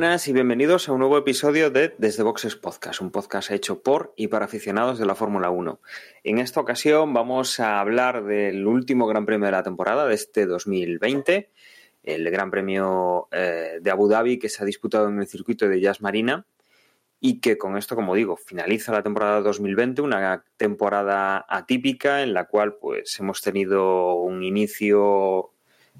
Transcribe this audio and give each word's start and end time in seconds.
buenas 0.00 0.28
y 0.28 0.32
bienvenidos 0.32 0.88
a 0.88 0.92
un 0.92 1.00
nuevo 1.00 1.18
episodio 1.18 1.68
de 1.68 1.94
Desde 1.98 2.22
Boxes 2.22 2.56
Podcast, 2.56 3.02
un 3.02 3.10
podcast 3.10 3.50
hecho 3.50 3.82
por 3.82 4.14
y 4.16 4.28
para 4.28 4.46
aficionados 4.46 4.98
de 4.98 5.04
la 5.04 5.14
Fórmula 5.14 5.50
1. 5.50 5.78
En 6.24 6.38
esta 6.38 6.58
ocasión 6.58 7.12
vamos 7.12 7.60
a 7.60 7.80
hablar 7.80 8.24
del 8.24 8.66
último 8.66 9.06
Gran 9.06 9.26
Premio 9.26 9.44
de 9.44 9.52
la 9.52 9.62
temporada 9.62 10.06
de 10.06 10.14
este 10.14 10.46
2020, 10.46 11.50
el 12.04 12.30
Gran 12.30 12.50
Premio 12.50 13.28
eh, 13.30 13.76
de 13.82 13.90
Abu 13.90 14.08
Dhabi 14.08 14.38
que 14.38 14.48
se 14.48 14.62
ha 14.62 14.66
disputado 14.66 15.06
en 15.10 15.18
el 15.18 15.26
circuito 15.26 15.68
de 15.68 15.82
Jazz 15.82 16.00
Marina 16.00 16.46
y 17.20 17.40
que 17.40 17.58
con 17.58 17.76
esto, 17.76 17.94
como 17.94 18.14
digo, 18.14 18.38
finaliza 18.38 18.92
la 18.92 19.02
temporada 19.02 19.42
2020, 19.42 20.00
una 20.00 20.46
temporada 20.56 21.44
atípica 21.46 22.22
en 22.22 22.32
la 22.32 22.46
cual 22.46 22.76
pues 22.80 23.20
hemos 23.20 23.42
tenido 23.42 24.14
un 24.14 24.44
inicio 24.44 25.50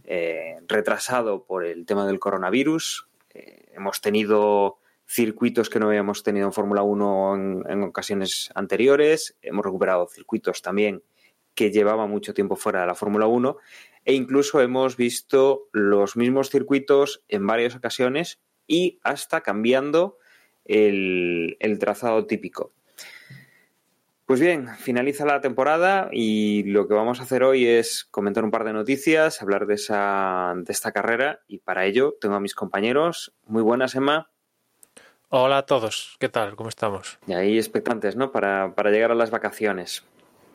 eh, 0.05 0.56
retrasado 0.66 1.44
por 1.44 1.66
el 1.66 1.84
tema 1.84 2.06
del 2.06 2.19
coronavirus, 2.19 3.06
eh, 3.34 3.59
hemos 3.81 4.00
tenido 4.00 4.78
circuitos 5.06 5.69
que 5.69 5.81
no 5.81 5.89
habíamos 5.89 6.23
tenido 6.23 6.47
en 6.47 6.53
Fórmula 6.53 6.83
1 6.83 7.64
en, 7.69 7.83
ocasiones 7.83 8.50
anteriores, 8.55 9.37
hemos 9.42 9.64
recuperado 9.64 10.06
circuitos 10.06 10.62
también 10.62 11.03
que 11.55 11.72
llevaban 11.72 12.09
mucho 12.09 12.33
tiempo 12.33 12.55
fuera 12.55 12.83
de 12.83 12.87
la 12.87 12.95
Fórmula 12.95 13.27
1 13.27 13.56
e 14.05 14.14
incluso 14.14 14.61
hemos 14.61 14.97
visto 14.97 15.69
los 15.72 16.17
mismos 16.17 16.50
circuitos 16.50 17.25
en 17.28 17.47
varias 17.47 17.75
ocasiones 17.75 18.39
y 18.67 19.00
hasta 19.03 19.41
cambiando 19.41 20.19
el 20.65 21.77
trazado 21.81 22.27
típico. 22.27 22.72
Pues 24.31 24.39
bien, 24.39 24.69
finaliza 24.78 25.27
la 25.27 25.41
temporada 25.41 26.09
y 26.12 26.62
lo 26.62 26.86
que 26.86 26.95
vamos 26.95 27.19
a 27.19 27.25
hacer 27.25 27.42
hoy 27.42 27.67
es 27.67 28.05
comentar 28.12 28.45
un 28.45 28.53
par 28.53 28.62
de 28.62 28.72
noticias, 28.72 29.42
hablar 29.42 29.67
de, 29.67 29.75
esa, 29.75 30.53
de 30.55 30.72
esta 30.72 30.92
carrera 30.92 31.41
y 31.48 31.59
para 31.59 31.84
ello 31.84 32.14
tengo 32.20 32.37
a 32.37 32.41
mis 32.41 32.55
compañeros. 32.55 33.34
Muy 33.48 33.61
buenas, 33.61 33.97
Emma. 33.97 34.31
Hola 35.31 35.59
a 35.59 35.67
todos, 35.67 36.14
¿qué 36.20 36.28
tal? 36.28 36.55
¿Cómo 36.55 36.69
estamos? 36.69 37.19
Y 37.27 37.33
ahí 37.33 37.59
expectantes, 37.59 38.14
¿no? 38.14 38.31
Para, 38.31 38.72
para 38.77 38.92
llegar 38.92 39.11
a 39.11 39.17
las 39.17 39.33
vacaciones. 39.33 40.05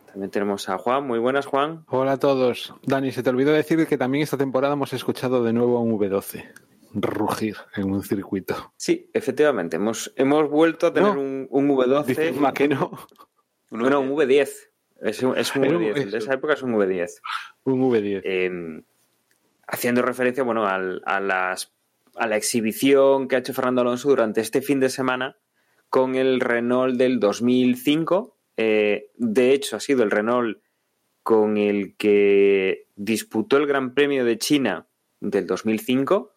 También 0.06 0.32
tenemos 0.32 0.70
a 0.70 0.78
Juan. 0.78 1.06
Muy 1.06 1.20
buenas, 1.20 1.46
Juan. 1.46 1.84
Hola 1.90 2.14
a 2.14 2.18
todos. 2.18 2.74
Dani, 2.84 3.12
se 3.12 3.24
te 3.24 3.30
olvidó 3.30 3.52
decir 3.52 3.86
que 3.88 3.98
también 3.98 4.24
esta 4.24 4.38
temporada 4.38 4.76
hemos 4.76 4.94
escuchado 4.94 5.44
de 5.44 5.52
nuevo 5.52 5.78
a 5.78 5.82
un 5.82 6.00
V12 6.00 6.46
rugir 6.94 7.58
en 7.76 7.92
un 7.92 8.04
circuito. 8.04 8.72
Sí, 8.78 9.10
efectivamente. 9.14 9.76
Hemos, 9.76 10.14
hemos 10.16 10.50
vuelto 10.50 10.88
a 10.88 10.94
tener 10.94 11.14
no, 11.14 11.20
un, 11.20 11.48
un, 11.50 11.68
V12. 11.68 12.54
que 12.54 12.70
no. 12.70 12.92
Bueno, 13.70 14.00
un 14.00 14.12
V10. 14.12 14.50
Es 15.02 15.24
un, 15.24 15.38
es 15.38 15.56
un 15.56 15.64
V10. 15.64 15.98
El 15.98 16.12
de 16.12 16.18
esa 16.18 16.34
época 16.34 16.54
es 16.54 16.64
un 16.64 16.74
V10. 16.74 17.22
Un 17.64 17.82
V10. 17.82 18.22
Eh, 18.24 18.84
haciendo 19.68 20.02
referencia, 20.02 20.44
bueno, 20.44 20.68
al, 20.68 21.02
a, 21.06 21.20
las, 21.20 21.74
a 22.16 22.28
la 22.28 22.38
exhibición 22.38 23.28
que 23.28 23.36
ha 23.36 23.40
hecho 23.40 23.54
Fernando 23.54 23.82
Alonso 23.82 24.10
durante 24.10 24.42
este 24.42 24.62
fin 24.62 24.80
de 24.80 24.90
semana 24.90 25.38
con 25.90 26.16
el 26.16 26.40
Renault 26.40 26.98
del 26.98 27.20
2005. 27.20 28.38
Eh, 28.58 29.12
de 29.16 29.52
hecho, 29.54 29.76
ha 29.76 29.80
sido 29.80 30.04
el 30.04 30.12
Renault 30.12 30.60
con 31.24 31.58
el 31.58 31.96
que 31.98 32.88
disputó 32.96 33.58
el 33.58 33.66
Gran 33.66 33.94
Premio 33.94 34.26
de 34.26 34.38
China 34.38 34.88
del 35.20 35.48
2005 35.48 36.34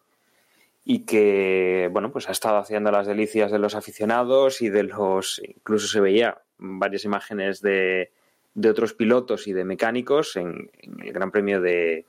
y 0.83 1.05
que, 1.05 1.89
bueno, 1.91 2.11
pues 2.11 2.27
ha 2.27 2.31
estado 2.31 2.57
haciendo 2.57 2.91
las 2.91 3.05
delicias 3.05 3.51
de 3.51 3.59
los 3.59 3.75
aficionados 3.75 4.61
y 4.61 4.69
de 4.69 4.83
los, 4.83 5.39
incluso 5.45 5.87
se 5.87 5.99
veía 5.99 6.41
varias 6.59 7.05
imágenes 7.05 7.61
de, 7.61 8.11
de 8.53 8.69
otros 8.69 8.93
pilotos 8.93 9.47
y 9.47 9.53
de 9.53 9.65
mecánicos 9.65 10.35
en, 10.35 10.69
en 10.81 11.01
el 11.01 11.13
Gran 11.13 11.31
Premio 11.31 11.61
de, 11.61 12.05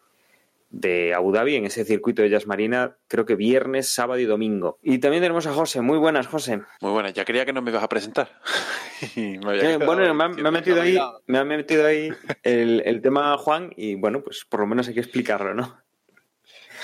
de, 0.71 1.15
Abu 1.15 1.33
Dhabi, 1.33 1.57
en 1.57 1.67
ese 1.67 1.85
circuito 1.85 2.23
de 2.23 2.31
Jazz 2.31 2.47
Marina, 2.47 2.97
creo 3.09 3.25
que 3.25 3.37
viernes, 3.37 3.89
sábado 3.89 4.19
y 4.19 4.25
domingo. 4.25 4.79
Y 4.83 4.99
también 4.99 5.23
tenemos 5.23 5.47
a 5.47 5.53
José. 5.53 5.81
Muy 5.81 5.99
buenas, 5.99 6.27
José. 6.27 6.63
Muy 6.81 6.93
buenas. 6.93 7.13
Ya 7.13 7.25
creía 7.25 7.45
que 7.45 7.53
no 7.53 7.63
me 7.63 7.71
ibas 7.71 7.85
a 7.85 7.89
presentar. 7.89 8.41
me 9.17 9.39
eh, 9.59 9.79
bueno, 9.79 10.15
me 10.15 10.25
ha, 10.25 10.29
me 10.29 10.49
ha, 10.49 10.53
metido 10.53 10.81
ahí, 10.83 10.99
me 11.27 11.39
ha 11.39 11.45
metido 11.45 11.87
ahí 11.87 12.11
el, 12.43 12.83
el 12.85 13.01
tema 13.01 13.37
Juan 13.39 13.73
y, 13.77 13.95
bueno, 13.95 14.23
pues 14.23 14.45
por 14.49 14.61
lo 14.61 14.67
menos 14.67 14.89
hay 14.89 14.95
que 14.95 15.01
explicarlo, 15.01 15.55
¿no? 15.55 15.81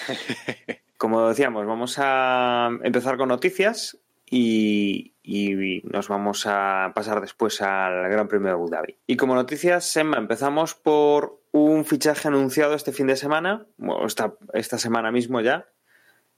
Como 0.96 1.28
decíamos, 1.28 1.66
vamos 1.66 1.96
a 1.98 2.70
empezar 2.82 3.16
con 3.16 3.28
noticias 3.28 3.98
y, 4.28 5.12
nos 5.84 6.08
vamos 6.08 6.46
a 6.46 6.92
pasar 6.94 7.20
después 7.20 7.62
al 7.62 8.08
Gran 8.10 8.28
Premio 8.28 8.48
de 8.48 8.52
Abu 8.52 8.68
Dhabi. 8.68 8.96
Y 9.06 9.16
como 9.16 9.34
noticias, 9.34 9.84
Semma, 9.84 10.18
empezamos 10.18 10.74
por 10.74 11.40
un 11.52 11.84
fichaje 11.84 12.28
anunciado 12.28 12.74
este 12.74 12.92
fin 12.92 13.06
de 13.06 13.16
semana, 13.16 13.66
esta, 14.04 14.34
esta 14.52 14.78
semana 14.78 15.10
mismo 15.10 15.40
ya, 15.40 15.68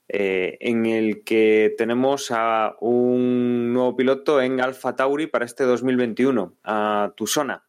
eh, 0.09 0.57
en 0.61 0.87
el 0.87 1.23
que 1.25 1.75
tenemos 1.77 2.31
a 2.31 2.77
un 2.81 3.73
nuevo 3.73 3.97
piloto 3.97 4.41
en 4.41 4.61
Alfa 4.61 4.97
Tauri 4.97 5.27
para 5.27 5.45
este 5.45 5.65
2021, 5.65 6.57
a 6.65 7.13
Tusona. 7.17 7.65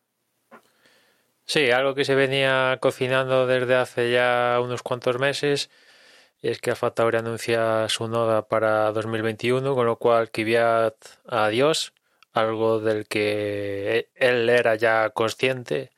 Sí, 1.45 1.71
algo 1.71 1.95
que 1.95 2.05
se 2.05 2.15
venía 2.15 2.77
cocinando 2.79 3.47
desde 3.47 3.75
hace 3.75 4.11
ya 4.11 4.59
unos 4.63 4.83
cuantos 4.83 5.19
meses 5.19 5.71
es 6.41 6.59
que 6.61 6.71
Alfa 6.71 6.91
Tauri 6.91 7.17
anuncia 7.17 7.87
su 7.89 8.07
noda 8.07 8.47
para 8.47 8.91
2021, 8.91 9.75
con 9.75 9.85
lo 9.85 9.97
cual 9.97 10.31
Kvyat 10.31 10.95
adiós, 11.27 11.93
algo 12.33 12.79
del 12.79 13.07
que 13.07 14.09
él 14.15 14.49
era 14.49 14.75
ya 14.75 15.09
consciente, 15.11 15.91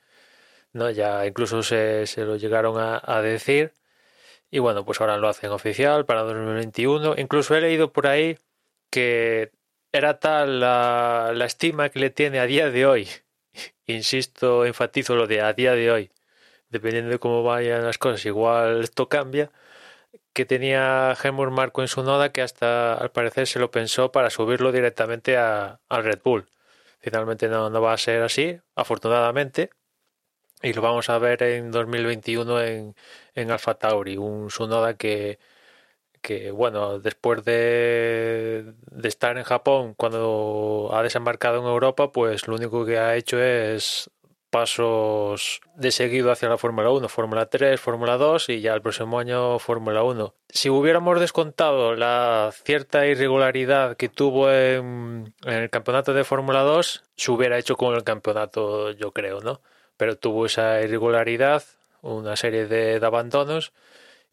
¿no? 0.74 0.90
Ya 0.92 1.26
incluso 1.28 1.64
se, 1.64 2.08
se 2.08 2.26
lo 2.26 2.38
llegaron 2.38 2.80
a, 2.80 3.02
a, 3.04 3.22
decir. 3.22 3.74
Y 4.52 4.60
bueno, 4.60 4.86
pues 4.86 5.02
ahora 5.02 5.18
lo 5.18 5.30
hacen 5.30 5.52
oficial 5.52 6.06
para 6.06 6.22
2021. 6.24 7.16
Incluso 7.18 7.56
he 7.56 7.62
leído 7.62 7.94
por 7.94 8.08
ahí 8.08 8.38
que 8.90 9.52
era 9.92 10.20
tal 10.20 10.60
la, 10.62 11.32
la 11.36 11.46
estima 11.46 11.90
que 11.90 12.00
le 12.00 12.10
tiene 12.12 12.40
a 12.40 12.46
día 12.48 12.70
de 12.72 12.86
hoy. 12.86 13.10
Insisto, 13.88 14.66
enfatizo 14.66 15.16
lo 15.16 15.28
de 15.28 15.42
a 15.42 15.54
día 15.54 15.74
de 15.74 15.92
hoy. 15.92 16.12
Dependiendo 16.70 17.12
de 17.12 17.20
cómo 17.20 17.44
vayan 17.44 17.84
las 17.86 17.98
cosas, 17.98 18.26
igual 18.26 18.84
esto 18.84 19.10
cambia 19.10 19.52
que 20.34 20.46
tenía 20.46 21.16
Helmut 21.22 21.50
Marco 21.52 21.82
en 21.82 21.88
su 21.88 22.04
noda 22.04 22.32
que 22.32 22.42
hasta 22.42 22.94
al 22.96 23.12
parecer 23.12 23.48
se 23.48 23.60
lo 23.60 23.72
pensó 23.72 24.12
para 24.12 24.30
subirlo 24.30 24.72
directamente 24.72 25.38
a, 25.38 25.80
al 25.90 26.04
Red 26.04 26.22
Bull. 26.24 26.48
Finalmente 27.00 27.48
no, 27.50 27.70
no, 27.70 27.82
va 27.82 27.94
a 27.94 27.98
ser 27.98 28.22
así, 28.24 28.60
afortunadamente. 28.76 29.72
Y 30.64 30.74
lo 30.74 30.82
vamos 30.82 31.10
a 31.10 31.18
ver 31.20 31.42
en 31.44 31.72
2021 31.72 32.62
en, 32.62 32.96
en 33.36 33.52
Alfa 33.52 33.76
Tauri, 33.76 34.18
un 34.18 34.52
Sunoda 34.52 34.96
que, 34.96 35.40
que 36.22 36.52
bueno, 36.52 37.00
después 37.00 37.44
de, 37.46 38.74
de 38.92 39.08
estar 39.10 39.38
en 39.38 39.44
Japón 39.44 39.96
cuando 39.96 40.92
ha 40.94 41.04
desembarcado 41.04 41.60
en 41.60 41.66
Europa, 41.66 42.12
pues 42.12 42.48
lo 42.48 42.56
único 42.56 42.86
que 42.86 43.00
ha 43.00 43.16
hecho 43.16 43.42
es 43.42 44.12
pasos 44.52 45.62
de 45.76 45.92
seguido 45.92 46.32
hacia 46.32 46.50
la 46.50 46.58
Fórmula 46.58 46.92
1, 46.92 47.08
Fórmula 47.10 47.48
3, 47.48 47.80
Fórmula 47.80 48.18
2 48.18 48.50
y 48.50 48.62
ya 48.62 48.74
el 48.74 48.82
próximo 48.82 49.18
año 49.18 49.58
Fórmula 49.58 50.04
1. 50.04 50.36
Si 50.50 50.70
hubiéramos 50.70 51.20
descontado 51.20 51.96
la 51.96 52.54
cierta 52.64 53.08
irregularidad 53.08 53.96
que 53.98 54.10
tuvo 54.10 54.52
en, 54.52 55.34
en 55.46 55.54
el 55.54 55.70
campeonato 55.70 56.14
de 56.14 56.26
Fórmula 56.26 56.62
2, 56.62 57.04
se 57.16 57.32
hubiera 57.32 57.58
hecho 57.58 57.78
con 57.78 57.96
el 57.96 58.04
campeonato, 58.04 58.92
yo 58.92 59.12
creo, 59.12 59.42
¿no? 59.42 59.62
Pero 59.98 60.18
tuvo 60.18 60.46
esa 60.46 60.82
irregularidad, 60.82 61.64
una 62.02 62.36
serie 62.36 62.68
de, 62.68 63.00
abandonos 63.04 63.72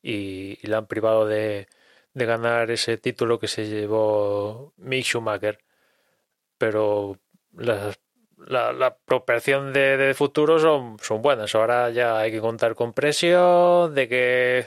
y, 0.03 0.59
y 0.63 0.67
la 0.67 0.79
han 0.79 0.87
privado 0.87 1.27
de, 1.27 1.69
de 2.15 2.27
ganar 2.27 2.71
ese 2.71 2.99
título 2.99 3.39
que 3.39 3.49
se 3.49 3.69
llevó 3.69 4.75
Mick 4.77 5.05
Schumacher. 5.05 5.59
Pero 6.59 7.19
las 7.53 7.99
la, 8.47 8.73
la 8.73 8.97
proporción 8.97 9.73
de, 9.73 9.97
de, 9.97 10.15
futuro 10.15 10.59
son, 10.59 11.23
buenas. 11.23 11.55
Ahora 11.55 11.91
ya 11.91 12.19
hay 12.19 12.31
que 12.31 12.41
contar 12.41 12.75
con 12.75 12.93
presión, 12.93 13.95
de 13.95 14.09
que 14.09 14.67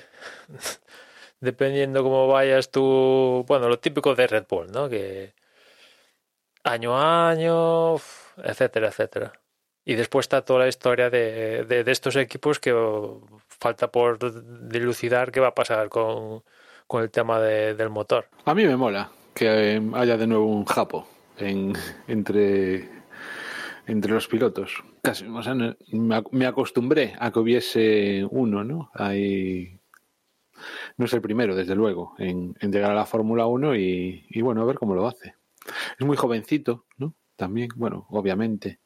dependiendo 1.39 2.03
cómo 2.03 2.27
vayas 2.27 2.71
tú, 2.71 3.45
bueno, 3.47 3.69
lo 3.69 3.79
típico 3.79 4.15
de 4.15 4.27
Red 4.27 4.45
Bull, 4.49 4.71
¿no? 4.71 4.89
Que 4.89 5.33
año 6.63 6.97
a 6.97 7.29
año, 7.29 7.95
etcétera, 8.43 8.89
etcétera. 8.89 9.33
Y 9.83 9.95
después 9.95 10.25
está 10.25 10.43
toda 10.43 10.59
la 10.59 10.67
historia 10.67 11.09
de, 11.09 11.65
de, 11.65 11.91
estos 11.91 12.15
equipos 12.15 12.59
que 12.59 12.73
falta 13.47 13.91
por 13.91 14.19
dilucidar 14.69 15.31
qué 15.31 15.39
va 15.39 15.47
a 15.47 15.55
pasar 15.55 15.89
con, 15.89 16.43
con 16.85 17.01
el 17.01 17.09
tema 17.09 17.39
de, 17.39 17.73
del 17.73 17.89
motor. 17.89 18.27
A 18.45 18.53
mí 18.53 18.65
me 18.65 18.75
mola 18.75 19.09
que 19.33 19.81
haya 19.95 20.17
de 20.17 20.27
nuevo 20.27 20.45
un 20.45 20.65
japo 20.65 21.07
en, 21.39 21.73
entre 22.07 23.00
entre 23.87 24.13
los 24.13 24.27
pilotos. 24.27 24.83
O 25.03 25.43
sea, 25.43 25.55
me, 25.91 26.45
acostumbré 26.45 27.13
a 27.19 27.31
que 27.31 27.39
hubiese 27.39 28.27
uno, 28.29 28.63
¿no? 28.63 28.91
Hay 28.93 29.81
no 30.97 31.05
es 31.05 31.13
el 31.13 31.21
primero, 31.21 31.55
desde 31.55 31.75
luego, 31.75 32.13
en, 32.17 32.53
llegar 32.61 32.91
a 32.91 32.95
la 32.95 33.05
Fórmula 33.05 33.47
1 33.47 33.75
y, 33.75 34.41
bueno, 34.41 34.61
a 34.61 34.65
ver 34.65 34.77
cómo 34.77 34.93
lo 34.93 35.07
hace. 35.07 35.35
Es 35.99 36.05
muy 36.05 36.17
jovencito, 36.17 36.85
¿no? 36.97 37.13
También, 37.35 37.69
bueno, 37.75 38.05
obviamente. 38.09 38.79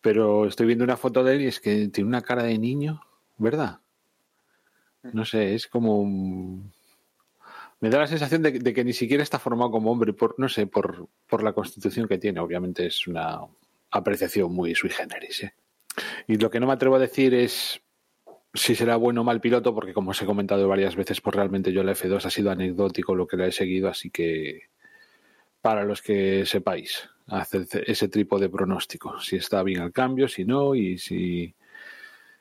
Pero 0.00 0.46
estoy 0.46 0.66
viendo 0.66 0.84
una 0.84 0.96
foto 0.96 1.24
de 1.24 1.34
él 1.34 1.42
y 1.42 1.46
es 1.46 1.60
que 1.60 1.88
tiene 1.88 2.08
una 2.08 2.22
cara 2.22 2.42
de 2.42 2.58
niño, 2.58 3.00
¿verdad? 3.38 3.80
No 5.02 5.24
sé, 5.24 5.54
es 5.54 5.66
como... 5.66 6.04
Me 7.80 7.90
da 7.90 7.98
la 7.98 8.06
sensación 8.08 8.42
de, 8.42 8.74
que 8.74 8.84
ni 8.84 8.92
siquiera 8.92 9.22
está 9.22 9.38
formado 9.38 9.70
como 9.70 9.92
hombre, 9.92 10.12
por, 10.12 10.34
no 10.38 10.48
sé, 10.48 10.66
por, 10.66 11.08
por 11.28 11.42
la 11.42 11.52
constitución 11.52 12.08
que 12.08 12.18
tiene. 12.18 12.40
Obviamente 12.40 12.86
es 12.86 13.06
una 13.06 13.40
apreciación 13.90 14.52
muy 14.52 14.74
sui 14.74 14.90
generis. 14.90 15.44
¿eh? 15.44 15.54
Y 16.26 16.36
lo 16.36 16.50
que 16.50 16.60
no 16.60 16.66
me 16.66 16.72
atrevo 16.72 16.96
a 16.96 17.00
decir 17.00 17.34
es 17.34 17.80
si 18.54 18.74
será 18.74 18.96
bueno 18.96 19.20
o 19.20 19.24
mal 19.24 19.40
piloto, 19.40 19.74
porque 19.74 19.92
como 19.92 20.10
os 20.10 20.22
he 20.22 20.26
comentado 20.26 20.68
varias 20.68 20.96
veces, 20.96 21.20
pues 21.20 21.36
realmente 21.36 21.72
yo 21.72 21.82
la 21.82 21.92
F2 21.92 22.24
ha 22.24 22.30
sido 22.30 22.50
anecdótico 22.50 23.14
lo 23.14 23.26
que 23.26 23.36
la 23.36 23.46
he 23.46 23.52
seguido, 23.52 23.88
así 23.88 24.10
que 24.10 24.62
para 25.60 25.84
los 25.84 26.02
que 26.02 26.46
sepáis, 26.46 27.08
hacer 27.26 27.66
ese 27.86 28.08
tipo 28.08 28.38
de 28.38 28.48
pronóstico, 28.48 29.20
si 29.20 29.36
está 29.36 29.62
bien 29.62 29.80
al 29.80 29.92
cambio, 29.92 30.28
si 30.28 30.44
no, 30.44 30.74
y 30.74 30.98
si 30.98 31.54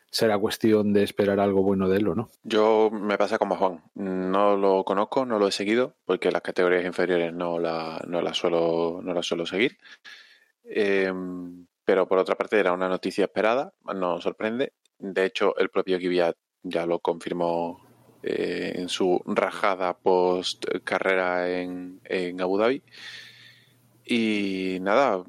será 0.10 0.38
cuestión 0.38 0.94
de 0.94 1.04
esperar 1.04 1.40
algo 1.40 1.62
bueno 1.62 1.90
de 1.90 1.98
él 1.98 2.08
o 2.08 2.16
no. 2.16 2.30
Yo 2.44 2.90
me 2.92 3.18
pasa 3.18 3.38
como 3.38 3.56
Juan, 3.56 3.84
no 3.96 4.56
lo 4.56 4.84
conozco, 4.84 5.26
no 5.26 5.40
lo 5.40 5.48
he 5.48 5.52
seguido, 5.52 5.96
porque 6.06 6.32
las 6.32 6.42
categorías 6.42 6.86
inferiores 6.86 7.34
no 7.34 7.60
la, 7.60 8.02
no 8.08 8.22
la, 8.22 8.34
suelo, 8.34 9.02
no 9.04 9.14
la 9.14 9.24
suelo 9.24 9.46
seguir. 9.46 9.78
Em, 10.70 11.66
pero 11.86 12.08
por 12.08 12.18
otra 12.18 12.36
parte 12.36 12.60
era 12.60 12.74
una 12.74 12.90
noticia 12.90 13.26
esperada, 13.26 13.74
nos 13.96 14.24
sorprende. 14.24 14.74
De 15.00 15.26
hecho, 15.26 15.56
el 15.58 15.70
propio 15.70 15.98
Kvyat 15.98 16.36
ya 16.64 16.86
lo 16.86 17.00
confirmó 17.00 17.86
eh, 18.24 18.74
en 18.76 18.90
su 18.90 19.22
rajada 19.26 19.98
post 19.98 20.66
carrera 20.84 21.50
en, 21.50 22.02
en 22.04 22.42
Abu 22.42 22.58
Dhabi. 22.58 22.84
Y 24.06 24.80
nada, 24.82 25.24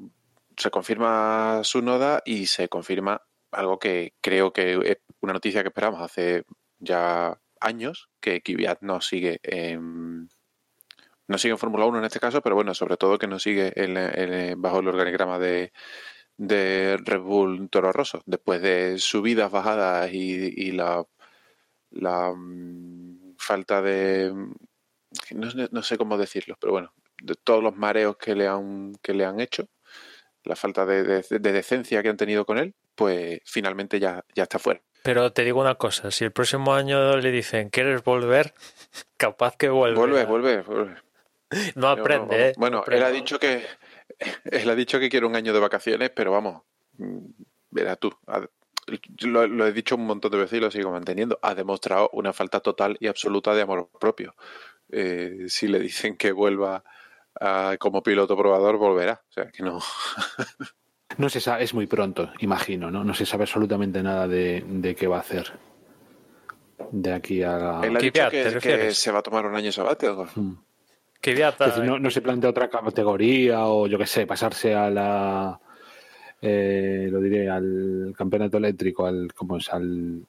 se 0.57 0.71
confirma 0.71 1.61
su 1.63 1.81
noda 1.81 2.21
y 2.25 2.47
se 2.47 2.67
confirma 2.67 3.21
algo 3.51 3.79
que 3.79 4.13
creo 4.21 4.51
que 4.53 4.73
es 4.73 4.97
una 5.21 5.33
noticia 5.33 5.61
que 5.61 5.69
esperamos 5.69 6.01
hace 6.01 6.43
ya 6.79 7.39
años, 7.59 8.09
que 8.19 8.41
Kvyat 8.41 8.81
no 8.81 9.01
sigue 9.01 9.39
en, 9.43 10.08
no 11.29 11.37
sigue 11.37 11.51
en 11.51 11.59
Fórmula 11.59 11.85
1 11.85 11.99
en 11.99 12.05
este 12.05 12.19
caso, 12.19 12.41
pero 12.41 12.55
bueno, 12.55 12.73
sobre 12.73 12.97
todo 12.97 13.19
que 13.19 13.27
no 13.27 13.37
sigue 13.37 13.71
en, 13.75 14.59
bajo 14.59 14.79
el 14.79 14.87
organigrama 14.87 15.37
de, 15.37 15.71
de 16.37 16.97
Red 16.97 17.19
Bull 17.19 17.69
Toro 17.69 17.91
Rosso, 17.91 18.23
después 18.25 18.61
de 18.63 18.97
subidas, 18.97 19.51
bajadas 19.51 20.11
y, 20.11 20.71
la, 20.71 21.05
la 21.91 22.33
mm, 22.35 23.35
falta 23.37 23.79
de... 23.83 24.33
No, 25.31 25.83
sé 25.83 25.99
cómo 25.99 26.17
decirlo, 26.17 26.57
pero 26.59 26.73
bueno, 26.73 26.93
de 27.21 27.35
todos 27.35 27.61
los 27.61 27.75
mareos 27.75 28.17
que 28.17 28.33
le 28.33 28.47
han, 28.47 28.93
que 29.03 29.13
le 29.13 29.25
han 29.25 29.39
hecho, 29.39 29.67
la 30.43 30.55
falta 30.55 30.87
de, 30.87 31.03
de, 31.03 31.51
decencia 31.51 32.01
que 32.01 32.09
han 32.09 32.17
tenido 32.17 32.43
con 32.43 32.57
él, 32.57 32.73
pues 32.95 33.39
finalmente 33.45 33.99
ya, 33.99 34.25
ya 34.33 34.43
está 34.43 34.57
fuera. 34.57 34.81
Pero 35.03 35.31
te 35.31 35.43
digo 35.43 35.61
una 35.61 35.75
cosa, 35.75 36.09
si 36.09 36.25
el 36.25 36.31
próximo 36.31 36.73
año 36.73 37.17
le 37.17 37.29
dicen, 37.29 37.69
¿quieres 37.69 38.03
volver? 38.03 38.55
Capaz 39.17 39.55
que 39.57 39.69
vuelve. 39.69 39.95
Vuelve, 39.95 40.25
vuelve, 40.25 40.61
vuelve. 40.63 41.08
No 41.75 41.87
aprende, 41.89 42.49
¿eh? 42.49 42.53
Bueno, 42.57 42.83
él 42.87 43.03
ha 43.03 43.09
dicho 43.09 43.39
que 43.39 43.63
él 44.45 44.69
ha 44.69 44.75
dicho 44.75 44.99
que 44.99 45.09
quiere 45.09 45.25
un 45.25 45.35
año 45.35 45.53
de 45.53 45.59
vacaciones, 45.59 46.11
pero 46.11 46.31
vamos, 46.31 46.63
verás 47.69 47.99
tú. 47.99 48.11
Lo, 49.21 49.67
he 49.67 49.71
dicho 49.71 49.95
un 49.95 50.05
montón 50.05 50.31
de 50.31 50.39
veces 50.39 50.57
y 50.57 50.61
lo 50.61 50.71
sigo 50.71 50.91
manteniendo. 50.91 51.39
Ha 51.41 51.53
demostrado 51.53 52.09
una 52.13 52.33
falta 52.33 52.59
total 52.59 52.97
y 52.99 53.07
absoluta 53.07 53.53
de 53.53 53.61
amor 53.61 53.89
propio. 53.99 54.35
Eh, 54.91 55.45
si 55.47 55.67
le 55.67 55.79
dicen 55.79 56.17
que 56.17 56.31
vuelva 56.31 56.83
como 57.79 58.03
piloto 58.03 58.35
probador, 58.35 58.77
volverá. 58.77 59.21
O 59.29 59.31
sea, 59.31 59.51
que 59.51 59.63
no. 59.63 59.79
no 61.17 61.29
se 61.29 61.39
sabe, 61.39 61.63
es 61.63 61.73
muy 61.73 61.87
pronto, 61.87 62.31
imagino, 62.39 62.91
¿no? 62.91 63.03
No 63.03 63.13
se 63.13 63.25
sabe 63.25 63.43
absolutamente 63.43 64.03
nada 64.03 64.27
de, 64.27 64.95
qué 64.97 65.07
va 65.07 65.17
a 65.17 65.21
hacer 65.21 65.53
de 66.91 67.13
aquí 67.13 67.43
a. 67.43 67.81
Él 67.83 67.95
ha 67.95 67.99
dicho 67.99 68.29
que, 68.29 68.91
se 68.93 69.11
va 69.11 69.19
a 69.19 69.23
tomar 69.23 69.45
un 69.45 69.55
año 69.55 69.71
sabático. 69.71 70.27
Que 71.21 71.35
no, 71.83 71.99
no, 71.99 72.09
se 72.09 72.21
plantea 72.21 72.49
otra 72.49 72.69
categoría 72.69 73.65
o 73.65 73.87
yo 73.87 73.97
qué 73.97 74.07
sé, 74.07 74.25
pasarse 74.25 74.73
a 74.73 74.89
la. 74.89 75.59
Eh, 76.41 77.09
lo 77.11 77.19
diré, 77.19 77.49
al 77.49 78.13
campeonato 78.17 78.57
eléctrico, 78.57 79.05
al. 79.05 79.33
¿Cómo 79.33 79.57
es? 79.57 79.69
Al. 79.69 80.25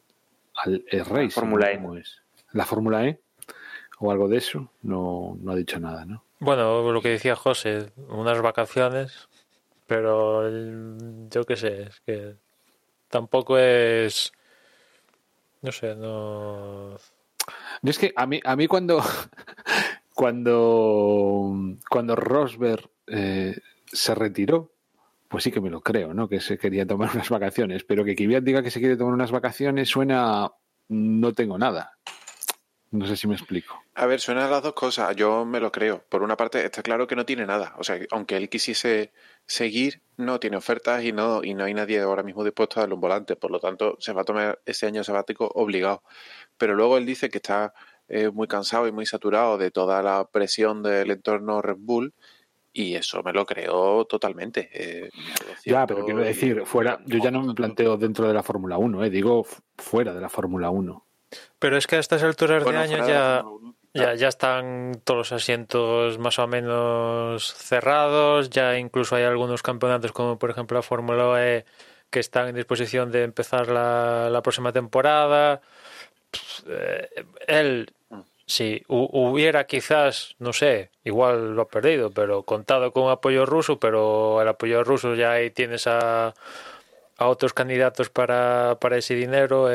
Al 0.57 0.85
Race. 0.91 1.31
Fórmula 1.31 1.71
E. 1.71 1.81
es? 2.01 2.23
La 2.53 2.67
Fórmula 2.67 3.07
E 3.07 3.21
o 4.01 4.11
algo 4.11 4.29
de 4.29 4.39
eso. 4.39 4.73
No, 4.83 5.39
no 5.41 5.53
ha 5.53 5.57
dicho 5.57 5.79
nada, 5.79 6.05
¿no? 6.05 6.25
Bueno, 6.41 6.91
lo 6.91 7.03
que 7.03 7.11
decía 7.11 7.37
José, 7.37 7.93
unas 8.09 8.41
vacaciones, 8.41 9.29
pero 9.87 10.49
yo 11.29 11.45
qué 11.45 11.57
sé, 11.57 11.83
es 11.83 12.01
que 12.01 12.35
tampoco 13.09 13.59
es. 13.59 14.33
No 15.61 15.71
sé, 15.71 15.95
no. 15.95 16.97
es 17.83 17.99
que 17.99 18.13
a 18.17 18.27
mí, 18.27 18.41
a 18.43 18.57
mí 18.57 18.67
cuando, 18.67 19.03
cuando, 20.21 21.51
cuando 21.89 22.15
Rosberg 22.15 22.91
eh, 23.07 23.57
se 23.87 24.15
retiró, 24.15 24.71
pues 25.29 25.45
sí 25.45 25.51
que 25.51 25.63
me 25.63 25.71
lo 25.71 25.81
creo, 25.81 26.13
¿no? 26.13 26.29
Que 26.29 26.41
se 26.41 26.59
quería 26.59 26.87
tomar 26.87 27.09
unas 27.15 27.31
vacaciones, 27.31 27.85
pero 27.85 28.05
que 28.05 28.15
Kvyat 28.15 28.45
diga 28.45 28.63
que 28.63 28.71
se 28.71 28.81
quiere 28.81 28.99
tomar 28.99 29.15
unas 29.15 29.31
vacaciones 29.31 29.89
suena 29.89 30.53
no 30.89 31.33
tengo 31.33 31.57
nada. 31.57 31.97
No 32.91 33.07
sé 33.07 33.17
si 33.17 33.29
me 33.29 33.35
explico. 33.35 33.83
A 33.95 34.05
ver, 34.05 34.21
suenan 34.21 34.51
las 34.51 34.63
dos 34.63 34.75
cosas. 34.75 35.17
Yo 35.17 35.47
me 35.47 35.59
lo 35.59 35.73
creo. 35.73 36.05
Por 36.09 36.23
una 36.23 36.37
parte, 36.37 36.63
está 36.67 36.83
claro 36.83 37.07
que 37.07 37.17
no 37.17 37.25
tiene 37.25 37.47
nada. 37.47 37.75
O 37.79 37.85
sea, 37.85 37.99
aunque 38.11 38.37
él 38.37 38.51
quisiese 38.51 39.13
seguir, 39.47 40.03
no 40.19 40.39
tiene 40.39 40.59
ofertas 40.59 41.03
y 41.03 41.13
no, 41.13 41.43
y 41.43 41.55
no 41.55 41.65
hay 41.65 41.73
nadie 41.73 42.01
ahora 42.01 42.25
mismo 42.25 42.45
dispuesto 42.45 42.79
a 42.79 42.83
darle 42.83 42.97
un 42.97 43.01
volante. 43.01 43.37
Por 43.37 43.53
lo 43.53 43.61
tanto, 43.61 43.97
se 44.01 44.13
va 44.13 44.23
a 44.23 44.25
tomar 44.25 44.61
ese 44.67 44.87
año 44.87 45.03
sabático 45.03 45.51
obligado. 45.55 46.03
Pero 46.59 46.75
luego 46.75 46.99
él 46.99 47.07
dice 47.07 47.31
que 47.31 47.39
está 47.39 47.73
muy 48.33 48.49
cansado 48.49 48.87
y 48.87 48.93
muy 48.93 49.07
saturado 49.07 49.59
de 49.59 49.71
toda 49.71 50.03
la 50.03 50.25
presión 50.25 50.83
del 50.83 51.11
entorno 51.11 51.63
Red 51.63 51.77
Bull 51.79 52.13
y 52.73 52.95
eso 52.95 53.23
me 53.23 53.33
lo 53.33 53.45
creo 53.45 54.05
totalmente. 54.05 54.71
Eh, 54.73 55.11
ya, 55.65 55.87
pero 55.87 56.05
quiero 56.05 56.21
decir, 56.21 56.65
fuera, 56.67 57.01
yo 57.07 57.19
ya 57.19 57.31
no 57.31 57.43
me 57.43 57.55
planteo 57.55 57.97
dentro 57.97 58.29
de 58.29 58.35
la 58.35 58.43
Fórmula 58.43 58.79
1, 58.79 59.05
eh, 59.05 59.11
digo 59.11 59.45
fuera 59.77 60.15
de 60.15 60.21
la 60.21 60.29
Fórmula 60.29 60.71
1. 60.71 61.05
Pero 61.59 61.77
es 61.77 61.87
que 61.87 61.97
a 61.97 61.99
estas 62.01 62.23
alturas 62.23 62.65
de 62.65 62.77
año 62.77 63.07
ya, 63.07 63.45
ya, 63.95 64.15
ya 64.15 64.29
están 64.29 65.01
todos 65.05 65.19
los 65.19 65.33
asientos 65.33 66.19
más 66.19 66.39
o 66.39 66.47
menos 66.47 67.55
cerrados, 67.55 68.51
ya 68.51 68.79
incluso 68.79 69.17
hay 69.17 69.25
algunos 69.25 69.63
campeonatos 69.63 70.13
como 70.13 70.39
por 70.39 70.51
ejemplo 70.51 70.77
la 70.77 70.83
Fórmula 70.83 71.47
E 71.47 71.65
que 72.11 72.19
están 72.19 72.49
en 72.49 72.57
disposición 72.57 73.13
de 73.13 73.23
empezar 73.23 73.69
la, 73.69 74.29
la 74.31 74.43
próxima 74.43 74.73
temporada. 74.73 75.61
Eh, 76.67 77.09
él 77.47 77.93
si 78.47 78.83
hubiera 78.89 79.65
quizás, 79.67 80.35
no 80.41 80.53
sé, 80.53 80.91
igual 81.05 81.55
lo 81.55 81.63
ha 81.63 81.69
perdido, 81.69 82.11
pero 82.11 82.43
contado 82.43 82.93
con 82.93 83.09
apoyo 83.11 83.47
ruso, 83.47 83.79
pero 83.79 84.43
el 84.43 84.49
apoyo 84.49 84.83
ruso 84.83 85.15
ya 85.15 85.33
ahí 85.33 85.51
tienes 85.51 85.87
a, 85.87 86.35
a 87.17 87.27
otros 87.29 87.55
candidatos 87.55 88.11
para, 88.11 88.77
para 88.81 88.97
ese 88.97 89.15
dinero 89.15 89.69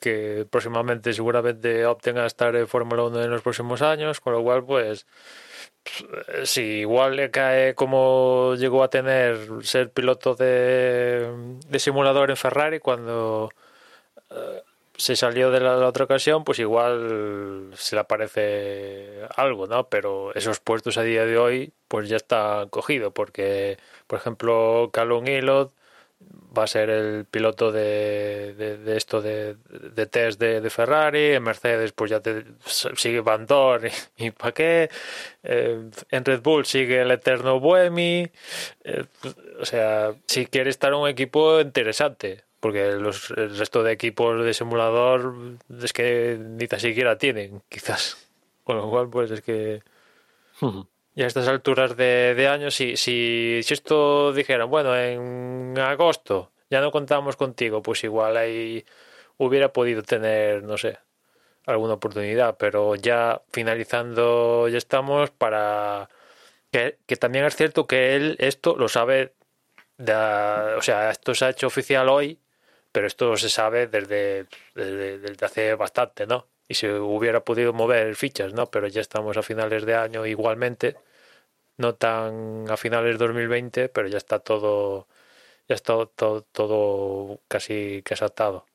que 0.00 0.46
próximamente 0.48 1.12
seguramente 1.12 1.86
opten 1.86 2.18
a 2.18 2.26
estar 2.26 2.54
en 2.54 2.68
Fórmula 2.68 3.02
1 3.02 3.24
en 3.24 3.30
los 3.30 3.42
próximos 3.42 3.82
años, 3.82 4.20
con 4.20 4.32
lo 4.32 4.42
cual 4.44 4.64
pues 4.64 5.04
si 6.44 6.62
igual 6.62 7.16
le 7.16 7.30
cae 7.30 7.74
como 7.74 8.54
llegó 8.56 8.84
a 8.84 8.90
tener 8.90 9.38
ser 9.62 9.90
piloto 9.90 10.34
de, 10.34 11.28
de 11.66 11.78
simulador 11.78 12.30
en 12.30 12.36
Ferrari 12.36 12.78
cuando 12.78 13.50
eh, 14.30 14.62
se 14.98 15.16
salió 15.16 15.50
de 15.50 15.60
la, 15.60 15.86
otra 15.86 16.04
ocasión, 16.04 16.44
pues 16.44 16.58
igual 16.58 17.70
se 17.76 17.96
le 17.96 18.00
aparece 18.00 19.22
algo, 19.36 19.66
¿no? 19.66 19.88
Pero 19.88 20.34
esos 20.34 20.60
puestos 20.60 20.98
a 20.98 21.02
día 21.02 21.24
de 21.24 21.38
hoy, 21.38 21.72
pues 21.88 22.08
ya 22.08 22.16
está 22.16 22.66
cogido, 22.70 23.12
porque, 23.14 23.78
por 24.06 24.18
ejemplo, 24.18 24.90
Calum 24.92 25.26
Ilot 25.28 25.72
va 26.56 26.64
a 26.64 26.66
ser 26.66 26.90
el 26.90 27.24
piloto 27.26 27.70
de, 27.70 28.54
de, 28.54 28.96
esto 28.96 29.22
de, 29.22 29.56
de 29.70 30.06
test 30.06 30.40
de, 30.40 30.68
Ferrari, 30.70 31.34
en 31.34 31.42
Mercedes 31.44 31.92
pues 31.92 32.10
ya 32.10 32.20
te, 32.20 32.44
sigue 32.66 33.20
Van 33.20 33.46
Dorn 33.46 33.88
y, 34.16 34.30
¿para 34.32 34.52
qué? 34.52 34.90
Eh, 35.44 35.90
en 36.10 36.24
Red 36.24 36.42
Bull 36.42 36.66
sigue 36.66 37.02
el 37.02 37.10
eterno 37.12 37.60
Buemi, 37.60 38.28
eh, 38.84 39.04
o 39.60 39.64
sea, 39.64 40.14
si 40.26 40.46
quiere 40.46 40.70
estar 40.70 40.92
un 40.94 41.08
equipo 41.08 41.60
interesante, 41.60 42.47
porque 42.60 42.92
los, 42.92 43.30
el 43.30 43.56
resto 43.56 43.82
de 43.82 43.92
equipos 43.92 44.44
de 44.44 44.54
simulador 44.54 45.34
es 45.82 45.92
que 45.92 46.38
ni 46.40 46.66
tan 46.66 46.80
siquiera 46.80 47.18
tienen, 47.18 47.62
quizás. 47.68 48.28
Con 48.64 48.76
lo 48.76 48.90
cual, 48.90 49.08
pues 49.08 49.30
es 49.30 49.42
que. 49.42 49.82
Y 51.14 51.22
a 51.22 51.26
estas 51.26 51.48
alturas 51.48 51.96
de, 51.96 52.34
de 52.34 52.48
año, 52.48 52.70
si, 52.70 52.96
si, 52.96 53.60
si 53.62 53.74
esto 53.74 54.32
dijeran, 54.32 54.70
bueno, 54.70 54.96
en 54.96 55.78
agosto 55.78 56.50
ya 56.70 56.80
no 56.80 56.90
contamos 56.90 57.36
contigo, 57.36 57.82
pues 57.82 58.04
igual 58.04 58.36
ahí 58.36 58.84
hubiera 59.38 59.72
podido 59.72 60.02
tener, 60.02 60.62
no 60.62 60.76
sé, 60.76 60.98
alguna 61.66 61.94
oportunidad, 61.94 62.56
pero 62.58 62.94
ya 62.94 63.42
finalizando 63.50 64.68
ya 64.68 64.78
estamos 64.78 65.30
para 65.30 66.08
que, 66.70 67.16
también 67.18 67.44
es 67.44 67.56
cierto 67.56 67.86
que 67.86 68.16
él 68.16 68.36
esto 68.38 68.76
lo 68.76 68.88
sabe, 68.88 69.34
o 69.98 70.82
sea, 70.82 71.10
esto 71.10 71.34
se 71.34 71.44
ha 71.44 71.50
hecho 71.50 71.66
oficial 71.66 72.08
hoy, 72.08 72.38
pero 72.98 73.06
esto 73.06 73.36
se 73.36 73.48
sabe 73.48 73.86
desde, 73.86 74.48
desde, 74.74 75.46
hace 75.46 75.76
bastante, 75.76 76.26
¿no? 76.26 76.48
Y 76.66 76.74
se 76.74 76.92
hubiera 76.98 77.44
podido 77.44 77.72
mover 77.72 78.16
fichas, 78.16 78.54
¿no? 78.54 78.66
Pero 78.72 78.88
ya 78.88 79.00
estamos 79.00 79.36
a 79.36 79.42
finales 79.44 79.86
de 79.86 79.94
año 79.94 80.26
igualmente, 80.26 80.96
no 81.76 81.94
tan 81.94 82.68
a 82.68 82.76
finales 82.76 83.16
de 83.16 83.24
2020, 83.24 83.88
pero 83.90 84.08
ya 84.08 84.18
está 84.18 84.40
todo, 84.40 85.06
ya 85.68 85.76
está 85.76 86.06
todo, 86.06 86.42
todo 86.42 87.38
casi 87.46 88.02
que 88.02 88.14
atado. 88.14 88.66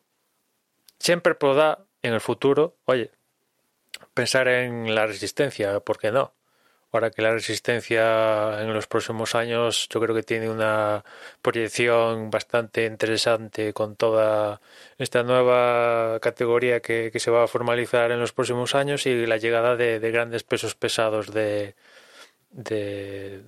Siempre 0.99 1.35
podrá 1.35 1.79
en 2.01 2.13
el 2.13 2.21
futuro, 2.21 2.77
oye, 2.85 3.11
pensar 4.13 4.47
en 4.47 4.95
la 4.95 5.05
resistencia, 5.05 5.81
¿por 5.81 5.99
qué 5.99 6.13
no? 6.13 6.33
Ahora 6.93 7.09
que 7.09 7.23
la 7.23 7.31
resistencia 7.31 8.62
en 8.62 8.71
los 8.71 8.85
próximos 8.85 9.33
años 9.33 9.88
yo 9.89 10.00
creo 10.00 10.13
que 10.13 10.21
tiene 10.21 10.47
una 10.47 11.03
proyección 11.41 12.29
bastante 12.29 12.85
interesante 12.85 13.73
con 13.73 13.95
toda 13.95 14.62
esta 15.00 15.23
nueva 15.23 16.19
categoría 16.19 16.81
que, 16.81 17.12
se 17.15 17.31
va 17.31 17.45
a 17.45 17.47
formalizar 17.47 18.12
en 18.12 18.19
los 18.19 18.31
próximos 18.31 18.75
años 18.75 19.07
y 19.07 19.25
la 19.25 19.38
llegada 19.38 19.75
de, 19.75 20.00
grandes 20.12 20.43
pesos 20.43 20.75
pesados 20.75 21.33
de, 21.33 21.75
de 22.51 23.41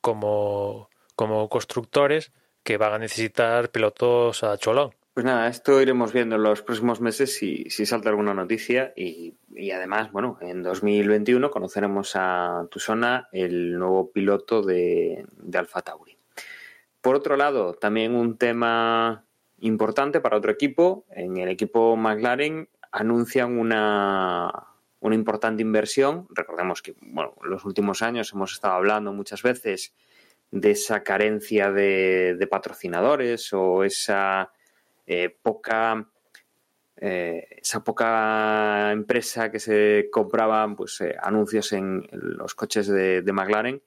como, 0.00 0.88
como 1.16 1.48
constructores 1.48 2.30
que 2.62 2.76
van 2.76 2.92
a 2.92 2.98
necesitar 2.98 3.70
pilotos 3.70 4.44
a 4.44 4.56
cholón. 4.58 4.94
Pues 5.14 5.26
nada, 5.26 5.46
esto 5.48 5.82
iremos 5.82 6.10
viendo 6.14 6.36
en 6.36 6.42
los 6.42 6.62
próximos 6.62 7.02
meses 7.02 7.36
si, 7.36 7.68
salta 7.68 8.08
alguna 8.08 8.32
noticia 8.32 8.94
y, 8.96 9.36
además, 9.70 10.10
bueno, 10.10 10.38
en 10.40 10.62
2021 10.62 11.50
conoceremos 11.50 12.12
a 12.14 12.66
Tusona, 12.70 13.28
el 13.30 13.78
nuevo 13.78 14.10
piloto 14.10 14.62
de, 14.62 15.26
Alfa 15.52 15.82
Tauri. 15.82 16.16
Por 17.02 17.14
otro 17.14 17.36
lado, 17.36 17.74
también 17.74 18.14
un 18.14 18.38
tema 18.38 19.26
importante 19.58 20.20
para 20.22 20.38
otro 20.38 20.50
equipo, 20.50 21.04
en 21.10 21.36
el 21.36 21.50
equipo 21.50 21.94
McLaren 21.94 22.70
anuncian 22.90 23.58
una, 23.58 24.50
una 25.00 25.14
importante 25.14 25.60
inversión. 25.60 26.26
Recordemos 26.30 26.80
que, 26.80 26.94
bueno, 27.02 27.34
en 27.44 27.50
los 27.50 27.66
últimos 27.66 28.00
años 28.00 28.32
hemos 28.32 28.54
estado 28.54 28.72
hablando 28.72 29.12
muchas 29.12 29.42
veces 29.42 29.94
de 30.50 30.70
esa 30.70 31.02
carencia 31.02 31.70
de 31.70 32.48
patrocinadores 32.50 33.52
o 33.52 33.84
esa 33.84 34.52
eh, 35.06 35.36
poca 35.42 36.08
eh, 36.96 37.48
esa 37.58 37.82
poca 37.82 38.92
empresa 38.92 39.50
que 39.50 39.58
se 39.58 40.08
compraban 40.12 40.76
pues 40.76 41.00
eh, 41.00 41.16
anuncios 41.20 41.72
en, 41.72 42.06
los 42.12 42.54
coches 42.54 42.86
de, 42.86 43.22
McLaren. 43.32 43.82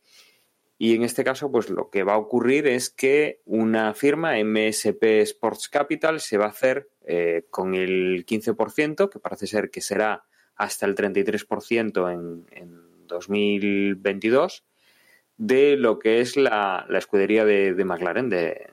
Y 0.77 0.95
en 0.95 1.03
este 1.03 1.23
caso 1.23 1.51
pues 1.51 1.69
lo 1.69 1.89
que 1.89 2.03
va 2.03 2.13
a 2.13 2.17
ocurrir 2.17 2.67
es 2.67 2.89
que 2.89 3.41
una 3.45 3.93
firma 3.93 4.33
MSP 4.43 5.21
Sports 5.21 5.69
Capital 5.69 6.19
se 6.19 6.37
va 6.37 6.45
a 6.45 6.49
hacer 6.49 6.89
con 7.49 7.75
el 7.75 8.25
15% 8.25 9.09
que 9.09 9.19
parece 9.19 9.47
ser 9.47 9.69
que 9.69 9.79
será 9.79 10.25
hasta 10.55 10.85
el 10.85 10.95
33% 10.95 12.11
en, 12.11 12.45
en 12.51 13.07
2022 13.07 14.65
de 15.37 15.75
lo 15.77 15.99
que 15.99 16.21
es 16.21 16.37
la, 16.37 16.85
escudería 16.89 17.45
de, 17.45 17.83
McLaren 17.83 18.29
de, 18.29 18.69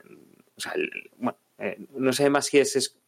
bueno, 1.16 1.38
eh, 1.62 1.78
no 1.94 2.12
sé 2.12 2.28
más 2.28 2.46
si 2.46 2.58
es, 2.58 2.98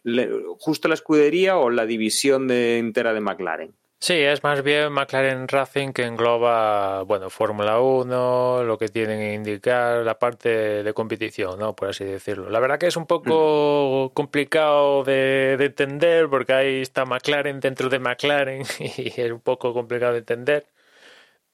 justo 0.61 0.87
la 0.87 0.95
escudería 0.95 1.57
o 1.59 1.71
la 1.71 1.87
división 1.87 2.47
de, 2.47 2.79
entera 2.79 3.13
de 3.13 3.21
McLaren. 3.21 3.75
Sí, 3.99 4.15
es 4.15 4.45
más 4.45 4.63
bien 4.63 4.93
McLaren 4.93 5.49
Racing 5.49 5.93
que 5.93 6.05
engloba, 6.05 7.03
bueno, 7.03 7.31
Fórmula 7.31 7.81
1, 7.81 8.63
lo 8.63 8.79
que 8.79 8.89
tienen 8.89 9.19
que 9.19 9.33
indicar, 9.33 10.05
la 10.05 10.19
parte 10.19 10.85
de 10.85 10.95
competición, 10.95 11.59
¿no? 11.59 11.75
Por 11.75 11.89
así 11.89 12.05
decirlo. 12.05 12.49
La 12.49 12.61
verdad 12.61 12.79
que 12.79 12.87
es 12.87 12.97
un 12.97 13.07
poco 13.07 14.11
mm. 14.11 14.15
complicado 14.15 15.03
de, 15.03 15.57
de, 15.59 15.65
entender 15.65 16.29
porque 16.29 16.53
ahí 16.53 16.83
está 16.83 17.05
McLaren 17.07 17.59
dentro 17.59 17.89
de 17.89 17.99
McLaren 17.99 18.63
y 18.79 19.21
es 19.21 19.33
un 19.33 19.41
poco 19.41 19.73
complicado 19.73 20.13
de 20.13 20.19
entender. 20.19 20.67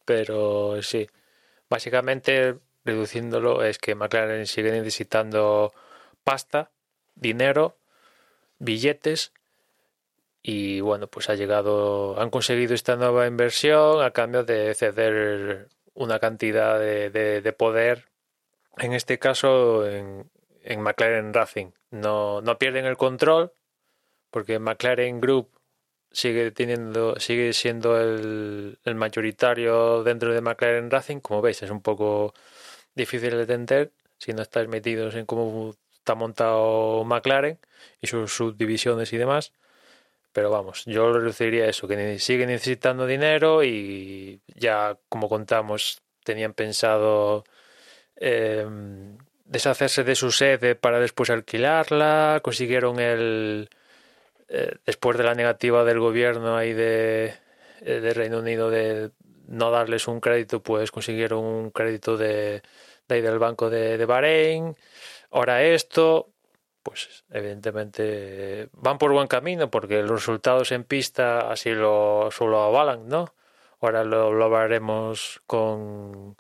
Pero 0.05 0.83
sí, 0.83 1.09
básicamente 1.71 2.57
reduciéndolo 2.85 3.63
es 3.63 3.79
que 3.79 3.95
McLaren 3.95 4.47
sigue 4.47 4.73
necesitando 4.73 5.73
pasta 6.25 6.71
dinero, 7.15 7.77
billetes 8.59 9.33
y 10.43 10.81
bueno, 10.81 11.07
pues 11.09 11.29
ha 11.29 11.35
llegado, 11.35 12.19
han 12.21 12.31
conseguido 12.31 12.75
esta 12.75 12.97
nueva 12.97 13.27
inversión 13.27 14.03
a 14.03 14.13
cambio 14.13 14.45
de 14.45 14.75
ceder 14.75 15.69
una 15.95 16.19
cantidad 16.19 16.79
de, 16.79 17.11
de, 17.11 17.53
poder, 17.53 18.07
en 18.79 18.95
este 18.95 19.19
caso 19.19 19.87
en, 19.87 20.31
en, 20.63 20.81
McLaren 20.81 21.35
Racing. 21.35 21.73
No, 21.91 22.41
no 22.41 22.59
pierden 22.59 22.87
el 22.87 22.97
control 22.97 23.53
porque 24.31 24.59
McLaren 24.59 25.21
Group 25.21 25.51
sigue 26.13 26.51
teniendo, 26.53 27.19
sigue 27.21 27.53
siendo 27.53 28.01
el, 28.01 28.79
el 28.85 28.95
mayoritario 28.95 30.03
dentro 30.05 30.33
de 30.33 30.41
McLaren 30.41 30.91
Racing. 30.91 31.21
Como 31.21 31.43
veis, 31.43 31.63
es 31.63 31.71
un 31.71 31.83
poco 31.83 32.35
difícil 32.95 33.31
de 33.33 33.43
entender 33.43 33.93
si 34.19 34.33
no 34.33 34.43
estáis 34.43 34.69
metidos 34.69 35.15
en 35.15 35.27
cómo 35.27 35.75
está 36.01 36.15
montado 36.15 37.05
McLaren 37.05 37.59
y 38.01 38.07
sus 38.09 38.33
subdivisiones 38.35 39.13
y 39.13 39.19
demás. 39.19 39.53
Pero 40.33 40.51
vamos, 40.51 40.85
yo 40.87 41.13
reduciría 41.13 41.67
eso, 41.67 41.89
que 41.89 42.19
sigue 42.19 42.47
necesitando 42.47 43.07
dinero 43.07 43.65
y 43.65 44.41
ya 44.55 44.97
como 45.09 45.29
contamos, 45.29 46.03
tenían 46.25 46.55
pensado 46.55 47.45
em, 48.17 49.19
deshacerse 49.45 50.05
de 50.05 50.15
su 50.15 50.31
sede 50.31 50.77
para 50.77 51.01
después 51.01 51.31
alquilarla, 51.31 52.41
consiguieron 52.43 53.01
el... 53.01 53.69
Eh, 54.49 54.77
después 54.87 55.17
de 55.17 55.25
la 55.25 55.35
negativa 55.35 55.85
del 55.85 56.01
gobierno 56.01 56.57
ahí 56.57 56.73
de, 56.73 57.35
eh, 57.83 58.01
de 58.01 58.15
Reino 58.15 58.39
Unido 58.41 58.69
de 58.71 59.11
no 59.47 59.71
darles 59.71 60.09
un 60.09 60.21
crédito, 60.21 60.63
pues 60.63 60.91
consiguieron 60.91 61.45
un 61.45 61.71
crédito 61.71 62.17
de, 62.17 62.63
de 63.09 63.15
ahí 63.15 63.21
del 63.21 63.39
banco 63.39 63.71
de, 63.71 63.99
de 63.99 64.07
Bahrein 64.07 64.77
Ahora 65.31 65.63
esto, 65.63 66.33
pues 66.83 67.25
evidentemente 67.31 68.69
van 68.73 68.99
por 68.99 69.13
buen 69.13 69.29
camino 69.29 69.71
porque 69.71 70.03
los 70.03 70.11
resultados 70.11 70.73
en 70.73 70.85
pista 70.85 71.51
así 71.51 71.71
lo, 71.71 72.31
solo 72.33 72.63
avalan, 72.63 73.09
¿no? 73.09 73.27
Ahora 73.81 74.05
lo, 74.05 74.33
lo 74.33 74.45
hablaremos 74.47 75.43
con, 75.47 76.37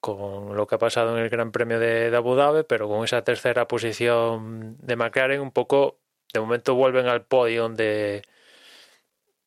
con 0.00 0.56
lo 0.56 0.66
que 0.66 0.74
ha 0.76 0.78
pasado 0.78 1.16
en 1.16 1.22
el 1.24 1.30
Gran 1.30 1.52
Premio 1.52 1.78
de, 1.78 2.14
Abu 2.16 2.34
Dhabi, 2.34 2.64
pero 2.64 2.88
con 2.88 3.04
esa 3.04 3.22
tercera 3.22 3.68
posición 3.68 4.76
de 4.78 4.96
McLaren 4.96 5.40
un 5.40 5.52
poco, 5.52 6.00
de 6.32 6.40
momento 6.40 6.74
vuelven 6.74 7.06
al 7.06 7.24
podio 7.26 7.68
de, 7.68 8.22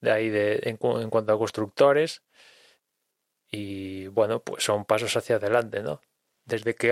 de 0.02 0.12
ahí 0.12 0.30
de, 0.30 0.60
en, 0.64 0.78
en 1.02 1.10
cuanto 1.10 1.34
a 1.34 1.38
constructores 1.40 2.24
y 3.52 4.08
bueno, 4.08 4.42
pues 4.44 4.64
son 4.64 4.86
pasos 4.86 5.16
hacia 5.18 5.36
adelante, 5.38 5.82
¿no? 5.84 6.02
Desde 6.46 6.76
que, 6.76 6.92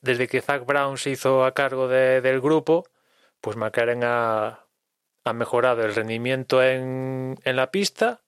desde 0.00 0.28
que 0.28 0.40
Zach 0.40 0.64
Brown 0.64 0.98
se 0.98 1.10
hizo 1.10 1.44
a 1.44 1.54
cargo 1.54 1.88
del 1.88 2.40
grupo, 2.40 2.86
pues 3.40 3.56
McLaren 3.56 4.04
ha, 4.04 4.66
ha 5.24 5.32
mejorado 5.32 5.84
el 5.84 5.94
rendimiento 5.94 6.62
en, 6.62 7.38
en, 7.44 7.56
la 7.56 7.70
pista 7.70 8.22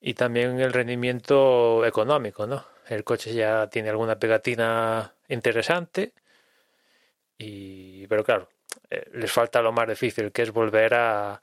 y 0.00 0.14
también 0.14 0.60
el 0.60 0.72
rendimiento 0.72 1.84
económico, 1.86 2.46
¿no? 2.46 2.64
El 2.88 3.04
coche 3.04 3.34
ya 3.34 3.68
tiene 3.68 3.90
alguna 3.90 4.18
pegatina 4.18 5.14
interesante, 5.28 6.14
y, 7.38 8.06
pero 8.06 8.24
claro, 8.24 8.48
eh, 8.90 9.08
les 9.12 9.32
falta 9.32 9.62
lo 9.62 9.72
más 9.72 9.88
difícil, 9.88 10.32
que 10.32 10.42
es 10.42 10.52
volver 10.52 10.94
a, 10.94 11.42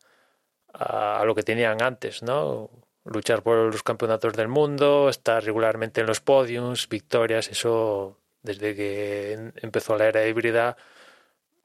a, 0.73 1.19
a 1.21 1.25
lo 1.25 1.35
que 1.35 1.43
tenían 1.43 1.81
antes, 1.81 2.23
¿no? 2.23 2.69
Luchar 3.05 3.43
por 3.43 3.57
los 3.73 3.83
campeonatos 3.83 4.33
del 4.33 4.47
mundo, 4.47 5.09
estar 5.09 5.43
regularmente 5.43 6.01
en 6.01 6.07
los 6.07 6.21
podiums, 6.21 6.87
victorias, 6.87 7.49
eso 7.49 8.22
desde 8.43 8.75
que 8.75 9.51
empezó 9.61 9.97
la 9.97 10.07
era 10.07 10.27
híbrida 10.27 10.77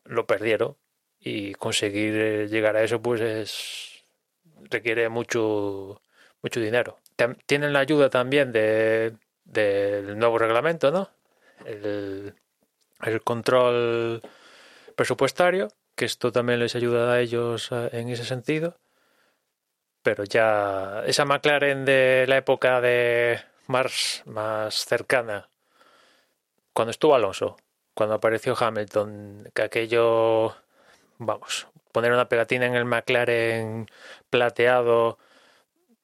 lo 0.04 0.26
perdieron. 0.26 0.76
Y 1.20 1.54
conseguir 1.54 2.14
eh, 2.14 2.48
llegar 2.48 2.76
a 2.76 2.84
eso 2.84 3.02
pues 3.02 3.20
es 3.20 4.04
requiere 4.70 5.08
mucho 5.08 6.00
mucho 6.42 6.60
dinero. 6.60 6.98
Tienen 7.46 7.72
la 7.72 7.80
ayuda 7.80 8.08
también 8.10 8.52
de 8.52 9.14
del 9.44 10.18
nuevo 10.18 10.38
reglamento 10.38 10.90
no 10.90 11.10
el, 11.64 12.34
el 13.02 13.22
control 13.22 14.22
presupuestario 14.94 15.68
que 15.94 16.04
esto 16.04 16.30
también 16.30 16.60
les 16.60 16.76
ayuda 16.76 17.12
a 17.12 17.20
ellos 17.20 17.70
eh, 17.72 17.90
en 17.92 18.08
ese 18.08 18.24
sentido. 18.24 18.76
Pero 20.02 20.24
ya 20.24 21.02
esa 21.06 21.24
McLaren 21.24 21.84
de 21.84 22.24
la 22.28 22.36
época 22.38 22.80
de 22.80 23.40
más 23.66 24.22
más 24.26 24.86
cercana 24.86 25.48
cuando 26.78 26.92
estuvo 26.92 27.16
Alonso, 27.16 27.56
cuando 27.92 28.14
apareció 28.14 28.54
Hamilton, 28.56 29.50
que 29.52 29.62
aquello, 29.62 30.54
vamos, 31.18 31.66
poner 31.90 32.12
una 32.12 32.28
pegatina 32.28 32.66
en 32.66 32.76
el 32.76 32.84
McLaren 32.84 33.90
plateado, 34.30 35.18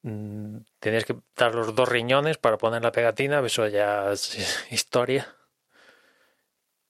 mm, 0.01 0.57
tenías 0.81 1.05
que 1.05 1.15
dar 1.33 1.55
los 1.55 1.73
dos 1.73 1.87
riñones 1.87 2.37
para 2.37 2.57
poner 2.57 2.83
la 2.83 2.91
pegatina, 2.91 3.39
eso 3.39 3.65
ya 3.69 4.11
es 4.11 4.67
historia. 4.69 5.33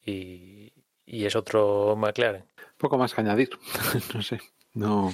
Y, 0.04 0.74
y 1.06 1.26
es 1.26 1.36
otro 1.36 1.96
McLaren. 1.96 2.46
Poco 2.80 2.98
más 2.98 3.14
que 3.14 3.22
añadir, 3.22 3.52
no 4.16 4.24
sé, 4.24 4.42
no... 4.74 5.14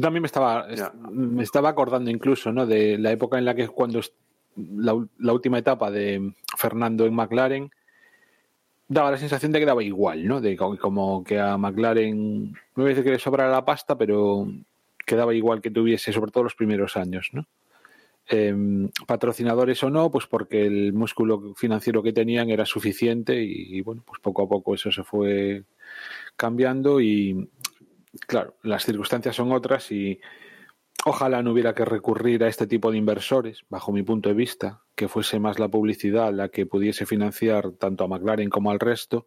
También 0.00 0.22
me 0.22 0.28
estaba, 0.28 0.66
me 1.10 1.42
estaba 1.42 1.68
acordando 1.68 2.10
incluso, 2.10 2.52
¿no? 2.52 2.64
De 2.64 2.96
la 2.96 3.12
época 3.12 3.36
en 3.36 3.44
la 3.44 3.54
que 3.54 3.68
cuando 3.68 4.00
la, 4.56 5.32
última 5.32 5.58
etapa 5.58 5.90
de 5.90 6.34
Fernando 6.56 7.06
en 7.06 7.14
McLaren 7.14 7.70
daba 8.88 9.10
la 9.10 9.18
sensación 9.18 9.52
de 9.52 9.60
que 9.60 9.66
daba 9.66 9.82
igual, 9.82 10.26
¿no? 10.26 10.40
De 10.40 10.56
como 10.56 11.24
que 11.24 11.40
a 11.40 11.56
McLaren 11.56 12.52
no 12.52 12.58
voy 12.74 12.86
a 12.86 12.88
decir 12.94 13.04
que 13.04 13.32
le 13.32 13.48
la 13.48 13.64
pasta, 13.64 13.96
pero 13.96 14.46
quedaba 15.06 15.34
igual 15.34 15.60
que 15.60 15.70
tuviese, 15.70 16.12
sobre 16.12 16.30
todo 16.30 16.44
los 16.44 16.54
primeros 16.54 16.96
años, 16.96 17.30
¿no? 17.32 17.46
Eh, 18.28 18.54
patrocinadores 19.06 19.82
o 19.82 19.90
no, 19.90 20.10
pues 20.10 20.26
porque 20.26 20.64
el 20.66 20.94
músculo 20.94 21.54
financiero 21.54 22.02
que 22.02 22.14
tenían 22.14 22.48
era 22.48 22.64
suficiente 22.64 23.42
y, 23.42 23.76
y, 23.76 23.80
bueno, 23.82 24.02
pues 24.06 24.18
poco 24.20 24.42
a 24.42 24.48
poco 24.48 24.74
eso 24.74 24.90
se 24.90 25.04
fue 25.04 25.64
cambiando 26.36 27.00
y 27.02 27.50
claro, 28.26 28.56
las 28.62 28.84
circunstancias 28.84 29.36
son 29.36 29.52
otras 29.52 29.90
y 29.92 30.20
ojalá 31.04 31.42
no 31.42 31.52
hubiera 31.52 31.74
que 31.74 31.84
recurrir 31.84 32.44
a 32.44 32.48
este 32.48 32.66
tipo 32.66 32.90
de 32.90 32.98
inversores, 32.98 33.64
bajo 33.68 33.92
mi 33.92 34.02
punto 34.02 34.28
de 34.28 34.34
vista, 34.34 34.82
que 34.94 35.08
fuese 35.08 35.38
más 35.38 35.58
la 35.58 35.68
publicidad 35.68 36.32
la 36.32 36.48
que 36.48 36.66
pudiese 36.66 37.06
financiar 37.06 37.72
tanto 37.72 38.04
a 38.04 38.08
McLaren 38.08 38.50
como 38.50 38.70
al 38.70 38.80
resto. 38.80 39.26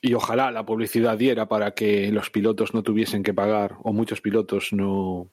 Y 0.00 0.14
ojalá 0.14 0.50
la 0.52 0.64
publicidad 0.64 1.18
diera 1.18 1.48
para 1.48 1.72
que 1.72 2.12
los 2.12 2.30
pilotos 2.30 2.72
no 2.74 2.82
tuviesen 2.82 3.22
que 3.22 3.34
pagar, 3.34 3.76
o 3.82 3.92
muchos 3.92 4.20
pilotos 4.20 4.72
no, 4.72 5.28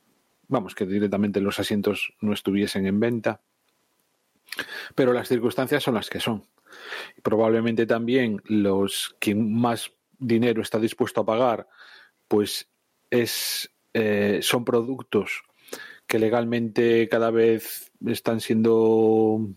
vamos, 0.48 0.74
que 0.74 0.86
directamente 0.86 1.42
los 1.42 1.60
asientos 1.60 2.13
no 2.20 2.34
estuviesen 2.34 2.88
en 2.88 3.00
venta. 3.00 3.42
Pero 4.96 5.13
las 5.13 5.27
circunstancias 5.27 5.84
son 5.84 5.96
las 5.96 6.10
que 6.10 6.20
son. 6.20 6.48
Probablemente 7.22 7.86
también 7.86 8.42
los 8.46 9.15
quien 9.20 9.53
más 9.53 9.92
dinero 10.18 10.62
está 10.62 10.80
dispuesto 10.80 11.22
a 11.22 11.25
pagar, 11.25 11.68
pues 12.27 12.70
es, 13.12 13.73
eh, 13.94 14.40
son 14.42 14.66
productos 14.66 15.44
que 16.08 16.20
legalmente 16.20 17.08
cada 17.10 17.32
vez 17.32 17.92
están 18.06 18.40
siendo, 18.40 19.48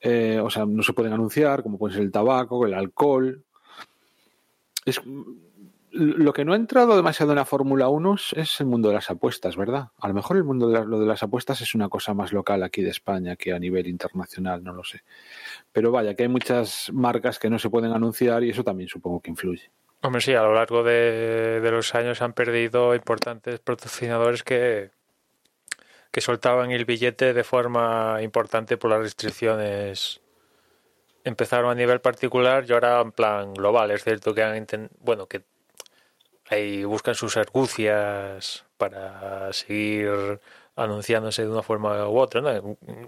eh, 0.00 0.40
o 0.42 0.50
sea, 0.50 0.66
no 0.66 0.82
se 0.82 0.92
pueden 0.92 1.12
anunciar, 1.12 1.62
como 1.62 1.78
puede 1.78 1.94
ser 1.94 2.02
el 2.02 2.12
tabaco, 2.12 2.66
el 2.66 2.74
alcohol. 2.74 3.44
Es, 4.84 5.00
lo 5.90 6.32
que 6.32 6.44
no 6.44 6.52
ha 6.52 6.56
entrado 6.56 6.94
demasiado 6.94 7.32
en 7.32 7.36
la 7.36 7.46
Fórmula 7.46 7.88
1 7.88 8.16
es 8.36 8.60
el 8.60 8.66
mundo 8.66 8.88
de 8.88 8.94
las 8.94 9.10
apuestas, 9.10 9.56
¿verdad? 9.56 9.88
A 9.98 10.08
lo 10.08 10.14
mejor 10.14 10.36
el 10.36 10.44
mundo 10.44 10.68
de 10.68 10.84
lo 10.84 11.00
de 11.00 11.06
las 11.06 11.22
apuestas 11.22 11.60
es 11.62 11.74
una 11.74 11.88
cosa 11.88 12.12
más 12.12 12.32
local 12.32 12.62
aquí 12.62 12.82
de 12.82 12.90
España 12.90 13.36
que 13.36 13.52
a 13.52 13.58
nivel 13.58 13.86
internacional, 13.86 14.62
no 14.62 14.74
lo 14.74 14.84
sé. 14.84 15.02
Pero 15.72 15.90
vaya, 15.90 16.14
que 16.14 16.24
hay 16.24 16.28
muchas 16.28 16.90
marcas 16.92 17.38
que 17.38 17.48
no 17.48 17.58
se 17.58 17.70
pueden 17.70 17.92
anunciar 17.92 18.44
y 18.44 18.50
eso 18.50 18.62
también 18.62 18.88
supongo 18.88 19.20
que 19.20 19.30
influye. 19.30 19.70
Hombre, 20.06 20.20
sí, 20.20 20.34
a 20.34 20.42
lo 20.42 20.54
largo 20.54 20.84
de, 20.84 21.60
de 21.60 21.70
los 21.72 21.96
años 21.96 22.22
han 22.22 22.32
perdido 22.32 22.94
importantes 22.94 23.58
patrocinadores 23.58 24.44
que, 24.44 24.92
que 26.12 26.20
soltaban 26.20 26.70
el 26.70 26.84
billete 26.84 27.34
de 27.34 27.42
forma 27.42 28.18
importante 28.22 28.76
por 28.76 28.92
las 28.92 29.00
restricciones. 29.00 30.20
Empezaron 31.24 31.72
a 31.72 31.74
nivel 31.74 32.00
particular 32.00 32.64
y 32.68 32.72
ahora 32.72 33.00
en 33.00 33.10
plan 33.10 33.52
global. 33.52 33.90
Es 33.90 34.04
cierto 34.04 34.32
que 34.32 34.44
han 34.44 34.64
bueno 35.00 35.26
que 35.26 35.42
ahí 36.50 36.84
buscan 36.84 37.16
sus 37.16 37.36
argucias 37.36 38.64
para 38.76 39.52
seguir 39.52 40.40
anunciándose 40.76 41.42
de 41.42 41.50
una 41.50 41.64
forma 41.64 42.08
u 42.08 42.18
otra. 42.18 42.62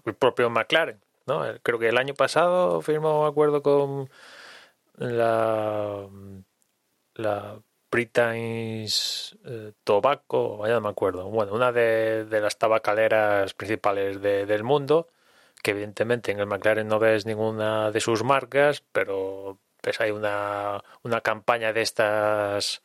El 0.04 0.14
propio 0.16 0.50
McLaren, 0.50 1.00
¿no? 1.26 1.44
Creo 1.62 1.78
que 1.78 1.90
el 1.90 1.96
año 1.96 2.14
pasado 2.14 2.82
firmó 2.82 3.22
un 3.22 3.28
acuerdo 3.28 3.62
con 3.62 4.11
la 4.96 6.08
la 7.18 7.61
Britain's 7.90 9.37
eh, 9.44 9.72
Tobacco, 9.85 10.66
ya 10.66 10.74
no 10.74 10.81
me 10.81 10.88
acuerdo, 10.90 11.28
bueno, 11.28 11.52
una 11.52 11.72
de, 11.72 12.24
de 12.24 12.40
las 12.40 12.59
tabacaleras 12.59 13.54
principales 13.54 14.20
de, 14.20 14.46
del 14.46 14.64
mundo, 14.64 15.09
que 15.62 15.72
evidentemente 15.72 16.33
en 16.33 16.40
el 16.40 16.46
McLaren 16.46 16.88
no 16.88 16.98
ves 16.98 17.26
ninguna 17.26 17.90
de 17.90 18.00
sus 18.00 18.24
marcas, 18.24 18.83
pero 18.92 19.59
ves 19.83 20.00
hay 20.00 20.11
una, 20.11 20.83
una 21.02 21.20
campaña 21.20 21.72
de 21.72 21.83
estas 21.83 22.83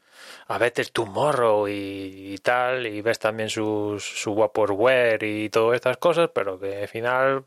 a 0.48 0.58
Better 0.58 0.90
Tomorrow 0.90 1.68
y, 1.68 2.34
y, 2.34 2.38
tal, 2.38 2.88
y 2.88 3.02
ves 3.02 3.20
también 3.20 3.50
su, 3.50 3.98
su 4.00 4.36
Vaporware 4.36 5.24
y 5.24 5.50
todas 5.50 5.76
estas 5.76 5.98
cosas, 5.98 6.30
pero 6.34 6.60
que 6.60 6.84
al 6.84 6.88
final 6.88 7.46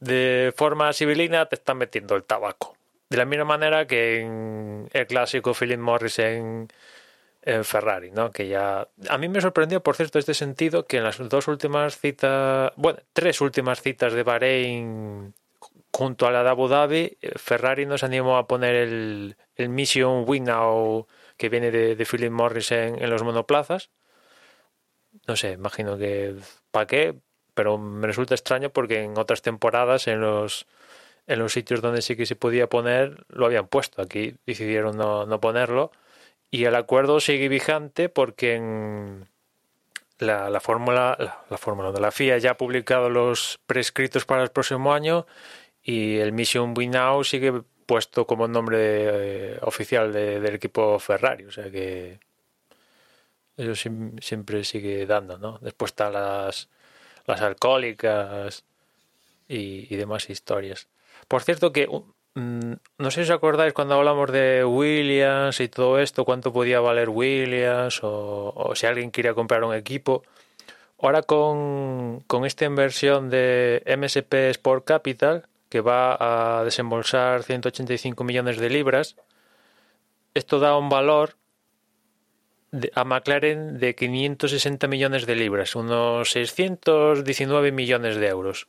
de 0.00 0.52
forma 0.56 0.92
civilina 0.92 1.46
te 1.46 1.56
están 1.56 1.78
metiendo 1.78 2.14
el 2.14 2.24
tabaco. 2.24 2.76
De 3.08 3.16
la 3.16 3.24
misma 3.24 3.44
manera 3.44 3.86
que 3.86 4.20
en 4.20 4.88
el 4.92 5.06
clásico 5.06 5.54
Philip 5.54 5.78
Morris 5.78 6.18
en, 6.18 6.68
Ferrari, 7.62 8.10
¿no? 8.10 8.32
Que 8.32 8.48
ya. 8.48 8.88
A 9.08 9.18
mí 9.18 9.28
me 9.28 9.40
sorprendió, 9.40 9.80
por 9.80 9.94
cierto, 9.94 10.18
este 10.18 10.34
sentido, 10.34 10.86
que 10.86 10.96
en 10.96 11.04
las 11.04 11.16
dos 11.28 11.46
últimas 11.46 11.96
citas. 11.96 12.72
Bueno, 12.76 12.98
tres 13.12 13.40
últimas 13.40 13.80
citas 13.82 14.12
de 14.14 14.24
Bahrein 14.24 15.32
junto 15.92 16.26
a 16.26 16.30
la 16.30 16.42
de 16.42 16.50
Abu 16.50 16.68
Dhabi, 16.68 17.16
Ferrari 17.36 17.86
nos 17.86 18.02
animó 18.04 18.36
a 18.36 18.46
poner 18.46 18.74
el, 18.74 19.36
el 19.54 19.68
Mission 19.70 20.24
Winnow 20.26 21.06
que 21.36 21.48
viene 21.48 21.70
de, 21.70 21.96
de 21.96 22.04
Philip 22.04 22.30
Morris 22.30 22.72
en, 22.72 23.02
en 23.02 23.10
los 23.10 23.22
monoplazas. 23.22 23.90
No 25.26 25.36
sé, 25.36 25.52
imagino 25.52 25.96
que. 25.96 26.36
¿Para 26.70 26.86
qué? 26.86 27.14
Pero 27.54 27.78
me 27.78 28.06
resulta 28.06 28.34
extraño 28.34 28.70
porque 28.70 29.02
en 29.02 29.16
otras 29.18 29.42
temporadas, 29.42 30.08
en 30.08 30.20
los 30.20 30.66
en 31.26 31.38
los 31.38 31.52
sitios 31.52 31.82
donde 31.82 32.02
sí 32.02 32.16
que 32.16 32.26
se 32.26 32.36
podía 32.36 32.68
poner 32.68 33.24
lo 33.28 33.46
habían 33.46 33.68
puesto. 33.68 34.02
Aquí 34.02 34.36
decidieron 34.46 34.96
no, 34.96 35.26
no 35.26 35.40
ponerlo. 35.40 35.92
Y 36.50 36.64
el 36.64 36.74
acuerdo 36.74 37.20
sigue 37.20 37.48
vigente 37.48 38.08
porque 38.08 38.54
en 38.54 39.28
la, 40.18 40.48
la 40.50 40.60
fórmula, 40.60 41.16
la, 41.18 41.44
la, 41.50 41.58
fórmula 41.58 41.92
de 41.92 42.00
la 42.00 42.10
FIA 42.10 42.38
ya 42.38 42.52
ha 42.52 42.56
publicado 42.56 43.10
los 43.10 43.60
prescritos 43.66 44.24
para 44.24 44.42
el 44.42 44.50
próximo 44.50 44.94
año 44.94 45.26
y 45.82 46.18
el 46.18 46.32
Mission 46.32 46.74
Win 46.76 46.92
Now 46.92 47.24
sigue 47.24 47.62
puesto 47.86 48.26
como 48.26 48.48
nombre 48.48 48.78
eh, 48.80 49.58
oficial 49.62 50.12
de, 50.12 50.40
del 50.40 50.54
equipo 50.56 50.98
Ferrari. 50.98 51.44
O 51.44 51.52
sea 51.52 51.70
que 51.70 52.20
eso 53.56 53.74
siempre 54.20 54.64
sigue 54.64 55.06
dando, 55.06 55.38
¿no? 55.38 55.58
Después 55.62 55.92
están 55.92 56.12
las, 56.12 56.68
las 57.26 57.40
alcohólicas 57.40 58.64
y, 59.48 59.92
y 59.92 59.96
demás 59.96 60.28
historias. 60.30 60.88
Por 61.28 61.42
cierto 61.42 61.72
que 61.72 61.88
mm, 62.34 62.72
no 62.98 63.10
sé 63.10 63.24
si 63.24 63.30
os 63.30 63.36
acordáis 63.36 63.72
cuando 63.72 63.94
hablamos 63.94 64.30
de 64.30 64.64
Williams 64.64 65.60
y 65.60 65.68
todo 65.68 65.98
esto, 65.98 66.24
cuánto 66.24 66.52
podía 66.52 66.80
valer 66.80 67.08
Williams 67.08 68.00
o, 68.02 68.72
si 68.74 68.86
alguien 68.86 69.10
quería 69.10 69.34
comprar 69.34 69.64
un 69.64 69.74
equipo. 69.74 70.22
Ahora 71.00 71.22
con, 71.22 72.20
con, 72.26 72.46
esta 72.46 72.64
inversión 72.64 73.28
de 73.28 73.82
MSP 73.86 74.34
Sport 74.50 74.84
Capital, 74.86 75.46
que 75.68 75.80
va 75.80 76.16
a 76.60 76.64
desembolsar 76.64 77.42
185 77.42 78.24
millones 78.24 78.58
de 78.58 78.70
libras, 78.70 79.16
esto 80.34 80.58
da 80.60 80.78
un 80.78 80.88
valor 80.88 81.36
de, 82.70 82.90
a 82.94 83.04
McLaren 83.04 83.78
de 83.78 83.94
560 83.94 84.86
millones 84.88 85.26
de 85.26 85.34
libras, 85.36 85.74
unos 85.76 86.30
619 86.30 87.72
millones 87.72 88.16
de 88.16 88.28
euros 88.28 88.68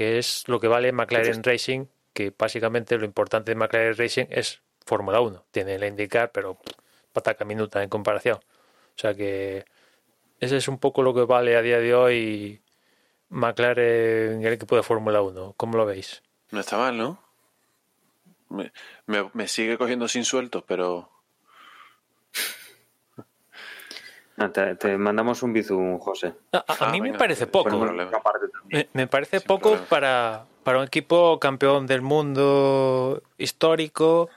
que 0.00 0.16
es 0.16 0.44
lo 0.48 0.60
que 0.60 0.66
vale 0.66 0.92
McLaren 0.92 1.44
Racing, 1.44 1.84
que 2.14 2.32
básicamente 2.34 2.96
lo 2.96 3.04
importante 3.04 3.50
de 3.50 3.54
McLaren 3.54 3.94
Racing 3.94 4.24
es 4.30 4.62
Fórmula 4.86 5.20
1. 5.20 5.44
Tiene 5.50 5.74
el 5.74 5.84
indicar, 5.84 6.32
pero 6.32 6.58
pataca 7.12 7.44
minuta 7.44 7.82
en 7.82 7.90
comparación. 7.90 8.38
O 8.38 8.98
sea 8.98 9.12
que 9.12 9.66
ese 10.38 10.56
es 10.56 10.68
un 10.68 10.78
poco 10.78 11.02
lo 11.02 11.12
que 11.12 11.26
vale 11.26 11.54
a 11.54 11.60
día 11.60 11.80
de 11.80 11.94
hoy 11.94 12.62
McLaren 13.28 14.36
en 14.36 14.46
el 14.46 14.54
equipo 14.54 14.74
de 14.74 14.82
Fórmula 14.82 15.20
1. 15.20 15.52
¿Cómo 15.58 15.76
lo 15.76 15.84
veis? 15.84 16.22
No 16.50 16.60
está 16.60 16.78
mal, 16.78 16.96
¿no? 16.96 17.22
Me, 18.48 18.72
me, 19.04 19.28
me 19.34 19.48
sigue 19.48 19.76
cogiendo 19.76 20.08
sin 20.08 20.24
sueltos, 20.24 20.64
pero 20.66 21.10
te, 24.48 24.74
te, 24.76 24.96
mandamos 24.96 25.42
un 25.42 25.52
bizum, 25.52 25.98
José. 25.98 26.34
A, 26.52 26.64
a, 26.66 26.86
a 26.86 26.90
mí 26.90 26.98
ah, 27.00 27.02
me 27.02 27.12
parece 27.14 27.46
poco. 27.46 27.78
Me, 28.68 28.88
me, 28.92 29.06
parece 29.06 29.40
poco 29.40 29.76
para, 29.88 30.44
para 30.62 30.78
un 30.78 30.84
equipo 30.84 31.38
campeón 31.38 31.86
del 31.86 32.00
mundo 32.00 33.22
histórico 33.38 34.30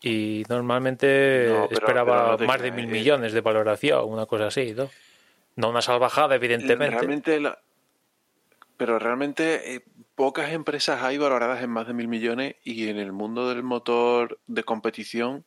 y 0.00 0.44
normalmente 0.48 1.48
no, 1.48 1.68
pero, 1.68 1.80
esperaba 1.80 2.36
pero 2.36 2.38
no 2.38 2.46
más 2.46 2.62
de 2.62 2.70
mil 2.70 2.86
millones 2.86 3.32
de 3.32 3.40
valoración, 3.40 4.08
una 4.08 4.26
cosa 4.26 4.46
así, 4.46 4.74
¿no? 4.74 4.88
No 5.56 5.70
una 5.70 5.82
salvajada, 5.82 6.36
evidentemente. 6.36 6.96
Realmente 6.96 7.40
la... 7.40 7.58
Pero 8.76 9.00
realmente, 9.00 9.74
eh, 9.74 9.84
pocas 10.14 10.52
empresas 10.52 11.02
hay 11.02 11.18
valoradas 11.18 11.62
en 11.62 11.70
más 11.70 11.88
de 11.88 11.94
mil 11.94 12.06
millones 12.06 12.54
y 12.62 12.88
en 12.88 12.98
el 12.98 13.12
mundo 13.12 13.48
del 13.48 13.64
motor 13.64 14.38
de 14.46 14.62
competición 14.62 15.44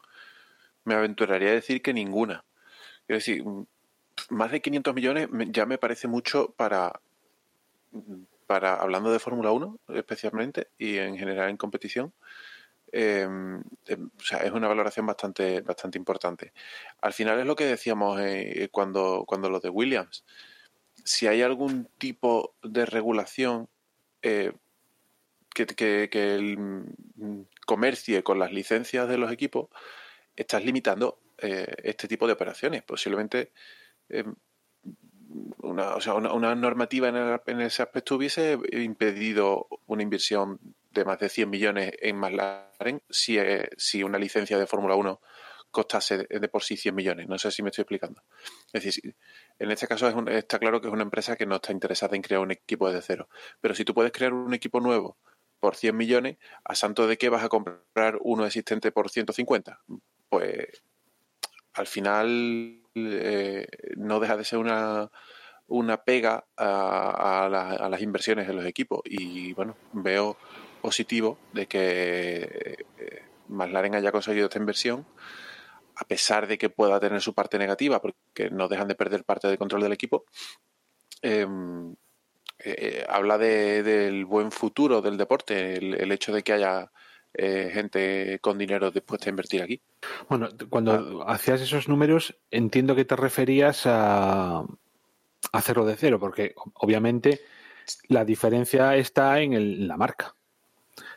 me 0.84 0.96
aventuraría 0.96 1.50
a 1.50 1.54
decir 1.54 1.82
que 1.82 1.94
ninguna. 1.94 2.44
Es 3.12 3.26
decir, 3.26 3.44
más 4.30 4.52
de 4.52 4.62
500 4.62 4.96
millones 4.96 5.28
ya 5.50 5.66
me 5.66 5.78
parece 5.78 6.08
mucho 6.08 6.54
para, 6.56 7.02
para 8.48 8.76
hablando 8.76 9.12
de 9.12 9.20
Fórmula 9.20 9.52
1 9.52 9.80
especialmente 9.90 10.70
y 10.78 10.98
en 10.98 11.18
general 11.18 11.50
en 11.50 11.58
competición. 11.58 12.14
Em, 12.94 13.62
em, 13.88 14.10
o 14.18 14.24
sea, 14.24 14.40
es 14.40 14.52
una 14.52 14.70
valoración 14.70 15.06
bastante, 15.06 15.60
bastante 15.60 15.98
importante. 15.98 16.54
Al 17.02 17.12
final 17.12 17.38
es 17.38 17.46
lo 17.46 17.58
que 17.58 17.66
decíamos 17.66 18.18
eh, 18.22 18.70
cuando, 18.72 19.26
cuando 19.28 19.50
lo 19.50 19.60
de 19.60 19.70
Williams. 19.70 20.24
Si 21.04 21.28
hay 21.28 21.42
algún 21.42 21.90
tipo 21.98 22.56
de 22.64 22.86
regulación 22.86 23.68
eh, 24.22 24.54
que, 25.54 25.66
que, 25.66 26.36
el, 26.36 26.58
mm, 26.58 27.46
comercie 27.66 28.24
con 28.24 28.40
las 28.40 28.54
licencias 28.54 29.10
de 29.10 29.18
los 29.18 29.34
equipos, 29.34 29.68
estás 30.38 30.64
limitando 30.64 31.20
eh, 31.42 31.68
este 31.84 32.08
tipo 32.08 32.28
de 32.28 32.34
operaciones. 32.34 32.84
Posiblemente 32.84 33.52
em, 34.10 34.34
una, 35.60 35.96
o 35.96 36.02
sea, 36.02 36.16
una, 36.16 36.56
normativa 36.56 37.08
en, 37.46 37.62
ese 37.62 37.84
aspecto 37.84 38.16
hubiese 38.16 38.58
impedido 38.72 39.68
una 39.88 40.04
inversión 40.04 40.60
de 40.92 41.06
más 41.06 41.20
de 41.20 41.30
100 41.30 41.50
millones 41.50 41.94
en 42.02 42.18
McLaren 42.18 43.02
si, 43.10 43.38
eh, 43.38 43.70
si 43.78 44.04
una 44.04 44.18
licencia 44.18 44.58
de 44.58 44.68
Fórmula 44.68 44.96
1 44.96 45.22
costase 45.72 46.28
de 46.30 46.48
por 46.50 46.64
sí 46.64 46.76
100 46.76 46.94
millones. 46.94 47.28
No 47.28 47.38
sé 47.38 47.50
si 47.50 47.64
me 47.64 47.70
estoy 47.70 47.84
explicando. 47.84 48.22
Es 48.74 48.84
decir, 48.84 49.16
en 49.58 49.72
este 49.72 49.88
caso 49.88 50.08
es 50.08 50.16
está 50.36 50.60
claro 50.60 50.82
que 50.82 50.88
es 50.88 50.94
una 50.94 51.04
empresa 51.04 51.38
que 51.38 51.46
no 51.46 51.56
está 51.56 51.72
interesada 51.72 52.16
en 52.16 52.22
crear 52.22 52.42
un 52.42 52.52
equipo 52.52 52.88
desde 52.90 53.02
cero. 53.02 53.30
Pero 53.62 53.74
si 53.74 53.86
tú 53.86 53.94
puedes 53.94 54.12
crear 54.12 54.34
un 54.34 54.54
equipo 54.54 54.82
nuevo 54.82 55.18
por 55.60 55.76
100 55.76 55.96
millones, 55.96 56.38
¿a 56.66 56.76
santo 56.76 57.08
de 57.08 57.18
qué 57.18 57.30
vas 57.30 57.44
a 57.44 57.50
comprar 57.50 58.18
uno 58.22 58.46
existente 58.46 58.92
por 58.92 59.10
150? 59.10 59.80
Pues 60.30 60.84
al 61.74 61.88
final 61.88 62.82
eh, 62.96 63.68
no 63.98 64.20
deja 64.20 64.38
de 64.38 64.44
ser 64.44 64.60
una, 64.60 65.10
una 65.68 66.04
pega 66.04 66.46
a, 66.58 67.46
a, 67.46 67.90
las 67.90 68.02
inversiones 68.02 68.50
en 68.50 68.58
los 68.58 68.66
equipos. 68.66 69.02
Y 69.06 69.54
bueno, 69.54 69.76
veo 69.94 70.38
positivo 70.82 71.38
de 71.54 71.68
que 71.68 72.86
eh, 72.98 73.26
McLaren 73.48 73.96
haya 73.96 74.12
conseguido 74.12 74.48
esta 74.48 74.60
inversión, 74.60 75.06
a 75.96 76.06
pesar 76.06 76.48
de 76.48 76.58
que 76.58 76.70
pueda 76.70 77.00
tener 77.00 77.22
su 77.22 77.34
parte 77.34 77.58
negativa, 77.58 78.02
porque 78.02 78.50
no 78.50 78.68
dejan 78.68 78.88
de 78.88 78.96
perder 78.96 79.24
parte 79.24 79.48
del 79.48 79.58
control 79.58 79.84
del 79.84 79.94
equipo. 79.94 80.26
Em, 81.22 81.96
eh, 82.64 83.06
habla 83.10 83.38
de, 83.38 83.84
del 83.84 84.26
buen 84.26 84.52
futuro 84.52 85.02
del 85.02 85.18
deporte, 85.18 85.76
el, 85.76 86.12
hecho 86.12 86.34
de 86.34 86.44
que 86.44 86.54
haya 86.54 86.92
gente 87.34 88.40
con 88.40 88.58
dinero 88.58 88.92
dispuesta 88.92 89.28
a 89.28 89.32
invertir 89.32 89.62
aquí. 89.62 89.82
Bueno, 90.30 90.50
cuando 90.70 91.24
ah. 91.26 91.34
hacías 91.34 91.62
esos 91.62 91.88
números, 91.88 92.36
entiendo 92.52 92.96
que 92.96 93.06
te 93.06 93.16
referías 93.16 93.84
a, 93.86 94.64
hacerlo 95.52 95.86
de 95.86 95.96
cero, 95.96 96.20
porque 96.20 96.54
obviamente 96.76 97.42
la 98.08 98.26
diferencia 98.26 98.96
está 98.96 99.40
en, 99.42 99.88
la 99.88 99.98
marca. 99.98 100.36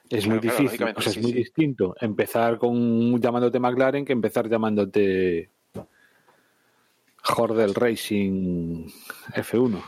Es 0.08 0.26
muy 0.26 0.38
difícil, 0.38 0.82
o 0.82 1.00
sea, 1.00 1.12
es 1.12 1.18
muy 1.20 1.32
distinto 1.32 1.94
empezar 2.00 2.58
con 2.58 3.20
llamándote 3.20 3.58
McLaren 3.58 4.04
que 4.04 4.12
empezar 4.12 4.48
llamándote 4.48 5.50
Hordel 7.36 7.74
Racing 7.74 8.86
F1. 9.34 9.82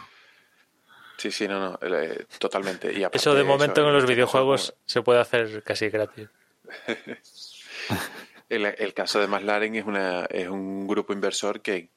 Sí, 1.17 1.31
sí, 1.31 1.49
no, 1.49 1.59
no, 1.59 1.79
eh, 1.83 2.27
totalmente. 2.39 2.93
Y 2.93 3.05
eso 3.11 3.35
de 3.35 3.45
momento 3.45 3.87
en 3.87 3.93
los 3.93 4.07
videojuegos 4.07 4.75
se 4.85 5.03
puede 5.03 5.21
hacer 5.21 5.63
casi 5.63 5.89
gratis. 5.89 6.29
el, 8.49 8.95
caso 8.95 9.21
de 9.21 9.27
McLaren 9.27 9.75
es, 9.77 9.85
una, 9.85 10.25
es 10.27 10.49
un 10.49 10.87
grupo 10.87 11.13
inversor 11.13 11.63
que 11.63 11.91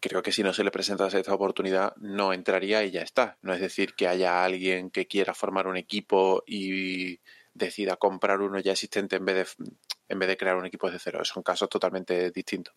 creo 0.00 0.22
que 0.22 0.32
si 0.32 0.42
no 0.42 0.52
se 0.52 0.64
le 0.64 0.70
presentase 0.70 1.20
esta 1.20 1.34
oportunidad 1.34 1.94
no 1.96 2.32
entraría 2.32 2.84
y 2.84 2.90
ya 2.90 3.02
está. 3.02 3.38
No 3.42 3.52
es 3.52 3.60
decir 3.60 3.94
que 3.94 4.08
haya 4.08 4.44
alguien 4.44 4.90
que 4.90 5.06
quiera 5.06 5.34
formar 5.34 5.66
un 5.66 5.76
equipo 5.76 6.44
y 6.46 7.20
decida 7.54 7.96
comprar 7.96 8.40
uno 8.40 8.58
ya 8.60 8.72
existente 8.72 9.16
en 9.16 9.24
vez 9.24 9.56
de, 9.58 9.66
en 10.08 10.18
vez 10.18 10.28
de 10.28 10.36
crear 10.36 10.56
un 10.56 10.66
equipo 10.66 10.90
de 10.90 10.98
cero. 10.98 11.24
Son 11.24 11.42
casos 11.42 11.68
totalmente 11.68 12.30
distintos. 12.30 12.74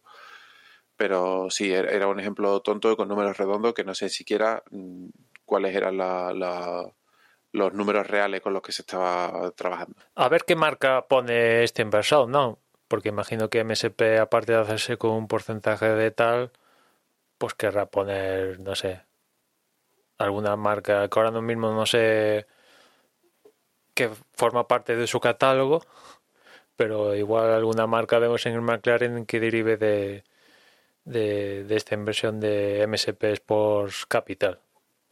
Pero 0.97 1.49
sí, 1.49 1.71
er, 1.73 1.87
era 1.87 2.07
un 2.07 2.19
ejemplo 2.19 2.61
tonto 2.61 2.95
con 2.95 3.07
números 3.07 3.37
redondos 3.37 3.73
que 3.73 3.83
no 3.83 3.93
sé 3.93 4.09
siquiera 4.09 4.63
mm, 4.71 5.09
cuáles 5.45 5.75
eran 5.75 5.97
los 5.97 7.73
números 7.73 8.07
reales 8.07 8.41
con 8.41 8.53
los 8.53 8.61
que 8.61 8.71
se 8.71 8.81
estaba 8.81 9.51
trabajando. 9.51 9.95
A 10.15 10.29
ver 10.29 10.43
qué 10.43 10.55
marca 10.55 11.05
pone 11.07 11.63
este 11.63 11.81
inversor, 11.81 12.27
¿no? 12.27 12.59
Porque 12.87 13.09
imagino 13.09 13.49
que 13.49 13.63
MSP, 13.63 14.19
aparte 14.19 14.53
de 14.53 14.59
hacerse 14.59 14.97
con 14.97 15.11
un 15.11 15.27
porcentaje 15.27 15.89
de 15.89 16.11
tal, 16.11 16.51
pues 17.37 17.53
querrá 17.53 17.87
poner, 17.87 18.59
no 18.59 18.75
sé, 18.75 19.01
alguna 20.17 20.55
marca 20.55 21.07
que 21.09 21.19
ahora 21.19 21.41
mismo 21.41 21.71
no 21.73 21.85
sé 21.85 22.47
que 23.93 24.09
forma 24.33 24.67
parte 24.67 24.95
de 24.95 25.07
su 25.07 25.19
catálogo, 25.19 25.81
pero 26.75 27.15
igual 27.15 27.51
alguna 27.51 27.87
marca 27.87 28.19
vemos 28.19 28.45
en 28.45 28.53
el 28.53 28.61
McLaren 28.61 29.25
que 29.25 29.39
derive 29.39 29.77
de, 29.77 30.23
de, 31.05 31.75
esta 31.75 31.95
inversión 31.95 32.39
de 32.39 32.85
MSP 32.87 33.23
Sports 33.33 34.05
Capital, 34.05 34.59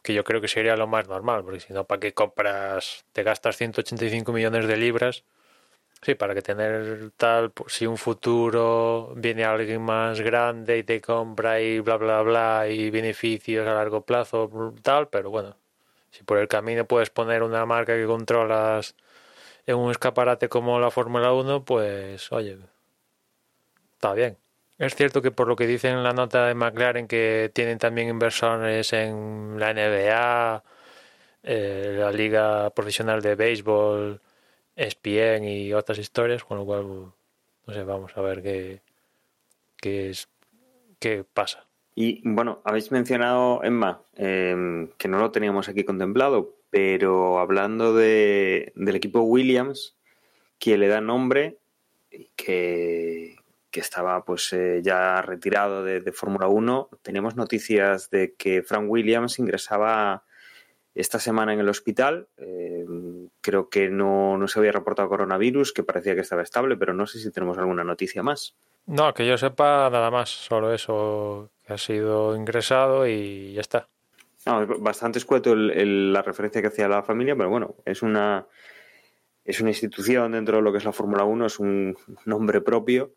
que 0.04 0.14
yo 0.14 0.24
creo 0.24 0.40
que 0.42 0.48
sería 0.48 0.76
lo 0.76 0.86
más 0.88 1.08
normal, 1.08 1.44
porque 1.44 1.60
si 1.60 1.72
no, 1.74 1.86
¿para 1.86 2.00
qué 2.00 2.14
compras? 2.14 3.06
Te 3.12 3.24
gastas 3.24 3.56
185 3.56 4.32
millones 4.32 4.68
de 4.68 4.76
libras 4.76 5.24
Sí, 6.02 6.14
para 6.14 6.34
que 6.34 6.42
tener 6.42 7.12
tal, 7.16 7.50
pues, 7.52 7.72
si 7.74 7.86
un 7.86 7.96
futuro 7.96 9.14
viene 9.16 9.44
alguien 9.44 9.80
más 9.82 10.20
grande 10.20 10.78
y 10.78 10.82
te 10.84 11.00
compra 11.00 11.60
y 11.62 11.80
bla, 11.80 11.96
bla, 11.96 12.20
bla, 12.22 12.68
y 12.68 12.90
beneficios 12.90 13.66
a 13.66 13.74
largo 13.74 14.02
plazo, 14.02 14.50
tal, 14.82 15.08
pero 15.08 15.30
bueno, 15.30 15.56
si 16.10 16.22
por 16.24 16.38
el 16.38 16.48
camino 16.48 16.86
puedes 16.86 17.10
poner 17.10 17.42
una 17.42 17.66
marca 17.66 17.94
que 17.96 18.06
controlas 18.06 18.96
en 19.66 19.76
un 19.76 19.90
escaparate 19.92 20.48
como 20.50 20.80
la 20.80 20.90
Fórmula 20.90 21.32
1, 21.34 21.64
pues 21.64 22.32
oye, 22.32 22.58
está 23.94 24.14
bien. 24.14 24.43
Es 24.78 24.96
cierto 24.96 25.22
que 25.22 25.30
por 25.30 25.46
lo 25.46 25.56
que 25.56 25.66
dicen 25.66 25.96
en 25.96 26.02
la 26.02 26.12
nota 26.12 26.46
de 26.46 26.54
McLaren 26.54 27.06
que 27.06 27.50
tienen 27.54 27.78
también 27.78 28.08
inversores 28.08 28.92
en 28.92 29.56
la 29.58 29.72
NBA, 29.72 30.64
eh, 31.44 31.96
la 31.98 32.10
Liga 32.10 32.70
Profesional 32.70 33.22
de 33.22 33.36
Béisbol, 33.36 34.20
ESPN 34.74 35.44
y 35.44 35.72
otras 35.72 35.98
historias, 35.98 36.42
con 36.42 36.58
lo 36.58 36.64
cual, 36.64 36.86
no 37.66 37.74
sé, 37.74 37.84
vamos 37.84 38.16
a 38.16 38.20
ver 38.20 38.42
qué, 38.42 38.80
qué, 39.76 40.10
es, 40.10 40.28
qué 40.98 41.24
pasa. 41.24 41.66
Y 41.94 42.20
bueno, 42.28 42.60
habéis 42.64 42.90
mencionado, 42.90 43.62
Emma, 43.62 44.02
em, 44.16 44.88
que 44.98 45.06
no 45.06 45.18
lo 45.18 45.30
teníamos 45.30 45.68
aquí 45.68 45.84
contemplado, 45.84 46.56
pero 46.70 47.38
hablando 47.38 47.94
de, 47.94 48.72
del 48.74 48.96
equipo 48.96 49.20
Williams, 49.20 49.94
que 50.58 50.76
le 50.76 50.88
da 50.88 51.00
nombre, 51.00 51.58
que, 52.34 53.36
que 53.74 53.80
estaba 53.80 54.24
pues 54.24 54.52
eh, 54.52 54.82
ya 54.84 55.20
retirado 55.20 55.82
de, 55.82 56.00
de 56.00 56.12
Fórmula 56.12 56.46
1, 56.46 56.90
tenemos 57.02 57.34
noticias 57.34 58.08
de 58.08 58.34
que 58.34 58.62
Frank 58.62 58.88
Williams 58.88 59.40
ingresaba 59.40 60.22
esta 60.94 61.18
semana 61.18 61.54
en 61.54 61.58
el 61.58 61.68
hospital. 61.68 62.28
Eh, 62.36 62.86
creo 63.40 63.68
que 63.68 63.88
no, 63.88 64.38
no, 64.38 64.46
se 64.46 64.60
había 64.60 64.70
reportado 64.70 65.08
coronavirus, 65.08 65.72
que 65.72 65.82
parecía 65.82 66.14
que 66.14 66.20
estaba 66.20 66.42
estable, 66.42 66.76
pero 66.76 66.94
no 66.94 67.08
sé 67.08 67.18
si 67.18 67.32
tenemos 67.32 67.58
alguna 67.58 67.82
noticia 67.82 68.22
más. 68.22 68.54
No, 68.86 69.12
que 69.12 69.26
yo 69.26 69.36
sepa 69.36 69.90
nada 69.90 70.08
más, 70.08 70.30
solo 70.30 70.72
eso, 70.72 71.50
que 71.66 71.72
ha 71.72 71.78
sido 71.78 72.36
ingresado 72.36 73.08
y 73.08 73.54
ya 73.54 73.60
está. 73.60 73.88
No, 74.46 74.64
bastante 74.78 75.18
escueto 75.18 75.56
la 75.56 76.22
referencia 76.22 76.62
que 76.62 76.68
hacía 76.68 76.86
la 76.86 77.02
familia, 77.02 77.34
pero 77.34 77.50
bueno, 77.50 77.74
es 77.84 78.02
una, 78.02 78.46
es 79.44 79.60
una 79.60 79.70
institución 79.70 80.30
dentro 80.30 80.58
de 80.58 80.62
lo 80.62 80.70
que 80.70 80.78
es 80.78 80.84
la 80.84 80.92
Fórmula 80.92 81.24
1, 81.24 81.46
es 81.46 81.58
un 81.58 81.96
nombre 82.24 82.60
propio 82.60 83.14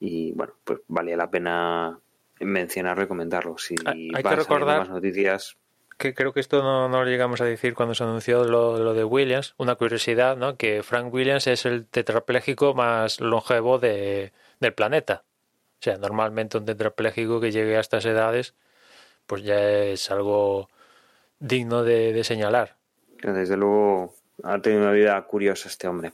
y 0.00 0.32
bueno, 0.32 0.54
pues 0.64 0.80
valía 0.88 1.16
la 1.16 1.30
pena 1.30 1.98
mencionarlo 2.40 3.04
y 3.04 3.08
comentarlo. 3.08 3.58
Si 3.58 3.74
hay, 3.84 4.10
que 4.10 4.36
recordar 4.36 4.80
más 4.80 4.90
noticias, 4.90 5.56
que 5.96 6.14
creo 6.14 6.32
que 6.32 6.40
esto 6.40 6.62
no, 6.62 6.88
no, 6.88 7.04
lo 7.04 7.10
llegamos 7.10 7.40
a 7.40 7.44
decir 7.44 7.74
cuando 7.74 7.94
se 7.94 8.02
anunció 8.02 8.44
lo, 8.44 8.78
lo, 8.78 8.94
de 8.94 9.04
Williams, 9.04 9.54
una 9.58 9.76
curiosidad, 9.76 10.36
¿no? 10.36 10.56
Que 10.56 10.82
Frank 10.82 11.12
Williams 11.12 11.46
es 11.46 11.66
el 11.66 11.86
tetrapléjico 11.86 12.74
más 12.74 13.20
longevo 13.20 13.78
de, 13.78 14.32
del 14.60 14.74
planeta. 14.74 15.22
O 15.80 15.84
sea, 15.84 15.96
normalmente 15.98 16.58
un 16.58 16.64
tetrapléjico 16.64 17.40
que 17.40 17.52
llegue 17.52 17.76
a 17.76 17.80
estas 17.80 18.04
edades, 18.06 18.54
pues 19.26 19.44
ya 19.44 19.60
es 19.60 20.10
algo 20.10 20.68
digno 21.38 21.84
de, 21.84 22.12
de 22.12 22.24
señalar. 22.24 22.76
Desde 23.22 23.56
luego 23.56 24.14
ha 24.42 24.58
tenido 24.60 24.82
una 24.82 24.92
vida 24.92 25.20
curiosa 25.22 25.68
este 25.68 25.86
hombre. 25.86 26.12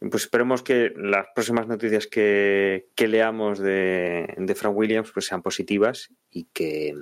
Pues 0.00 0.22
esperemos 0.22 0.62
que 0.62 0.94
las 0.96 1.26
próximas 1.34 1.68
noticias 1.68 2.06
que, 2.06 2.88
que 2.94 3.06
leamos 3.06 3.58
de, 3.58 4.32
de 4.38 4.54
Frank 4.54 4.74
Williams 4.74 5.10
pues 5.12 5.26
sean 5.26 5.42
positivas 5.42 6.08
y 6.30 6.44
que, 6.54 6.96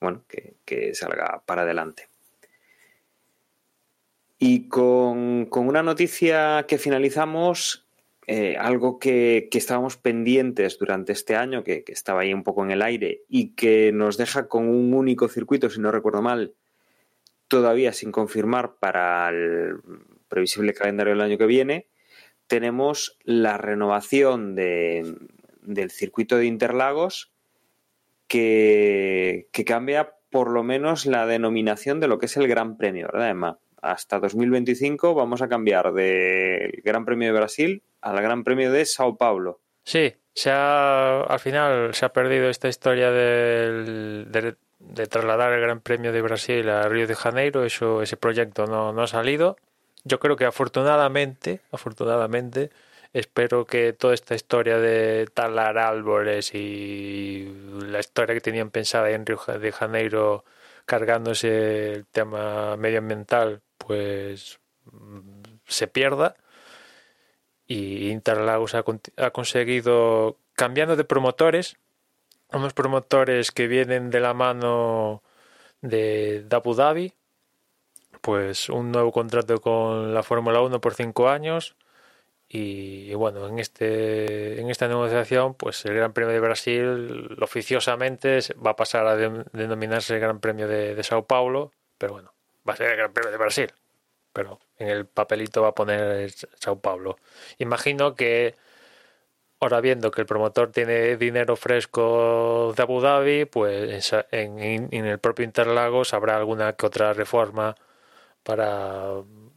bueno, 0.00 0.24
que, 0.28 0.94
salga 0.94 1.42
para 1.44 1.62
adelante. 1.62 2.08
Y 4.38 4.68
con, 4.68 5.46
con 5.46 5.66
una 5.66 5.82
noticia 5.82 6.64
que 6.68 6.78
finalizamos, 6.78 7.88
eh, 8.28 8.56
algo 8.56 9.00
que, 9.00 9.48
que, 9.50 9.58
estábamos 9.58 9.96
pendientes 9.96 10.78
durante 10.78 11.10
este 11.10 11.34
año, 11.34 11.64
que, 11.64 11.82
que, 11.82 11.92
estaba 11.92 12.20
ahí 12.20 12.32
un 12.32 12.44
poco 12.44 12.64
en 12.64 12.70
el 12.70 12.82
aire 12.82 13.22
y 13.28 13.56
que 13.56 13.90
nos 13.90 14.16
deja 14.16 14.46
con 14.46 14.68
un 14.68 14.94
único 14.94 15.28
circuito, 15.28 15.70
si 15.70 15.80
no 15.80 15.90
recuerdo 15.90 16.22
mal, 16.22 16.54
todavía 17.48 17.92
sin 17.92 18.12
confirmar 18.12 18.76
para 18.78 19.28
el 19.30 19.80
previsible 20.28 20.72
calendario 20.72 21.14
del 21.14 21.22
año 21.22 21.38
que 21.38 21.46
viene, 21.46 21.88
tenemos 22.48 23.18
la 23.22 23.58
renovación 23.58 24.56
de, 24.56 25.14
del 25.62 25.90
circuito 25.90 26.36
de 26.36 26.46
Interlagos 26.46 27.30
que, 28.26 29.48
cambia 29.66 30.14
por 30.30 30.50
lo 30.50 30.62
menos 30.62 31.06
la 31.06 31.26
denominación 31.26 32.00
de 32.00 32.08
lo 32.08 32.18
que 32.18 32.26
es 32.26 32.36
el 32.36 32.48
Gran 32.48 32.76
Premio, 32.76 33.08
¿verdad, 33.12 33.30
Emma? 33.30 33.58
Hasta 33.80 34.18
2025 34.18 35.14
vamos 35.14 35.40
a 35.40 35.48
cambiar 35.48 35.92
del 35.92 36.82
Gran 36.84 37.04
Premio 37.04 37.32
de 37.32 37.38
Brasil 37.38 37.82
al 38.00 38.20
Gran 38.20 38.44
Premio 38.44 38.72
de 38.72 38.84
Sao 38.84 39.16
Paulo. 39.16 39.60
Sí, 39.84 40.14
se 40.34 40.50
ha, 40.50 41.22
al 41.22 41.38
final 41.38 41.94
se 41.94 42.04
ha 42.04 42.12
perdido 42.12 42.48
esta 42.48 42.68
historia 42.68 43.10
del, 43.10 44.26
de, 44.30 44.56
de, 44.80 45.06
trasladar 45.06 45.52
el 45.52 45.60
Gran 45.60 45.80
Premio 45.80 46.12
de 46.12 46.20
Brasil 46.20 46.68
a 46.68 46.88
Río 46.88 47.06
de 47.06 47.14
Janeiro. 47.14 47.64
Eso, 47.64 48.02
ese 48.02 48.16
proyecto 48.16 48.66
no, 48.66 48.92
no 48.92 49.02
ha 49.02 49.06
salido. 49.06 49.56
Yo 50.04 50.20
creo 50.20 50.36
que 50.36 50.44
afortunadamente, 50.44 51.60
afortunadamente, 51.72 52.70
espero 53.12 53.66
que 53.66 53.92
toda 53.92 54.14
esta 54.14 54.34
historia 54.34 54.78
de 54.78 55.26
talar 55.32 55.78
árboles 55.78 56.54
y 56.54 57.52
la 57.86 58.00
historia 58.00 58.34
que 58.34 58.40
tenían 58.40 58.70
pensada 58.70 59.10
en 59.10 59.26
Río 59.26 59.40
de 59.60 59.72
Janeiro 59.72 60.44
cargándose 60.86 61.92
el 61.94 62.06
tema 62.06 62.76
medioambiental, 62.76 63.60
pues 63.76 64.58
se 65.66 65.86
pierda. 65.86 66.36
Y 67.66 68.08
Interlagos 68.10 68.74
ha, 68.74 68.84
ha 69.18 69.30
conseguido, 69.30 70.38
cambiando 70.54 70.96
de 70.96 71.04
promotores, 71.04 71.76
unos 72.50 72.72
promotores 72.72 73.52
que 73.52 73.66
vienen 73.66 74.10
de 74.10 74.20
la 74.20 74.32
mano 74.32 75.22
de, 75.82 76.44
de 76.44 76.56
Abu 76.56 76.74
Dhabi, 76.74 77.12
pues 78.20 78.68
un 78.68 78.92
nuevo 78.92 79.12
contrato 79.12 79.60
con 79.60 80.14
la 80.14 80.22
Fórmula 80.22 80.60
1 80.60 80.80
por 80.80 80.94
cinco 80.94 81.28
años 81.28 81.76
y, 82.50 83.12
bueno, 83.14 83.46
en 83.46 83.58
este 83.58 84.60
en 84.60 84.70
esta 84.70 84.88
negociación, 84.88 85.54
pues 85.54 85.84
el 85.84 85.94
Gran 85.94 86.14
Premio 86.14 86.32
de 86.32 86.40
Brasil 86.40 87.36
oficiosamente 87.42 88.40
va 88.64 88.70
a 88.70 88.76
pasar 88.76 89.06
a 89.06 89.16
de, 89.16 89.44
denominarse 89.52 90.14
el 90.14 90.20
Gran 90.20 90.40
Premio 90.40 90.66
de, 90.66 91.02
Sao 91.02 91.26
Paulo, 91.26 91.72
pero 91.98 92.14
bueno, 92.14 92.32
va 92.66 92.72
a 92.72 92.76
ser 92.76 92.90
el 92.92 92.96
Gran 92.96 93.12
Premio 93.12 93.30
de 93.30 93.36
Brasil, 93.36 93.72
pero 94.32 94.60
en 94.78 94.88
el 94.88 95.06
papelito 95.06 95.60
va 95.62 95.68
a 95.68 95.74
poner 95.74 96.30
Sao 96.30 96.80
Paulo. 96.80 97.18
Imagino 97.58 98.14
que 98.14 98.54
ahora 99.60 99.80
viendo 99.82 100.10
que 100.10 100.22
el 100.22 100.26
promotor 100.26 100.72
tiene 100.72 101.16
dinero 101.18 101.56
fresco 101.56 102.72
de 102.76 102.82
Abu 102.82 103.00
Dhabi, 103.02 103.44
pues 103.44 104.12
en, 104.30 104.58
en, 104.60 104.88
en 104.92 105.06
el 105.06 105.18
propio 105.18 105.44
Interlagos 105.44 106.14
habrá 106.14 106.36
alguna 106.36 106.74
que 106.74 106.86
otra 106.86 107.12
reforma 107.12 107.76
para 108.48 109.12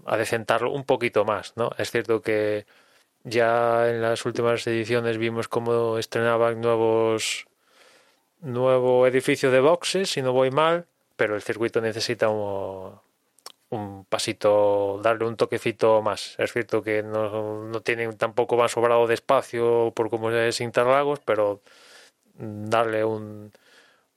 adecentarlo 0.05 0.73
un 0.73 0.83
poquito 0.83 1.23
más, 1.23 1.55
¿no? 1.55 1.71
Es 1.77 1.91
cierto 1.91 2.21
que 2.21 2.65
ya 3.23 3.89
en 3.89 4.01
las 4.01 4.25
últimas 4.25 4.67
ediciones 4.67 5.17
vimos 5.17 5.47
cómo 5.47 5.97
estrenaban 5.97 6.59
nuevos 6.59 7.47
nuevo 8.41 9.07
edificio 9.07 9.49
de 9.51 9.61
boxes, 9.61 10.11
si 10.11 10.21
no 10.21 10.33
voy 10.33 10.51
mal, 10.51 10.87
pero 11.15 11.35
el 11.35 11.41
circuito 11.41 11.79
necesita 11.79 12.27
un, 12.29 12.99
pasito, 14.09 14.99
darle 15.01 15.25
un 15.25 15.37
toquecito 15.37 16.01
más. 16.01 16.35
Es 16.37 16.51
cierto 16.51 16.83
que 16.83 17.01
no, 17.03 17.63
no 17.63 17.81
tienen 17.81 18.17
tampoco 18.17 18.57
más 18.57 18.71
sobrado 18.73 19.07
de 19.07 19.13
espacio 19.13 19.93
por 19.95 20.09
como 20.09 20.31
es 20.31 20.59
Interlagos, 20.59 21.19
pero 21.23 21.61
darle 22.35 23.05
un, 23.05 23.53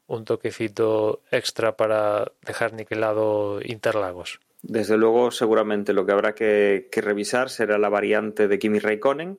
un 0.08 0.24
toquecito 0.24 1.22
extra 1.30 1.76
para 1.76 2.32
dejar 2.42 2.72
niquelado 2.72 3.60
Interlagos. 3.62 4.40
Desde 4.66 4.96
luego, 4.96 5.30
seguramente 5.30 5.92
lo 5.92 6.06
que 6.06 6.12
habrá 6.12 6.34
que, 6.34 6.88
que, 6.90 7.02
revisar 7.02 7.50
será 7.50 7.76
la 7.76 7.90
variante 7.90 8.48
de 8.48 8.58
Kimi 8.58 8.78
Raikkonen 8.78 9.38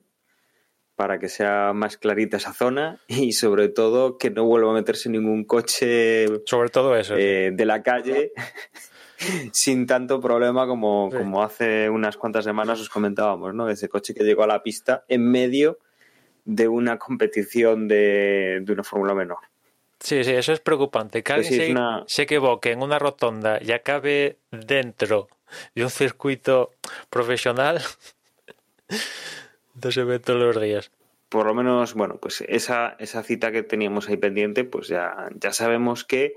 para 0.94 1.18
que 1.18 1.28
sea 1.28 1.72
más 1.74 1.96
clarita 1.96 2.36
esa 2.36 2.52
zona 2.52 3.00
y 3.08 3.32
sobre 3.32 3.68
todo 3.68 4.18
que 4.18 4.30
no 4.30 4.44
vuelva 4.44 4.70
a 4.70 4.74
meterse 4.74 5.10
ningún 5.10 5.44
coche 5.44 6.26
sobre 6.46 6.70
todo 6.70 6.96
eso 6.96 7.16
eh, 7.16 7.50
de 7.52 7.64
la 7.66 7.82
calle 7.82 8.32
sin 9.52 9.86
tanto 9.86 10.20
problema 10.20 10.68
como, 10.68 11.08
sí. 11.10 11.18
como 11.18 11.42
hace 11.42 11.90
unas 11.90 12.16
cuantas 12.16 12.44
semanas 12.44 12.80
os 12.80 12.88
comentábamos, 12.88 13.52
¿no? 13.52 13.68
Ese 13.68 13.88
coche 13.88 14.14
que 14.14 14.22
llegó 14.22 14.44
a 14.44 14.46
la 14.46 14.62
pista 14.62 15.04
en 15.08 15.28
medio 15.28 15.78
de 16.44 16.68
una 16.68 16.98
competición 16.98 17.88
de, 17.88 18.60
de 18.62 18.72
una 18.72 18.84
fórmula 18.84 19.14
menor. 19.14 19.38
Sí, 20.00 20.24
sí, 20.24 20.32
eso 20.32 20.52
es 20.52 20.60
preocupante. 20.60 21.22
Que 21.22 21.32
alguien 21.32 21.54
se, 21.54 21.70
una... 21.70 22.04
se, 22.06 22.22
equivoque 22.22 22.72
en 22.72 22.82
una 22.82 22.98
rotonda 22.98 23.58
y 23.62 23.72
acabe 23.72 24.38
dentro 24.50 25.28
de 25.74 25.84
un 25.84 25.90
circuito 25.90 26.70
profesional, 27.10 27.80
ve 29.74 30.18
todos 30.18 30.40
los 30.40 30.60
días. 30.60 30.90
Por 31.28 31.46
lo 31.46 31.54
menos, 31.54 31.94
bueno, 31.94 32.18
pues 32.18 32.44
esa, 32.46 32.96
esa 32.98 33.22
cita 33.22 33.50
que 33.50 33.62
teníamos 33.62 34.08
ahí 34.08 34.16
pendiente, 34.16 34.64
pues 34.64 34.88
ya, 34.88 35.28
ya 35.34 35.52
sabemos 35.52 36.04
que 36.04 36.34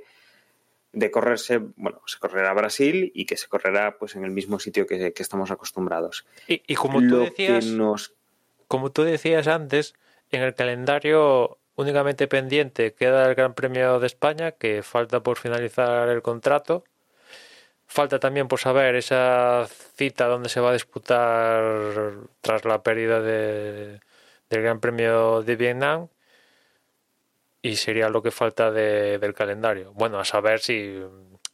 de 0.91 1.12
correrse, 1.12 1.60
bueno, 1.76 2.02
se 2.08 2.17
correrá 2.17 2.50
a 2.50 2.54
Brasil 2.54 3.12
y 3.13 3.26
que 3.26 3.38
se 3.38 3.48
correrá 3.48 3.98
pues 4.00 4.15
en 4.15 4.26
el 4.26 4.32
mismo 4.32 4.60
sitio 4.60 4.88
que, 4.88 5.13
que 5.13 5.24
estamos 5.24 5.52
acostumbrados. 5.52 6.26
Y, 6.48 6.63
y 6.65 6.76
como 6.76 7.02
tú 7.02 7.19
decías, 7.19 7.65
nos... 7.65 8.13
como 8.67 8.91
tú 8.91 9.04
decías 9.04 9.48
antes, 9.48 9.93
en 10.32 10.41
el 10.41 10.56
calendario 10.56 11.60
únicamente 11.79 12.27
pendiente 12.27 12.93
queda 12.93 13.25
el 13.29 13.35
Gran 13.35 13.53
Premio 13.53 13.99
de 13.99 14.07
España, 14.07 14.51
que 14.51 14.83
falta 14.83 15.23
por 15.23 15.37
finalizar 15.37 16.09
el 16.09 16.21
contrato. 16.21 16.83
Falta 17.87 18.19
también 18.19 18.47
por 18.47 18.59
saber 18.59 18.95
esa 18.95 19.67
cita 19.95 20.27
donde 20.27 20.49
se 20.49 20.59
va 20.59 20.71
a 20.71 20.73
disputar 20.73 21.63
tras 22.41 22.65
la 22.65 22.83
pérdida 22.83 23.21
de, 23.21 23.99
del 24.49 24.61
Gran 24.61 24.79
Premio 24.81 25.41
de 25.41 25.55
Vietnam. 25.55 26.09
Y 27.61 27.75
sería 27.77 28.09
lo 28.09 28.21
que 28.21 28.31
falta 28.31 28.71
de, 28.71 29.17
del 29.19 29.33
calendario. 29.33 29.93
Bueno, 29.93 30.19
a 30.19 30.25
saber 30.25 30.59
si 30.59 31.01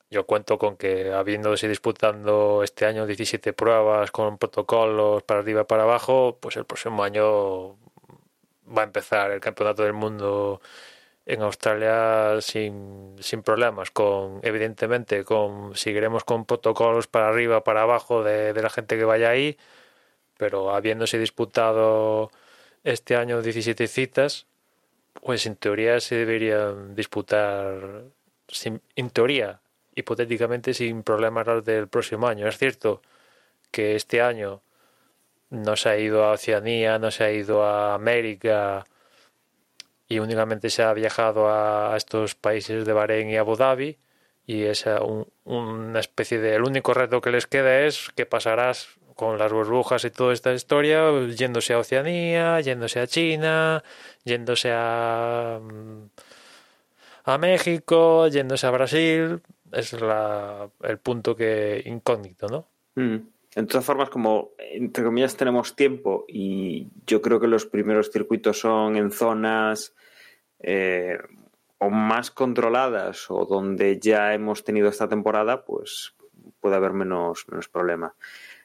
yo 0.10 0.26
cuento 0.26 0.58
con 0.58 0.78
que 0.78 1.14
habiéndose 1.14 1.68
disputando 1.68 2.64
este 2.64 2.86
año 2.86 3.06
17 3.06 3.54
pruebas 3.54 4.12
con 4.12 4.38
protocolos 4.38 5.24
para 5.24 5.42
arriba 5.42 5.62
y 5.62 5.66
para 5.66 5.84
abajo, 5.84 6.38
pues 6.42 6.58
el 6.58 6.66
próximo 6.66 7.04
año 7.04 7.78
va 8.66 8.82
a 8.82 8.86
empezar 8.86 9.32
el 9.32 9.40
campeonato 9.40 9.84
del 9.84 9.94
mundo 9.94 10.62
en 11.26 11.42
Australia 11.42 12.40
sin, 12.42 13.16
sin 13.20 13.42
problemas, 13.44 13.92
con 13.92 14.40
evidentemente 14.44 15.24
con 15.24 15.76
seguiremos 15.76 16.24
con 16.24 16.46
protocolos 16.46 17.08
para 17.08 17.30
arriba, 17.30 17.64
para 17.64 17.82
abajo 17.84 18.24
de, 18.24 18.54
de 18.54 18.62
la 18.62 18.70
gente 18.70 18.98
que 18.98 19.06
vaya 19.06 19.30
ahí, 19.30 19.58
pero 20.38 20.76
habiéndose 20.76 21.18
disputado 21.18 22.32
este 22.84 23.16
año 23.16 23.42
17 23.42 23.88
citas, 23.88 24.46
pues 25.24 25.46
en 25.48 25.56
teoría 25.56 26.00
se 26.00 26.16
deberían 26.16 26.96
disputar, 26.96 28.04
sin, 28.48 28.82
en 28.96 29.10
teoría, 29.10 29.62
hipotéticamente 29.96 30.74
sin 30.74 31.04
problemas 31.04 31.66
del 31.66 31.88
próximo 31.88 32.28
año. 32.28 32.48
Es 32.48 32.58
cierto 32.58 33.02
que 33.72 33.96
este 33.96 34.22
año 34.22 34.62
no 35.56 35.76
se 35.76 35.90
ha 35.90 35.98
ido 35.98 36.24
a 36.26 36.32
Oceanía, 36.32 37.00
no 37.00 37.12
se 37.12 37.24
ha 37.24 37.32
ido 37.32 37.64
a 37.64 37.94
América 37.94 38.86
y 40.08 40.20
únicamente 40.20 40.70
se 40.70 40.84
ha 40.84 40.94
viajado 40.94 41.50
a 41.50 41.96
estos 41.98 42.36
países 42.36 42.86
de 42.86 42.94
Bahrein 42.94 43.30
y 43.30 43.38
Abu 43.38 43.56
Dhabi 43.56 43.98
y 44.46 44.64
es 44.64 44.86
un, 44.86 45.28
una 45.46 46.00
especie 46.00 46.40
de 46.40 46.56
el 46.56 46.64
único 46.64 46.94
reto 46.94 47.22
que 47.22 47.32
les 47.32 47.48
queda 47.48 47.82
es 47.82 48.10
qué 48.16 48.26
pasarás 48.26 48.90
con 49.16 49.40
las 49.40 49.52
burbujas 49.52 50.04
y 50.06 50.12
toda 50.12 50.34
esta 50.34 50.54
historia 50.54 51.10
yéndose 51.36 51.74
a 51.74 51.80
Oceanía, 51.80 52.60
yéndose 52.62 53.00
a 53.00 53.08
China, 53.08 53.84
yéndose 54.24 54.72
a 54.74 55.60
mm, 55.62 56.10
a 57.26 57.38
México, 57.40 58.28
yéndose 58.28 58.68
a 58.68 58.72
Brasil, 58.72 59.42
es 59.72 59.94
la, 59.94 60.70
el 60.84 61.00
punto 61.00 61.36
que 61.36 61.82
incógnito, 61.86 62.48
¿no? 62.48 62.68
Mm. 62.96 63.18
En 63.56 63.68
todas 63.68 63.86
formas, 63.86 64.10
como 64.10 64.52
entre 64.60 65.06
comillas 65.06 65.38
tenemos 65.38 65.78
tiempo 65.78 66.26
y 66.28 66.90
yo 67.08 67.22
creo 67.22 67.40
que 67.40 67.48
los 67.48 67.66
primeros 67.66 68.12
circuitos 68.12 68.60
son 68.60 68.98
en 68.98 69.12
zonas 69.12 69.96
eh, 70.60 71.18
o 71.78 71.90
más 71.90 72.32
controladas 72.32 73.32
o 73.32 73.46
donde 73.46 73.98
ya 73.98 74.34
hemos 74.34 74.66
tenido 74.66 74.90
esta 74.90 75.08
temporada, 75.08 75.64
pues 75.64 76.16
puede 76.60 76.76
haber 76.76 76.92
menos, 76.92 77.46
menos 77.48 77.70
problema. 77.70 78.14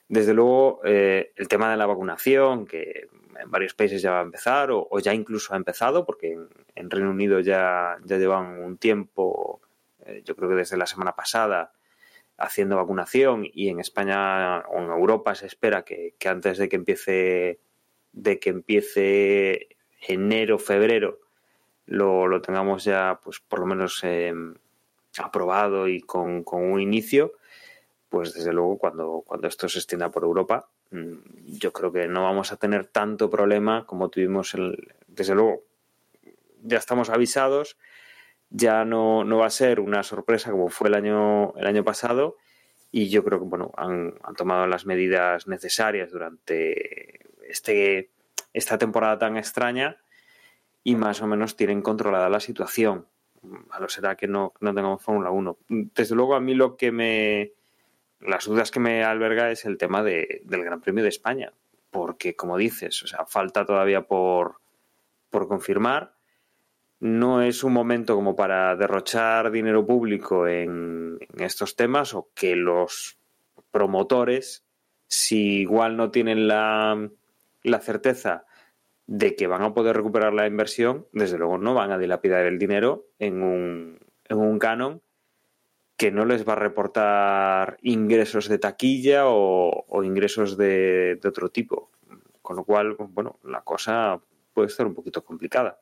Desde 0.08 0.34
luego, 0.34 0.80
eh, 0.84 1.32
el 1.36 1.46
tema 1.46 1.70
de 1.70 1.76
la 1.76 1.86
vacunación, 1.86 2.66
que 2.66 3.08
en 3.38 3.50
varios 3.50 3.74
países 3.74 4.02
ya 4.02 4.10
va 4.10 4.18
a 4.18 4.24
empezar 4.24 4.70
o, 4.72 4.98
ya 4.98 5.14
incluso 5.14 5.54
ha 5.54 5.56
empezado, 5.56 6.04
porque 6.04 6.32
en, 6.32 6.48
en, 6.74 6.90
Reino 6.90 7.10
Unido 7.10 7.38
ya, 7.38 7.96
ya 8.04 8.18
llevan 8.18 8.60
un 8.60 8.76
tiempo, 8.76 9.60
eh, 10.04 10.22
yo 10.24 10.34
creo 10.34 10.48
que 10.48 10.56
desde 10.56 10.76
la 10.76 10.86
semana 10.86 11.14
pasada, 11.14 11.72
haciendo 12.40 12.76
vacunación 12.76 13.46
y 13.52 13.68
en 13.68 13.80
España 13.80 14.60
o 14.60 14.78
en 14.78 14.90
Europa 14.90 15.34
se 15.34 15.46
espera 15.46 15.84
que, 15.84 16.14
antes 16.24 16.58
de 16.58 16.68
que 16.68 16.76
empiece 16.76 17.60
de 18.12 18.40
que 18.40 18.50
empiece 18.50 19.68
enero, 20.08 20.58
febrero, 20.58 21.20
lo, 21.86 22.40
tengamos 22.40 22.82
ya, 22.82 23.20
pues 23.22 23.38
por 23.40 23.60
lo 23.60 23.66
menos 23.66 24.00
em, 24.02 24.54
aprobado 25.18 25.86
y 25.86 26.00
con, 26.00 26.42
un 26.44 26.80
inicio, 26.80 27.34
pues 28.08 28.34
desde 28.34 28.52
luego 28.52 28.78
cuando, 28.78 29.22
cuando 29.24 29.46
esto 29.46 29.68
se 29.68 29.78
extienda 29.78 30.10
por 30.10 30.24
Europa, 30.24 30.70
mm, 30.90 31.12
yo 31.58 31.72
creo 31.72 31.92
que 31.92 32.08
no 32.08 32.24
vamos 32.24 32.50
a 32.50 32.56
tener 32.56 32.86
tanto 32.86 33.30
problema 33.30 33.86
como 33.86 34.08
tuvimos, 34.08 34.54
el, 34.54 34.94
desde 35.06 35.34
luego, 35.34 35.62
ya 36.62 36.78
estamos 36.78 37.10
avisados 37.10 37.76
ya 38.50 38.84
no, 38.84 39.24
no 39.24 39.38
va 39.38 39.46
a 39.46 39.50
ser 39.50 39.80
una 39.80 40.02
sorpresa 40.02 40.50
como 40.50 40.68
fue 40.68 40.88
el 40.88 40.94
año, 40.94 41.54
el 41.56 41.66
año 41.66 41.84
pasado 41.84 42.36
y 42.92 43.08
yo 43.08 43.24
creo 43.24 43.38
que 43.38 43.46
bueno, 43.46 43.72
han, 43.76 44.14
tomado 44.36 44.66
las 44.66 44.84
medidas 44.84 45.46
necesarias 45.46 46.10
durante 46.10 47.20
este, 47.48 48.10
esta 48.52 48.78
temporada 48.78 49.18
tan 49.18 49.36
extraña 49.36 49.98
y 50.82 50.96
más 50.96 51.22
o 51.22 51.26
menos 51.26 51.56
tienen 51.56 51.82
controlada 51.82 52.28
la 52.28 52.40
situación. 52.40 53.06
A 53.70 53.80
lo 53.80 53.88
será 53.88 54.16
que 54.16 54.26
no, 54.26 54.52
no 54.60 54.74
tengamos 54.74 55.02
Fórmula 55.02 55.30
1. 55.30 55.58
Desde 55.68 56.14
luego, 56.14 56.34
a 56.34 56.40
mí 56.40 56.54
lo 56.54 56.76
que 56.76 56.92
me. 56.92 57.52
Las 58.18 58.44
dudas 58.44 58.70
que 58.70 58.80
me 58.80 59.02
alberga 59.02 59.50
es 59.50 59.64
el 59.64 59.78
tema 59.78 60.02
de, 60.02 60.42
del 60.44 60.62
Gran 60.62 60.82
Premio 60.82 61.02
de 61.02 61.08
España. 61.08 61.54
Porque, 61.90 62.36
como 62.36 62.58
dices, 62.58 63.02
o 63.02 63.06
sea, 63.06 63.24
falta 63.24 63.64
todavía 63.64 64.02
por, 64.02 64.60
por 65.30 65.48
confirmar 65.48 66.14
no 67.00 67.40
es 67.40 67.64
un 67.64 67.72
momento 67.72 68.14
como 68.14 68.36
para 68.36 68.76
derrochar 68.76 69.50
dinero 69.50 69.86
público 69.86 70.46
en, 70.46 71.18
estos 71.38 71.74
temas 71.74 72.14
o 72.14 72.28
que 72.34 72.54
los 72.54 73.18
promotores, 73.70 74.64
si 75.06 75.60
igual 75.60 75.96
no 75.96 76.10
tienen 76.10 76.46
la, 76.46 77.08
la, 77.62 77.80
certeza 77.80 78.44
de 79.06 79.34
que 79.34 79.46
van 79.46 79.62
a 79.62 79.72
poder 79.72 79.96
recuperar 79.96 80.34
la 80.34 80.46
inversión, 80.46 81.06
desde 81.12 81.38
luego 81.38 81.56
no 81.56 81.74
van 81.74 81.90
a 81.90 81.98
dilapidar 81.98 82.44
el 82.44 82.58
dinero 82.58 83.06
en 83.18 83.42
un, 83.42 83.98
en 84.28 84.38
un 84.38 84.58
canon 84.58 85.00
que 85.96 86.10
no 86.10 86.26
les 86.26 86.46
va 86.46 86.52
a 86.52 86.56
reportar 86.56 87.78
ingresos 87.82 88.48
de 88.48 88.58
taquilla 88.58 89.22
o, 89.26 90.02
ingresos 90.02 90.56
de, 90.56 91.18
de 91.20 91.28
otro 91.28 91.48
tipo. 91.50 91.90
Con 92.42 92.56
lo 92.56 92.64
cual, 92.64 92.96
bueno, 92.98 93.38
la 93.44 93.62
cosa 93.62 94.20
puede 94.52 94.68
estar 94.68 94.86
un 94.86 94.94
poquito 94.94 95.22
complicada 95.24 95.78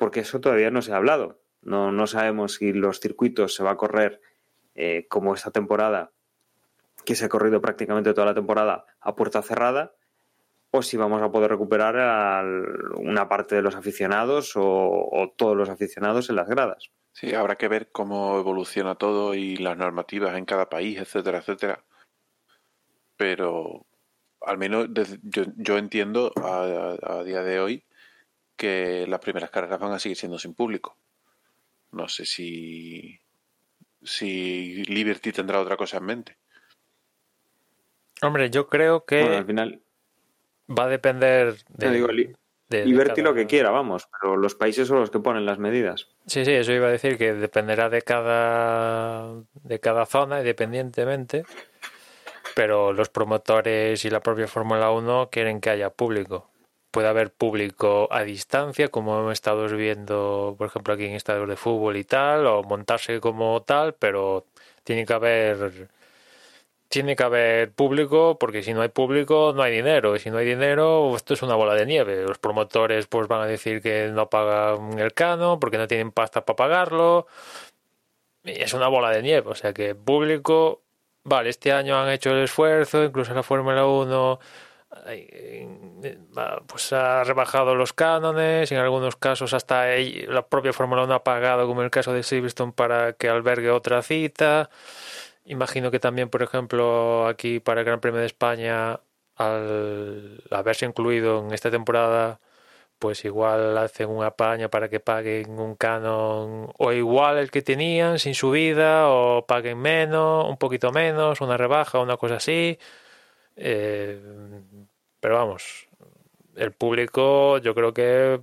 porque 0.00 0.20
eso 0.20 0.40
todavía 0.40 0.70
no 0.70 0.80
se 0.80 0.94
ha 0.94 0.96
hablado. 0.96 1.42
No, 1.60 1.92
no 1.92 2.06
sabemos 2.06 2.54
si 2.54 2.72
los 2.72 3.00
circuitos 3.00 3.54
se 3.54 3.62
va 3.62 3.72
a 3.72 3.76
correr 3.76 4.22
eh, 4.74 5.06
como 5.10 5.34
esta 5.34 5.50
temporada, 5.50 6.10
que 7.04 7.14
se 7.14 7.26
ha 7.26 7.28
corrido 7.28 7.60
prácticamente 7.60 8.14
toda 8.14 8.28
la 8.28 8.34
temporada 8.34 8.86
a 8.98 9.14
puerta 9.14 9.42
cerrada, 9.42 9.92
o 10.70 10.80
si 10.80 10.96
vamos 10.96 11.20
a 11.20 11.30
poder 11.30 11.50
recuperar 11.50 11.98
a 11.98 12.42
una 12.96 13.28
parte 13.28 13.56
de 13.56 13.62
los 13.62 13.76
aficionados 13.76 14.52
o, 14.56 15.34
todos 15.36 15.54
los 15.54 15.68
aficionados 15.68 16.30
en 16.30 16.36
las 16.36 16.48
gradas. 16.48 16.90
Sí, 17.12 17.34
habrá 17.34 17.56
que 17.56 17.68
ver 17.68 17.90
cómo 17.92 18.38
evoluciona 18.38 18.94
todo 18.94 19.34
y 19.34 19.58
las 19.58 19.76
normativas 19.76 20.34
en 20.34 20.46
cada 20.46 20.70
país, 20.70 20.98
etcétera, 20.98 21.40
etcétera. 21.40 21.84
Pero 23.18 23.84
al 24.40 24.56
menos 24.56 24.88
yo, 25.22 25.76
entiendo 25.76 26.32
a, 26.42 27.22
día 27.22 27.42
de 27.42 27.60
hoy 27.60 27.84
que 28.60 29.06
las 29.08 29.20
primeras 29.20 29.48
carreras 29.48 29.80
van 29.80 29.92
a 29.92 29.98
seguir 29.98 30.18
siendo 30.18 30.38
sin 30.38 30.52
público. 30.52 30.94
No 31.92 32.08
sé 32.08 32.26
si, 32.26 33.18
si 34.02 34.84
Liberty 34.84 35.32
tendrá 35.32 35.60
otra 35.60 35.78
cosa 35.78 35.96
en 35.96 36.04
mente. 36.04 36.36
Hombre, 38.20 38.50
yo 38.50 38.68
creo 38.68 39.06
que 39.06 39.22
al 39.22 39.46
final 39.46 39.80
va 40.68 40.84
a 40.84 40.88
depender 40.88 41.56
de, 41.70 42.84
Liberty 42.84 43.22
lo 43.22 43.32
que 43.32 43.46
quiera, 43.46 43.70
vamos, 43.70 44.06
pero 44.20 44.36
los 44.36 44.54
países 44.54 44.86
son 44.86 45.00
los 45.00 45.10
que 45.10 45.20
ponen 45.20 45.46
las 45.46 45.58
medidas. 45.58 46.08
Sí, 46.26 46.44
sí, 46.44 46.52
eso 46.52 46.72
iba 46.72 46.88
a 46.88 46.92
decir 46.92 47.16
que 47.16 47.32
dependerá 47.32 47.88
de 47.88 48.02
cada 48.02 49.42
de 49.54 49.80
cada 49.80 50.04
zona 50.04 50.40
independientemente, 50.40 51.46
pero 52.54 52.92
los 52.92 53.08
promotores 53.08 54.04
y 54.04 54.10
la 54.10 54.20
propia 54.20 54.46
Fórmula 54.46 54.90
1 54.90 55.30
quieren 55.32 55.62
que 55.62 55.70
haya 55.70 55.88
público 55.88 56.49
puede 56.90 57.08
haber 57.08 57.32
público 57.32 58.08
a 58.10 58.22
distancia, 58.24 58.88
como 58.88 59.18
hemos 59.18 59.32
estado 59.32 59.68
viendo, 59.68 60.54
por 60.58 60.68
ejemplo, 60.68 60.94
aquí 60.94 61.06
en 61.06 61.14
estadios 61.14 61.48
de 61.48 61.56
fútbol 61.56 61.96
y 61.96 62.04
tal, 62.04 62.46
o 62.46 62.62
montarse 62.62 63.20
como 63.20 63.62
tal, 63.62 63.94
pero 63.94 64.46
tiene 64.84 65.06
que 65.06 65.12
haber 65.12 65.88
tiene 66.90 67.14
que 67.14 67.22
haber 67.22 67.72
público 67.72 68.36
porque 68.38 68.64
si 68.64 68.74
no 68.74 68.82
hay 68.82 68.88
público 68.88 69.52
no 69.54 69.62
hay 69.62 69.72
dinero. 69.72 70.16
Y 70.16 70.18
si 70.20 70.30
no 70.30 70.38
hay 70.38 70.46
dinero 70.46 71.14
esto 71.16 71.34
es 71.34 71.42
una 71.42 71.54
bola 71.54 71.74
de 71.74 71.86
nieve. 71.86 72.24
Los 72.26 72.38
promotores 72.38 73.06
pues 73.06 73.28
van 73.28 73.42
a 73.42 73.46
decir 73.46 73.80
que 73.82 74.08
no 74.08 74.28
pagan 74.28 74.98
el 74.98 75.14
cano 75.14 75.60
porque 75.60 75.78
no 75.78 75.86
tienen 75.88 76.10
pasta 76.12 76.44
para 76.44 76.56
pagarlo. 76.56 77.26
Y 78.44 78.62
es 78.62 78.74
una 78.74 78.88
bola 78.88 79.10
de 79.10 79.22
nieve. 79.22 79.48
O 79.50 79.54
sea 79.54 79.72
que 79.72 79.94
público 79.94 80.82
vale 81.24 81.50
este 81.50 81.72
año 81.72 81.96
han 82.00 82.10
hecho 82.10 82.30
el 82.32 82.44
esfuerzo 82.44 83.04
incluso 83.04 83.34
la 83.34 83.42
Fórmula 83.42 83.86
1 83.86 84.40
pues 86.66 86.92
ha 86.92 87.22
rebajado 87.24 87.74
los 87.74 87.92
cánones, 87.92 88.72
en 88.72 88.78
algunos 88.78 89.16
casos 89.16 89.54
hasta 89.54 89.86
la 90.28 90.46
propia 90.46 90.72
Fórmula 90.72 91.04
1 91.04 91.14
ha 91.14 91.24
pagado, 91.24 91.66
como 91.66 91.80
en 91.80 91.86
el 91.86 91.90
caso 91.90 92.12
de 92.12 92.22
Silverstone, 92.22 92.72
para 92.72 93.12
que 93.12 93.28
albergue 93.28 93.70
otra 93.70 94.02
cita. 94.02 94.70
Imagino 95.44 95.90
que 95.90 96.00
también, 96.00 96.28
por 96.28 96.42
ejemplo, 96.42 97.26
aquí 97.26 97.60
para 97.60 97.80
el 97.80 97.86
Gran 97.86 98.00
Premio 98.00 98.20
de 98.20 98.26
España, 98.26 99.00
al 99.36 100.42
haberse 100.50 100.86
incluido 100.86 101.40
en 101.40 101.52
esta 101.52 101.70
temporada, 101.70 102.40
pues 102.98 103.24
igual 103.24 103.78
hacen 103.78 104.10
un 104.10 104.24
apaño 104.24 104.70
para 104.70 104.88
que 104.90 105.00
paguen 105.00 105.58
un 105.58 105.74
canon 105.76 106.70
o 106.78 106.92
igual 106.92 107.38
el 107.38 107.50
que 107.50 107.62
tenían 107.62 108.18
sin 108.18 108.34
subida 108.34 109.08
o 109.08 109.46
paguen 109.46 109.78
menos, 109.78 110.46
un 110.48 110.58
poquito 110.58 110.92
menos, 110.92 111.40
una 111.40 111.56
rebaja, 111.56 112.00
una 112.00 112.16
cosa 112.18 112.36
así. 112.36 112.78
Eh, 113.62 114.18
pero 115.20 115.34
vamos, 115.34 115.86
el 116.56 116.72
público 116.72 117.58
yo 117.58 117.74
creo 117.74 117.92
que 117.92 118.40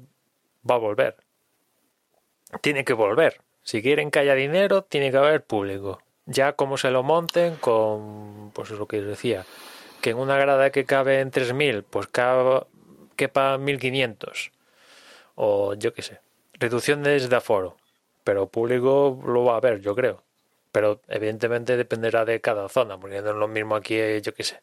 va 0.69 0.75
a 0.75 0.77
volver. 0.77 1.17
Tiene 2.62 2.86
que 2.86 2.93
volver. 2.93 3.41
Si 3.63 3.82
quieren 3.82 4.12
que 4.12 4.19
haya 4.19 4.36
dinero, 4.36 4.84
tiene 4.84 5.10
que 5.10 5.17
haber 5.17 5.43
público. 5.43 6.01
Ya 6.27 6.53
como 6.53 6.77
se 6.77 6.91
lo 6.91 7.01
monten 7.01 7.56
con, 7.56 8.51
pues 8.53 8.69
es 8.69 8.77
lo 8.77 8.88
que 8.88 9.01
decía, 9.01 9.45
que 10.01 10.12
en 10.12 10.17
una 10.17 10.38
grada 10.38 10.69
que 10.69 10.86
cabe 10.86 11.19
en 11.19 11.32
3.000, 11.32 11.84
pues 11.84 12.08
quepa 12.08 13.57
1.500. 13.57 14.51
O 15.36 15.74
yo 15.74 15.93
qué 15.93 16.03
sé. 16.03 16.20
Reducciones 16.53 17.28
de 17.28 17.36
aforo. 17.36 17.78
Pero 18.24 18.47
público 18.47 19.20
lo 19.26 19.45
va 19.45 19.53
a 19.53 19.57
haber, 19.57 19.82
yo 19.82 19.95
creo. 19.95 20.24
Pero 20.72 21.01
evidentemente 21.07 21.76
dependerá 21.76 22.24
de 22.24 22.39
cada 22.39 22.70
zona, 22.70 22.99
porque 22.99 23.22
no 23.22 23.32
es 23.32 23.36
lo 23.36 23.47
mismo 23.47 23.76
aquí, 23.76 23.97
yo 24.22 24.34
qué 24.34 24.43
sé. 24.43 24.61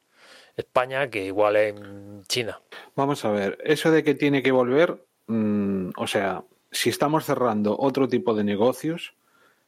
España 0.56 1.10
que 1.10 1.24
igual 1.24 1.56
en 1.56 2.22
China. 2.28 2.60
Vamos 2.94 3.24
a 3.24 3.30
ver, 3.30 3.58
eso 3.64 3.90
de 3.90 4.04
que 4.04 4.14
tiene 4.14 4.42
que 4.42 4.52
volver, 4.52 5.04
mm, 5.26 5.90
o 5.96 6.06
sea, 6.06 6.44
si 6.70 6.90
estamos 6.90 7.24
cerrando 7.24 7.76
otro 7.78 8.08
tipo 8.08 8.34
de 8.34 8.44
negocios 8.44 9.14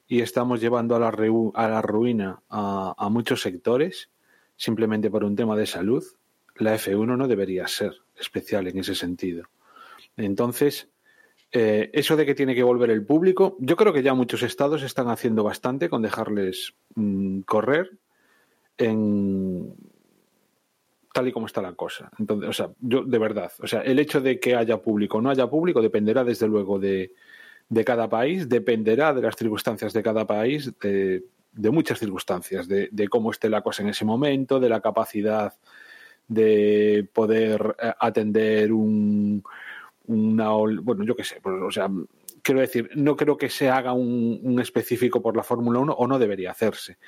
y 0.09 0.21
estamos 0.21 0.61
llevando 0.61 0.97
a 0.97 1.01
la, 1.01 1.09
a 1.09 1.69
la 1.69 1.83
ruina 1.83 2.41
a, 2.49 3.09
muchos 3.11 3.43
sectores, 3.43 4.11
simplemente 4.57 5.11
por 5.11 5.25
un 5.25 5.37
tema 5.37 5.57
de 5.57 5.67
salud, 5.67 6.05
la 6.57 6.75
F1 6.75 7.17
no 7.17 7.29
debería 7.29 7.69
ser 7.69 7.93
especial 8.19 8.67
en 8.69 8.79
ese 8.79 8.95
sentido. 8.95 9.45
Entonces, 10.17 10.89
eh, 11.53 11.91
eso 11.93 12.17
de 12.17 12.27
que 12.27 12.35
tiene 12.35 12.55
que 12.55 12.63
volver 12.63 12.91
el 12.91 13.05
público, 13.05 13.57
yo 13.61 13.77
creo 13.77 13.93
que 13.93 14.03
ya 14.03 14.15
muchos 14.15 14.43
estados 14.43 14.83
están 14.83 15.09
haciendo 15.09 15.45
bastante 15.45 15.89
con 15.89 16.03
dejarles 16.03 16.75
mm, 16.95 17.41
correr 17.41 17.93
en 18.79 19.75
tal 21.17 21.29
y 21.29 21.33
como 21.33 21.47
está 21.47 21.63
la 21.63 21.73
cosa. 21.73 22.11
Entonces, 22.19 22.51
o 22.51 22.53
sea, 22.53 22.69
yo 22.79 23.03
de 23.03 23.19
verdad, 23.19 23.51
o 23.61 23.67
sea, 23.67 23.81
el 23.81 23.99
hecho 23.99 24.21
de 24.21 24.39
que 24.39 24.55
haya 24.55 24.77
público 24.77 25.17
o 25.17 25.23
no 25.23 25.31
haya 25.31 25.49
público 25.49 25.81
dependerá 25.81 26.25
desde 26.25 26.47
luego 26.47 26.79
de, 26.79 27.11
cada 27.87 28.07
país, 28.07 28.51
dependerá 28.51 29.15
de 29.15 29.23
las 29.23 29.35
circunstancias 29.35 29.95
de 29.95 30.03
cada 30.03 30.27
país, 30.27 30.71
de, 30.79 31.23
muchas 31.73 32.01
circunstancias, 32.01 32.69
de, 32.69 33.09
cómo 33.09 33.31
esté 33.31 33.49
la 33.49 33.63
cosa 33.63 33.83
en 33.83 33.89
ese 33.89 34.05
momento, 34.05 34.61
de 34.61 34.69
la 34.69 34.83
capacidad 34.83 35.55
de 36.29 37.09
poder 37.15 37.77
eh, 37.81 37.93
atender 37.99 38.71
un, 38.75 39.43
una, 40.05 40.51
bueno, 40.51 41.03
yo 41.03 41.17
qué 41.17 41.25
sé, 41.25 41.41
pues, 41.43 41.55
o 41.63 41.71
sea, 41.71 41.89
quiero 42.43 42.61
decir, 42.61 42.91
no 42.95 43.17
creo 43.17 43.39
que 43.39 43.49
se 43.49 43.71
haga 43.71 43.95
un, 43.95 44.39
un 44.43 44.61
específico 44.61 45.23
por 45.23 45.35
la 45.35 45.43
Fórmula 45.43 45.79
1 45.79 45.95
o 45.95 46.07
no 46.07 46.19
debería 46.19 46.51
hacerse. 46.51 46.99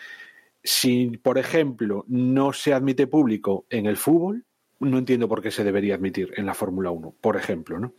Si, 0.62 1.16
por 1.18 1.38
ejemplo, 1.38 2.04
no 2.08 2.52
se 2.52 2.74
admite 2.74 3.06
público 3.06 3.64
en 3.70 3.86
el 3.86 3.96
fútbol, 3.96 4.44
no 4.80 4.98
entiendo 4.98 5.28
por 5.28 5.42
qué 5.42 5.50
se 5.50 5.64
debería 5.64 5.94
admitir 5.94 6.32
en 6.36 6.46
la 6.46 6.54
Fórmula 6.54 6.90
1, 6.90 7.14
por 7.20 7.36
ejemplo, 7.36 7.78
¿no? 7.78 7.94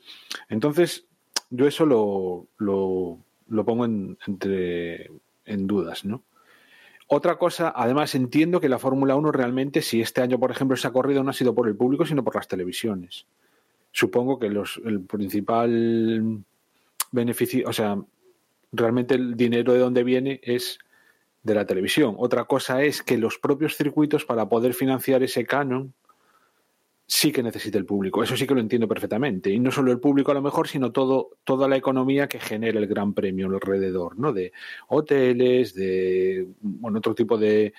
Entonces, 0.48 1.08
yo 1.50 1.68
eso 1.68 1.86
lo, 1.86 2.48
lo, 2.58 3.66
pongo 3.66 3.86
en, 3.86 4.18
entre, 4.28 5.10
en 5.46 5.68
dudas, 5.68 6.06
¿no? 6.06 6.24
Otra 7.08 7.38
cosa, 7.38 7.74
además 7.76 8.14
entiendo 8.14 8.62
que 8.62 8.70
la 8.70 8.78
Fórmula 8.78 9.16
1 9.16 9.32
realmente, 9.32 9.82
si 9.82 10.00
este 10.00 10.22
año, 10.22 10.40
por 10.40 10.52
ejemplo, 10.52 10.78
se 10.78 10.88
ha 10.88 10.92
corrido, 10.92 11.24
no 11.24 11.32
ha 11.32 11.34
sido 11.34 11.56
por 11.56 11.68
el 11.68 11.76
público, 11.76 12.06
sino 12.06 12.24
por 12.24 12.36
las 12.36 12.48
televisiones. 12.48 13.26
Supongo 13.92 14.38
que 14.38 14.50
los, 14.50 14.80
el 14.86 15.02
principal 15.02 16.44
beneficio, 17.12 17.68
o 17.68 17.74
sea, 17.74 17.98
realmente 18.72 19.16
el 19.16 19.36
dinero 19.36 19.74
de 19.74 19.80
donde 19.80 20.04
viene 20.04 20.40
es 20.44 20.78
de 21.44 21.56
la 21.56 21.66
televisión. 21.66 22.16
Otra 22.18 22.46
cosa 22.46 22.84
es 22.84 23.02
que 23.04 23.18
los 23.18 23.38
propios 23.38 23.76
circuitos, 23.76 24.26
para 24.26 24.50
poder 24.50 24.74
financiar 24.74 25.24
ese 25.24 25.46
canon, 25.46 25.94
sí 27.10 27.32
que 27.32 27.42
necesita 27.42 27.78
el 27.80 27.86
público. 27.86 28.22
Eso 28.22 28.38
sí 28.38 28.46
que 28.46 28.54
lo 28.54 28.60
entiendo 28.60 28.88
perfectamente. 28.88 29.50
Y 29.50 29.60
no 29.60 29.72
solo 29.72 29.92
el 29.92 30.00
público 30.00 30.30
a 30.32 30.36
lo 30.36 30.44
mejor, 30.44 30.68
sino 30.68 30.92
todo, 30.92 31.32
toda 31.44 31.68
la 31.68 31.76
economía 31.76 32.28
que 32.28 32.40
genera 32.40 32.78
el 32.80 32.86
Gran 32.86 33.14
Premio 33.14 33.48
alrededor, 33.48 34.20
¿no? 34.20 34.32
De 34.32 34.54
hoteles, 34.90 35.74
de 35.74 36.48
bueno, 36.62 37.00
otro 37.00 37.16
tipo 37.16 37.38
de 37.38 37.74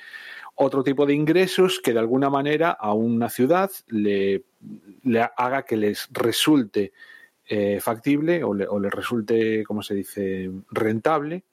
otro 0.56 0.82
tipo 0.82 1.06
de 1.06 1.14
ingresos 1.14 1.80
que 1.80 1.92
de 1.92 2.00
alguna 2.00 2.28
manera 2.28 2.72
a 2.72 2.92
una 2.92 3.30
ciudad 3.30 3.70
le, 3.86 4.44
le 5.04 5.26
haga 5.36 5.62
que 5.62 5.76
les 5.76 6.08
resulte 6.12 6.92
eh, 7.46 7.80
factible 7.80 8.44
o 8.44 8.52
le, 8.52 8.66
o 8.66 8.78
le 8.78 8.90
resulte, 8.90 9.64
¿cómo 9.64 9.82
se 9.82 9.94
dice?, 9.94 10.50
rentable 10.70 11.44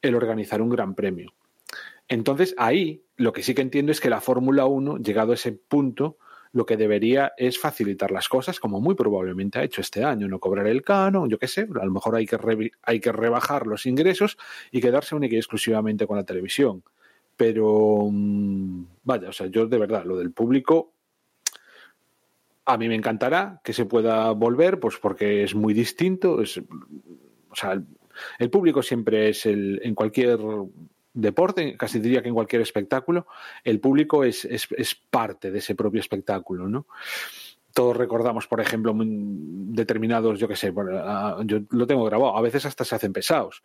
el 0.00 0.14
organizar 0.14 0.62
un 0.62 0.68
gran 0.68 0.94
premio. 0.94 1.32
Entonces, 2.08 2.54
ahí 2.58 3.02
lo 3.16 3.32
que 3.32 3.42
sí 3.42 3.54
que 3.54 3.62
entiendo 3.62 3.92
es 3.92 4.00
que 4.00 4.10
la 4.10 4.20
Fórmula 4.20 4.66
1, 4.66 4.98
llegado 4.98 5.32
a 5.32 5.34
ese 5.34 5.52
punto, 5.52 6.18
lo 6.52 6.64
que 6.64 6.76
debería 6.76 7.32
es 7.36 7.58
facilitar 7.58 8.10
las 8.10 8.28
cosas, 8.28 8.60
como 8.60 8.80
muy 8.80 8.94
probablemente 8.94 9.58
ha 9.58 9.64
hecho 9.64 9.80
este 9.80 10.04
año, 10.04 10.28
no 10.28 10.38
cobrar 10.38 10.66
el 10.66 10.82
canon, 10.82 11.28
yo 11.28 11.38
qué 11.38 11.48
sé, 11.48 11.62
a 11.62 11.84
lo 11.84 11.90
mejor 11.90 12.16
hay 12.16 12.26
que, 12.26 12.72
hay 12.82 13.00
que 13.00 13.12
rebajar 13.12 13.66
los 13.66 13.86
ingresos 13.86 14.38
y 14.70 14.80
quedarse 14.80 15.14
única 15.14 15.34
y 15.34 15.38
exclusivamente 15.38 16.06
con 16.06 16.16
la 16.16 16.24
televisión. 16.24 16.82
Pero, 17.36 18.08
mm, 18.10 18.84
vaya, 19.02 19.28
o 19.28 19.32
sea, 19.32 19.48
yo 19.48 19.66
de 19.66 19.78
verdad, 19.78 20.04
lo 20.04 20.16
del 20.16 20.32
público, 20.32 20.92
a 22.64 22.78
mí 22.78 22.88
me 22.88 22.94
encantará 22.94 23.60
que 23.62 23.72
se 23.72 23.84
pueda 23.84 24.30
volver, 24.32 24.80
pues 24.80 24.96
porque 24.96 25.42
es 25.42 25.54
muy 25.54 25.74
distinto, 25.74 26.40
es, 26.40 26.58
o 26.58 27.54
sea, 27.54 27.80
el 28.38 28.50
público 28.50 28.82
siempre 28.82 29.28
es 29.28 29.44
el, 29.46 29.80
en 29.84 29.94
cualquier 29.94 30.38
deporte, 31.16 31.76
casi 31.76 31.98
diría 31.98 32.22
que 32.22 32.28
en 32.28 32.34
cualquier 32.34 32.62
espectáculo, 32.62 33.26
el 33.64 33.80
público 33.80 34.22
es, 34.22 34.44
es, 34.44 34.68
es 34.76 34.94
parte 34.94 35.50
de 35.50 35.58
ese 35.58 35.74
propio 35.74 36.00
espectáculo, 36.00 36.68
¿no? 36.68 36.86
Todos 37.72 37.96
recordamos, 37.96 38.46
por 38.46 38.60
ejemplo, 38.60 38.94
determinados, 38.96 40.38
yo 40.38 40.48
qué 40.48 40.56
sé, 40.56 40.72
yo 41.44 41.58
lo 41.70 41.86
tengo 41.86 42.04
grabado, 42.04 42.36
a 42.36 42.40
veces 42.40 42.64
hasta 42.64 42.84
se 42.84 42.94
hacen 42.94 43.12
pesados, 43.12 43.62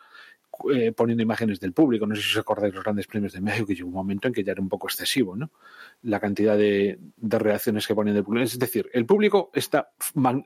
eh, 0.74 0.92
poniendo 0.92 1.24
imágenes 1.24 1.62
del 1.62 1.72
público. 1.72 2.06
No 2.06 2.16
sé 2.16 2.22
si 2.22 2.32
os 2.32 2.38
acordáis 2.38 2.74
los 2.74 2.84
grandes 2.84 3.08
premios 3.08 3.32
de 3.32 3.40
México, 3.40 3.66
que 3.66 3.76
llegó 3.76 3.88
un 3.88 3.94
momento 3.94 4.28
en 4.28 4.34
que 4.34 4.44
ya 4.44 4.52
era 4.52 4.62
un 4.62 4.68
poco 4.68 4.88
excesivo, 4.88 5.38
¿no? 5.38 5.52
La 6.04 6.20
cantidad 6.20 6.58
de, 6.58 7.00
de 7.16 7.40
reacciones 7.40 7.88
que 7.88 7.96
ponen 7.96 8.14
del 8.14 8.26
público. 8.26 8.44
Es 8.44 8.60
decir, 8.60 8.90
el 8.92 9.06
público 9.06 9.50
está, 9.54 9.92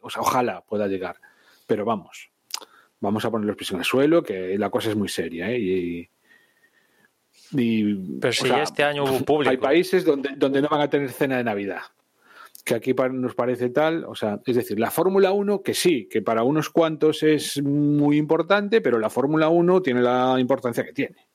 o 0.01 0.10
sea, 0.12 0.22
ojalá 0.22 0.62
pueda 0.62 0.88
llegar, 0.88 1.20
pero 1.66 1.86
vamos, 1.86 2.30
vamos 2.99 3.26
a 3.26 3.32
poner 3.32 3.47
los 3.47 3.56
pies 3.56 3.72
en 3.72 3.80
el 3.80 3.84
suelo, 3.84 4.22
que 4.22 4.60
la 4.60 4.70
cosa 4.70 4.89
es 4.89 4.95
muy 4.95 5.10
seria, 5.10 5.49
¿eh? 5.49 5.60
Y, 5.60 6.10
y, 7.52 7.96
Pero 8.20 8.34
si 8.34 8.48
sea, 8.48 8.64
este 8.64 8.84
año 8.84 9.04
hubo 9.04 9.20
público. 9.24 9.52
Hay 9.52 9.58
países 9.58 10.06
donde, 10.06 10.30
donde 10.36 10.62
no 10.62 10.70
van 10.70 10.82
a 10.82 10.89
tener 10.89 11.12
cena 11.12 11.38
de 11.38 11.43
Navidad. 11.43 11.82
Que 12.64 12.76
aquí 12.76 12.93
nos 12.93 13.36
parece 13.36 13.70
tal, 13.70 14.06
o 14.06 14.16
sea, 14.16 14.39
es 14.46 14.56
decir, 14.56 14.80
la 14.80 14.89
Fórmula 14.89 15.32
1, 15.32 15.62
que 15.62 15.76
sí, 15.76 16.08
que 16.10 16.24
para 16.24 16.43
unos 16.43 16.70
cuantos 16.70 17.22
es 17.22 17.62
muy 17.62 18.18
importante, 18.18 18.82
pero 18.82 18.98
la 18.98 19.12
Fórmula 19.12 19.50
1 19.50 19.82
tiene 19.82 20.02
la 20.02 20.36
importancia 20.39 20.84
que 20.84 20.93
tiene. 20.93 21.28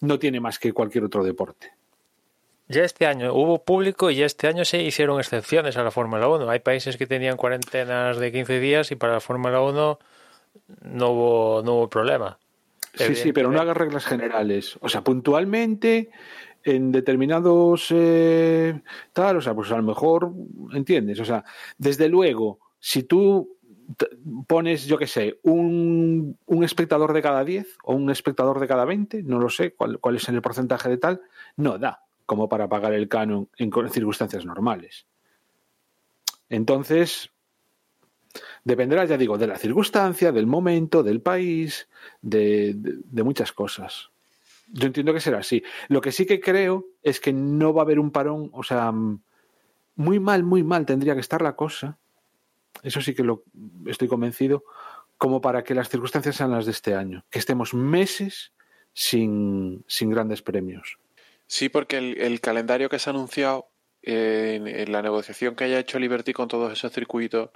No 0.00 0.18
tiene 0.18 0.38
más 0.38 0.60
que 0.60 0.72
cualquier 0.72 1.04
otro 1.04 1.24
deporte. 1.24 1.72
Ya 2.68 2.82
este 2.82 3.06
año 3.06 3.34
hubo 3.34 3.62
público 3.62 4.10
y 4.10 4.16
ya 4.16 4.26
este 4.26 4.46
año 4.46 4.64
se 4.64 4.82
hicieron 4.82 5.18
excepciones 5.18 5.76
a 5.76 5.82
la 5.82 5.90
Fórmula 5.90 6.28
1. 6.28 6.48
Hay 6.48 6.60
países 6.60 6.96
que 6.96 7.06
tenían 7.06 7.36
cuarentenas 7.36 8.18
de 8.18 8.32
15 8.32 8.58
días 8.58 8.90
y 8.90 8.96
para 8.96 9.14
la 9.14 9.20
Fórmula 9.20 9.60
1 9.60 9.98
no 10.82 11.10
hubo, 11.10 11.62
no 11.62 11.74
hubo 11.74 11.88
problema. 11.90 12.38
Sí, 12.94 13.14
sí, 13.14 13.32
pero 13.32 13.50
no 13.50 13.60
hagas 13.60 13.76
reglas 13.76 14.04
generales. 14.04 14.78
O 14.80 14.88
sea, 14.88 15.02
puntualmente, 15.02 16.10
en 16.62 16.92
determinados 16.92 17.88
eh, 17.90 18.80
tal, 19.12 19.36
o 19.36 19.40
sea, 19.40 19.54
pues 19.54 19.70
a 19.70 19.76
lo 19.76 19.82
mejor, 19.82 20.32
¿entiendes? 20.72 21.20
O 21.20 21.24
sea, 21.24 21.44
desde 21.76 22.08
luego, 22.08 22.60
si 22.78 23.02
tú 23.02 23.56
pones, 24.46 24.86
yo 24.86 24.96
qué 24.96 25.06
sé, 25.06 25.38
un, 25.42 26.38
un, 26.46 26.64
espectador 26.64 27.12
de 27.12 27.20
cada 27.20 27.44
10 27.44 27.76
o 27.84 27.94
un 27.94 28.10
espectador 28.10 28.60
de 28.60 28.68
cada 28.68 28.84
20, 28.84 29.22
no 29.24 29.38
lo 29.38 29.50
sé 29.50 29.74
cuál, 29.74 29.98
cuál 29.98 30.16
es 30.16 30.28
el 30.28 30.40
porcentaje 30.40 30.88
de 30.88 30.96
tal, 30.96 31.20
no 31.56 31.78
da 31.78 32.00
como 32.26 32.48
para 32.48 32.68
pagar 32.68 32.94
el 32.94 33.08
canon 33.08 33.50
en 33.58 33.70
circunstancias 33.90 34.46
normales. 34.46 35.06
Entonces, 36.48 37.30
Dependerá, 38.64 39.04
ya 39.04 39.16
digo, 39.16 39.38
de 39.38 39.46
la 39.46 39.58
circunstancia, 39.58 40.32
del 40.32 40.46
momento, 40.46 41.02
del 41.02 41.20
país, 41.20 41.88
de, 42.22 42.72
de, 42.74 43.22
muchas 43.22 43.52
cosas. 43.52 44.10
Yo 44.68 44.86
entiendo 44.86 45.12
que 45.12 45.20
será 45.20 45.38
así. 45.38 45.62
Lo 45.88 46.00
que 46.00 46.12
sí 46.12 46.26
que 46.26 46.40
creo 46.40 46.86
es 47.02 47.20
que 47.20 47.32
no 47.32 47.72
va 47.72 47.82
a 47.82 47.84
haber 47.84 47.98
un 47.98 48.10
parón, 48.10 48.50
o 48.52 48.62
sea, 48.62 48.92
muy 49.96 50.20
mal, 50.20 50.42
muy 50.42 50.62
mal 50.62 50.86
tendría 50.86 51.14
que 51.14 51.20
estar 51.20 51.42
la 51.42 51.54
cosa. 51.54 51.98
Eso 52.82 53.00
sí 53.00 53.14
que 53.14 53.22
lo 53.22 53.44
estoy 53.86 54.08
convencido, 54.08 54.64
como 55.16 55.40
para 55.40 55.62
que 55.62 55.74
las 55.74 55.88
circunstancias 55.88 56.36
sean 56.36 56.50
las 56.50 56.64
de 56.64 56.72
este 56.72 56.94
año, 56.94 57.24
que 57.30 57.38
estemos 57.38 57.72
meses 57.72 58.52
sin, 58.92 59.84
sin 59.86 60.10
grandes 60.10 60.42
premios. 60.42 60.98
Sí, 61.46 61.68
porque 61.68 61.98
el, 61.98 62.20
el 62.20 62.40
calendario 62.40 62.88
que 62.88 62.98
se 62.98 63.10
ha 63.10 63.12
anunciado 63.12 63.68
eh, 64.02 64.54
en, 64.56 64.66
en, 64.66 64.92
la 64.92 65.02
negociación 65.02 65.54
que 65.54 65.64
haya 65.64 65.78
hecho 65.78 65.98
Liberty 65.98 66.32
con 66.32 66.48
todos 66.48 66.72
esos 66.72 66.92
circuitos 66.92 67.50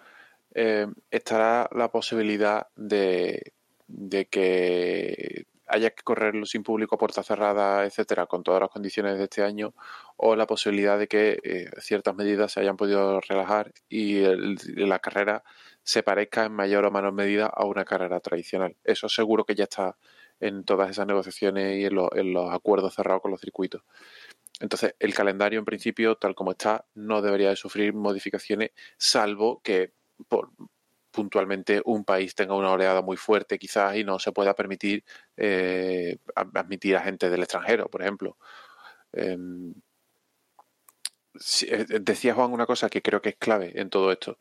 eh, 0.61 0.89
estará 1.13 1.69
la 1.73 1.89
posibilidad 1.93 2.67
de, 2.75 3.53
de, 3.87 4.27
que 4.27 5.47
haya 5.69 5.91
que 5.91 6.03
correrlo 6.03 6.47
sin 6.47 6.65
público 6.65 6.97
a 6.97 6.99
puerta 6.99 7.23
cerrada, 7.23 7.85
etcétera, 7.85 8.27
con 8.27 8.43
todas 8.43 8.63
las 8.63 8.71
condiciones 8.71 9.19
de 9.19 9.25
este 9.25 9.45
año, 9.45 9.73
o 10.17 10.35
la 10.35 10.49
posibilidad 10.49 10.99
de 10.99 11.07
que 11.07 11.39
eh, 11.45 11.71
ciertas 11.79 12.17
medidas 12.17 12.51
se 12.51 12.59
hayan 12.59 12.77
podido 12.77 13.21
relajar 13.21 13.73
y 13.89 14.23
la 14.75 14.99
carrera 14.99 15.45
se 15.85 16.03
parezca 16.03 16.47
en 16.47 16.53
mayor 16.55 16.85
o 16.87 16.91
menor 16.91 17.13
medida 17.13 17.47
a 17.47 17.65
una 17.65 17.85
carrera 17.85 18.19
tradicional. 18.19 18.75
Eso 18.83 19.09
seguro 19.09 19.45
que 19.45 19.55
ya 19.55 19.65
está 19.65 19.97
en 20.41 20.65
todas 20.65 20.91
esas 20.91 21.07
negociaciones 21.07 21.79
y 21.79 21.85
en, 21.85 21.95
lo, 21.95 22.13
en 22.17 22.33
los 22.33 22.53
acuerdos 22.53 22.97
cerrados 22.97 23.23
con 23.23 23.31
los 23.31 23.41
circuitos. 23.41 23.83
Entonces, 24.59 24.97
el 24.99 25.15
calendario 25.15 25.61
en 25.61 25.65
principio, 25.65 26.17
tal 26.17 26.35
como 26.35 26.51
está, 26.51 26.85
no 26.97 27.23
debería 27.23 27.51
de 27.51 27.57
sufrir 27.57 27.95
modificaciones, 27.95 28.73
salvo 28.97 29.61
que 29.63 29.93
por, 30.29 30.51
puntualmente 31.11 31.83
un 31.85 32.05
país 32.05 32.35
tenga 32.35 32.55
una 32.55 32.71
oleada 32.73 33.03
muy 33.03 33.17
fuerte 33.17 33.59
quizás 33.59 33.97
y 33.97 34.05
no 34.05 34.19
se 34.19 34.33
pueda 34.33 34.55
permitir 34.55 35.05
eh, 35.37 36.19
admitir 36.35 36.97
a 36.97 37.01
gente 37.03 37.31
del 37.31 37.43
extranjero, 37.43 37.89
por 37.89 38.03
ejemplo. 38.03 38.37
Em, 39.13 39.75
eh, 41.67 41.87
decía 42.01 42.35
Juan 42.35 42.53
una 42.53 42.67
cosa 42.67 42.89
que 42.89 43.03
creo 43.03 43.21
que 43.23 43.31
es 43.31 43.37
clave 43.37 43.73
en 43.81 43.91
todo 43.91 44.13
esto. 44.13 44.39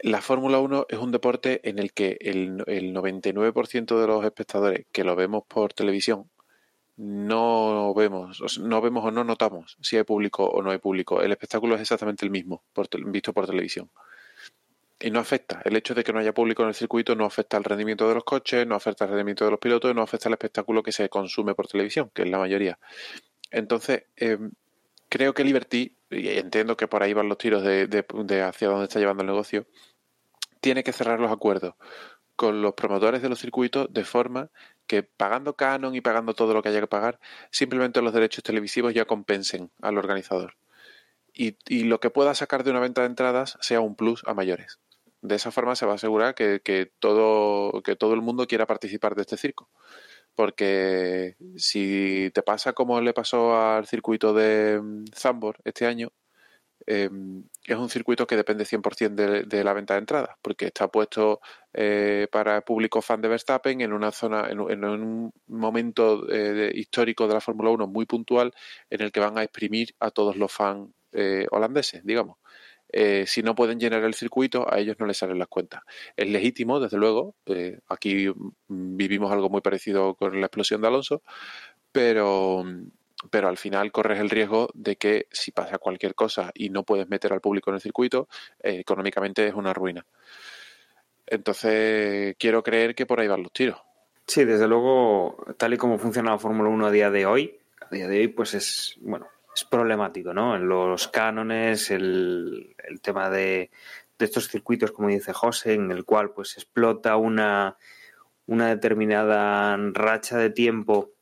La 0.00 0.20
Fórmula 0.20 0.58
1 0.58 0.86
es 0.88 0.98
un 0.98 1.12
deporte 1.12 1.60
en 1.68 1.78
el 1.78 1.92
que 1.92 2.18
el, 2.20 2.62
el 2.66 2.92
99% 2.94 4.00
de 4.00 4.06
los 4.06 4.24
espectadores 4.24 4.86
que 4.92 5.04
lo 5.04 5.16
vemos 5.16 5.44
por 5.48 5.72
televisión 5.72 6.30
no 6.96 7.94
vemos, 7.94 8.58
no 8.58 8.80
vemos 8.80 9.04
o 9.04 9.10
no 9.10 9.22
notamos 9.24 9.76
si 9.82 9.96
hay 9.96 10.04
público 10.04 10.44
o 10.44 10.62
no 10.62 10.70
hay 10.70 10.78
público. 10.78 11.22
El 11.22 11.32
espectáculo 11.32 11.74
es 11.74 11.82
exactamente 11.82 12.24
el 12.24 12.30
mismo 12.30 12.64
visto 13.06 13.32
por 13.32 13.46
televisión 13.46 13.90
y 14.98 15.10
no 15.10 15.20
afecta. 15.20 15.60
El 15.64 15.76
hecho 15.76 15.94
de 15.94 16.04
que 16.04 16.12
no 16.12 16.18
haya 16.18 16.32
público 16.32 16.62
en 16.62 16.68
el 16.68 16.74
circuito 16.74 17.14
no 17.14 17.24
afecta 17.24 17.56
al 17.56 17.64
rendimiento 17.64 18.08
de 18.08 18.14
los 18.14 18.24
coches, 18.24 18.66
no 18.66 18.74
afecta 18.74 19.04
al 19.04 19.10
rendimiento 19.10 19.44
de 19.44 19.50
los 19.50 19.60
pilotos, 19.60 19.94
no 19.94 20.02
afecta 20.02 20.28
al 20.28 20.34
espectáculo 20.34 20.82
que 20.82 20.92
se 20.92 21.08
consume 21.08 21.54
por 21.54 21.68
televisión, 21.68 22.10
que 22.14 22.22
es 22.22 22.28
la 22.28 22.38
mayoría. 22.38 22.78
Entonces, 23.50 24.04
eh, 24.16 24.38
creo 25.08 25.34
que 25.34 25.44
Liberty, 25.44 25.94
y 26.10 26.28
entiendo 26.28 26.76
que 26.76 26.88
por 26.88 27.02
ahí 27.02 27.12
van 27.12 27.28
los 27.28 27.38
tiros 27.38 27.62
de, 27.62 28.04
hacia 28.42 28.68
dónde 28.68 28.84
está 28.84 28.98
llevando 28.98 29.22
el 29.22 29.28
negocio, 29.28 29.66
tiene 30.60 30.82
que 30.82 30.92
cerrar 30.92 31.20
los 31.20 31.30
acuerdos 31.30 31.74
con 32.34 32.60
los 32.60 32.74
promotores 32.74 33.22
de 33.22 33.28
los 33.28 33.40
circuitos 33.40 33.92
de 33.92 34.04
forma 34.04 34.50
que 34.86 35.02
pagando 35.02 35.56
canon 35.56 35.94
y 35.94 36.00
pagando 36.00 36.34
todo 36.34 36.54
lo 36.54 36.62
que 36.62 36.68
haya 36.68 36.80
que 36.80 36.86
pagar, 36.86 37.18
simplemente 37.50 38.02
los 38.02 38.12
derechos 38.12 38.44
televisivos 38.44 38.94
ya 38.94 39.04
compensen 39.04 39.70
al 39.80 39.98
organizador. 39.98 40.56
Y, 41.32 41.84
lo 41.84 42.00
que 42.00 42.08
pueda 42.08 42.34
sacar 42.34 42.64
de 42.64 42.70
una 42.70 42.80
venta 42.80 43.02
de 43.02 43.08
entradas 43.08 43.58
sea 43.60 43.80
un 43.80 43.94
plus 43.94 44.22
a 44.26 44.32
mayores. 44.32 44.78
De 45.22 45.36
esa 45.36 45.50
forma 45.50 45.74
se 45.76 45.86
va 45.86 45.92
a 45.92 45.94
asegurar 45.96 46.34
que, 46.34 46.60
que, 46.62 46.92
todo, 46.98 47.82
que 47.82 47.96
todo 47.96 48.14
el 48.14 48.22
mundo 48.22 48.46
quiera 48.46 48.66
participar 48.66 49.14
de 49.14 49.22
este 49.22 49.36
circo. 49.36 49.68
Porque 50.34 51.36
si 51.56 52.30
te 52.34 52.42
pasa 52.42 52.74
como 52.74 53.00
le 53.00 53.14
pasó 53.14 53.56
al 53.56 53.86
circuito 53.86 54.34
de 54.34 54.80
Zambor 55.14 55.58
este 55.64 55.86
año, 55.86 56.12
em, 56.86 57.44
es 57.64 57.76
un 57.76 57.88
circuito 57.88 58.26
que 58.26 58.36
depende 58.36 58.64
100% 58.64 59.14
de, 59.14 59.42
de, 59.44 59.64
la 59.64 59.72
venta 59.72 59.94
de 59.94 60.00
entradas, 60.00 60.36
porque 60.42 60.66
está 60.66 60.88
puesto 60.88 61.40
eh, 61.72 62.28
para 62.30 62.60
público 62.60 63.00
fan 63.02 63.20
de 63.22 63.28
Verstappen 63.28 63.80
en 63.80 63.92
una 63.92 64.12
zona, 64.12 64.48
en, 64.50 64.60
en 64.70 64.84
un 64.84 65.32
momento 65.48 66.26
eh, 66.30 66.70
histórico 66.74 67.26
de 67.26 67.34
la 67.34 67.40
Fórmula 67.40 67.70
1 67.70 67.86
muy 67.86 68.06
puntual 68.06 68.52
en 68.90 69.00
el 69.02 69.12
que 69.12 69.20
van 69.20 69.38
a 69.38 69.42
exprimir 69.42 69.94
a 70.00 70.10
todos 70.10 70.36
los 70.36 70.52
fans 70.52 70.90
eh, 71.12 71.46
holandeses, 71.50 72.04
digamos. 72.04 72.36
Eh, 72.98 73.26
si 73.26 73.42
no 73.42 73.54
pueden 73.54 73.78
llenar 73.78 74.04
el 74.04 74.14
circuito, 74.14 74.72
a 74.72 74.78
ellos 74.78 74.96
no 74.98 75.04
les 75.04 75.18
salen 75.18 75.38
las 75.38 75.48
cuentas. 75.48 75.82
Es 76.16 76.26
legítimo, 76.30 76.80
desde 76.80 76.96
luego. 76.96 77.34
Eh, 77.44 77.78
aquí 77.90 78.32
vivimos 78.68 79.30
algo 79.30 79.50
muy 79.50 79.60
parecido 79.60 80.14
con 80.14 80.40
la 80.40 80.46
explosión 80.46 80.80
de 80.80 80.88
Alonso, 80.88 81.20
pero, 81.92 82.64
pero 83.30 83.48
al 83.48 83.58
final 83.58 83.92
corres 83.92 84.18
el 84.18 84.30
riesgo 84.30 84.70
de 84.72 84.96
que 84.96 85.26
si 85.30 85.52
pasa 85.52 85.76
cualquier 85.76 86.14
cosa 86.14 86.50
y 86.54 86.70
no 86.70 86.84
puedes 86.84 87.06
meter 87.06 87.34
al 87.34 87.42
público 87.42 87.68
en 87.68 87.74
el 87.74 87.82
circuito, 87.82 88.28
eh, 88.62 88.78
económicamente 88.78 89.46
es 89.46 89.52
una 89.52 89.74
ruina. 89.74 90.06
Entonces, 91.26 92.34
quiero 92.38 92.62
creer 92.62 92.94
que 92.94 93.04
por 93.04 93.20
ahí 93.20 93.28
van 93.28 93.42
los 93.42 93.52
tiros. 93.52 93.78
Sí, 94.26 94.46
desde 94.46 94.66
luego, 94.66 95.44
tal 95.58 95.74
y 95.74 95.76
como 95.76 95.98
funciona 95.98 96.30
la 96.30 96.38
Fórmula 96.38 96.70
1 96.70 96.86
a 96.86 96.90
día 96.90 97.10
de 97.10 97.26
hoy, 97.26 97.58
a 97.78 97.94
día 97.94 98.08
de 98.08 98.20
hoy, 98.20 98.28
pues 98.28 98.54
es, 98.54 98.96
bueno, 99.02 99.26
es 99.56 99.64
problemático, 99.64 100.34
¿no? 100.34 100.54
En 100.54 100.68
los 100.68 101.08
cánones, 101.08 101.90
el, 101.90 102.76
el 102.86 103.00
tema 103.00 103.30
de, 103.30 103.70
de, 104.18 104.24
estos 104.24 104.48
circuitos, 104.48 104.92
como 104.92 105.08
dice 105.08 105.32
José, 105.32 105.72
en 105.72 105.90
el 105.90 106.04
cual 106.04 106.32
pues 106.32 106.56
explota 106.56 107.16
una, 107.16 107.78
una 108.44 108.68
determinada 108.68 109.74
racha 109.94 110.36
de 110.36 110.50
tiempo 110.50 111.12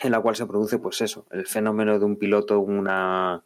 en 0.00 0.12
la 0.12 0.20
cual 0.20 0.36
se 0.36 0.46
produce, 0.46 0.78
pues 0.78 1.02
eso, 1.02 1.26
el 1.30 1.46
fenómeno 1.46 1.98
de 1.98 2.04
un 2.06 2.16
piloto 2.16 2.60
una, 2.60 3.44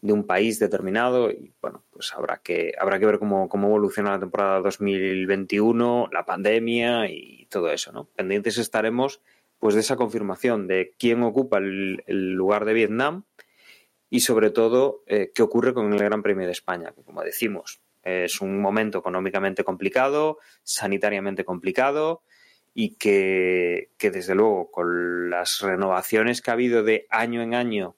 de 0.00 0.12
un 0.12 0.24
país 0.24 0.60
determinado 0.60 1.28
y 1.28 1.52
bueno, 1.60 1.82
pues 1.90 2.14
habrá 2.14 2.36
que, 2.36 2.74
habrá 2.80 3.00
que 3.00 3.06
ver 3.06 3.18
cómo, 3.18 3.48
cómo 3.48 3.66
evoluciona 3.66 4.12
la 4.12 4.20
temporada 4.20 4.60
2021, 4.60 6.10
la 6.12 6.24
pandemia 6.24 7.10
y 7.10 7.46
todo 7.46 7.72
eso, 7.72 7.90
¿no? 7.90 8.04
Pendientes 8.14 8.56
estaremos 8.56 9.20
pues 9.58 9.74
de 9.74 9.80
esa 9.80 9.96
confirmación 9.96 10.68
de 10.68 10.94
quién 10.96 11.24
ocupa 11.24 11.58
el, 11.58 12.04
el 12.06 12.34
lugar 12.34 12.64
de 12.64 12.74
Vietnam 12.74 13.24
y 14.10 14.20
sobre 14.20 14.50
todo 14.50 15.02
eh, 15.06 15.32
qué 15.34 15.42
ocurre 15.42 15.74
con 15.74 15.92
el 15.92 15.98
Gran 15.98 16.22
Premio 16.22 16.46
de 16.46 16.52
España, 16.52 16.92
que 16.94 17.02
como 17.02 17.22
decimos 17.22 17.80
es 18.08 18.40
un 18.40 18.60
momento 18.60 18.98
económicamente 18.98 19.64
complicado, 19.64 20.38
sanitariamente 20.62 21.44
complicado 21.44 22.22
y 22.74 22.94
que, 22.96 23.90
que, 23.98 24.10
desde 24.10 24.34
luego 24.34 24.70
con 24.70 25.30
las 25.30 25.60
renovaciones 25.60 26.40
que 26.40 26.50
ha 26.50 26.54
habido 26.54 26.82
de 26.82 27.06
año 27.10 27.42
en 27.42 27.54
año, 27.54 27.96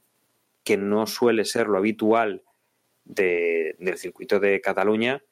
que 0.64 0.76
no 0.76 1.06
suele 1.06 1.44
ser 1.44 1.68
lo 1.68 1.78
habitual 1.78 2.42
de, 3.04 3.76
del 3.78 3.98
circuito 3.98 4.40
de 4.40 4.60
Cataluña, 4.60 5.22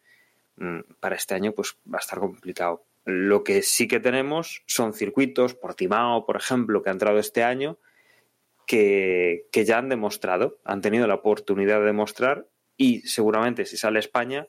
mm, 0.57 0.81
para 1.01 1.17
este 1.17 1.35
año 1.35 1.53
pues 1.53 1.77
va 1.93 1.99
a 1.99 2.01
estar 2.01 2.19
complicado. 2.19 2.85
Lo 3.05 3.43
que 3.43 3.63
sí 3.63 3.89
que 3.89 4.01
tenemos 4.01 4.63
son 4.67 4.93
circuitos, 4.93 5.55
Portimao, 5.55 6.27
por 6.27 6.37
ejemplo, 6.37 6.83
que 6.83 6.91
ha 6.91 6.93
entrado 6.93 7.19
este 7.19 7.43
año, 7.43 7.79
que, 8.69 9.49
ya 9.65 9.79
han 9.79 9.89
demostrado, 9.89 10.59
han 10.63 10.83
tenido 10.83 11.07
la 11.07 11.15
oportunidad 11.15 11.81
de 11.81 11.87
demostrar 11.87 12.47
y 12.77 13.01
seguramente 13.01 13.65
si 13.65 13.79
sale 13.79 13.99
España, 13.99 14.47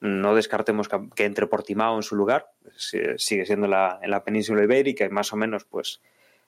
no 0.00 0.34
descartemos 0.34 0.88
que, 0.88 0.98
que 1.14 1.26
entre 1.26 1.46
Portimao 1.46 1.94
en 1.94 2.02
su 2.02 2.16
lugar, 2.16 2.50
sigue 2.76 3.46
siendo 3.46 3.68
la, 3.68 4.00
en 4.02 4.10
la 4.10 4.24
península 4.24 4.64
ibérica 4.64 5.04
y 5.04 5.10
más 5.10 5.34
o 5.34 5.36
menos 5.36 5.66
pues 5.66 6.00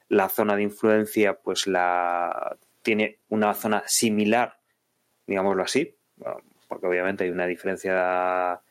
la 0.09 0.31
zona 0.31 0.57
de 0.57 0.63
influencia 0.63 1.35
pues 1.35 1.67
la 1.67 2.57
tiene 2.81 3.19
una 3.29 3.53
zona 3.53 3.83
similar, 3.87 4.59
digámoslo 5.27 5.63
así, 5.63 5.95
porque 6.69 6.87
obviamente 6.87 7.25
hay 7.25 7.31
una 7.31 7.47
diferencia, 7.47 8.63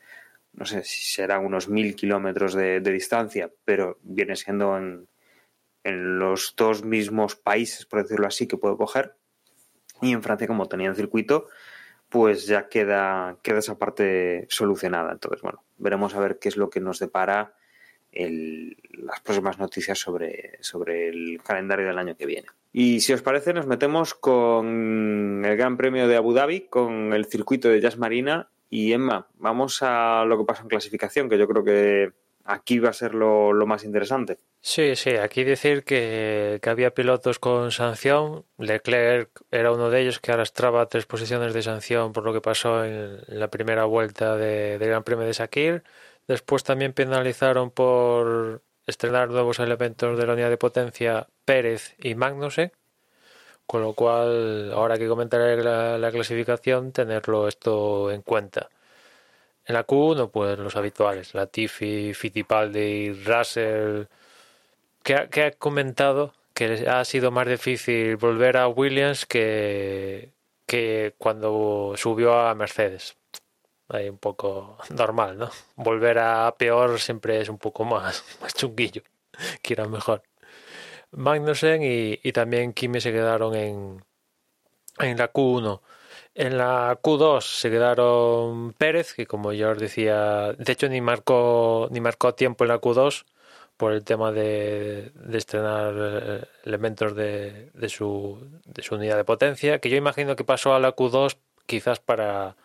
no 0.54 0.66
sé 0.66 0.84
si 0.84 1.14
serán 1.14 1.46
unos 1.46 1.70
mil 1.70 1.96
kilómetros 1.96 2.56
de, 2.56 2.80
de 2.80 2.92
distancia, 2.92 3.52
pero 3.64 4.00
viene 4.02 4.36
siendo 4.36 4.76
en, 4.76 5.08
en 5.84 6.20
los 6.20 6.56
dos 6.56 6.84
mismos 6.84 7.36
países, 7.36 7.86
por 7.86 8.02
decirlo 8.02 8.28
así, 8.28 8.48
que 8.48 8.58
puedo 8.58 8.78
coger. 8.78 9.16
Y 10.02 10.12
en 10.12 10.24
Francia, 10.24 10.48
como 10.48 10.68
tenía 10.68 10.90
el 10.90 10.96
circuito, 10.96 11.48
pues 12.10 12.46
ya 12.46 12.70
queda, 12.70 13.38
queda 13.42 13.60
esa 13.60 13.78
parte 13.78 14.46
solucionada. 14.50 15.12
Entonces, 15.14 15.42
bueno, 15.42 15.64
veremos 15.78 16.16
a 16.16 16.20
ver 16.20 16.40
qué 16.40 16.50
es 16.50 16.58
lo 16.58 16.70
que 16.70 16.80
nos 16.80 17.00
depara 17.00 17.56
el, 18.12 18.78
las 18.92 19.20
próximas 19.22 19.58
noticias 19.60 19.98
sobre, 20.00 20.58
sobre 20.62 21.10
el 21.10 21.42
calendario 21.44 21.88
del 21.88 21.98
año 21.98 22.16
que 22.16 22.26
viene. 22.26 22.48
Y 22.72 23.02
si 23.02 23.14
os 23.14 23.22
parece, 23.22 23.54
nos 23.54 23.68
metemos 23.68 24.14
con 24.14 25.44
el 25.46 25.58
Gran 25.58 25.78
Premio 25.78 26.08
de 26.08 26.16
Abu 26.16 26.34
Dhabi, 26.34 26.62
con 26.62 27.14
el 27.14 27.26
circuito 27.26 27.70
de 27.70 27.82
Jazz 27.82 27.98
Marina. 27.98 28.50
Y 28.70 28.94
Emma, 28.94 29.28
vamos 29.36 29.80
a 29.82 30.26
lo 30.26 30.38
que 30.38 30.46
pasa 30.46 30.64
en 30.64 30.70
clasificación, 30.70 31.30
que 31.30 31.38
yo 31.38 31.48
creo 31.48 31.64
que 31.64 32.14
aquí 32.44 32.80
va 32.80 32.90
a 32.90 32.94
ser 32.94 33.14
lo, 33.14 33.54
más 33.66 33.84
interesante. 33.84 34.38
Sí, 34.62 34.96
sí, 34.96 35.12
aquí 35.12 35.44
decir 35.44 35.84
que, 35.84 36.60
había 36.66 36.94
pilotos 36.94 37.40
con 37.40 37.72
sanción. 37.72 38.46
Leclerc 38.58 39.30
era 39.52 39.72
uno 39.72 39.90
de 39.90 40.02
ellos 40.02 40.20
que 40.20 40.32
arrastraba 40.32 40.88
tres 40.88 41.06
posiciones 41.06 41.54
de 41.54 41.62
sanción 41.62 42.14
por 42.14 42.24
lo 42.24 42.34
que 42.34 42.42
pasó 42.42 42.86
en, 42.86 43.20
la 43.28 43.50
primera 43.50 43.86
vuelta 43.86 44.38
de, 44.38 44.78
de 44.78 44.88
Gran 44.88 45.04
Premio 45.04 45.26
de 45.26 45.34
Sakir. 45.34 45.84
Después 46.28 46.64
también 46.64 46.94
penalizaron 46.94 47.72
por 47.72 48.62
estrenar 48.88 49.30
nuevos 49.30 49.60
elementos 49.60 50.18
de 50.18 50.26
la 50.26 50.34
unidad 50.34 50.50
de 50.50 50.58
potencia 50.58 51.28
Pérez 51.46 51.96
y 52.00 52.16
Magnussen. 52.16 52.72
Con 53.66 53.82
lo 53.82 53.94
cual, 53.94 54.72
ahora 54.74 54.98
que 54.98 55.08
comentaré 55.08 55.64
la 55.64 56.12
clasificación, 56.12 56.92
tenerlo 56.92 57.48
esto 57.48 58.12
en 58.12 58.22
cuenta. 58.22 58.70
En 59.66 59.76
la 59.76 59.86
Q1, 59.86 60.30
pues 60.32 60.60
los 60.60 60.76
habituales, 60.76 61.34
Latifi, 61.34 62.14
Fittipaldi, 62.14 63.14
Russell, 63.26 64.06
que 65.04 65.16
ha, 65.16 65.28
que 65.30 65.44
ha 65.44 65.52
comentado 65.52 66.34
que 66.54 66.88
ha 66.88 67.04
sido 67.06 67.32
más 67.32 67.48
difícil 67.48 68.16
volver 68.18 68.58
a 68.58 68.68
Williams 68.68 69.26
que, 69.26 70.32
que 70.66 71.16
cuando 71.18 71.94
subió 71.98 72.34
a 72.40 72.54
Mercedes. 72.56 73.18
Ahí 73.90 74.10
un 74.10 74.18
poco 74.18 74.78
normal, 74.90 75.38
¿no? 75.38 75.50
Volver 75.76 76.20
a 76.20 76.56
peor 76.58 77.00
siempre 77.00 77.42
es 77.42 77.50
un 77.50 77.58
poco 77.58 77.84
más, 77.86 78.24
más 78.42 78.54
chunguillo, 78.54 79.04
que 79.62 79.74
era 79.74 79.88
mejor. 79.88 80.24
Magnussen 81.12 81.84
y, 81.84 82.20
y 82.24 82.32
también 82.32 82.74
Kimi 82.74 83.00
se 83.02 83.12
quedaron 83.12 83.56
en, 83.56 84.04
en 85.00 85.18
la 85.18 85.32
Q1. 85.32 85.82
En 86.36 86.58
la 86.58 87.00
Q2 87.02 87.42
se 87.42 87.70
quedaron 87.70 88.74
Pérez, 88.74 89.14
que 89.14 89.28
como 89.28 89.54
ya 89.54 89.70
os 89.70 89.78
decía, 89.78 90.54
de 90.54 90.72
hecho 90.72 90.90
ni 90.90 91.00
marcó, 91.00 91.88
ni 91.92 92.02
marcó 92.02 92.34
tiempo 92.34 92.64
en 92.64 92.70
la 92.70 92.82
Q2 92.82 93.26
por 93.78 93.94
el 93.94 94.04
tema 94.04 94.32
de, 94.32 95.12
estrenar 95.32 96.48
elementos 96.66 97.16
de, 97.16 97.70
de, 97.74 97.90
su, 97.90 98.40
unidad 98.92 99.18
de 99.18 99.24
potencia, 99.26 99.80
que 99.80 99.90
yo 99.90 99.98
imagino 99.98 100.36
que 100.36 100.44
pasó 100.44 100.74
a 100.74 100.80
la 100.80 100.96
Q2 100.96 101.38
quizás 101.68 102.00
para, 102.00 102.56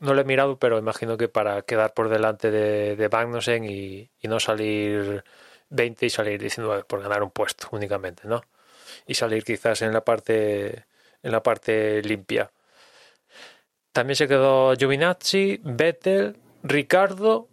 no 0.00 0.14
lo 0.14 0.20
he 0.22 0.24
mirado, 0.24 0.58
pero 0.58 0.78
imagino 0.78 1.16
que 1.16 1.28
para 1.28 1.62
quedar 1.62 1.94
por 1.94 2.10
delante 2.10 2.50
de, 2.50 2.96
de 2.96 3.08
Magnussen 3.08 3.64
y, 3.64 4.10
y, 4.22 4.28
no 4.28 4.40
salir 4.40 5.24
20 5.70 6.06
y 6.06 6.10
salir 6.10 6.40
19 6.40 6.84
por 6.84 7.02
ganar 7.02 7.22
un 7.22 7.30
puesto 7.30 7.68
únicamente, 7.72 8.28
¿no? 8.28 8.42
Y 9.06 9.14
salir 9.14 9.44
quizás 9.44 9.82
en 9.82 9.92
la 9.92 10.02
parte 10.04 10.84
en 11.22 11.32
la 11.32 11.42
parte 11.42 12.02
limpia. 12.02 12.50
También 13.92 14.16
se 14.16 14.28
quedó 14.28 14.74
Giovinazzi, 14.76 15.60
Vettel, 15.64 16.36
Ricardo 16.62 17.48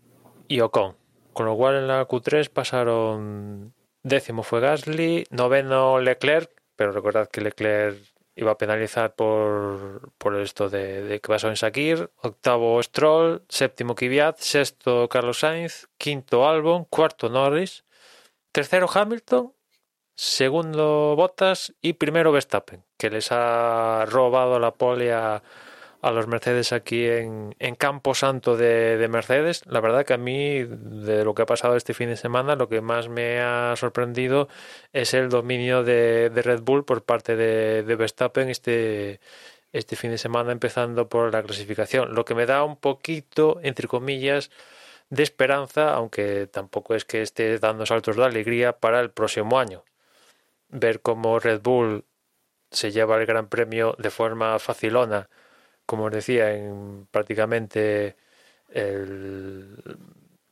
y 0.47 0.59
Ocon. 0.61 0.95
Con 1.33 1.45
lo 1.45 1.55
cual 1.55 1.75
en 1.75 1.87
la 1.87 2.07
Q3 2.07 2.49
pasaron 2.49 3.73
décimo 4.03 4.43
fue 4.43 4.59
Gasly, 4.59 5.25
noveno 5.29 5.99
Leclerc, 5.99 6.49
pero 6.75 6.91
recordad 6.91 7.29
que 7.29 7.41
Leclerc 7.41 7.97
iba 8.35 8.51
a 8.51 8.57
penalizar 8.57 9.15
por, 9.15 10.11
por 10.17 10.35
esto 10.39 10.69
de, 10.69 11.19
que 11.21 11.27
pasó 11.27 11.49
en 11.49 11.57
Sakir, 11.57 12.11
octavo 12.21 12.81
Stroll, 12.83 13.43
séptimo 13.49 13.95
Kvyat, 13.95 14.37
sexto 14.37 15.09
Carlos 15.09 15.39
Sainz, 15.39 15.89
quinto 15.97 16.47
Albon, 16.47 16.85
cuarto 16.85 17.29
Norris, 17.29 17.83
tercero 18.51 18.87
Hamilton, 18.93 19.53
segundo 20.15 21.15
Bottas 21.15 21.73
y 21.81 21.93
primero 21.93 22.31
Verstappen, 22.31 22.85
que 22.97 23.09
les 23.09 23.31
ha 23.31 24.05
robado 24.07 24.59
la 24.59 24.71
pole 24.71 25.11
a 26.01 26.11
los 26.11 26.27
Mercedes 26.27 26.73
aquí 26.73 27.05
en, 27.05 27.55
en 27.59 27.75
Campo 27.75 28.13
Santo 28.13 28.55
de, 28.55 28.97
de, 28.97 29.07
Mercedes. 29.07 29.63
La 29.65 29.81
verdad 29.81 30.05
que 30.05 30.13
a 30.13 30.17
mí, 30.17 30.63
de 30.63 31.23
lo 31.23 31.33
que 31.33 31.41
ha 31.41 31.45
pasado 31.45 31.75
este 31.75 31.93
fin 31.93 32.09
de 32.09 32.17
semana, 32.17 32.55
lo 32.55 32.69
que 32.69 32.81
más 32.81 33.09
me 33.09 33.39
ha 33.41 33.75
sorprendido 33.75 34.47
es 34.93 35.13
el 35.13 35.29
dominio 35.29 35.83
de, 35.83 36.29
de 36.29 36.41
Red 36.41 36.61
Bull 36.61 36.85
por 36.85 37.03
parte 37.03 37.35
de, 37.35 37.83
de 37.83 37.95
Verstappen 37.95 38.49
este, 38.49 39.19
este 39.73 39.95
fin 39.95 40.11
de 40.11 40.17
semana, 40.17 40.51
empezando 40.51 41.09
por 41.09 41.33
la 41.33 41.43
clasificación. 41.43 42.13
Lo 42.13 42.25
que 42.25 42.35
me 42.35 42.45
da 42.45 42.63
un 42.63 42.77
poquito, 42.77 43.59
entre 43.63 43.87
comillas, 43.87 44.51
de 45.09 45.23
esperanza, 45.23 45.93
aunque 45.93 46.47
tampoco 46.47 46.95
es 46.95 47.05
que 47.05 47.21
esté 47.21 47.57
dando 47.59 47.85
saltos 47.85 48.17
de 48.17 48.25
alegría 48.25 48.73
para 48.79 48.99
el 48.99 49.11
próximo 49.11 49.59
año. 49.59 49.83
Ver 50.69 51.01
cómo 51.01 51.39
Red 51.39 51.61
Bull 51.61 52.05
se 52.71 52.91
lleva 52.91 53.17
el 53.17 53.25
Gran 53.25 53.47
Premio 53.47 53.95
de 53.97 54.09
forma 54.09 54.59
facilona 54.59 55.29
como 55.87 56.05
os 56.05 56.11
decía, 56.11 56.53
en 56.53 57.07
prácticamente 57.09 58.15
el, 58.69 59.97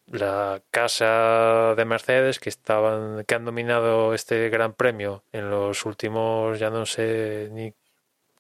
la 0.08 0.64
casa 0.72 1.76
de 1.76 1.86
Mercedes 1.86 2.40
que 2.40 2.50
estaban 2.50 3.24
que 3.26 3.36
han 3.36 3.46
dominado 3.46 4.14
este 4.16 4.50
Gran 4.50 4.74
Premio 4.74 5.24
en 5.32 5.50
los 5.52 5.86
últimos 5.86 6.60
ya 6.60 6.70
no 6.70 6.86
sé 6.86 7.50
ni 7.52 7.74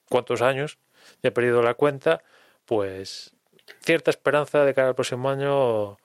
cuántos 0.09 0.41
años, 0.41 0.79
ya 1.21 1.29
he 1.29 1.31
perdido 1.31 1.61
la 1.61 1.73
cuenta, 1.75 2.23
pues 2.65 3.35
cierta 3.81 4.11
esperanza 4.11 4.65
de 4.65 4.73
cara 4.73 4.89
al 4.89 4.95
próximo 4.95 5.29
año 5.29 5.97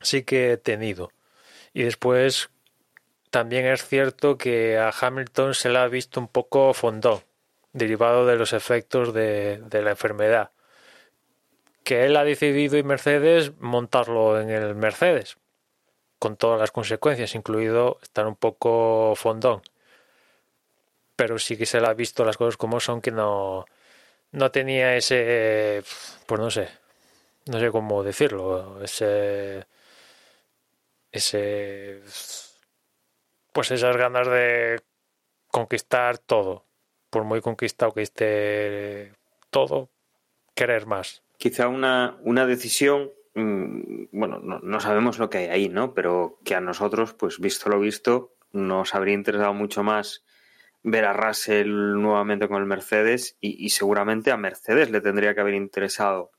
sí 0.00 0.24
que 0.24 0.52
he 0.52 0.56
tenido. 0.56 1.12
Y 1.72 1.82
después 1.84 2.50
también 3.30 3.66
es 3.66 3.86
cierto 3.86 4.38
que 4.38 4.78
a 4.78 4.92
Hamilton 4.98 5.54
se 5.54 5.68
le 5.70 5.78
ha 5.78 5.88
visto 5.88 6.20
un 6.20 6.28
poco 6.28 6.74
fondón, 6.74 7.20
derivado 7.72 8.26
de 8.26 8.36
los 8.36 8.52
efectos 8.52 9.12
de, 9.12 9.58
de 9.58 9.82
la 9.82 9.90
enfermedad. 9.90 10.50
Que 11.84 12.04
él 12.06 12.16
ha 12.16 12.24
decidido 12.24 12.76
y 12.76 12.82
Mercedes 12.82 13.52
montarlo 13.58 14.40
en 14.40 14.50
el 14.50 14.74
Mercedes, 14.74 15.38
con 16.18 16.36
todas 16.36 16.60
las 16.60 16.70
consecuencias, 16.70 17.34
incluido 17.34 17.98
estar 18.02 18.26
un 18.26 18.36
poco 18.36 19.14
fondón. 19.16 19.62
Pero 21.16 21.38
sí 21.38 21.56
que 21.56 21.66
se 21.66 21.80
le 21.80 21.86
ha 21.86 21.94
visto 21.94 22.24
las 22.24 22.36
cosas 22.36 22.56
como 22.56 22.80
son, 22.80 23.00
que 23.00 23.10
no, 23.10 23.66
no 24.32 24.50
tenía 24.50 24.96
ese, 24.96 25.82
pues 26.26 26.40
no 26.40 26.50
sé, 26.50 26.68
no 27.46 27.58
sé 27.58 27.70
cómo 27.70 28.02
decirlo, 28.02 28.82
ese, 28.82 29.66
ese, 31.10 32.02
pues 33.52 33.70
esas 33.70 33.96
ganas 33.96 34.28
de 34.28 34.80
conquistar 35.48 36.18
todo, 36.18 36.64
por 37.10 37.24
muy 37.24 37.40
conquistado 37.40 37.92
que 37.92 38.02
esté 38.02 39.12
todo, 39.50 39.90
querer 40.54 40.86
más. 40.86 41.22
Quizá 41.36 41.68
una, 41.68 42.16
una 42.22 42.46
decisión, 42.46 43.10
mm, 43.34 44.04
bueno, 44.12 44.38
no, 44.38 44.60
no 44.60 44.80
sabemos 44.80 45.18
lo 45.18 45.28
que 45.28 45.38
hay 45.38 45.46
ahí, 45.48 45.68
¿no? 45.68 45.94
Pero 45.94 46.38
que 46.44 46.54
a 46.54 46.60
nosotros, 46.60 47.14
pues 47.14 47.38
visto 47.38 47.68
lo 47.68 47.80
visto, 47.80 48.34
nos 48.52 48.94
habría 48.94 49.14
interesado 49.14 49.54
mucho 49.54 49.82
más 49.82 50.24
ver 50.82 51.04
a 51.04 51.12
Russell 51.12 51.68
nuevamente 52.00 52.48
con 52.48 52.62
el 52.62 52.66
Mercedes 52.66 53.36
y, 53.40 53.64
y, 53.64 53.70
seguramente 53.70 54.30
a 54.30 54.36
Mercedes 54.36 54.90
le 54.90 55.00
tendría 55.00 55.34
que 55.34 55.40
haber 55.40 55.54
interesado 55.54 56.30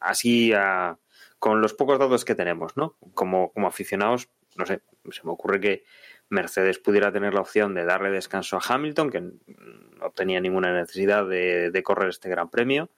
así 0.00 0.52
a, 0.52 0.98
con 1.38 1.60
los 1.60 1.74
pocos 1.74 1.98
datos 1.98 2.24
que 2.24 2.34
tenemos, 2.34 2.76
¿no? 2.76 2.96
Como, 3.14 3.52
como 3.52 3.68
aficionados, 3.68 4.28
no 4.56 4.66
sé, 4.66 4.80
se 5.10 5.24
me 5.24 5.30
ocurre 5.30 5.60
que 5.60 5.84
Mercedes 6.28 6.78
pudiera 6.78 7.12
tener 7.12 7.34
la 7.34 7.40
opción 7.40 7.74
de 7.74 7.84
darle 7.84 8.10
descanso 8.10 8.56
a 8.56 8.62
Hamilton, 8.66 9.10
que 9.10 9.20
no 9.20 10.10
tenía 10.14 10.40
ninguna 10.40 10.72
necesidad 10.72 11.26
de, 11.26 11.82
correr 11.84 12.08
este 12.08 12.28
Gran 12.28 12.50
Premio, 12.50 12.90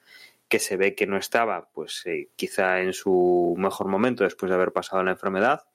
que 0.48 0.58
se 0.58 0.76
ve 0.76 0.94
que 0.94 1.06
no 1.06 1.16
estaba, 1.16 1.68
pues 1.72 2.06
eh, 2.06 2.30
quizá 2.36 2.80
en 2.80 2.92
su 2.92 3.54
mejor 3.58 3.88
momento 3.88 4.24
después 4.24 4.48
de 4.48 4.56
haber 4.56 4.72
pasado 4.72 5.02
la 5.02 5.10
enfermedad, 5.10 5.66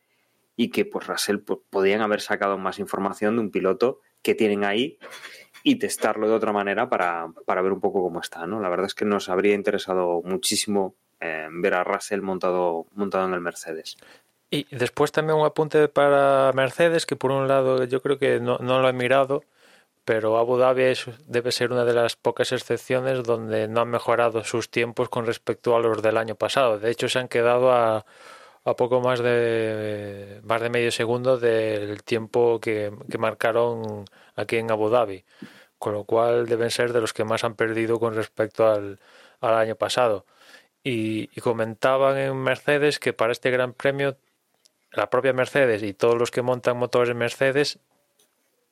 y 0.55 0.69
que 0.69 0.85
pues 0.85 1.07
Russell 1.07 1.39
pues, 1.39 1.59
podían 1.69 2.01
haber 2.01 2.21
sacado 2.21 2.57
más 2.57 2.79
información 2.79 3.35
de 3.35 3.41
un 3.41 3.51
piloto 3.51 3.99
que 4.21 4.35
tienen 4.35 4.63
ahí 4.63 4.97
y 5.63 5.77
testarlo 5.77 6.27
de 6.27 6.35
otra 6.35 6.51
manera 6.51 6.89
para, 6.89 7.31
para 7.45 7.61
ver 7.61 7.71
un 7.71 7.79
poco 7.79 8.03
cómo 8.03 8.19
está. 8.19 8.45
¿no? 8.45 8.59
La 8.59 8.69
verdad 8.69 8.87
es 8.87 8.95
que 8.95 9.05
nos 9.05 9.29
habría 9.29 9.55
interesado 9.55 10.21
muchísimo 10.23 10.95
eh, 11.19 11.47
ver 11.51 11.73
a 11.73 11.83
Russell 11.83 12.21
montado, 12.21 12.87
montado 12.93 13.27
en 13.27 13.33
el 13.33 13.41
Mercedes. 13.41 13.97
Y 14.53 14.67
después 14.69 15.11
también 15.11 15.39
un 15.39 15.47
apunte 15.47 15.87
para 15.87 16.51
Mercedes, 16.53 17.07
que 17.07 17.15
por 17.15 17.31
un 17.31 17.47
lado 17.47 17.85
yo 17.85 18.03
creo 18.03 18.19
que 18.19 18.39
no, 18.39 18.59
no 18.59 18.81
lo 18.81 18.87
he 18.87 18.93
mirado, 18.93 19.43
pero 20.05 20.37
Abu 20.37 20.57
Dhabi 20.57 20.83
es, 20.83 21.05
debe 21.27 21.51
ser 21.51 21.71
una 21.71 21.85
de 21.85 21.93
las 21.93 22.15
pocas 22.15 22.51
excepciones 22.51 23.23
donde 23.23 23.67
no 23.67 23.81
han 23.81 23.89
mejorado 23.89 24.43
sus 24.43 24.69
tiempos 24.69 25.09
con 25.09 25.25
respecto 25.25 25.75
a 25.75 25.79
los 25.79 26.03
del 26.03 26.17
año 26.17 26.35
pasado. 26.35 26.77
De 26.79 26.91
hecho, 26.91 27.09
se 27.09 27.17
han 27.17 27.29
quedado 27.29 27.71
a, 27.71 28.05
a 28.65 28.75
poco 28.75 29.01
más 29.01 29.21
de 29.21 30.39
más 30.43 30.61
de 30.61 30.69
medio 30.69 30.91
segundo 30.91 31.37
del 31.39 32.03
tiempo 32.03 32.59
que, 32.61 32.91
que, 33.09 33.17
marcaron 33.17 34.05
aquí 34.35 34.57
en 34.57 34.69
Abu 34.71 34.89
Dhabi, 34.89 35.25
con 35.79 35.93
lo 35.93 36.03
cual 36.05 36.45
deben 36.47 36.69
ser 36.71 36.93
de 36.93 37.01
los 37.01 37.13
que 37.13 37.23
más 37.23 37.43
han 37.43 37.55
perdido 37.55 37.99
con 37.99 38.13
respecto 38.15 38.67
al, 38.67 38.99
al 39.41 39.55
año 39.55 39.75
pasado. 39.75 40.25
Y, 40.83 41.29
y, 41.35 41.41
comentaban 41.41 42.17
en 42.17 42.37
Mercedes 42.37 42.99
que 42.99 43.13
para 43.13 43.31
este 43.31 43.51
Gran 43.51 43.73
Premio 43.73 44.17
la 44.93 45.09
propia 45.09 45.33
Mercedes 45.33 45.83
y 45.83 45.93
todos 45.93 46.15
los 46.15 46.31
que 46.31 46.41
montan 46.41 46.77
motores 46.77 47.15
Mercedes 47.15 47.79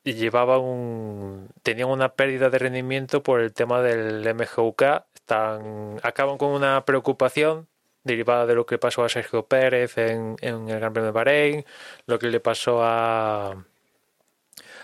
llevaban 0.04 0.62
un 0.62 1.50
tenían 1.64 1.90
una 1.90 2.14
pérdida 2.14 2.50
de 2.50 2.60
rendimiento 2.60 3.22
por 3.24 3.42
el 3.42 3.54
tema 3.54 3.82
del 3.82 4.24
MGUK, 4.34 4.82
están 5.14 6.00
acaban 6.04 6.38
con 6.38 6.52
una 6.52 6.86
preocupación 6.86 7.68
derivada 8.04 8.46
de 8.48 8.56
lo 8.56 8.66
que 8.66 8.78
pasó 8.80 9.04
a 9.04 9.10
Sergio 9.10 9.46
Pérez 9.46 9.98
en, 9.98 10.36
en, 10.42 10.70
el 10.70 10.80
Gran 10.80 10.94
Premio 10.94 11.08
de 11.08 11.12
Bahrein, 11.12 11.66
lo 12.08 12.18
que 12.20 12.30
le 12.30 12.40
pasó 12.40 12.82
a, 12.84 13.66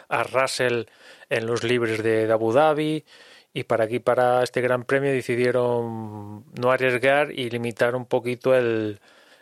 a 0.10 0.24
Russell 0.24 0.86
en 1.30 1.46
los 1.46 1.64
libres 1.64 2.04
de, 2.04 2.32
Abu 2.32 2.54
Dhabi. 2.54 3.06
Y 3.54 3.64
para 3.64 3.86
aquí, 3.86 4.00
para 4.00 4.44
este 4.44 4.62
Gran 4.62 4.84
Premio, 4.84 5.12
decidieron 5.12 6.46
no 6.60 6.72
arriesgar 6.72 7.32
y 7.32 7.50
limitar 7.50 7.96
un 7.96 8.06
poquito 8.06 8.56
el, 8.56 9.00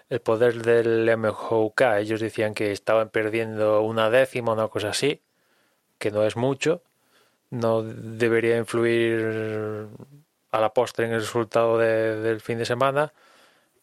el 0.10 0.22
poder 0.22 0.64
del 0.64 1.10
MJK. 1.18 1.82
Ellos 2.00 2.20
decían 2.20 2.54
que 2.54 2.72
estaban 2.72 3.10
perdiendo 3.10 3.82
una 3.82 4.10
décima, 4.10 4.54
una 4.54 4.68
cosa 4.68 4.90
así, 4.90 5.22
que 6.00 6.12
no 6.12 6.24
es 6.26 6.36
mucho. 6.36 6.82
No 7.52 7.84
debería 7.84 8.58
influir 8.58 9.88
a 10.52 10.60
la 10.60 10.74
postre 10.74 11.06
en 11.06 11.14
el 11.14 11.22
resultado 11.22 11.78
de, 11.78 12.18
del 12.22 12.42
fin 12.42 12.58
de 12.58 12.66
semana 12.66 13.14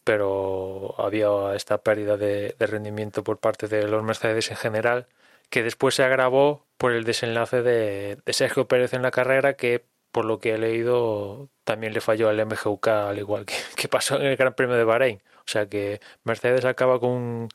pero 0.05 0.95
había 0.99 1.55
esta 1.55 1.79
pérdida 1.79 2.17
de, 2.17 2.55
rendimiento 2.59 3.23
por 3.25 3.39
parte 3.39 3.69
de 3.69 3.87
los 3.89 4.03
Mercedes 4.03 4.51
en 4.51 4.57
general, 4.57 5.07
que 5.51 5.63
después 5.63 5.95
se 5.95 6.05
agravó 6.05 6.67
por 6.77 6.93
el 6.93 7.05
desenlace 7.05 7.63
de, 7.63 8.19
de, 8.25 8.33
Sergio 8.33 8.67
Pérez 8.67 8.95
en 8.95 9.03
la 9.03 9.11
carrera, 9.11 9.55
que 9.55 9.85
por 10.11 10.25
lo 10.25 10.41
que 10.41 10.55
he 10.55 10.59
leído 10.59 11.49
también 11.65 11.93
le 11.93 12.01
falló 12.01 12.29
al 12.29 12.45
MGUK, 12.45 12.89
al 12.89 13.19
igual 13.19 13.47
que, 13.47 13.55
que 13.77 13.89
pasó 13.89 14.17
en 14.17 14.27
el 14.27 14.37
Gran 14.37 14.55
Premio 14.55 14.77
de 14.77 14.85
Bahrein. 14.85 15.23
O 15.47 15.51
sea 15.51 15.67
que 15.69 16.01
Mercedes 16.25 16.65
acaba 16.65 16.99
con 17.01 17.49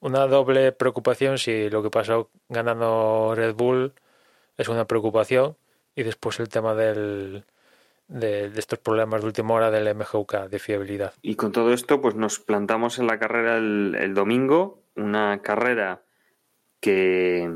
una 0.00 0.26
doble 0.26 0.72
preocupación 0.72 1.38
si 1.38 1.70
lo 1.70 1.82
que 1.82 1.90
pasó 1.90 2.30
ganando 2.48 3.34
Red 3.34 3.54
Bull 3.54 3.92
es 4.56 4.68
una 4.68 4.86
preocupación 4.86 5.56
y 5.94 6.02
después 6.02 6.40
el 6.40 6.48
tema 6.48 6.74
del, 6.74 7.44
de, 8.08 8.46
estos 8.56 8.78
problemas 8.78 9.20
de 9.20 9.26
última 9.26 9.54
hora 9.54 9.70
del 9.70 9.94
MGUK 9.94 10.48
de 10.48 10.58
fiabilidad. 10.58 11.14
Y 11.22 11.36
con 11.36 11.52
todo 11.52 11.72
esto, 11.72 12.00
pues 12.00 12.14
nos 12.14 12.38
plantamos 12.40 12.98
en 12.98 13.06
la 13.06 13.18
carrera 13.18 13.56
el, 13.56 14.12
domingo, 14.14 14.82
una 14.96 15.40
carrera 15.42 16.02
que, 16.80 17.48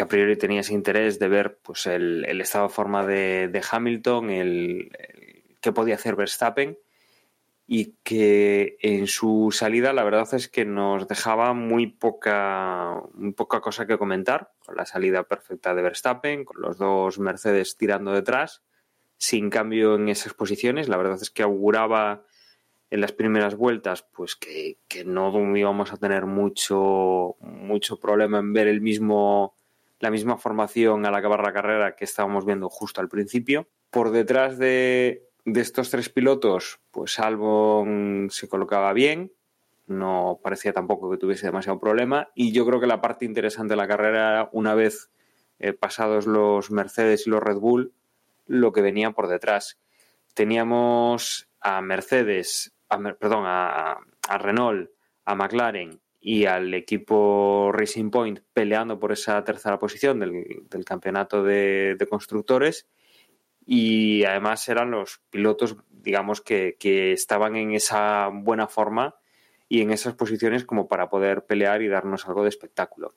a 0.00 0.06
priori 0.06 0.36
tenía 0.36 0.60
ese 0.60 0.74
interés 0.74 1.18
de 1.18 1.28
ver 1.28 1.58
pues 1.62 1.86
el, 1.86 2.24
estado 2.40 2.68
de 2.68 2.74
forma 2.74 3.06
de, 3.06 3.48
de 3.48 3.62
Hamilton, 3.68 4.30
el, 4.30 4.90
el 4.98 5.56
qué 5.60 5.72
podía 5.72 5.96
hacer 5.96 6.16
Verstappen 6.16 6.78
y 7.70 7.96
que 8.02 8.78
en 8.80 9.06
su 9.06 9.50
salida 9.52 9.92
la 9.92 10.02
verdad 10.02 10.26
es 10.32 10.48
que 10.48 10.64
nos 10.64 11.06
dejaba 11.06 11.52
muy 11.52 11.86
poca, 11.86 13.02
poca 13.36 13.60
cosa 13.60 13.86
que 13.86 13.98
comentar, 13.98 14.52
con 14.64 14.74
la 14.74 14.86
salida 14.86 15.24
perfecta 15.24 15.74
de 15.74 15.82
Verstappen, 15.82 16.46
con 16.46 16.62
los 16.62 16.78
dos 16.78 17.18
Mercedes 17.18 17.76
tirando 17.76 18.12
detrás 18.12 18.62
sin 19.18 19.50
cambio 19.50 19.96
en 19.96 20.08
esas 20.08 20.32
posiciones. 20.32 20.88
La 20.88 20.96
verdad 20.96 21.18
es 21.20 21.30
que 21.30 21.42
auguraba 21.42 22.24
en 22.88 23.02
las 23.02 23.12
primeras 23.12 23.54
vueltas 23.54 24.02
pues 24.14 24.34
que, 24.34 24.78
que 24.88 25.04
no 25.04 25.30
íbamos 25.54 25.92
a 25.92 25.98
tener 25.98 26.24
mucho, 26.24 27.36
mucho 27.40 28.00
problema 28.00 28.38
en 28.38 28.54
ver 28.54 28.68
el 28.68 28.80
mismo, 28.80 29.54
la 30.00 30.10
misma 30.10 30.38
formación 30.38 31.04
al 31.04 31.14
acabar 31.14 31.42
la 31.42 31.52
carrera 31.52 31.96
que 31.96 32.06
estábamos 32.06 32.46
viendo 32.46 32.70
justo 32.70 33.02
al 33.02 33.10
principio. 33.10 33.68
Por 33.90 34.10
detrás 34.10 34.56
de, 34.56 35.27
de 35.52 35.60
estos 35.60 35.90
tres 35.90 36.08
pilotos, 36.10 36.80
pues 36.90 37.18
Albon 37.18 38.28
se 38.30 38.48
colocaba 38.48 38.92
bien, 38.92 39.32
no 39.86 40.40
parecía 40.42 40.72
tampoco 40.72 41.10
que 41.10 41.16
tuviese 41.16 41.46
demasiado 41.46 41.80
problema 41.80 42.28
y 42.34 42.52
yo 42.52 42.66
creo 42.66 42.80
que 42.80 42.86
la 42.86 43.00
parte 43.00 43.24
interesante 43.24 43.72
de 43.72 43.76
la 43.76 43.88
carrera, 43.88 44.50
una 44.52 44.74
vez 44.74 45.10
eh, 45.58 45.72
pasados 45.72 46.26
los 46.26 46.70
Mercedes 46.70 47.26
y 47.26 47.30
los 47.30 47.42
Red 47.42 47.56
Bull, 47.56 47.92
lo 48.46 48.72
que 48.72 48.82
venía 48.82 49.12
por 49.12 49.28
detrás. 49.28 49.80
Teníamos 50.34 51.48
a 51.60 51.80
Mercedes, 51.80 52.74
a, 52.90 52.98
perdón, 53.14 53.44
a, 53.46 53.98
Renault, 54.38 54.90
a 55.24 55.34
McLaren 55.34 56.00
y 56.20 56.44
al 56.44 56.74
equipo 56.74 57.70
Racing 57.72 58.10
Point 58.10 58.40
peleando 58.52 58.98
por 58.98 59.12
esa 59.12 59.42
tercera 59.44 59.78
posición 59.78 60.20
del, 60.20 60.66
del 60.68 60.84
campeonato 60.84 61.42
de, 61.42 61.96
constructores 62.10 62.86
y 63.70 64.24
además 64.24 64.66
eran 64.70 64.92
los 64.92 65.20
pilotos, 65.28 65.76
digamos, 65.90 66.40
que, 66.40 66.78
que 66.80 67.12
estaban 67.12 67.54
en 67.54 67.72
esa 67.72 68.30
buena 68.32 68.66
forma 68.66 69.16
y 69.68 69.82
en 69.82 69.90
esas 69.90 70.14
posiciones 70.14 70.64
como 70.64 70.88
para 70.88 71.10
poder 71.10 71.44
pelear 71.44 71.82
y 71.82 71.88
darnos 71.88 72.26
algo 72.26 72.44
de 72.44 72.48
espectáculo. 72.48 73.14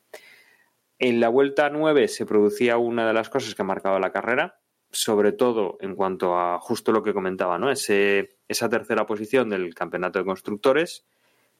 En 0.99 1.21
la 1.21 1.29
vuelta 1.29 1.69
9 1.69 2.09
se 2.09 2.25
producía 2.25 2.77
una 2.77 3.07
de 3.07 3.13
las 3.13 3.29
cosas 3.29 3.55
que 3.55 3.61
ha 3.61 3.65
marcado 3.65 3.97
la 3.99 4.11
carrera, 4.11 4.59
sobre 4.91 5.31
todo 5.31 5.77
en 5.79 5.95
cuanto 5.95 6.37
a 6.37 6.59
justo 6.59 6.91
lo 6.91 7.01
que 7.01 7.13
comentaba, 7.13 7.57
¿no? 7.57 7.71
Ese, 7.71 8.35
esa 8.49 8.67
tercera 8.67 9.05
posición 9.05 9.47
del 9.47 9.73
campeonato 9.73 10.19
de 10.19 10.25
constructores, 10.25 11.05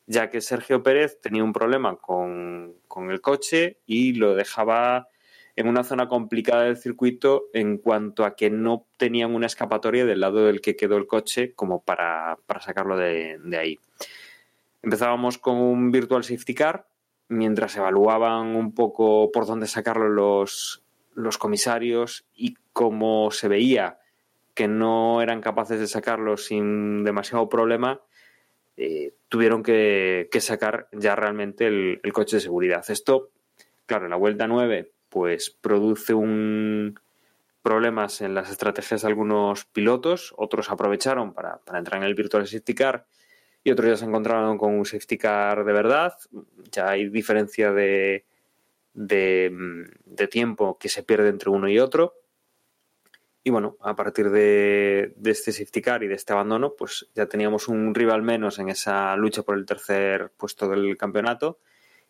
ya 0.05 0.29
que 0.29 0.41
Sergio 0.41 0.83
Pérez 0.83 1.21
tenía 1.21 1.45
un 1.45 1.53
problema 1.53 1.95
con, 1.95 2.75
con 2.89 3.09
el 3.09 3.21
coche 3.21 3.79
y 3.85 4.15
lo 4.15 4.35
dejaba 4.35 5.07
en 5.55 5.67
una 5.67 5.83
zona 5.83 6.07
complicada 6.07 6.63
del 6.63 6.77
circuito 6.77 7.45
en 7.53 7.77
cuanto 7.77 8.25
a 8.25 8.35
que 8.35 8.49
no 8.49 8.87
tenían 8.97 9.35
una 9.35 9.47
escapatoria 9.47 10.05
del 10.05 10.21
lado 10.21 10.45
del 10.45 10.61
que 10.61 10.75
quedó 10.75 10.97
el 10.97 11.07
coche 11.07 11.53
como 11.53 11.83
para, 11.83 12.37
para 12.45 12.61
sacarlo 12.61 12.97
de, 12.97 13.39
ahí. 13.57 13.79
Empezábamos 14.81 15.37
con 15.37 15.57
un 15.57 15.91
virtual 15.91 16.23
safety 16.23 16.53
car 16.53 16.87
mientras 17.27 17.75
evaluaban 17.77 18.55
un 18.55 18.73
poco 18.73 19.31
por 19.31 19.45
dónde 19.45 19.67
sacarlo 19.67 20.09
los, 20.09 20.83
los 21.13 21.37
comisarios 21.37 22.25
y 22.33 22.55
como 22.73 23.31
se 23.31 23.47
veía 23.47 23.99
que 24.53 24.67
no 24.67 25.21
eran 25.21 25.41
capaces 25.41 25.79
de 25.79 25.87
sacarlo 25.87 26.35
sin 26.35 27.03
demasiado 27.03 27.47
problema, 27.47 28.01
eh, 28.75 29.13
tuvieron 29.29 29.63
que, 29.63 30.27
que, 30.31 30.41
sacar 30.41 30.87
ya 30.91 31.15
realmente 31.15 31.67
el, 31.67 32.01
el, 32.03 32.13
coche 32.13 32.37
de 32.37 32.41
seguridad. 32.41 32.83
Esto, 32.89 33.29
claro, 33.85 34.05
en 34.05 34.11
la 34.11 34.17
vuelta 34.17 34.47
9, 34.47 34.91
pues 35.11 35.51
produce 35.51 36.15
un 36.15 36.99
problemas 37.61 38.21
en 38.21 38.33
las 38.33 38.49
estrategias 38.49 39.03
de 39.03 39.07
algunos 39.07 39.65
pilotos, 39.65 40.33
otros 40.37 40.71
aprovecharon 40.71 41.33
para, 41.33 41.57
para 41.57 41.77
entrar 41.77 42.01
en 42.01 42.07
el 42.07 42.15
Virtual 42.15 42.47
Safety 42.47 42.73
Car 42.73 43.05
y 43.63 43.71
otros 43.71 43.89
ya 43.89 43.97
se 43.97 44.05
encontraron 44.05 44.57
con 44.57 44.73
un 44.73 44.85
safety 44.85 45.17
car 45.17 45.63
de 45.63 45.73
verdad. 45.73 46.17
Ya 46.71 46.89
hay 46.89 47.09
diferencia 47.09 47.71
de, 47.71 48.25
de, 48.93 49.85
de, 50.05 50.27
tiempo 50.27 50.77
que 50.79 50.89
se 50.89 51.03
pierde 51.03 51.29
entre 51.29 51.51
uno 51.51 51.69
y 51.69 51.77
otro. 51.77 52.15
Y 53.43 53.49
bueno, 53.49 53.77
a 53.81 53.95
partir 53.95 54.29
de, 54.29 55.13
de, 55.15 55.31
este 55.31 55.51
safety 55.51 55.81
car 55.81 56.03
y 56.03 56.07
de 56.07 56.15
este 56.15 56.33
abandono, 56.33 56.73
pues 56.75 57.07
ya 57.13 57.27
teníamos 57.27 57.67
un 57.67 57.93
rival 57.93 58.21
menos 58.21 58.59
en 58.59 58.69
esa 58.69 59.15
lucha 59.15 59.43
por 59.43 59.57
el 59.57 59.65
tercer 59.65 60.31
puesto 60.37 60.67
del 60.67 60.97
campeonato 60.97 61.59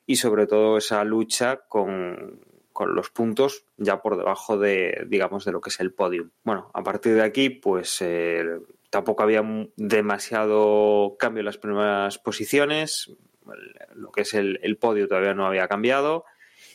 y 0.05 0.17
sobre 0.17 0.47
todo 0.47 0.77
esa 0.77 1.03
lucha 1.03 1.57
con, 1.67 2.41
con 2.71 2.95
los 2.95 3.09
puntos 3.09 3.65
ya 3.77 4.01
por 4.01 4.17
debajo 4.17 4.57
de, 4.57 5.05
digamos, 5.07 5.45
de 5.45 5.51
lo 5.51 5.61
que 5.61 5.69
es 5.69 5.79
el 5.79 5.93
podium. 5.93 6.29
Bueno, 6.43 6.69
a 6.73 6.83
partir 6.83 7.15
de 7.15 7.23
aquí, 7.23 7.49
pues 7.49 8.01
eh, 8.01 8.45
tampoco 8.89 9.23
había 9.23 9.43
demasiado 9.75 11.15
cambio 11.17 11.41
en 11.41 11.45
las 11.45 11.57
primeras 11.57 12.17
posiciones, 12.17 13.11
lo 13.95 14.11
que 14.11 14.21
es 14.21 14.33
el, 14.33 14.59
el, 14.63 14.77
podio 14.77 15.07
todavía 15.07 15.33
no 15.33 15.45
había 15.45 15.67
cambiado. 15.67 16.25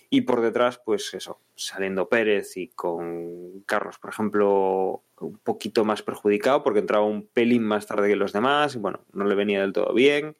Y 0.08 0.22
por 0.22 0.40
detrás 0.40 0.80
pues 0.84 1.14
eso, 1.14 1.40
saliendo 1.56 2.08
Pérez 2.08 2.56
y 2.56 2.68
con 2.68 3.62
Carlos 3.62 3.98
por 3.98 4.10
ejemplo 4.10 5.02
un 5.20 5.38
poquito 5.38 5.84
más 5.84 6.02
perjudicado 6.02 6.62
porque 6.62 6.78
entraba 6.78 7.04
un 7.04 7.26
pelín 7.26 7.64
más 7.64 7.86
tarde 7.86 8.08
que 8.08 8.16
los 8.16 8.32
demás 8.32 8.76
y 8.76 8.78
bueno, 8.78 9.00
no 9.12 9.24
le 9.24 9.34
venía 9.34 9.60
del 9.62 9.72
todo 9.72 9.92
bien, 9.94 10.36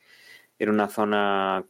era 0.58 0.70
una 0.70 0.88
zona 0.88 1.64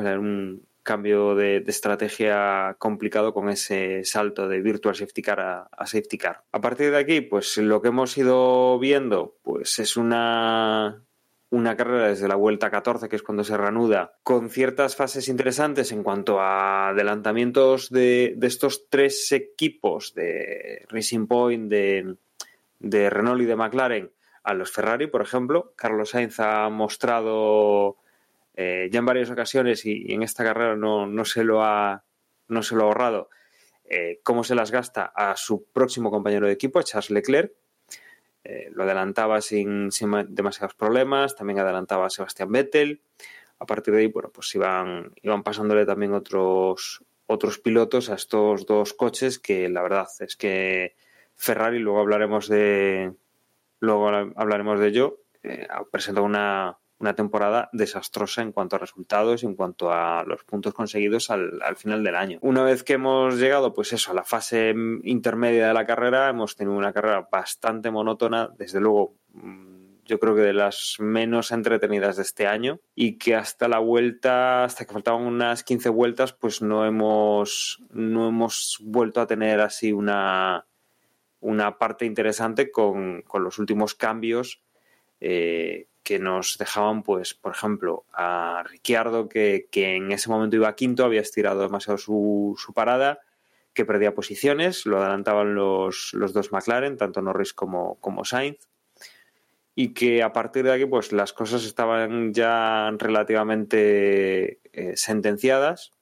era 0.00 0.18
un 0.18 0.67
cambio 0.88 1.34
de, 1.34 1.62
estrategia 1.66 2.76
complicado 2.78 3.34
con 3.34 3.50
ese 3.50 4.04
salto 4.04 4.48
de 4.48 4.62
virtual 4.62 4.94
safety 4.94 5.20
car 5.20 5.40
a, 5.40 5.68
a, 5.70 5.86
safety 5.86 6.16
car. 6.16 6.44
A 6.50 6.62
partir 6.62 6.90
de 6.90 6.96
aquí, 6.96 7.20
pues 7.20 7.58
lo 7.58 7.82
que 7.82 7.88
hemos 7.88 8.16
ido 8.16 8.78
viendo, 8.78 9.36
pues 9.42 9.78
es 9.80 9.98
una 9.98 11.04
una 11.50 11.76
carrera 11.76 12.08
desde 12.08 12.28
la 12.28 12.36
vuelta 12.36 12.70
14, 12.70 13.08
que 13.08 13.16
es 13.16 13.22
cuando 13.22 13.44
se 13.44 13.56
reanuda, 13.56 14.18
con 14.22 14.48
ciertas 14.50 14.96
fases 14.96 15.28
interesantes 15.28 15.92
en 15.92 16.02
cuanto 16.02 16.40
a 16.40 16.90
adelantamientos 16.90 17.90
de, 17.90 18.34
de 18.36 18.46
estos 18.46 18.88
tres 18.88 19.30
equipos 19.32 20.14
de 20.14 20.86
Racing 20.88 21.26
Point, 21.26 21.70
de, 21.70 22.16
de 22.78 23.10
Renault 23.10 23.42
y 23.42 23.46
de 23.46 23.56
McLaren 23.56 24.10
a 24.42 24.54
los 24.54 24.70
Ferrari, 24.70 25.06
por 25.06 25.20
ejemplo. 25.20 25.74
Carlos 25.76 26.10
Sainz 26.10 26.40
ha 26.40 26.68
mostrado 26.70 27.96
eh, 28.60 28.88
ya 28.90 28.98
en 28.98 29.06
varias 29.06 29.30
ocasiones 29.30 29.86
y, 29.86 30.12
en 30.12 30.24
esta 30.24 30.42
carrera 30.42 30.74
no, 30.74 31.06
no, 31.06 31.24
se 31.24 31.44
lo 31.44 31.62
ha, 31.62 32.02
no 32.48 32.64
se 32.64 32.74
lo 32.74 32.82
ha 32.82 32.86
ahorrado, 32.86 33.30
eh, 33.84 34.18
cómo 34.24 34.42
se 34.42 34.56
las 34.56 34.72
gasta 34.72 35.12
a 35.14 35.36
su 35.36 35.66
próximo 35.72 36.10
compañero 36.10 36.48
de 36.48 36.54
equipo, 36.54 36.82
Charles 36.82 37.10
Leclerc. 37.10 37.52
Eh, 38.42 38.68
lo 38.72 38.82
adelantaba 38.82 39.40
sin, 39.42 39.92
sin, 39.92 40.10
demasiados 40.30 40.74
problemas, 40.74 41.36
también 41.36 41.60
adelantaba 41.60 42.06
a 42.06 42.10
Sebastián 42.10 42.50
Vettel. 42.50 43.00
A 43.60 43.66
partir 43.66 43.94
de 43.94 44.00
ahí, 44.00 44.06
bueno, 44.08 44.30
pues 44.30 44.52
iban, 44.56 45.12
iban 45.22 45.44
pasándole 45.44 45.86
también 45.86 46.12
otros, 46.12 47.04
otros 47.26 47.60
pilotos 47.60 48.10
a 48.10 48.14
estos 48.14 48.66
dos 48.66 48.92
coches 48.92 49.38
que 49.38 49.68
la 49.68 49.82
verdad 49.82 50.08
es 50.18 50.34
que 50.34 50.96
Ferrari, 51.36 51.78
luego 51.78 52.00
hablaremos 52.00 52.48
de, 52.48 53.12
luego 53.78 54.08
hablaremos 54.08 54.80
de 54.80 54.88
ello, 54.88 55.20
eh, 55.44 55.68
presenta 55.92 56.22
una, 56.22 56.76
una 56.98 57.14
temporada 57.14 57.68
desastrosa 57.72 58.42
en 58.42 58.52
cuanto 58.52 58.76
a 58.76 58.78
resultados 58.78 59.42
y 59.42 59.46
en 59.46 59.54
cuanto 59.54 59.92
a 59.92 60.24
los 60.26 60.44
puntos 60.44 60.74
conseguidos 60.74 61.30
al, 61.30 61.60
al, 61.62 61.76
final 61.76 62.02
del 62.02 62.16
año. 62.16 62.38
Una 62.42 62.64
vez 62.64 62.82
que 62.82 62.94
hemos 62.94 63.38
llegado, 63.38 63.72
pues 63.72 63.92
eso, 63.92 64.10
a 64.10 64.14
la 64.14 64.24
fase 64.24 64.74
intermedia 65.04 65.68
de 65.68 65.74
la 65.74 65.86
carrera, 65.86 66.28
hemos 66.28 66.56
tenido 66.56 66.76
una 66.76 66.92
carrera 66.92 67.28
bastante 67.30 67.90
monótona, 67.90 68.50
desde 68.58 68.80
luego 68.80 69.14
yo 70.08 70.18
creo 70.18 70.34
que 70.34 70.40
de 70.40 70.54
las 70.54 70.96
menos 70.98 71.52
entretenidas 71.52 72.16
de 72.16 72.22
este 72.22 72.46
año 72.46 72.80
y 72.94 73.18
que 73.18 73.36
hasta 73.36 73.68
la 73.68 73.78
vuelta, 73.78 74.64
hasta 74.64 74.86
que 74.86 74.92
faltaban 74.92 75.22
unas 75.22 75.62
15 75.62 75.90
vueltas, 75.90 76.32
pues 76.32 76.62
no 76.62 76.86
hemos, 76.86 77.84
no 77.90 78.28
hemos 78.28 78.78
vuelto 78.82 79.20
a 79.20 79.26
tener 79.26 79.60
así 79.60 79.92
una, 79.92 80.66
una 81.40 81.76
parte 81.76 82.06
interesante 82.06 82.70
con, 82.70 83.20
con 83.22 83.44
los 83.44 83.58
últimos 83.58 83.94
cambios 83.94 84.62
eh, 85.20 85.88
que 86.08 86.18
nos 86.18 86.56
dejaban, 86.56 87.02
pues, 87.02 87.34
por 87.34 87.52
ejemplo, 87.52 88.06
a 88.14 88.64
Ricciardo, 88.66 89.28
que, 89.28 89.68
que 89.70 89.96
en 89.96 90.10
ese 90.10 90.30
momento 90.30 90.56
iba 90.56 90.74
quinto, 90.74 91.04
había 91.04 91.20
estirado 91.20 91.60
demasiado 91.60 91.98
su, 91.98 92.54
su, 92.56 92.72
parada, 92.72 93.20
que 93.74 93.84
perdía 93.84 94.14
posiciones, 94.14 94.86
lo 94.86 95.02
adelantaban 95.02 95.54
los, 95.54 96.14
los 96.14 96.32
dos 96.32 96.50
McLaren, 96.50 96.96
tanto 96.96 97.20
Norris 97.20 97.52
como, 97.52 97.96
como 97.96 98.24
Sainz, 98.24 98.70
y 99.74 99.92
que 99.92 100.22
a 100.22 100.32
partir 100.32 100.64
de 100.64 100.72
aquí, 100.72 100.86
pues, 100.86 101.12
las 101.12 101.34
cosas 101.34 101.66
estaban 101.66 102.32
ya 102.32 102.90
relativamente 102.96 104.60
eh, 104.72 104.96
sentenciadas, 104.96 105.92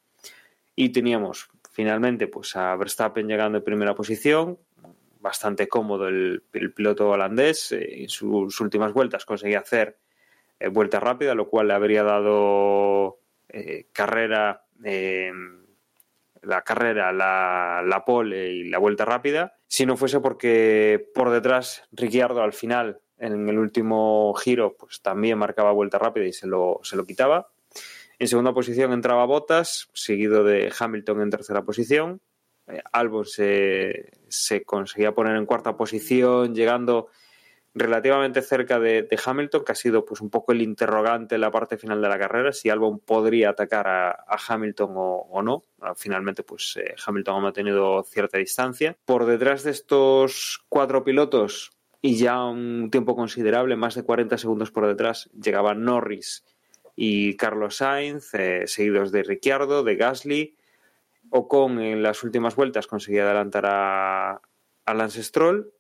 y 0.77 0.91
teníamos 0.91 1.49
finalmente 1.73 2.29
pues 2.29 2.55
a 2.55 2.77
Verstappen 2.77 3.27
llegando 3.27 3.59
en 3.59 3.65
primera 3.65 3.97
posición, 3.97 4.57
bastante 5.27 5.67
cómodo 5.67 6.07
el, 6.07 6.43
piloto 6.75 7.11
holandés. 7.11 7.73
Eh, 7.73 8.03
en 8.03 8.09
sus 8.09 8.61
últimas 8.61 8.93
vueltas 8.93 9.25
conseguía 9.25 9.59
hacer 9.59 9.99
eh, 10.61 10.69
vuelta 10.69 11.01
rápida, 11.01 11.35
lo 11.35 11.49
cual 11.49 11.69
le 11.69 11.75
habría 11.75 12.05
dado 12.05 13.19
eh, 13.49 13.89
carrera, 13.93 14.65
eh, 14.85 15.33
la 16.43 16.63
carrera, 16.63 17.13
la, 17.13 17.83
la, 17.85 18.05
pole 18.05 18.51
y 18.53 18.69
la 18.69 18.79
vuelta 18.79 19.05
rápida. 19.05 19.59
Si 19.67 19.85
no 19.85 19.97
fuese 19.97 20.21
porque 20.21 21.11
por 21.13 21.31
detrás 21.31 21.83
Ricciardo 21.91 22.43
al 22.43 22.53
final, 22.53 23.01
en 23.19 23.49
el 23.49 23.59
último 23.59 24.33
giro, 24.35 24.77
pues 24.79 25.03
también 25.03 25.39
marcaba 25.39 25.73
vuelta 25.73 25.99
rápida 25.99 26.27
y 26.27 26.33
se 26.33 26.47
lo, 26.47 26.81
se 26.85 26.95
lo 26.95 27.05
quitaba. 27.05 27.49
En 28.21 28.29
segunda 28.29 28.55
posición 28.55 28.93
entraba 28.93 29.27
Bottas, 29.27 29.89
seguido 29.93 30.45
de 30.45 30.73
Hamilton 30.79 31.21
en 31.23 31.31
tercera 31.31 31.63
posición. 31.63 32.21
Albon 32.93 33.25
se, 33.25 34.11
se, 34.29 34.65
conseguía 34.65 35.15
poner 35.15 35.37
en 35.37 35.47
cuarta 35.47 35.77
posición, 35.77 36.55
llegando 36.55 37.09
relativamente 37.77 38.41
cerca 38.41 38.81
de, 38.81 39.07
Hamilton, 39.23 39.63
que 39.65 39.73
ha 39.73 39.75
sido 39.75 40.05
pues 40.07 40.23
un 40.23 40.31
poco 40.31 40.53
el 40.53 40.63
interrogante 40.63 41.35
en 41.35 41.43
la 41.43 41.51
parte 41.51 41.77
final 41.77 42.01
de 42.01 42.09
la 42.09 42.19
carrera, 42.19 42.53
si 42.53 42.71
Albon 42.71 43.01
podría 43.01 43.51
atacar 43.51 43.87
a, 43.87 44.25
Hamilton 44.49 44.93
o, 44.97 45.27
o, 45.31 45.43
no. 45.43 45.65
Ah, 45.81 45.95
finalmente, 45.95 46.43
pues 46.43 46.79
eh, 46.79 46.95
Hamilton 47.07 47.37
ha 47.37 47.41
mantenido 47.41 48.03
cierta 48.03 48.39
distancia. 48.39 48.97
Por 49.05 49.27
detrás 49.27 49.63
de 49.63 49.73
estos 49.73 50.65
cuatro 50.71 51.05
pilotos 51.05 51.73
y 52.01 52.17
ya 52.17 52.43
un 52.45 52.89
tiempo 52.91 53.15
considerable, 53.15 53.77
más 53.77 53.95
de 53.95 54.05
40 54.05 54.39
segundos 54.39 54.71
por 54.71 54.87
detrás, 54.87 55.29
llegaban 55.39 55.83
Norris 55.83 56.45
y 56.95 57.37
Carlos 57.37 57.77
Sainz, 57.77 58.33
eh, 58.33 58.63
seguidos 58.67 59.13
de 59.13 59.23
Ricciardo, 59.23 59.83
de 59.83 59.97
Gasly, 59.97 60.56
Ocon 61.37 61.81
en 61.81 62.03
las 62.03 62.23
últimas 62.25 62.57
vueltas 62.57 62.87
conseguía 62.87 63.25
adelantar 63.25 63.65
a, 63.67 64.41
a 64.85 64.95
Lance 64.95 65.23
Stroll, 65.23 65.73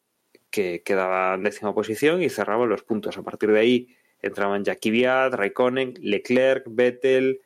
que 0.50 0.82
quedaba 0.82 1.34
en 1.34 1.42
décima 1.42 1.74
posición 1.74 2.22
y 2.22 2.28
cerraba 2.28 2.66
los 2.66 2.82
puntos. 2.82 3.18
A 3.18 3.22
partir 3.22 3.50
de 3.50 3.60
ahí 3.60 3.96
entraban 4.22 4.64
Jackie 4.64 4.90
Viat, 4.90 5.34
Raikkonen, 5.34 5.94
Leclerc, 6.00 6.64
Vettel, 6.68 7.40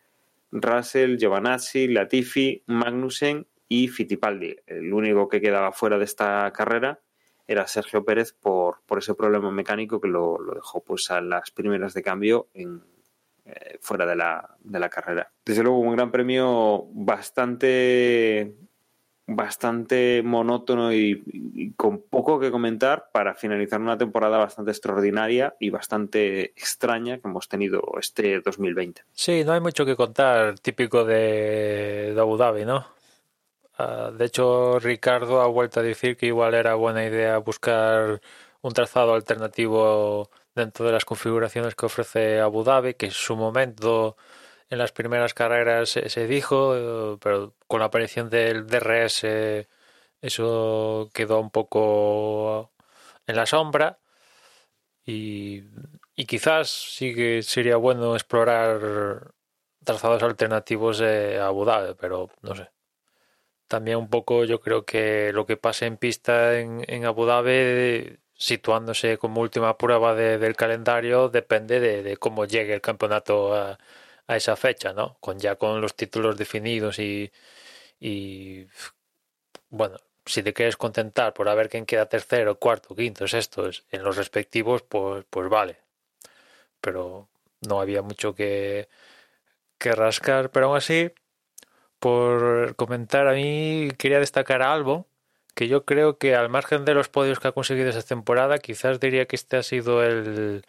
Russell, 0.52 1.16
Giovanazzi, 1.16 1.88
Latifi, 1.88 2.62
Magnussen 2.66 3.46
y 3.68 3.88
Fittipaldi. 3.88 4.56
El 4.66 4.92
único 4.92 5.28
que 5.28 5.40
quedaba 5.40 5.72
fuera 5.72 5.98
de 5.98 6.04
esta 6.04 6.52
carrera 6.52 7.00
era 7.46 7.66
Sergio 7.66 8.04
Pérez 8.04 8.32
por, 8.32 8.82
por 8.86 8.98
ese 8.98 9.14
problema 9.14 9.50
mecánico 9.50 10.00
que 10.00 10.08
lo, 10.08 10.38
lo 10.38 10.54
dejó 10.54 10.82
pues 10.82 11.10
a 11.10 11.20
las 11.20 11.50
primeras 11.50 11.94
de 11.94 12.02
cambio 12.02 12.48
en, 12.54 12.82
eh, 13.50 13.78
fuera 13.80 14.06
de 14.06 14.16
la, 14.16 14.56
de 14.60 14.78
la 14.78 14.88
carrera. 14.88 15.30
Desde 15.44 15.62
luego, 15.62 15.78
un 15.78 15.94
gran 15.94 16.10
premio 16.10 16.86
bastante 16.92 18.54
bastante 19.32 20.22
monótono 20.24 20.92
y, 20.92 21.72
con 21.76 22.02
poco 22.02 22.40
que 22.40 22.50
comentar 22.50 23.10
para 23.12 23.34
finalizar 23.34 23.80
una 23.80 23.96
temporada 23.96 24.38
bastante 24.38 24.72
extraordinaria 24.72 25.54
y 25.60 25.70
bastante 25.70 26.46
extraña 26.46 27.18
que 27.18 27.28
hemos 27.28 27.48
tenido 27.48 27.80
este 28.00 28.40
2020. 28.40 29.04
Sí, 29.12 29.44
no 29.44 29.52
hay 29.52 29.60
mucho 29.60 29.86
que 29.86 29.94
contar, 29.94 30.58
típico 30.58 31.04
de, 31.04 32.12
de 32.12 32.20
Abu 32.20 32.36
Dhabi, 32.36 32.64
¿no? 32.64 32.86
Uh, 33.78 34.10
de 34.12 34.24
hecho, 34.26 34.78
Ricardo 34.80 35.40
ha 35.40 35.46
vuelto 35.46 35.80
a 35.80 35.82
decir 35.84 36.16
que 36.16 36.26
igual 36.26 36.54
era 36.54 36.74
buena 36.74 37.04
idea 37.06 37.38
buscar 37.38 38.20
un 38.62 38.72
trazado 38.72 39.14
alternativo 39.14 40.28
dentro 40.60 40.86
de 40.86 40.92
las 40.92 41.04
configuraciones 41.04 41.74
que 41.74 41.86
ofrece 41.86 42.40
Abu 42.40 42.64
Dhabi, 42.64 42.94
que 42.94 43.06
en 43.06 43.12
su 43.12 43.36
momento 43.36 44.16
en 44.70 44.78
las 44.78 44.92
primeras 44.92 45.34
carreras 45.34 45.90
se, 45.90 46.26
dijo, 46.26 46.76
eh, 46.76 47.18
pero 47.20 47.54
con 47.66 47.80
la 47.80 47.86
aparición 47.86 48.30
del 48.30 48.66
DRS 48.66 49.24
eso 50.22 51.10
quedó 51.14 51.40
un 51.40 51.50
poco 51.50 52.72
en 53.26 53.36
la 53.36 53.46
sombra 53.46 53.98
y, 55.04 55.64
y 56.14 56.26
quizás 56.26 56.68
sí 56.70 57.14
que 57.14 57.42
sería 57.42 57.76
bueno 57.76 58.14
explorar 58.14 59.32
trazados 59.84 60.22
alternativos 60.22 60.98
de 60.98 61.38
Abu 61.40 61.64
Dhabi, 61.64 61.94
pero 61.98 62.30
no 62.42 62.54
sé. 62.54 62.70
También 63.68 63.98
un 63.98 64.10
poco 64.10 64.44
yo 64.44 64.60
creo 64.60 64.84
que 64.84 65.32
lo 65.32 65.46
que 65.46 65.56
pase 65.56 65.86
en 65.86 65.96
pista 65.96 66.58
en, 66.58 66.84
en 66.88 67.04
Abu 67.06 67.24
Dhabi 67.24 68.18
situándose 68.40 69.18
como 69.18 69.42
última 69.42 69.76
prueba 69.78 70.14
del 70.14 70.56
calendario 70.56 71.28
depende 71.28 71.78
de, 71.78 72.02
de, 72.02 72.16
cómo 72.16 72.46
llegue 72.46 72.74
el 72.74 72.80
campeonato 72.80 73.54
a, 73.54 73.78
esa 74.28 74.56
fecha, 74.56 74.92
¿no? 74.94 75.16
Con 75.20 75.38
ya 75.40 75.56
con 75.56 75.80
los 75.80 75.94
títulos 75.96 76.36
definidos 76.36 76.98
y, 77.00 77.30
bueno, 79.70 79.96
si 80.24 80.42
te 80.42 80.52
quieres 80.54 80.76
contentar 80.76 81.34
por 81.34 81.48
a 81.48 81.54
ver 81.54 81.68
quién 81.68 81.86
queda 81.86 82.08
tercero, 82.08 82.58
cuarto, 82.58 82.94
quinto, 82.94 83.26
sexto 83.28 83.70
en 83.90 84.02
los 84.02 84.16
respectivos, 84.16 84.82
pues, 84.82 85.24
pues 85.30 85.48
vale. 85.48 85.78
Pero 86.80 87.28
no 87.68 87.80
había 87.80 88.02
mucho 88.02 88.34
que, 88.34 88.88
que 89.78 89.92
rascar, 89.92 90.50
pero 90.50 90.66
aún 90.66 90.76
así, 90.78 91.12
por 91.98 92.76
comentar 92.76 93.28
a 93.28 93.34
mí, 93.34 93.90
quería 93.98 94.20
destacar 94.20 94.62
a 94.62 94.72
Albon, 94.74 95.06
que 95.52 95.68
yo 95.68 95.84
creo 95.84 96.18
que 96.18 96.34
al 96.36 96.48
margen 96.48 96.84
de 96.84 96.94
los 96.94 97.08
podios 97.08 97.40
que 97.40 97.48
ha 97.48 97.52
conseguido 97.52 97.90
esta 97.90 98.02
temporada, 98.02 98.58
quizás 98.58 99.00
diría 99.00 99.26
que 99.26 99.36
este 99.36 99.56
ha 99.56 99.62
sido 99.62 100.02
el, 100.02 100.64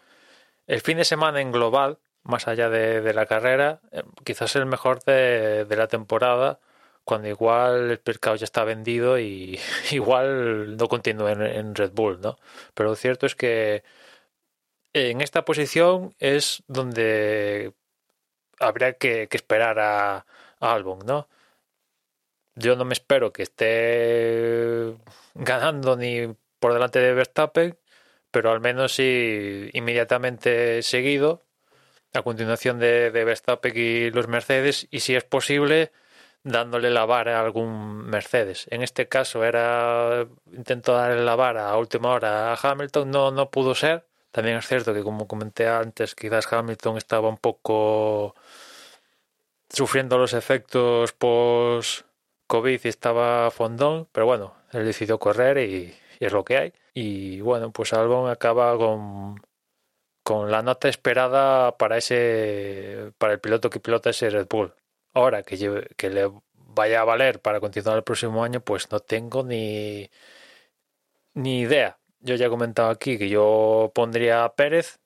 el 0.66 0.80
fin 0.80 0.98
de 0.98 1.04
semana 1.04 1.40
en 1.40 1.52
global 1.52 1.98
más 2.24 2.48
allá 2.48 2.68
de, 2.70 3.12
la 3.14 3.26
carrera, 3.26 3.80
eh, 3.92 4.02
quizás 4.24 4.54
el 4.56 4.66
mejor 4.66 5.02
de, 5.04 5.66
la 5.68 5.88
temporada, 5.88 6.60
cuando 7.04 7.28
igual 7.28 7.90
el 7.90 8.00
mercado 8.04 8.36
ya 8.36 8.44
está 8.44 8.64
vendido 8.64 9.18
y 9.18 9.58
igual 9.90 10.76
no 10.76 10.88
continúa 10.88 11.32
en, 11.32 11.74
Red 11.74 11.92
Bull, 11.92 12.20
¿no? 12.20 12.38
Pero 12.74 12.90
lo 12.90 12.96
cierto 12.96 13.26
es 13.26 13.34
que 13.34 13.82
en 14.92 15.20
esta 15.20 15.44
posición 15.44 16.14
es 16.18 16.62
donde 16.68 17.74
habría 18.60 18.94
que, 18.94 19.28
esperar 19.32 19.78
a, 19.80 20.26
a, 20.60 20.74
Albon, 20.74 21.00
¿no? 21.06 21.28
Yo 22.54 22.76
no 22.76 22.84
me 22.84 22.92
espero 22.92 23.32
que 23.32 23.42
esté 23.42 24.94
ganando 25.34 25.96
ni 25.96 26.34
por 26.58 26.74
delante 26.74 26.98
de 27.00 27.14
Verstappen, 27.14 27.78
pero 28.30 28.52
al 28.52 28.60
menos 28.60 28.94
sí 28.94 29.70
inmediatamente 29.72 30.82
seguido 30.82 31.44
a 32.14 32.22
continuación 32.22 32.78
de, 32.78 33.10
de 33.10 33.24
Verstappen 33.24 33.72
y 33.76 34.10
los 34.10 34.28
Mercedes 34.28 34.86
y 34.90 35.00
si 35.00 35.14
es 35.16 35.24
posible 35.24 35.92
dándole 36.44 36.90
la 36.90 37.06
vara 37.06 37.38
a 37.38 37.44
algún 37.44 38.04
Mercedes. 38.06 38.66
En 38.70 38.82
este 38.82 39.08
caso 39.08 39.44
era 39.44 40.26
intento 40.52 40.94
darle 40.94 41.24
la 41.24 41.36
vara 41.36 41.70
a 41.70 41.78
última 41.78 42.10
hora 42.10 42.52
a 42.52 42.58
Hamilton, 42.60 43.10
no, 43.10 43.30
no 43.30 43.50
pudo 43.50 43.74
ser. 43.74 44.06
También 44.30 44.56
es 44.56 44.66
cierto 44.66 44.94
que 44.94 45.02
como 45.02 45.28
comenté 45.28 45.68
antes, 45.68 46.14
quizás 46.14 46.50
Hamilton 46.52 46.96
estaba 46.96 47.28
un 47.28 47.36
poco 47.38 48.34
sufriendo 49.68 50.18
los 50.18 50.32
efectos 50.34 51.12
post 51.12 52.06
COVID 52.52 52.80
y 52.84 52.88
estaba 52.88 53.50
fondón, 53.50 54.08
pero 54.12 54.26
bueno, 54.26 54.54
él 54.72 54.84
decidió 54.84 55.18
correr 55.18 55.56
y, 55.56 55.94
es 56.20 56.32
lo 56.32 56.44
que 56.44 56.58
hay. 56.58 56.72
Y 56.92 57.40
bueno, 57.40 57.72
pues 57.72 57.94
Albon 57.94 58.30
acaba 58.30 58.76
con 58.76 59.40
con 60.22 60.50
la 60.50 60.62
nota 60.62 60.88
esperada 60.88 61.76
para 61.78 61.96
ese 61.98 63.12
para 63.18 63.32
el 63.32 63.40
piloto 63.40 63.70
que 63.70 63.80
pilota 63.80 64.10
ese 64.10 64.28
Red 64.30 64.48
Bull. 64.50 64.74
Ahora 65.14 65.42
que, 65.42 65.56
que 65.96 66.10
le 66.10 66.30
vaya 66.54 67.00
a 67.00 67.04
valer 67.04 67.40
para 67.40 67.60
continuar 67.60 67.96
el 67.96 68.04
próximo 68.04 68.44
año, 68.44 68.60
pues 68.60 68.90
no 68.92 69.00
tengo 69.00 69.42
ni 69.42 70.10
ni 71.34 71.60
idea. 71.62 71.98
Yo 72.20 72.34
ya 72.36 72.46
he 72.46 72.50
comentado 72.50 72.90
aquí 72.90 73.18
que 73.18 73.28
yo 73.30 73.92
pondría 73.94 74.44
a 74.44 74.54
Pérez, 74.54 75.00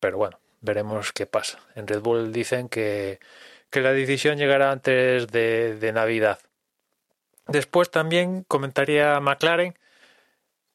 pero 0.00 0.18
bueno, 0.18 0.40
veremos 0.60 1.12
qué 1.12 1.26
pasa. 1.26 1.60
En 1.76 1.86
Red 1.86 2.00
Bull 2.00 2.32
dicen 2.32 2.68
que, 2.68 3.20
que 3.70 3.80
la 3.82 3.92
decisión 3.92 4.38
llegará 4.38 4.72
antes 4.72 5.28
de, 5.28 5.76
de 5.76 5.92
Navidad. 5.92 6.38
Después 7.48 7.90
también 7.90 8.44
comentaría 8.44 9.16
a 9.16 9.20
McLaren 9.20 9.74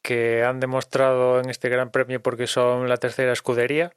que 0.01 0.43
han 0.43 0.59
demostrado 0.59 1.39
en 1.39 1.49
este 1.49 1.69
Gran 1.69 1.91
Premio 1.91 2.21
porque 2.21 2.47
son 2.47 2.89
la 2.89 2.97
tercera 2.97 3.31
escudería 3.31 3.93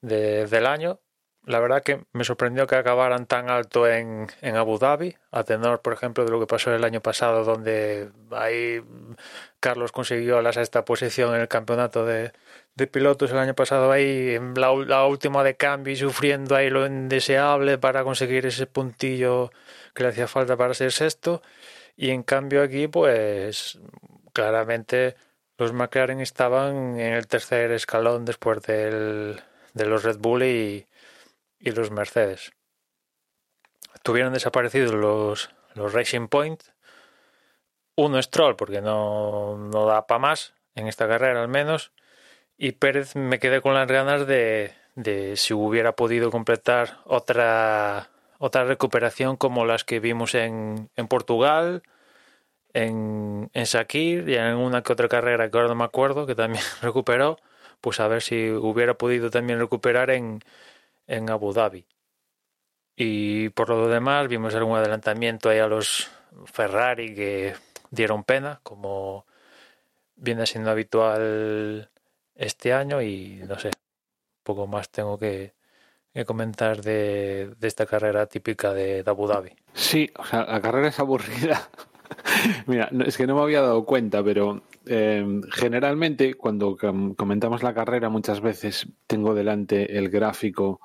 del 0.00 0.66
año. 0.66 1.00
La 1.44 1.60
verdad 1.60 1.82
que 1.82 2.04
me 2.12 2.24
sorprendió 2.24 2.66
que 2.66 2.76
acabaran 2.76 3.26
tan 3.26 3.48
alto 3.48 3.88
en, 3.88 4.28
en, 4.42 4.56
Abu 4.56 4.78
Dhabi, 4.78 5.16
a 5.30 5.44
tenor, 5.44 5.80
por 5.80 5.94
ejemplo, 5.94 6.24
de 6.24 6.30
lo 6.30 6.40
que 6.40 6.46
pasó 6.46 6.74
el 6.74 6.84
año 6.84 7.00
pasado, 7.00 7.42
donde 7.42 8.10
ahí 8.32 8.82
Carlos 9.58 9.90
consiguió 9.92 10.42
la 10.42 10.52
sexta 10.52 10.84
posición 10.84 11.34
en 11.34 11.40
el 11.40 11.48
campeonato 11.48 12.04
de, 12.04 12.32
de 12.74 12.86
pilotos 12.86 13.30
el 13.30 13.38
año 13.38 13.54
pasado, 13.54 13.90
ahí 13.90 14.34
en 14.34 14.54
la, 14.54 14.74
la, 14.86 15.06
última 15.06 15.42
de 15.42 15.56
cambio 15.56 15.94
y 15.94 15.96
sufriendo 15.96 16.54
ahí 16.54 16.68
lo 16.70 16.86
indeseable 16.86 17.78
para 17.78 18.04
conseguir 18.04 18.44
ese 18.44 18.66
puntillo 18.66 19.50
que 19.94 20.02
le 20.02 20.10
hacía 20.10 20.28
falta 20.28 20.56
para 20.56 20.74
ser 20.74 20.92
sexto. 20.92 21.42
Y 22.00 22.10
en 22.10 22.22
cambio 22.22 22.62
aquí, 22.62 22.86
pues 22.86 23.76
claramente 24.32 25.16
los 25.56 25.72
McLaren 25.72 26.20
estaban 26.20 26.96
en 27.00 27.12
el 27.12 27.26
tercer 27.26 27.72
escalón 27.72 28.24
después 28.24 28.62
del, 28.62 29.42
de 29.74 29.84
los 29.84 30.04
Red 30.04 30.18
Bull 30.18 30.44
y, 30.44 30.86
y 31.58 31.70
los 31.72 31.90
Mercedes. 31.90 32.52
Tuvieron 34.04 34.32
desaparecidos 34.32 34.92
los, 34.92 35.50
los 35.74 35.92
Racing 35.92 36.28
Point. 36.28 36.62
Uno 37.96 38.20
es 38.20 38.30
Troll 38.30 38.54
porque 38.54 38.80
no, 38.80 39.58
no 39.58 39.86
da 39.86 40.06
para 40.06 40.20
más 40.20 40.54
en 40.76 40.86
esta 40.86 41.08
carrera 41.08 41.42
al 41.42 41.48
menos. 41.48 41.90
Y 42.56 42.72
Pérez 42.72 43.16
me 43.16 43.40
quedé 43.40 43.60
con 43.60 43.74
las 43.74 43.88
ganas 43.88 44.24
de, 44.28 44.72
de 44.94 45.36
si 45.36 45.52
hubiera 45.52 45.96
podido 45.96 46.30
completar 46.30 47.00
otra, 47.06 48.08
otra 48.38 48.64
recuperación 48.64 49.36
como 49.36 49.66
las 49.66 49.84
que 49.84 50.00
vimos 50.00 50.34
en, 50.34 50.90
en 50.96 51.08
Portugal 51.08 51.82
en, 52.72 53.50
en 53.54 53.64
Shakir 53.64 54.28
y 54.28 54.36
en 54.36 54.56
una 54.56 54.82
que 54.82 54.92
otra 54.92 55.08
carrera 55.08 55.50
que 55.50 55.56
ahora 55.56 55.68
no 55.68 55.74
me 55.74 55.84
acuerdo, 55.84 56.26
que 56.26 56.34
también 56.34 56.62
recuperó, 56.82 57.38
pues 57.80 58.00
a 58.00 58.08
ver 58.08 58.22
si 58.22 58.50
hubiera 58.50 58.94
podido 58.94 59.30
también 59.30 59.58
recuperar 59.58 60.10
en, 60.10 60.40
en 61.06 61.30
Abu 61.30 61.52
Dhabi. 61.52 61.86
Y 62.96 63.50
por 63.50 63.68
lo 63.68 63.88
demás 63.88 64.28
vimos 64.28 64.54
algún 64.54 64.76
adelantamiento 64.76 65.48
ahí 65.48 65.58
a 65.58 65.68
los 65.68 66.10
Ferrari 66.46 67.14
que 67.14 67.54
dieron 67.90 68.24
pena, 68.24 68.60
como 68.62 69.24
viene 70.16 70.46
siendo 70.46 70.70
habitual 70.70 71.90
este 72.34 72.72
año 72.72 73.00
y 73.02 73.42
no 73.46 73.58
sé, 73.58 73.70
poco 74.42 74.66
más 74.66 74.90
tengo 74.90 75.18
que, 75.18 75.54
que 76.18 76.24
comentar 76.24 76.82
de, 76.82 77.54
esta 77.60 77.86
carrera 77.86 78.26
típica 78.26 78.72
de, 78.72 79.04
Abu 79.06 79.28
Dhabi. 79.28 79.50
Sí, 79.72 80.10
o 80.18 80.24
sea, 80.24 80.44
la 80.44 80.60
carrera 80.60 80.88
es 80.88 80.98
aburrida 80.98 81.68
Mira, 82.66 82.90
es 83.06 83.16
que 83.16 83.26
no 83.26 83.36
me 83.36 83.42
había 83.42 83.60
dado 83.60 83.84
cuenta, 83.84 84.24
pero 84.24 84.62
eh, 84.86 85.24
generalmente 85.52 86.34
cuando 86.34 86.76
comentamos 87.16 87.62
la 87.62 87.74
carrera 87.74 88.08
muchas 88.08 88.40
veces 88.40 88.88
tengo 89.06 89.34
delante 89.34 89.96
el 89.96 90.08
gráfico 90.08 90.80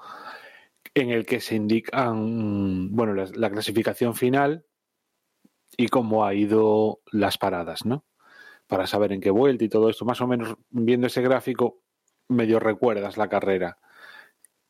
en 0.93 1.09
el 1.09 1.25
que 1.25 1.39
se 1.39 1.55
indican 1.55 2.95
bueno, 2.95 3.13
la 3.15 3.49
clasificación 3.49 4.15
final 4.15 4.65
y 5.77 5.87
cómo 5.87 6.25
ha 6.25 6.33
ido 6.33 7.01
las 7.11 7.37
paradas, 7.37 7.85
¿no? 7.85 8.05
Para 8.67 8.85
saber 8.85 9.11
en 9.13 9.21
qué 9.21 9.31
vuelta 9.31 9.63
y 9.63 9.69
todo 9.69 9.89
esto. 9.89 10.05
Más 10.05 10.21
o 10.21 10.27
menos 10.27 10.55
viendo 10.69 11.07
ese 11.07 11.21
gráfico 11.21 11.81
medio 12.27 12.59
recuerdas 12.59 13.17
la 13.17 13.29
carrera. 13.29 13.79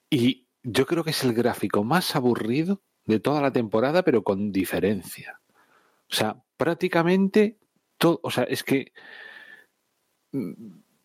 Y 0.09 0.42
yo 0.63 0.85
creo 0.85 1.03
que 1.03 1.11
es 1.11 1.23
el 1.23 1.33
gráfico 1.33 1.83
más 1.83 2.15
aburrido 2.15 2.81
de 3.05 3.19
toda 3.19 3.41
la 3.41 3.51
temporada, 3.51 4.03
pero 4.03 4.23
con 4.23 4.51
diferencia. 4.51 5.41
O 6.09 6.15
sea, 6.15 6.41
prácticamente 6.57 7.57
todo, 7.97 8.19
o 8.23 8.31
sea, 8.31 8.43
es 8.45 8.63
que 8.63 8.93
mm, 10.31 10.53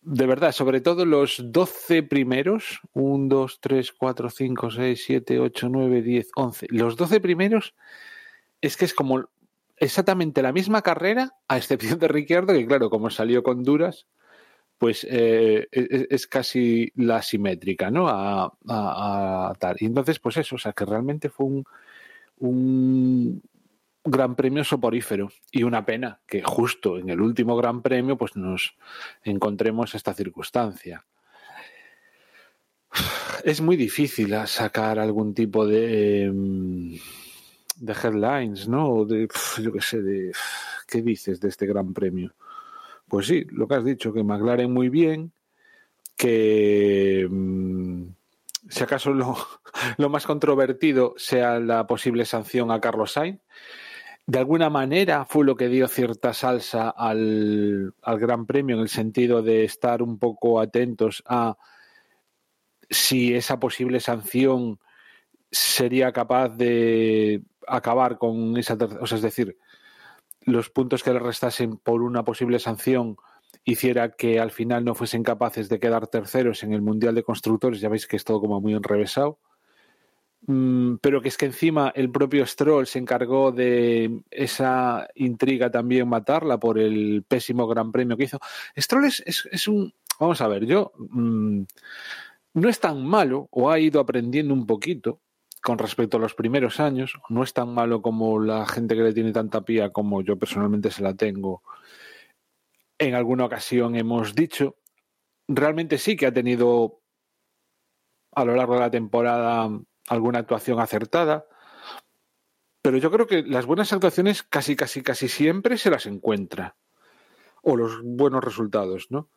de 0.01 0.25
verdad, 0.25 0.53
sobre 0.53 0.81
todo 0.81 1.05
los 1.05 1.41
12 1.51 2.03
primeros, 2.03 2.79
1, 2.93 3.27
2, 3.27 3.59
3, 3.61 3.91
4, 3.91 4.29
5, 4.29 4.71
6, 4.71 5.03
7, 5.05 5.39
8, 5.39 5.69
9, 5.69 6.01
10, 6.01 6.31
11, 6.35 6.67
los 6.69 6.95
12 6.95 7.19
primeros 7.19 7.75
es 8.61 8.77
que 8.77 8.85
es 8.85 8.93
como 8.93 9.29
exactamente 9.77 10.41
la 10.41 10.51
misma 10.53 10.81
carrera, 10.81 11.33
a 11.47 11.57
excepción 11.57 11.99
de 11.99 12.07
Ricciardo, 12.07 12.53
que 12.53 12.65
claro, 12.65 12.89
como 12.89 13.09
salió 13.09 13.43
con 13.43 13.63
duras, 13.63 14.07
pues 14.79 15.05
eh, 15.09 15.67
es, 15.71 16.07
es, 16.09 16.27
casi 16.27 16.91
la 16.95 17.21
simétrica, 17.21 17.91
¿no? 17.91 18.07
A, 18.07 18.45
a, 18.45 19.49
a, 19.49 19.53
tal. 19.59 19.75
Y 19.79 19.85
entonces, 19.85 20.19
pues 20.19 20.37
eso, 20.37 20.55
o 20.55 20.57
sea, 20.57 20.73
que 20.73 20.85
realmente 20.85 21.29
fue 21.29 21.45
un, 21.45 21.65
un 22.39 23.41
gran 24.03 24.35
premio 24.35 24.63
soporífero 24.63 25.29
y 25.51 25.63
una 25.63 25.85
pena 25.85 26.21
que 26.25 26.41
justo 26.41 26.97
en 26.97 27.09
el 27.09 27.21
último 27.21 27.55
gran 27.57 27.81
premio 27.81 28.17
pues 28.17 28.35
nos 28.35 28.75
encontremos 29.23 29.93
esta 29.93 30.13
circunstancia. 30.13 31.05
Es 33.43 33.61
muy 33.61 33.75
difícil 33.75 34.35
sacar 34.47 34.97
algún 34.97 35.33
tipo 35.33 35.67
de 35.67 36.99
de 37.79 37.93
headlines, 37.93 38.67
¿no? 38.67 39.05
De, 39.05 39.27
yo 39.61 39.71
qué 39.71 39.81
sé, 39.81 40.01
de 40.01 40.31
qué 40.87 41.01
dices 41.01 41.39
de 41.39 41.49
este 41.49 41.65
Gran 41.65 41.93
Premio. 41.93 42.33
Pues 43.09 43.27
sí, 43.27 43.45
lo 43.51 43.67
que 43.67 43.75
has 43.75 43.83
dicho, 43.83 44.13
que 44.13 44.23
McLaren 44.23 44.71
muy 44.71 44.89
bien, 44.89 45.33
que 46.15 47.27
mm, 47.29 48.03
si 48.69 48.83
acaso 48.83 49.11
lo, 49.97 50.09
más 50.09 50.25
controvertido 50.25 51.13
sea 51.17 51.59
la 51.59 51.87
posible 51.87 52.25
sanción 52.25 52.71
a 52.71 52.79
Carlos 52.79 53.13
Sainz. 53.13 53.41
De 54.27 54.37
alguna 54.37 54.69
manera 54.69 55.25
fue 55.25 55.43
lo 55.43 55.55
que 55.55 55.69
dio 55.69 55.87
cierta 55.87 56.33
salsa 56.33 56.89
al, 56.89 57.95
al 58.03 58.19
Gran 58.19 58.45
Premio 58.45 58.75
en 58.75 58.83
el 58.83 58.89
sentido 58.89 59.41
de 59.41 59.63
estar 59.63 60.03
un 60.03 60.19
poco 60.19 60.59
atentos 60.59 61.23
a 61.25 61.57
si 62.91 63.33
esa 63.33 63.59
posible 63.59 63.99
sanción 63.99 64.79
sería 65.51 66.11
capaz 66.11 66.49
de 66.49 67.41
acabar 67.67 68.19
con 68.19 68.55
esa 68.57 68.77
o 68.99 69.07
sea, 69.07 69.15
es 69.15 69.23
decir, 69.23 69.57
los 70.41 70.69
puntos 70.69 71.03
que 71.03 71.13
le 71.13 71.19
restasen 71.19 71.77
por 71.77 72.01
una 72.01 72.23
posible 72.23 72.59
sanción 72.59 73.17
hiciera 73.63 74.11
que 74.11 74.39
al 74.39 74.51
final 74.51 74.85
no 74.85 74.95
fuesen 74.95 75.23
capaces 75.23 75.69
de 75.69 75.79
quedar 75.79 76.07
terceros 76.07 76.63
en 76.63 76.73
el 76.73 76.81
Mundial 76.81 77.15
de 77.15 77.23
Constructores, 77.23 77.81
ya 77.81 77.89
veis 77.89 78.07
que 78.07 78.15
es 78.15 78.23
todo 78.23 78.39
como 78.39 78.61
muy 78.61 78.73
enrevesado. 78.73 79.39
Mm, 80.47 80.95
pero 81.01 81.21
que 81.21 81.27
es 81.27 81.37
que 81.37 81.47
encima 81.47 81.91
el 81.93 82.11
propio 82.11 82.45
Stroll 82.45 82.87
se 82.87 82.99
encargó 82.99 83.51
de 83.51 84.21
esa 84.31 85.07
intriga 85.15 85.69
también 85.69 86.07
matarla 86.07 86.57
por 86.59 86.79
el 86.79 87.23
pésimo 87.27 87.67
gran 87.67 87.91
premio 87.91 88.15
que 88.15 88.23
hizo. 88.23 88.39
Stroll 88.77 89.05
es, 89.05 89.23
es, 89.25 89.67
un... 89.67 89.93
Vamos 90.19 90.41
a 90.41 90.47
ver, 90.47 90.65
yo... 90.65 90.93
Mmm, 90.97 91.63
no 92.53 92.69
es 92.69 92.79
tan 92.79 93.05
malo 93.05 93.47
o 93.51 93.69
ha 93.69 93.79
ido 93.79 93.99
aprendiendo 93.99 94.53
un 94.53 94.65
poquito, 94.65 95.21
con 95.61 95.77
respecto 95.77 96.17
a 96.17 96.19
los 96.19 96.35
primeros 96.35 96.79
años, 96.79 97.13
no 97.29 97.43
es 97.43 97.53
tan 97.53 97.73
malo 97.73 98.01
como 98.01 98.39
la 98.39 98.65
gente 98.65 98.95
que 98.95 99.03
le 99.03 99.13
tiene 99.13 99.31
tanta 99.31 99.61
pía 99.61 99.89
como 99.91 100.21
yo 100.21 100.37
personalmente 100.37 100.91
se 100.91 101.03
la 101.03 101.13
tengo. 101.13 101.63
En 102.97 103.15
alguna 103.15 103.45
ocasión 103.45 103.95
hemos 103.95 104.35
dicho, 104.35 104.77
realmente 105.47 105.97
sí 105.97 106.15
que 106.15 106.27
ha 106.27 106.33
tenido 106.33 107.01
a 108.31 108.45
lo 108.45 108.55
largo 108.55 108.75
de 108.75 108.79
la 108.79 108.91
temporada 108.91 109.69
alguna 110.07 110.39
actuación 110.39 110.79
acertada, 110.79 111.45
pero 112.81 112.97
yo 112.97 113.11
creo 113.11 113.27
que 113.27 113.43
las 113.43 113.65
buenas 113.65 113.91
actuaciones 113.91 114.43
casi, 114.43 114.75
casi, 114.75 115.03
casi 115.03 115.27
siempre 115.27 115.77
se 115.77 115.89
las 115.89 116.05
encuentra. 116.05 116.77
O 117.61 117.75
los 117.75 118.01
buenos 118.03 118.43
resultados, 118.43 119.07
¿no? 119.09 119.29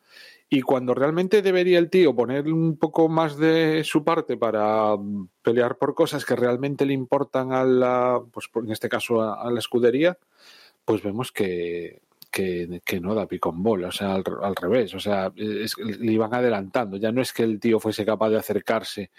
Y 0.49 0.61
cuando 0.61 0.93
realmente 0.93 1.41
debería 1.41 1.79
el 1.79 1.89
tío 1.89 2.15
poner 2.15 2.47
un 2.47 2.77
poco 2.77 3.09
más 3.09 3.37
de 3.37 3.83
su 3.83 4.03
parte 4.03 4.37
para 4.37 4.95
pelear 5.41 5.77
por 5.77 5.95
cosas 5.95 6.25
que 6.25 6.35
realmente 6.35 6.85
le 6.85 6.93
importan 6.93 7.53
a 7.53 7.63
la, 7.63 8.21
pues 8.31 8.49
en 8.55 8.71
este 8.71 8.87
caso 8.87 9.21
a, 9.21 9.49
la 9.49 9.59
escudería, 9.59 10.17
pues 10.85 11.01
vemos 11.01 11.31
que, 11.31 12.01
que, 12.29 12.99
no 13.01 13.15
da 13.15 13.25
picón 13.25 13.63
bola, 13.63 13.87
o 13.87 13.91
sea, 13.91 14.13
al, 14.13 14.55
revés, 14.55 14.93
o 14.93 14.99
sea, 14.99 15.31
le 15.35 16.11
iban 16.11 16.33
adelantando. 16.35 16.97
Ya 16.97 17.11
no 17.11 17.21
es 17.21 17.33
que 17.33 17.41
el 17.41 17.59
tío 17.59 17.79
fuese 17.79 18.05
capaz 18.05 18.29
de 18.29 18.37
acercarse 18.37 19.09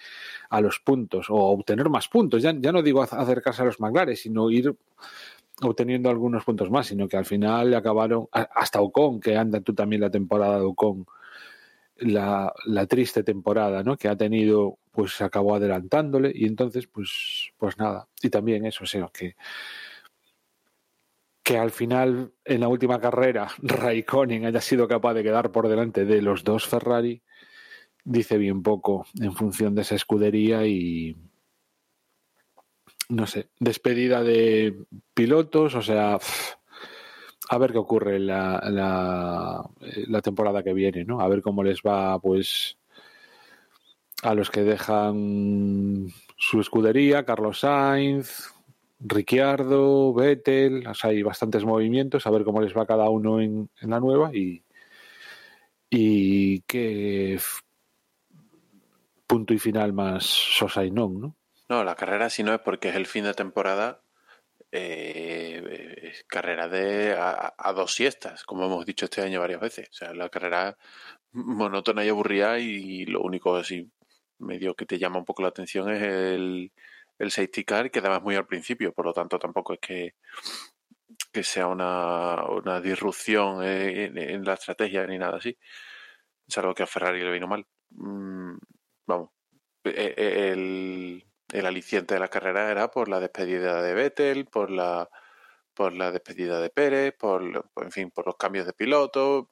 a 0.50 0.60
los 0.60 0.78
puntos 0.78 1.30
o 1.30 1.36
obtener 1.36 1.88
más 1.88 2.06
puntos, 2.06 2.42
ya, 2.42 2.54
ya 2.56 2.70
no 2.70 2.80
digo 2.80 3.02
acercarse 3.02 3.62
a 3.62 3.66
los 3.66 3.80
manglares, 3.80 4.20
sino 4.20 4.50
ir 4.50 4.72
obteniendo 5.62 6.10
algunos 6.10 6.44
puntos 6.44 6.70
más, 6.70 6.86
sino 6.86 7.08
que 7.08 7.16
al 7.16 7.24
final 7.24 7.74
acabaron, 7.74 8.26
hasta 8.32 8.80
Ocon, 8.80 9.20
que 9.20 9.36
anda 9.36 9.60
tú 9.60 9.74
también 9.74 10.00
la 10.00 10.10
temporada 10.10 10.58
de 10.58 10.64
Ocon, 10.64 11.06
la, 11.96 12.52
la, 12.66 12.86
triste 12.86 13.22
temporada 13.22 13.82
¿no? 13.84 13.96
que 13.96 14.08
ha 14.08 14.16
tenido, 14.16 14.78
pues 14.90 15.20
acabó 15.20 15.54
adelantándole 15.54 16.32
y 16.34 16.46
entonces, 16.46 16.86
pues, 16.88 17.52
pues 17.56 17.78
nada. 17.78 18.08
Y 18.20 18.30
también 18.30 18.66
eso, 18.66 18.84
o 18.84 18.86
sea, 18.86 19.08
que, 19.12 19.36
que 21.42 21.56
al 21.56 21.70
final, 21.70 22.32
en 22.44 22.60
la 22.60 22.68
última 22.68 23.00
carrera, 23.00 23.48
Raikkonen 23.62 24.46
haya 24.46 24.60
sido 24.60 24.88
capaz 24.88 25.14
de 25.14 25.22
quedar 25.22 25.52
por 25.52 25.68
delante 25.68 26.04
de 26.04 26.20
los 26.20 26.42
dos 26.42 26.66
Ferrari, 26.66 27.22
dice 28.02 28.38
bien 28.38 28.62
poco 28.62 29.06
en 29.20 29.32
función 29.32 29.74
de 29.74 29.82
esa 29.82 29.94
escudería 29.94 30.66
y, 30.66 31.16
no 33.14 33.26
sé, 33.26 33.48
despedida 33.60 34.22
de 34.22 34.76
pilotos, 35.14 35.74
o 35.74 35.82
sea, 35.82 36.18
a 37.48 37.58
ver 37.58 37.72
qué 37.72 37.78
ocurre 37.78 38.18
la, 38.18 38.60
la, 38.70 39.62
la, 40.08 40.20
temporada 40.20 40.62
que 40.62 40.72
viene, 40.72 41.04
¿no? 41.04 41.20
A 41.20 41.28
ver 41.28 41.40
cómo 41.40 41.62
les 41.62 41.80
va, 41.80 42.18
pues, 42.18 42.76
a 44.22 44.34
los 44.34 44.50
que 44.50 44.62
dejan 44.62 46.08
su 46.36 46.60
escudería, 46.60 47.24
Carlos 47.24 47.60
Sainz, 47.60 48.52
Ricciardo, 48.98 50.12
Vettel, 50.12 50.86
o 50.86 50.94
sea, 50.94 51.10
hay 51.10 51.22
bastantes 51.22 51.64
movimientos, 51.64 52.26
a 52.26 52.30
ver 52.30 52.44
cómo 52.44 52.60
les 52.60 52.76
va 52.76 52.86
cada 52.86 53.08
uno 53.10 53.40
en, 53.40 53.70
la 53.82 54.00
nueva 54.00 54.34
y, 54.34 54.64
y 55.90 56.60
qué 56.62 57.38
punto 59.26 59.54
y 59.54 59.58
final 59.58 59.92
más 59.92 60.24
sosa 60.24 60.84
y 60.84 60.90
non, 60.90 61.20
¿no? 61.20 61.36
No, 61.68 61.84
la 61.84 61.94
carrera 61.96 62.30
si 62.30 62.42
no 62.42 62.54
es 62.54 62.60
porque 62.60 62.90
es 62.90 62.96
el 62.96 63.06
fin 63.06 63.24
de 63.24 63.34
temporada, 63.34 64.02
eh, 64.72 66.12
carrera 66.26 66.68
de 66.68 67.16
a, 67.18 67.72
dos 67.74 67.94
siestas, 67.94 68.44
como 68.44 68.66
hemos 68.66 68.84
dicho 68.86 69.06
este 69.06 69.22
año 69.22 69.40
varias 69.40 69.60
veces. 69.60 69.88
O 69.90 69.94
sea, 69.94 70.14
la 70.14 70.28
carrera 70.28 70.76
monótona 71.32 72.04
y 72.04 72.08
aburrida 72.08 72.58
y 72.58 73.06
lo 73.06 73.22
único 73.22 73.56
así 73.56 73.90
medio 74.38 74.74
que 74.74 74.86
te 74.86 74.98
llama 74.98 75.18
un 75.18 75.24
poco 75.24 75.42
la 75.42 75.48
atención 75.48 75.90
es 75.90 76.02
el, 76.02 76.72
el 77.18 77.30
safety 77.30 77.64
car 77.64 77.90
que 77.90 78.00
además 78.00 78.22
muy 78.22 78.36
al 78.36 78.46
principio, 78.46 78.92
por 78.92 79.06
lo 79.06 79.12
tanto 79.12 79.38
tampoco 79.38 79.74
es 79.74 79.80
que, 79.80 80.14
que 81.32 81.42
sea 81.44 81.66
una, 81.68 82.44
una 82.46 82.80
disrupción 82.80 83.64
en, 83.64 84.18
en, 84.18 84.44
la 84.44 84.54
estrategia 84.54 85.06
ni 85.06 85.18
nada 85.18 85.38
así. 85.38 85.56
Es 86.46 86.58
algo 86.58 86.74
que 86.74 86.82
a 86.84 86.86
Ferrari 86.86 87.22
le 87.22 87.32
vino 87.32 87.46
mal. 87.46 87.66
Mm, 87.90 88.56
vamos, 89.06 89.30
e, 89.84 90.14
e, 90.16 90.52
el, 90.52 91.24
el 91.54 91.66
aliciente 91.66 92.14
de 92.14 92.20
la 92.20 92.28
carrera 92.28 92.70
era 92.70 92.90
por 92.90 93.08
la 93.08 93.20
despedida 93.20 93.80
de 93.80 93.94
Vettel, 93.94 94.46
por 94.46 94.70
la 94.70 95.08
por 95.72 95.92
la 95.92 96.12
despedida 96.12 96.60
de 96.60 96.70
Pérez, 96.70 97.14
por, 97.18 97.42
en 97.76 97.90
fin, 97.90 98.10
por 98.12 98.26
los 98.26 98.36
cambios 98.36 98.64
de 98.64 98.72
piloto, 98.72 99.50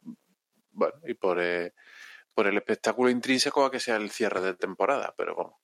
bueno, 0.70 0.94
y 1.04 1.14
por, 1.14 1.40
eh, 1.40 1.72
por 2.32 2.46
el 2.46 2.56
espectáculo 2.56 3.10
intrínseco 3.10 3.64
a 3.64 3.72
que 3.72 3.80
sea 3.80 3.96
el 3.96 4.08
cierre 4.10 4.40
de 4.40 4.54
temporada, 4.54 5.12
pero 5.16 5.34
bueno, 5.34 5.60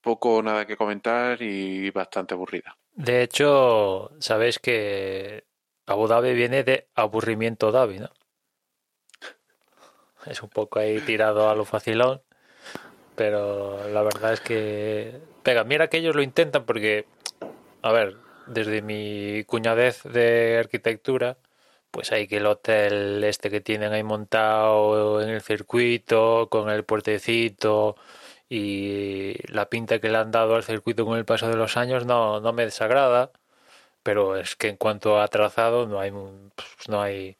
poco 0.00 0.36
o 0.36 0.42
nada 0.42 0.66
que 0.66 0.76
comentar 0.76 1.42
y 1.42 1.90
bastante 1.90 2.34
aburrida. 2.34 2.78
De 2.92 3.22
hecho, 3.22 4.12
sabéis 4.20 4.60
que 4.60 5.48
Abu 5.86 6.06
Dhabi 6.06 6.32
viene 6.34 6.62
de 6.62 6.88
aburrimiento 6.94 7.72
Dhabi, 7.72 7.98
¿no? 7.98 8.10
Es 10.26 10.44
un 10.44 10.48
poco 10.48 10.78
ahí 10.78 11.00
tirado 11.00 11.50
a 11.50 11.56
lo 11.56 11.64
facilón 11.64 12.22
pero 13.18 13.88
la 13.90 14.02
verdad 14.02 14.32
es 14.32 14.40
que 14.40 15.20
pega. 15.42 15.64
Mira 15.64 15.88
que 15.88 15.98
ellos 15.98 16.14
lo 16.14 16.22
intentan 16.22 16.64
porque, 16.64 17.06
a 17.82 17.92
ver, 17.92 18.16
desde 18.46 18.80
mi 18.80 19.44
cuñadez 19.44 20.04
de 20.04 20.58
arquitectura, 20.58 21.36
pues 21.90 22.12
hay 22.12 22.28
que 22.28 22.38
el 22.38 22.46
hotel 22.46 23.24
este 23.24 23.50
que 23.50 23.60
tienen 23.60 23.92
ahí 23.92 24.04
montado 24.04 25.20
en 25.22 25.30
el 25.30 25.42
circuito, 25.42 26.48
con 26.50 26.70
el 26.70 26.84
puertecito 26.84 27.96
y 28.48 29.34
la 29.52 29.68
pinta 29.68 29.98
que 30.00 30.10
le 30.10 30.18
han 30.18 30.30
dado 30.30 30.54
al 30.56 30.64
circuito 30.64 31.04
con 31.06 31.18
el 31.18 31.24
paso 31.24 31.48
de 31.48 31.56
los 31.56 31.76
años 31.76 32.06
no, 32.06 32.40
no 32.40 32.52
me 32.52 32.64
desagrada, 32.64 33.32
pero 34.02 34.36
es 34.36 34.56
que 34.56 34.68
en 34.68 34.76
cuanto 34.76 35.20
a 35.20 35.28
trazado 35.28 35.86
no 35.86 36.00
hay, 36.00 36.12
pues 36.12 36.88
no 36.88 37.02
hay 37.02 37.36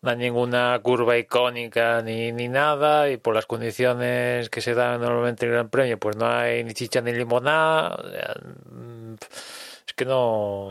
no 0.00 0.10
hay 0.10 0.16
ninguna 0.16 0.78
curva 0.82 1.18
icónica 1.18 2.02
ni, 2.02 2.32
ni 2.32 2.48
nada 2.48 3.10
y 3.10 3.16
por 3.16 3.34
las 3.34 3.46
condiciones 3.46 4.48
que 4.48 4.60
se 4.60 4.74
dan 4.74 5.00
normalmente 5.00 5.44
en 5.44 5.50
el 5.50 5.54
Gran 5.56 5.70
Premio 5.70 5.98
pues 5.98 6.16
no 6.16 6.26
hay 6.26 6.62
ni 6.64 6.74
chicha 6.74 7.00
ni 7.00 7.12
limonada 7.12 7.96
es 9.86 9.94
que 9.94 10.04
no. 10.04 10.68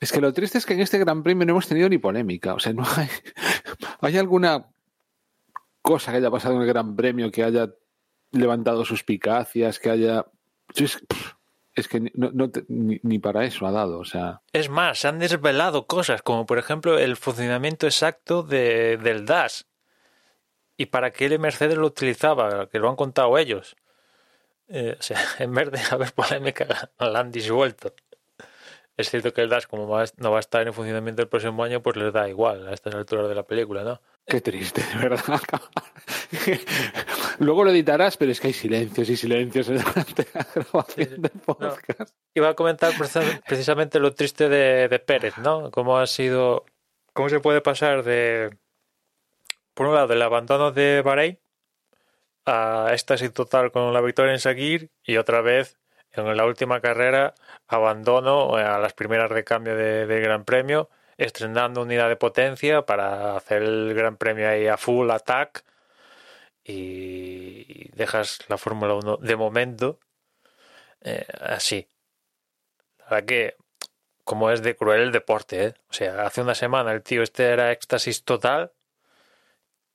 Es 0.00 0.12
que 0.12 0.20
lo 0.20 0.32
triste 0.32 0.58
es 0.58 0.66
que 0.66 0.74
en 0.74 0.80
este 0.80 0.98
Gran 0.98 1.22
Premio 1.22 1.46
no 1.46 1.52
hemos 1.52 1.68
tenido 1.68 1.88
ni 1.88 1.98
polémica 1.98 2.54
o 2.54 2.58
sea 2.58 2.72
no 2.72 2.84
hay 2.96 3.08
hay 4.00 4.18
alguna 4.18 4.66
cosa 5.80 6.10
que 6.10 6.18
haya 6.18 6.30
pasado 6.30 6.56
en 6.56 6.62
el 6.62 6.68
Gran 6.68 6.94
Premio 6.96 7.30
que 7.30 7.44
haya 7.44 7.70
levantado 8.32 8.84
suspicacias 8.84 9.78
que 9.78 9.90
haya 9.90 10.26
que 11.88 12.00
no, 12.14 12.30
no 12.32 12.50
te- 12.50 12.64
ni, 12.68 13.00
ni 13.02 13.18
para 13.18 13.44
eso 13.44 13.66
ha 13.66 13.72
dado, 13.72 13.98
o 13.98 14.04
sea, 14.04 14.42
Es 14.52 14.68
más, 14.68 14.98
se 14.98 15.08
han 15.08 15.18
desvelado 15.18 15.86
cosas, 15.86 16.20
como 16.22 16.44
por 16.46 16.58
ejemplo 16.58 16.98
el 16.98 17.16
funcionamiento 17.16 17.86
exacto 17.86 18.42
de, 18.42 18.98
del 18.98 19.24
DAS. 19.24 19.66
Y 20.76 20.86
para 20.86 21.12
qué 21.12 21.26
el 21.26 21.38
Mercedes 21.38 21.76
lo 21.78 21.86
utilizaba, 21.86 22.68
que 22.68 22.78
lo 22.78 22.88
han 22.88 22.96
contado 22.96 23.38
ellos. 23.38 23.76
Eh, 24.68 24.96
o 24.98 25.02
sea, 25.02 25.18
en 25.38 25.54
vez 25.54 25.70
de 25.70 25.80
haber 25.90 26.12
polémica, 26.12 26.90
la 26.98 27.20
han 27.20 27.30
disuelto. 27.30 27.94
Es 28.96 29.08
cierto 29.10 29.32
que 29.32 29.40
el 29.42 29.48
DAS, 29.48 29.66
como 29.66 29.84
no 30.18 30.30
va 30.30 30.36
a 30.36 30.40
estar 30.40 30.66
en 30.66 30.74
funcionamiento 30.74 31.22
el 31.22 31.28
próximo 31.28 31.64
año, 31.64 31.82
pues 31.82 31.96
les 31.96 32.12
da 32.12 32.28
igual 32.28 32.68
a 32.68 32.72
estas 32.74 32.94
alturas 32.94 33.28
de 33.28 33.34
la 33.34 33.42
película, 33.44 33.82
¿no? 33.84 34.00
Qué 34.26 34.40
triste, 34.40 34.82
de 34.94 35.08
verdad. 35.08 35.40
Luego 37.38 37.64
lo 37.64 37.70
editarás, 37.70 38.16
pero 38.16 38.32
es 38.32 38.40
que 38.40 38.48
hay 38.48 38.52
silencios 38.52 39.08
y 39.08 39.16
silencios 39.16 39.66
durante 39.66 40.26
la 40.34 40.46
grabación 40.54 41.22
del 41.22 41.30
podcast. 41.44 42.14
Iba 42.34 42.50
a 42.50 42.54
comentar 42.54 42.92
preci- 42.92 43.42
precisamente 43.46 43.98
lo 43.98 44.14
triste 44.14 44.48
de, 44.48 44.88
de 44.88 44.98
Pérez, 44.98 45.38
¿no? 45.38 45.70
Cómo 45.70 45.98
ha 45.98 46.06
sido, 46.06 46.64
cómo 47.12 47.28
se 47.28 47.40
puede 47.40 47.60
pasar 47.60 48.02
de, 48.04 48.56
por 49.74 49.86
un 49.86 49.94
lado, 49.94 50.08
del 50.08 50.22
abandono 50.22 50.72
de 50.72 51.02
Bahrein 51.02 51.38
a 52.44 52.88
éxtasis 52.92 53.32
total 53.32 53.70
con 53.70 53.92
la 53.92 54.00
victoria 54.00 54.32
en 54.32 54.40
Sakir 54.40 54.90
y 55.04 55.16
otra 55.16 55.42
vez 55.42 55.78
en 56.12 56.36
la 56.36 56.44
última 56.44 56.80
carrera 56.80 57.34
abandono 57.68 58.56
a 58.56 58.78
las 58.78 58.92
primeras 58.94 59.30
de 59.30 59.44
cambio 59.44 59.76
de- 59.76 60.06
del 60.06 60.22
Gran 60.22 60.44
Premio, 60.44 60.90
estrenando 61.24 61.82
unidad 61.82 62.08
de 62.08 62.16
potencia 62.16 62.82
para 62.86 63.36
hacer 63.36 63.62
el 63.62 63.94
Gran 63.94 64.16
Premio 64.16 64.48
ahí 64.48 64.66
a 64.66 64.76
full 64.76 65.10
attack 65.10 65.64
y 66.64 67.88
dejas 67.96 68.38
la 68.48 68.58
Fórmula 68.58 68.94
1 68.94 69.16
de 69.18 69.36
momento 69.36 69.98
eh, 71.00 71.26
así. 71.40 71.88
La 72.98 73.04
verdad 73.10 73.26
que, 73.26 73.56
como 74.24 74.50
es 74.50 74.62
de 74.62 74.76
cruel 74.76 75.02
el 75.02 75.12
deporte, 75.12 75.64
¿eh? 75.66 75.74
O 75.90 75.92
sea, 75.92 76.26
hace 76.26 76.42
una 76.42 76.54
semana 76.54 76.92
el 76.92 77.02
tío 77.02 77.22
este 77.22 77.44
era 77.46 77.72
éxtasis 77.72 78.24
total 78.24 78.72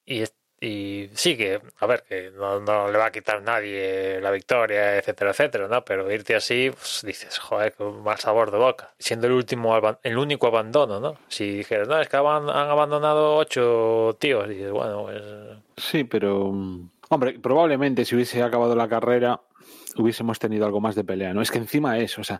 y, 0.05 0.21
es- 0.21 0.35
y 0.59 1.09
sí 1.13 1.37
que, 1.37 1.61
a 1.79 1.85
ver, 1.85 2.03
que 2.07 2.31
no, 2.31 2.59
le 2.91 2.97
va 2.97 3.05
a 3.05 3.11
quitar 3.11 3.41
nadie 3.41 4.19
la 4.21 4.31
victoria, 4.31 4.97
etcétera, 4.97 5.31
etcétera, 5.31 5.67
¿no? 5.67 5.85
Pero 5.85 6.11
irte 6.11 6.35
así, 6.35 6.71
pues 6.71 7.01
dices, 7.05 7.37
joder, 7.37 7.73
con 7.73 8.01
mal 8.03 8.17
sabor 8.17 8.49
de 8.51 8.57
boca. 8.57 8.91
Siendo 8.97 9.27
el 9.27 9.33
último, 9.33 9.79
el 10.01 10.17
único 10.17 10.47
abandono, 10.47 10.99
¿no? 10.99 11.15
Si 11.27 11.57
dijeras, 11.57 11.87
no, 11.87 11.99
es 12.01 12.09
que 12.09 12.17
han 12.17 12.49
abandonado 12.49 13.35
ocho 13.35 14.15
tíos, 14.19 14.49
dices, 14.49 14.71
bueno, 14.71 15.03
pues... 15.03 15.21
Sí, 15.77 16.03
pero 16.05 16.51
mm, 16.51 16.89
hombre, 17.09 17.39
probablemente 17.39 18.03
si 18.05 18.15
hubiese 18.15 18.41
acabado 18.41 18.75
la 18.75 18.87
carrera 18.87 19.39
hubiésemos 19.95 20.37
tenido 20.39 20.65
algo 20.65 20.79
más 20.79 20.95
de 20.95 21.03
pelea, 21.03 21.33
¿no? 21.33 21.41
Es 21.41 21.49
que 21.51 21.57
encima 21.57 21.97
es, 21.97 22.17
o 22.19 22.23
sea, 22.23 22.39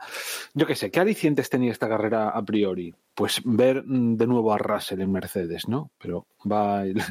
yo 0.54 0.66
qué 0.68 0.76
sé, 0.76 0.92
¿qué 0.92 1.00
alicientes 1.00 1.50
tenía 1.50 1.72
esta 1.72 1.90
carrera 1.90 2.30
a 2.30 2.44
priori? 2.44 2.94
Pues 3.16 3.42
ver 3.46 3.84
mm, 3.86 4.16
de 4.18 4.28
nuevo 4.28 4.54
a 4.54 4.58
Russell 4.58 5.02
en 5.02 5.12
Mercedes, 5.12 5.68
¿no? 5.68 5.90
Pero 6.00 6.26
va 6.52 6.84
el- 6.84 7.02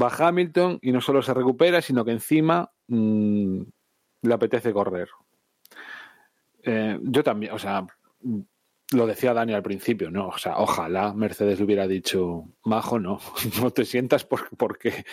va 0.00 0.08
Hamilton 0.08 0.78
y 0.82 0.92
no 0.92 1.00
solo 1.00 1.22
se 1.22 1.34
recupera, 1.34 1.80
sino 1.82 2.04
que 2.04 2.12
encima 2.12 2.70
mm, 2.88 3.60
le 4.22 4.34
apetece 4.34 4.72
correr. 4.72 5.08
Eh, 6.62 6.98
yo 7.02 7.22
también, 7.24 7.52
o 7.52 7.58
sea, 7.58 7.86
mm, 8.22 8.40
lo 8.92 9.06
decía 9.06 9.32
Dani 9.32 9.52
al 9.54 9.62
principio, 9.62 10.10
¿no? 10.10 10.28
O 10.28 10.38
sea, 10.38 10.58
ojalá 10.58 11.14
Mercedes 11.14 11.58
le 11.58 11.64
hubiera 11.64 11.86
dicho, 11.86 12.44
Majo, 12.64 12.98
no, 12.98 13.18
no 13.62 13.70
te 13.70 13.84
sientas 13.84 14.24
por- 14.24 14.48
porque 14.56 15.04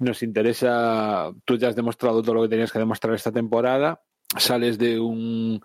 nos 0.00 0.22
interesa, 0.22 1.30
tú 1.44 1.56
ya 1.56 1.68
has 1.68 1.76
demostrado 1.76 2.22
todo 2.22 2.34
lo 2.34 2.42
que 2.42 2.48
tenías 2.48 2.72
que 2.72 2.78
demostrar 2.80 3.14
esta 3.14 3.32
temporada, 3.32 4.02
sales 4.38 4.78
de 4.78 5.00
un, 5.00 5.60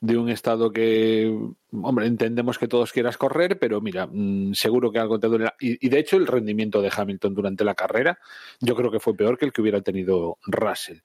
de 0.00 0.18
un 0.18 0.28
estado 0.28 0.70
que, 0.72 1.34
hombre, 1.70 2.06
entendemos 2.06 2.58
que 2.58 2.68
todos 2.68 2.92
quieras 2.92 3.16
correr, 3.16 3.58
pero 3.58 3.80
mira, 3.80 4.06
mm, 4.06 4.52
seguro 4.52 4.92
que 4.92 4.98
algo 4.98 5.18
te 5.18 5.28
duele. 5.28 5.50
Y, 5.60 5.88
de 5.88 5.98
hecho 5.98 6.16
el 6.16 6.26
rendimiento 6.26 6.82
de 6.82 6.92
Hamilton 6.94 7.34
durante 7.34 7.64
la 7.64 7.74
carrera 7.74 8.18
yo 8.60 8.74
creo 8.76 8.90
que 8.90 9.00
fue 9.00 9.16
peor 9.16 9.38
que 9.38 9.46
el 9.46 9.52
que 9.52 9.62
hubiera 9.62 9.80
tenido 9.80 10.38
Russell. 10.46 10.98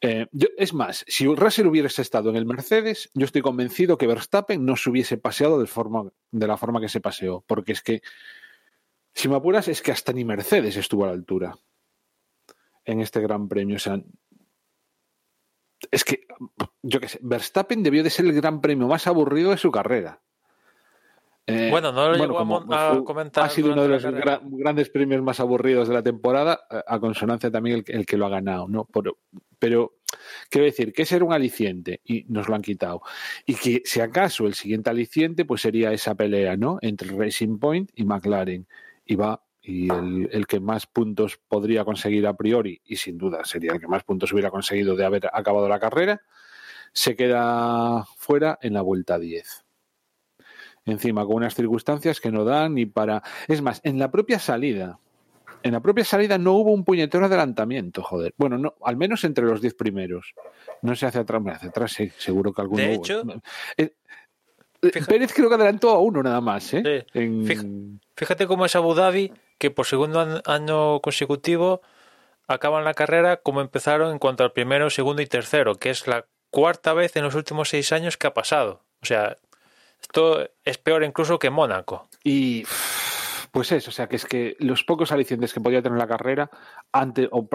Eh, 0.00 0.26
es 0.58 0.74
más, 0.74 1.04
si 1.08 1.26
Russell 1.26 1.66
hubiese 1.66 2.02
estado 2.02 2.28
en 2.28 2.36
el 2.36 2.44
Mercedes, 2.44 3.10
yo 3.14 3.24
estoy 3.24 3.40
convencido 3.40 3.96
que 3.96 4.06
Verstappen 4.06 4.64
no 4.64 4.76
se 4.76 4.90
hubiese 4.90 5.16
paseado 5.16 5.58
de, 5.58 5.66
forma, 5.66 6.10
de 6.30 6.46
la 6.46 6.58
forma 6.58 6.80
que 6.80 6.90
se 6.90 7.00
paseó, 7.00 7.42
porque 7.46 7.72
es 7.72 7.80
que, 7.80 8.02
si 9.14 9.28
me 9.28 9.36
apuras, 9.36 9.68
es 9.68 9.80
que 9.80 9.92
hasta 9.92 10.12
ni 10.12 10.24
Mercedes 10.24 10.76
estuvo 10.76 11.04
a 11.04 11.06
la 11.06 11.14
altura 11.14 11.56
en 12.84 13.00
este 13.00 13.20
Gran 13.20 13.48
Premio. 13.48 13.76
O 13.76 13.80
es 15.90 16.04
que, 16.04 16.26
yo 16.82 17.00
qué 17.00 17.08
sé, 17.08 17.18
Verstappen 17.22 17.82
debió 17.82 18.02
de 18.02 18.10
ser 18.10 18.26
el 18.26 18.32
Gran 18.34 18.60
Premio 18.60 18.86
más 18.88 19.06
aburrido 19.06 19.50
de 19.50 19.56
su 19.58 19.70
carrera. 19.70 20.20
Eh, 21.46 21.68
Bueno, 21.70 21.92
no 21.92 22.08
lo 22.08 22.16
llegó 22.16 22.38
a 22.38 23.04
comentar 23.04 23.44
Ha 23.44 23.48
sido 23.50 23.72
uno 23.72 23.82
de 23.82 23.88
los 23.88 24.02
gra- 24.04 24.40
grandes 24.42 24.88
premios 24.88 25.20
más 25.22 25.40
aburridos 25.40 25.88
de 25.88 25.94
la 25.94 26.02
temporada, 26.02 26.60
eh, 26.70 26.80
a 26.86 26.98
consonancia 26.98 27.50
también 27.50 27.76
el, 27.76 27.84
que- 27.84 27.92
el 27.92 28.06
que 28.06 28.16
lo 28.16 28.24
ha 28.26 28.30
ganado, 28.30 28.66
¿no? 28.66 28.88
Pero 29.58 29.94
quiero 30.48 30.64
decir 30.64 30.92
que 30.92 31.02
ese 31.02 31.16
era 31.16 31.24
un 31.24 31.32
aliciente 31.34 32.00
y 32.04 32.24
nos 32.28 32.48
lo 32.48 32.54
han 32.54 32.62
quitado. 32.62 33.02
Y 33.44 33.54
que 33.56 33.82
si 33.84 34.00
acaso 34.00 34.46
el 34.46 34.54
siguiente 34.54 34.88
aliciente, 34.90 35.44
pues 35.44 35.60
sería 35.60 35.92
esa 35.92 36.14
pelea, 36.14 36.56
¿no? 36.56 36.78
Entre 36.80 37.08
Racing 37.10 37.58
Point 37.58 37.90
y 37.94 38.04
McLaren. 38.04 38.66
Y 39.04 39.16
va, 39.16 39.42
y 39.64 39.90
el, 39.90 40.28
el 40.30 40.46
que 40.46 40.60
más 40.60 40.86
puntos 40.86 41.38
podría 41.48 41.84
conseguir 41.84 42.26
a 42.26 42.36
priori, 42.36 42.80
y 42.84 42.96
sin 42.96 43.16
duda 43.18 43.44
sería 43.44 43.72
el 43.72 43.80
que 43.80 43.88
más 43.88 44.04
puntos 44.04 44.30
hubiera 44.32 44.50
conseguido 44.50 44.94
de 44.94 45.04
haber 45.06 45.26
acabado 45.32 45.68
la 45.68 45.80
carrera, 45.80 46.20
se 46.92 47.16
queda 47.16 48.04
fuera 48.16 48.58
en 48.62 48.74
la 48.74 48.82
vuelta 48.82 49.18
10 49.18 49.64
encima 50.86 51.24
con 51.24 51.36
unas 51.36 51.54
circunstancias 51.54 52.20
que 52.20 52.30
no 52.30 52.44
dan 52.44 52.74
ni 52.74 52.84
para... 52.84 53.22
Es 53.48 53.62
más, 53.62 53.80
en 53.84 53.98
la 53.98 54.10
propia 54.10 54.38
salida, 54.38 54.98
en 55.62 55.72
la 55.72 55.80
propia 55.80 56.04
salida 56.04 56.36
no 56.36 56.52
hubo 56.52 56.72
un 56.72 56.84
puñetero 56.84 57.24
adelantamiento, 57.24 58.02
joder. 58.02 58.34
Bueno, 58.36 58.58
no, 58.58 58.74
al 58.82 58.98
menos 58.98 59.24
entre 59.24 59.46
los 59.46 59.62
diez 59.62 59.72
primeros. 59.74 60.34
No 60.82 60.94
se 60.94 61.06
hace 61.06 61.20
atrás, 61.20 61.42
hacia 61.46 61.70
atrás 61.70 61.92
sí, 61.92 62.10
seguro 62.18 62.52
que 62.52 62.60
alguno 62.60 62.82
De 62.82 62.88
hubo. 62.96 63.02
hecho, 63.02 63.22
Eh, 63.78 63.94
eh, 64.82 64.90
fíjate- 64.92 65.06
Pérez 65.06 65.32
creo 65.32 65.48
que 65.48 65.54
adelantó 65.54 65.88
a 65.88 65.98
uno 66.00 66.22
nada 66.22 66.42
más, 66.42 66.74
¿eh? 66.74 66.82
Sí, 67.14 67.18
En- 67.18 67.46
fija- 67.46 67.64
Fíjate 68.14 68.46
cómo 68.46 68.66
es 68.66 68.76
Abu 68.76 68.92
Dhabi, 68.94 69.32
que 69.58 69.70
por 69.70 69.86
segundo 69.86 70.42
año 70.44 71.00
consecutivo 71.00 71.80
acaban 72.46 72.84
la 72.84 72.94
carrera 72.94 73.38
como 73.38 73.60
empezaron 73.60 74.12
en 74.12 74.18
cuanto 74.18 74.44
al 74.44 74.52
primero, 74.52 74.90
segundo 74.90 75.22
y 75.22 75.26
tercero, 75.26 75.76
que 75.76 75.90
es 75.90 76.06
la 76.06 76.26
cuarta 76.50 76.92
vez 76.92 77.16
en 77.16 77.24
los 77.24 77.34
últimos 77.34 77.68
seis 77.68 77.92
años 77.92 78.16
que 78.16 78.26
ha 78.26 78.34
pasado. 78.34 78.82
O 79.02 79.06
sea, 79.06 79.36
esto 80.00 80.48
es 80.64 80.78
peor 80.78 81.04
incluso 81.04 81.38
que 81.38 81.50
Mónaco. 81.50 82.08
Y 82.22 82.64
pues 83.50 83.70
eso, 83.72 83.90
o 83.90 83.92
sea, 83.92 84.08
que 84.08 84.16
es 84.16 84.24
que 84.24 84.56
los 84.58 84.84
pocos 84.84 85.12
alicientes 85.12 85.54
que 85.54 85.60
podía 85.60 85.82
tener 85.82 85.98
la 85.98 86.06
carrera 86.06 86.50
antes, 86.92 87.28
o, 87.30 87.48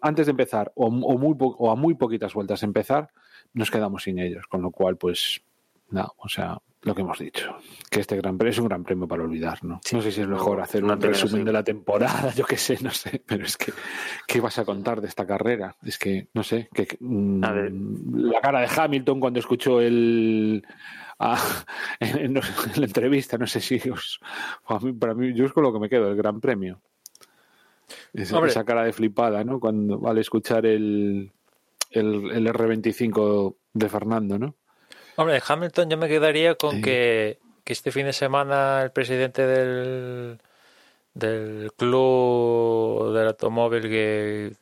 antes 0.00 0.26
de 0.26 0.30
empezar 0.30 0.72
o, 0.74 0.86
o 0.86 1.18
muy 1.18 1.36
o 1.38 1.70
a 1.70 1.76
muy 1.76 1.94
poquitas 1.94 2.34
vueltas 2.34 2.62
empezar, 2.62 3.10
nos 3.52 3.70
quedamos 3.70 4.02
sin 4.02 4.18
ellos. 4.18 4.46
Con 4.48 4.62
lo 4.62 4.70
cual, 4.70 4.96
pues, 4.96 5.42
no, 5.90 6.12
o 6.18 6.28
sea, 6.28 6.58
lo 6.82 6.94
que 6.94 7.00
hemos 7.02 7.18
dicho, 7.18 7.56
que 7.90 8.00
este 8.00 8.16
gran 8.16 8.36
premio 8.38 8.50
es 8.52 8.58
un 8.58 8.68
gran 8.68 8.84
premio 8.84 9.08
para 9.08 9.22
olvidar, 9.24 9.64
¿no? 9.64 9.80
no 9.92 10.02
sé 10.02 10.12
si 10.12 10.20
es 10.20 10.28
mejor 10.28 10.58
no- 10.58 10.62
hacer 10.64 10.84
un 10.84 10.90
resumen 11.00 11.44
de 11.44 11.52
la 11.52 11.64
temporada, 11.64 12.32
yo 12.36 12.44
qué 12.44 12.56
sé, 12.56 12.78
no 12.82 12.90
sé, 12.90 13.22
pero 13.26 13.44
es 13.44 13.56
que, 13.56 13.72
¿qué 14.26 14.40
vas 14.40 14.58
a 14.58 14.64
contar 14.64 15.00
de 15.00 15.08
esta 15.08 15.26
carrera? 15.26 15.76
Es 15.82 15.98
que, 15.98 16.28
no 16.34 16.42
sé, 16.42 16.68
que, 16.72 16.86
mm, 17.00 17.42
la 18.30 18.40
cara 18.40 18.60
de 18.60 18.68
Hamilton 18.74 19.20
cuando 19.20 19.38
escuchó 19.40 19.80
el... 19.80 20.64
en, 22.00 22.18
en 22.18 22.34
la 22.34 22.84
entrevista, 22.86 23.38
no 23.38 23.46
sé 23.46 23.60
si 23.60 23.76
os, 23.88 24.20
mí- 24.82 24.92
para 24.92 25.14
mí, 25.14 25.32
yo 25.34 25.46
es 25.46 25.52
con 25.52 25.62
lo 25.62 25.72
que 25.72 25.78
me 25.80 25.88
quedo, 25.88 26.10
el 26.10 26.16
Gran 26.16 26.40
Premio. 26.40 26.80
Esa, 28.12 28.64
cara 28.64 28.84
de 28.84 28.92
flipada, 28.92 29.44
¿no? 29.44 29.58
Cuando 29.60 30.06
al 30.08 30.18
escuchar 30.18 30.66
el, 30.66 31.32
el, 31.90 32.30
el 32.32 32.46
R25 32.48 33.56
de 33.72 33.88
Fernando, 33.88 34.38
¿no? 34.38 34.56
Hombre, 35.16 35.34
de 35.34 35.42
Hamilton 35.46 35.90
yo 35.90 35.96
me 35.96 36.08
quedaría 36.08 36.54
con 36.54 36.76
Sí. 36.76 36.82
que, 36.82 37.38
que 37.64 37.72
este 37.72 37.90
fin 37.92 38.06
de 38.06 38.12
semana 38.12 38.82
el 38.82 38.90
presidente 38.90 39.46
del, 39.46 40.38
del 41.14 41.72
club 41.76 43.12
del 43.14 43.28
automóvil 43.28 43.82
que, 43.82 44.52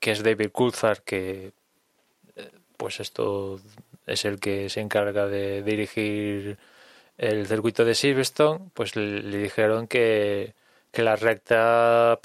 que 0.00 0.10
es 0.12 0.22
David 0.22 0.50
Coulthard, 0.52 0.98
que 0.98 1.52
eh, 2.36 2.50
pues 2.76 3.00
esto 3.00 3.60
es 4.06 4.24
el 4.24 4.40
que 4.40 4.68
se 4.68 4.80
encarga 4.80 5.26
de 5.26 5.62
dirigir 5.62 6.58
el 7.18 7.46
circuito 7.46 7.84
de 7.84 7.94
Silverstone, 7.94 8.70
pues 8.74 8.96
le, 8.96 9.22
le 9.22 9.38
dijeron 9.38 9.86
que, 9.86 10.54
que 10.90 11.02
la 11.02 11.16
recta 11.16 12.18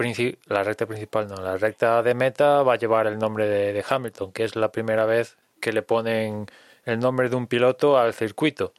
la 0.47 0.63
recta 0.63 0.85
principal 0.87 1.27
no, 1.27 1.35
la 1.35 1.57
recta 1.57 2.01
de 2.01 2.13
meta 2.13 2.63
va 2.63 2.73
a 2.73 2.77
llevar 2.77 3.05
el 3.07 3.19
nombre 3.19 3.45
de, 3.47 3.73
de 3.73 3.83
Hamilton, 3.87 4.31
que 4.31 4.45
es 4.45 4.55
la 4.55 4.71
primera 4.71 5.05
vez 5.05 5.35
que 5.59 5.73
le 5.73 5.81
ponen 5.81 6.47
el 6.85 6.99
nombre 6.99 7.29
de 7.29 7.35
un 7.35 7.47
piloto 7.47 7.97
al 7.97 8.13
circuito. 8.13 8.73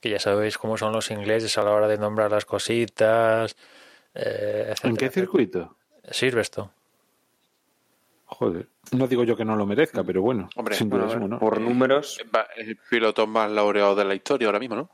Que 0.00 0.10
ya 0.10 0.18
sabéis 0.18 0.58
cómo 0.58 0.76
son 0.76 0.92
los 0.92 1.10
ingleses 1.10 1.56
a 1.58 1.62
la 1.62 1.70
hora 1.72 1.88
de 1.88 1.98
nombrar 1.98 2.30
las 2.30 2.44
cositas. 2.44 3.56
eh, 4.14 4.74
¿En 4.82 4.96
qué 4.96 5.06
etcétera. 5.06 5.10
circuito? 5.10 5.76
Silverstone. 6.10 6.70
Joder, 8.26 8.66
no 8.92 9.06
digo 9.06 9.24
yo 9.24 9.36
que 9.36 9.44
no 9.44 9.56
lo 9.56 9.66
merezca, 9.66 10.02
pero 10.02 10.22
bueno, 10.22 10.48
Hombre, 10.56 10.74
sin 10.74 10.88
duda 10.88 11.00
Bueno, 11.04 11.12
alguna, 11.14 11.34
¿no? 11.36 11.38
por 11.38 11.60
números, 11.60 12.18
Va- 12.34 12.46
Es 12.56 12.66
el 12.66 12.76
piloto 12.76 13.26
más 13.26 13.50
laureado 13.50 13.94
de 13.94 14.04
la 14.04 14.14
historia 14.14 14.48
ahora 14.48 14.58
mismo, 14.58 14.74
¿no? 14.76 14.90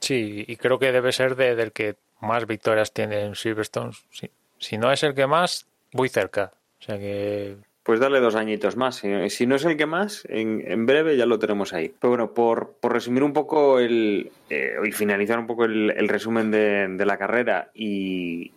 Sí, 0.00 0.44
y 0.46 0.56
creo 0.56 0.78
que 0.78 0.92
debe 0.92 1.12
ser 1.12 1.34
de, 1.36 1.54
del 1.56 1.72
que 1.72 1.96
más 2.20 2.46
victorias 2.46 2.92
tiene 2.92 3.22
en 3.24 3.34
Silverstone. 3.34 3.92
Sí. 4.10 4.30
Si 4.58 4.78
no 4.78 4.92
es 4.92 5.02
el 5.02 5.14
que 5.14 5.26
más, 5.26 5.66
muy 5.92 6.08
cerca. 6.08 6.52
O 6.80 6.84
sea 6.84 6.98
que 6.98 7.56
pues 7.84 8.00
dale 8.00 8.18
dos 8.18 8.34
añitos 8.34 8.76
más. 8.76 8.96
Si 9.28 9.46
no 9.46 9.54
es 9.54 9.64
el 9.64 9.76
que 9.76 9.86
más, 9.86 10.24
en, 10.28 10.64
en 10.66 10.86
breve 10.86 11.16
ya 11.16 11.26
lo 11.26 11.38
tenemos 11.38 11.72
ahí. 11.72 11.94
Pero 12.00 12.10
bueno, 12.10 12.34
por, 12.34 12.78
por 12.80 12.92
resumir 12.92 13.22
un 13.22 13.34
poco 13.34 13.78
el, 13.78 14.32
eh, 14.48 14.74
y 14.84 14.90
finalizar 14.90 15.38
un 15.38 15.46
poco 15.46 15.66
el, 15.66 16.08
resumen 16.08 16.50
de, 16.50 16.88
de 16.88 17.06
la 17.06 17.18
carrera 17.18 17.70
y, 17.74 18.52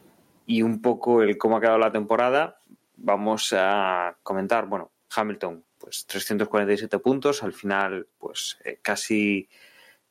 y 0.45 0.61
un 0.61 0.81
poco 0.81 1.21
el 1.21 1.37
cómo 1.37 1.57
ha 1.57 1.61
quedado 1.61 1.77
la 1.77 1.91
temporada, 1.91 2.61
vamos 2.95 3.53
a 3.55 4.17
comentar, 4.23 4.65
bueno, 4.65 4.91
Hamilton, 5.13 5.63
pues 5.77 6.05
347 6.07 6.99
puntos, 6.99 7.43
al 7.43 7.53
final, 7.53 8.07
pues 8.17 8.57
eh, 8.63 8.79
casi, 8.81 9.49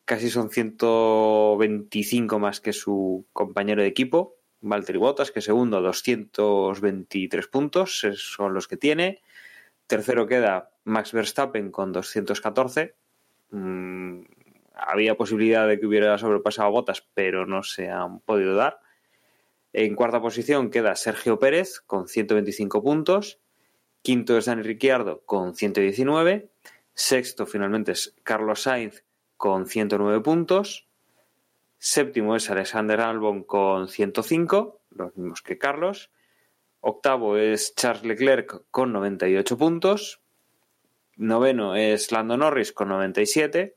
casi 0.05 0.29
son 0.29 0.51
125 0.51 2.39
más 2.39 2.61
que 2.61 2.73
su 2.73 3.27
compañero 3.33 3.83
de 3.83 3.89
equipo. 3.89 4.36
Valtteri 4.61 4.99
Bottas, 4.99 5.31
que 5.31 5.41
segundo, 5.41 5.81
223 5.81 7.47
puntos, 7.49 8.07
son 8.15 8.55
los 8.55 8.69
que 8.69 8.77
tiene. 8.77 9.23
Tercero 9.87 10.27
queda 10.27 10.71
Max 10.85 11.13
Verstappen 11.13 11.71
con 11.71 11.93
214. 11.93 12.97
Mm, 13.51 14.23
había 14.75 15.17
posibilidad 15.17 15.67
de 15.67 15.79
que 15.79 15.87
hubiera 15.87 16.19
sobrepasado 16.19 16.79
a 16.79 16.85
pero 17.15 17.47
no 17.47 17.63
se 17.63 17.91
han 17.91 18.21
podido 18.21 18.55
dar. 18.55 18.81
En 19.73 19.95
cuarta 19.95 20.21
posición 20.21 20.71
queda 20.71 20.97
Sergio 20.97 21.39
Pérez 21.39 21.81
con 21.81 22.09
125 22.09 22.83
puntos. 22.83 23.41
Quinto 24.03 24.39
es 24.39 24.47
Dani 24.47 24.63
Ricciardo 24.63 25.23
con 25.27 25.55
119. 25.55 26.51
Sexto 26.95 27.47
finalmente 27.47 27.93
es 27.93 28.15
Carlos 28.23 28.63
Sainz 28.63 29.05
con 29.37 29.67
109 29.67 30.21
puntos. 30.21 30.86
Séptimo 31.89 32.35
es 32.35 32.51
Alexander 32.51 33.01
Albon 33.01 33.45
con 33.45 33.87
105, 33.87 34.81
los 34.91 35.17
mismos 35.17 35.41
que 35.41 35.57
Carlos. 35.57 36.11
Octavo 36.81 37.37
es 37.37 37.77
Charles 37.77 38.03
Leclerc 38.03 38.65
con 38.73 38.93
98 38.93 39.57
puntos. 39.57 40.21
Noveno 41.15 41.77
es 41.77 42.11
Lando 42.11 42.37
Norris 42.37 42.73
con 42.73 42.89
97. 42.89 43.77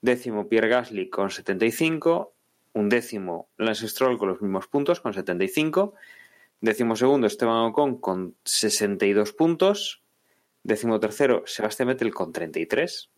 Décimo 0.00 0.48
Pierre 0.48 0.70
Gasly 0.70 1.10
con 1.10 1.28
75. 1.28 2.32
Un 2.72 2.88
décimo 2.88 3.50
Lance 3.58 3.88
Stroll 3.88 4.16
con 4.16 4.30
los 4.30 4.40
mismos 4.40 4.66
puntos, 4.66 5.02
con 5.02 5.12
75. 5.12 5.92
Décimo 6.62 6.96
segundo 6.96 7.26
Esteban 7.26 7.66
Ocon 7.66 8.00
con 8.00 8.36
62 8.44 9.34
puntos. 9.34 10.02
Décimo 10.62 10.98
tercero 10.98 11.42
Sebastián 11.44 11.88
Vettel 11.88 12.14
con 12.14 12.32
33. 12.32 13.10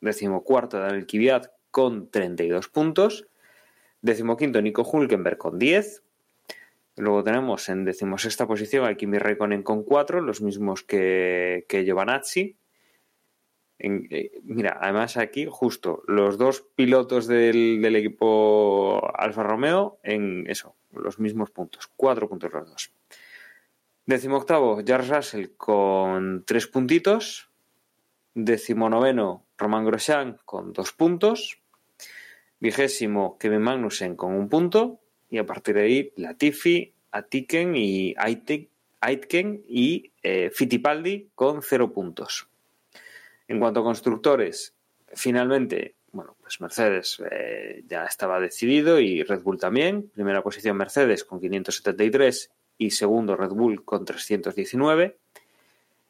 Décimo 0.00 0.42
cuarto 0.42 0.80
Daniel 0.80 1.06
Kvyat 1.06 1.61
con 1.72 2.08
32 2.08 2.68
puntos. 2.68 3.26
Décimo 4.00 4.36
quinto 4.36 4.62
Nico 4.62 4.82
Hulkenberg 4.82 5.38
con 5.38 5.58
10. 5.58 6.02
Luego 6.96 7.24
tenemos 7.24 7.68
en 7.68 7.84
decimosexta 7.84 8.46
posición 8.46 8.84
a 8.84 8.94
Kimi 8.94 9.18
Raikkonen 9.18 9.62
con 9.62 9.82
4, 9.82 10.20
los 10.20 10.42
mismos 10.42 10.84
que, 10.84 11.64
que 11.68 11.84
Giovanazzi. 11.84 12.56
Eh, 13.78 14.30
mira, 14.44 14.78
además 14.80 15.16
aquí 15.16 15.48
justo 15.50 16.04
los 16.06 16.38
dos 16.38 16.64
pilotos 16.76 17.26
del, 17.26 17.80
del 17.82 17.96
equipo 17.96 19.10
Alfa 19.16 19.42
Romeo 19.42 19.98
en 20.04 20.44
eso, 20.48 20.76
los 20.92 21.18
mismos 21.18 21.50
puntos, 21.50 21.88
cuatro 21.96 22.28
puntos 22.28 22.52
los 22.52 22.70
dos. 22.70 22.92
Décimo 24.04 24.36
octavo, 24.36 24.82
George 24.84 25.14
Russell 25.14 25.46
con 25.56 26.44
tres 26.44 26.66
puntitos. 26.66 27.50
Décimo 28.34 28.88
noveno, 28.88 29.46
Román 29.56 29.84
Grosjean 29.84 30.38
con 30.44 30.72
dos 30.72 30.92
puntos. 30.92 31.61
Vigésimo, 32.62 33.38
Kevin 33.38 33.60
Magnussen 33.60 34.14
con 34.14 34.34
un 34.34 34.48
punto. 34.48 35.00
Y 35.28 35.38
a 35.38 35.44
partir 35.44 35.74
de 35.74 35.82
ahí, 35.82 36.12
Latifi, 36.14 36.94
Atiken 37.10 37.74
y 37.74 38.14
Aitken 39.00 39.64
y 39.68 40.12
eh, 40.22 40.48
Fittipaldi 40.54 41.30
con 41.34 41.60
cero 41.62 41.92
puntos. 41.92 42.46
En 43.48 43.58
cuanto 43.58 43.80
a 43.80 43.82
constructores, 43.82 44.76
finalmente, 45.12 45.96
bueno, 46.12 46.36
pues 46.40 46.60
Mercedes 46.60 47.20
eh, 47.32 47.82
ya 47.88 48.04
estaba 48.04 48.38
decidido 48.38 49.00
y 49.00 49.24
Red 49.24 49.42
Bull 49.42 49.58
también. 49.58 50.08
Primera 50.14 50.40
posición 50.40 50.76
Mercedes 50.76 51.24
con 51.24 51.40
573 51.40 52.52
y 52.78 52.92
segundo 52.92 53.34
Red 53.34 53.50
Bull 53.50 53.84
con 53.84 54.04
319. 54.04 55.16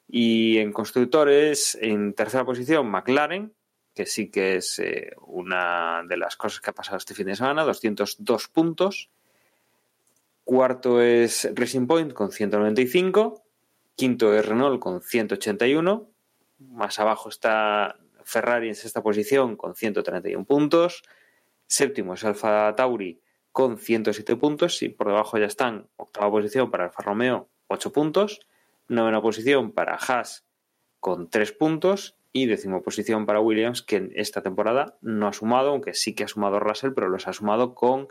Y 0.06 0.58
en 0.58 0.70
constructores, 0.70 1.78
en 1.80 2.12
tercera 2.12 2.44
posición 2.44 2.90
McLaren, 2.90 3.54
que 3.94 4.06
sí 4.06 4.30
que 4.30 4.56
es 4.56 4.78
eh, 4.78 5.14
una 5.26 6.02
de 6.08 6.16
las 6.16 6.36
cosas 6.36 6.60
que 6.60 6.70
ha 6.70 6.74
pasado 6.74 6.96
este 6.96 7.14
fin 7.14 7.26
de 7.26 7.36
semana, 7.36 7.64
202 7.64 8.48
puntos. 8.48 9.10
Cuarto 10.44 11.00
es 11.00 11.48
Racing 11.54 11.86
Point 11.86 12.12
con 12.12 12.32
195. 12.32 13.44
Quinto 13.94 14.34
es 14.34 14.44
Renault 14.44 14.80
con 14.80 15.02
181. 15.02 16.10
Más 16.58 16.98
abajo 16.98 17.28
está 17.28 17.98
Ferrari 18.24 18.68
en 18.68 18.74
sexta 18.74 19.02
posición 19.02 19.56
con 19.56 19.74
131 19.74 20.44
puntos. 20.44 21.02
Séptimo 21.66 22.14
es 22.14 22.24
Alfa 22.24 22.74
Tauri 22.74 23.20
con 23.52 23.78
107 23.78 24.36
puntos. 24.36 24.82
Y 24.82 24.88
por 24.88 25.08
debajo 25.08 25.38
ya 25.38 25.46
están 25.46 25.88
octava 25.96 26.30
posición 26.30 26.70
para 26.70 26.84
Alfa 26.84 27.02
Romeo, 27.02 27.48
8 27.68 27.92
puntos. 27.92 28.40
Novena 28.88 29.22
posición 29.22 29.72
para 29.72 29.94
Haas 29.94 30.44
con 30.98 31.30
3 31.30 31.52
puntos. 31.52 32.16
Y 32.32 32.46
décima 32.46 32.80
posición 32.80 33.26
para 33.26 33.40
Williams, 33.40 33.82
que 33.82 33.96
en 33.96 34.12
esta 34.14 34.42
temporada 34.42 34.96
no 35.02 35.28
ha 35.28 35.32
sumado, 35.32 35.70
aunque 35.70 35.92
sí 35.92 36.14
que 36.14 36.24
ha 36.24 36.28
sumado 36.28 36.60
Russell, 36.60 36.92
pero 36.94 37.08
los 37.08 37.28
ha 37.28 37.32
sumado 37.32 37.74
con 37.74 38.08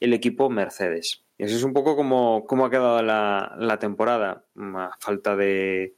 el 0.00 0.12
equipo 0.12 0.48
Mercedes. 0.48 1.24
Y 1.38 1.44
eso 1.44 1.56
es 1.56 1.64
un 1.64 1.72
poco 1.72 1.96
como, 1.96 2.44
como 2.46 2.66
ha 2.66 2.70
quedado 2.70 3.02
la, 3.02 3.54
la 3.58 3.78
temporada. 3.78 4.44
A 4.56 4.90
falta 5.00 5.34
de, 5.34 5.96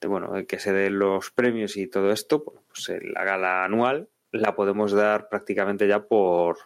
de, 0.00 0.08
bueno, 0.08 0.32
de 0.32 0.46
que 0.46 0.60
se 0.60 0.72
den 0.72 0.98
los 0.98 1.30
premios 1.30 1.76
y 1.76 1.88
todo 1.88 2.12
esto, 2.12 2.44
pues 2.44 2.88
eh, 2.90 3.00
la 3.02 3.24
gala 3.24 3.64
anual 3.64 4.08
la 4.30 4.54
podemos 4.54 4.92
dar 4.92 5.28
prácticamente 5.28 5.86
ya 5.86 6.06
por, 6.06 6.58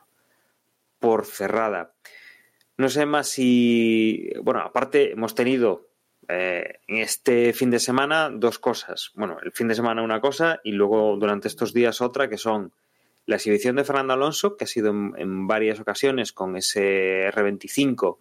por 0.99 1.25
cerrada. 1.25 1.95
No 2.77 2.89
sé 2.89 3.07
más 3.07 3.29
si, 3.29 4.31
bueno, 4.43 4.61
aparte 4.61 5.13
hemos 5.13 5.35
tenido 5.35 5.86
eh, 6.29 6.81
en 6.89 6.97
este 6.99 7.53
fin 7.53 7.71
de 7.71 7.79
semana 7.79 8.31
dos 8.31 8.59
cosas. 8.59 9.13
Bueno, 9.15 9.39
el 9.43 9.53
fin 9.53 9.69
de 9.69 9.75
semana 9.75 10.03
una 10.03 10.21
cosa 10.21 10.61
y 10.65 10.73
luego 10.73 11.17
durante 11.17 11.49
estos 11.49 11.73
días 11.73 12.01
otra, 12.01 12.29
que 12.29 12.39
son 12.39 12.73
la 13.27 13.37
exhibición 13.37 13.77
de 13.77 13.85
Fernando 13.85 14.13
Alonso, 14.15 14.57
que 14.57 14.65
ha 14.65 14.69
sido 14.69 14.91
en, 14.91 15.15
en 15.17 15.47
varias 15.47 15.81
ocasiones 15.81 16.33
con 16.33 16.57
ese 16.57 17.29
R25, 17.33 18.19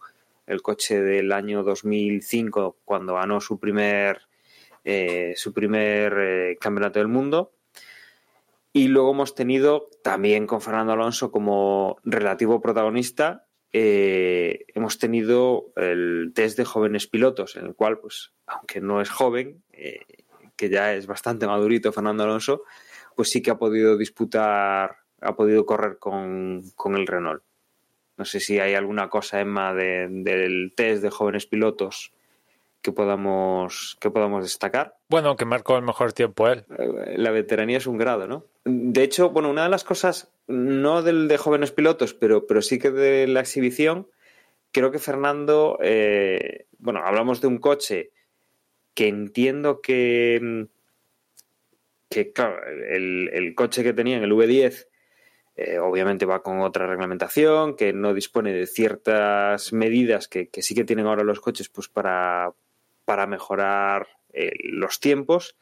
el 0.48 0.62
coche 0.62 1.02
del 1.02 1.32
año 1.32 1.64
2005, 1.64 2.78
cuando 2.86 3.16
ganó 3.16 3.42
su 3.42 3.60
primer, 3.60 4.22
eh, 4.84 5.34
su 5.36 5.54
primer 5.54 6.14
eh, 6.18 6.58
campeonato 6.60 7.00
del 7.00 7.08
mundo. 7.08 7.52
Y 8.74 8.90
luego 8.90 9.12
hemos 9.12 9.36
tenido 9.36 9.90
también 10.04 10.48
con 10.48 10.62
Fernando 10.62 10.94
Alonso 10.94 11.32
como 11.32 11.98
relativo 12.04 12.62
protagonista, 12.62 13.45
eh, 13.78 14.66
hemos 14.74 14.98
tenido 15.00 15.74
el 15.76 16.32
test 16.34 16.58
de 16.58 16.64
jóvenes 16.64 17.08
pilotos, 17.08 17.58
en 17.58 17.66
el 17.66 17.76
cual, 17.76 18.00
pues, 18.00 18.32
aunque 18.48 18.80
no 18.80 19.02
es 19.02 19.10
joven, 19.10 19.64
eh, 19.74 20.00
que 20.56 20.70
ya 20.70 20.94
es 20.94 21.08
bastante 21.08 21.46
madurito 21.46 21.92
Fernando 21.92 22.24
Alonso, 22.24 22.64
pues 23.18 23.30
sí 23.32 23.42
que 23.42 23.52
ha 23.52 23.58
podido 23.58 23.98
disputar, 23.98 24.96
ha 25.20 25.36
podido 25.36 25.66
correr 25.66 25.98
con, 26.00 26.62
con 26.78 26.96
el 26.96 27.06
Renault. 27.06 27.44
No 28.16 28.24
sé 28.24 28.40
si 28.40 28.60
hay 28.60 28.76
alguna 28.76 29.10
cosa, 29.10 29.42
Emma, 29.42 29.74
de- 29.74 30.08
del 30.10 30.72
test 30.74 31.04
de 31.04 31.10
jóvenes 31.10 31.46
pilotos 31.46 32.14
que 32.82 32.94
podamos, 32.94 33.98
que 34.00 34.10
podamos 34.10 34.44
destacar. 34.44 34.96
Bueno, 35.10 35.36
que 35.36 35.44
marcó 35.44 35.76
el 35.76 35.84
mejor 35.84 36.14
tiempo 36.14 36.48
él. 36.48 36.64
Eh, 36.78 37.16
La 37.18 37.32
veteranía 37.32 37.78
es 37.80 37.88
un 37.88 37.98
grado, 37.98 38.26
¿no? 38.26 38.46
De 38.64 39.04
hecho, 39.04 39.32
bueno, 39.32 39.50
una 39.50 39.64
de 39.64 39.70
las 39.70 39.84
cosas, 39.84 40.32
no 40.48 41.02
del 41.02 41.28
de 41.28 41.38
jóvenes 41.38 41.72
pilotos, 41.72 42.14
pero, 42.14 42.46
pero 42.48 42.62
sí 42.62 42.80
que 42.80 42.92
de 42.92 43.28
la 43.28 43.42
exhibición, 43.42 44.08
creo 44.72 44.92
que 44.92 45.00
Fernando, 45.00 45.78
eh, 45.82 46.68
bueno, 46.78 47.02
hablamos 47.04 47.42
de 47.42 47.48
un 47.48 47.58
coche 47.58 48.12
que 48.94 49.08
entiendo 49.08 49.82
que, 49.82 50.68
que 52.10 52.32
claro, 52.32 52.58
el, 52.66 53.30
el 53.34 53.56
coche 53.56 53.84
que 53.84 53.94
tenía 53.94 54.18
en 54.18 54.24
el 54.24 54.32
V10 54.32 54.88
eh, 55.58 55.80
obviamente 55.80 56.26
va 56.26 56.44
con 56.44 56.60
otra 56.60 56.86
reglamentación, 56.86 57.78
que 57.78 57.94
no 57.94 58.14
dispone 58.14 58.52
de 58.52 58.68
ciertas 58.68 59.72
medidas 59.72 60.28
que, 60.28 60.50
que 60.50 60.62
sí 60.62 60.76
que 60.76 60.84
tienen 60.84 61.08
ahora 61.08 61.24
los 61.24 61.40
coches 61.40 61.70
pues 61.70 61.88
para, 61.88 62.54
para 63.06 63.26
mejorar 63.26 64.08
eh, 64.34 64.52
los 64.64 65.00
tiempos 65.00 65.56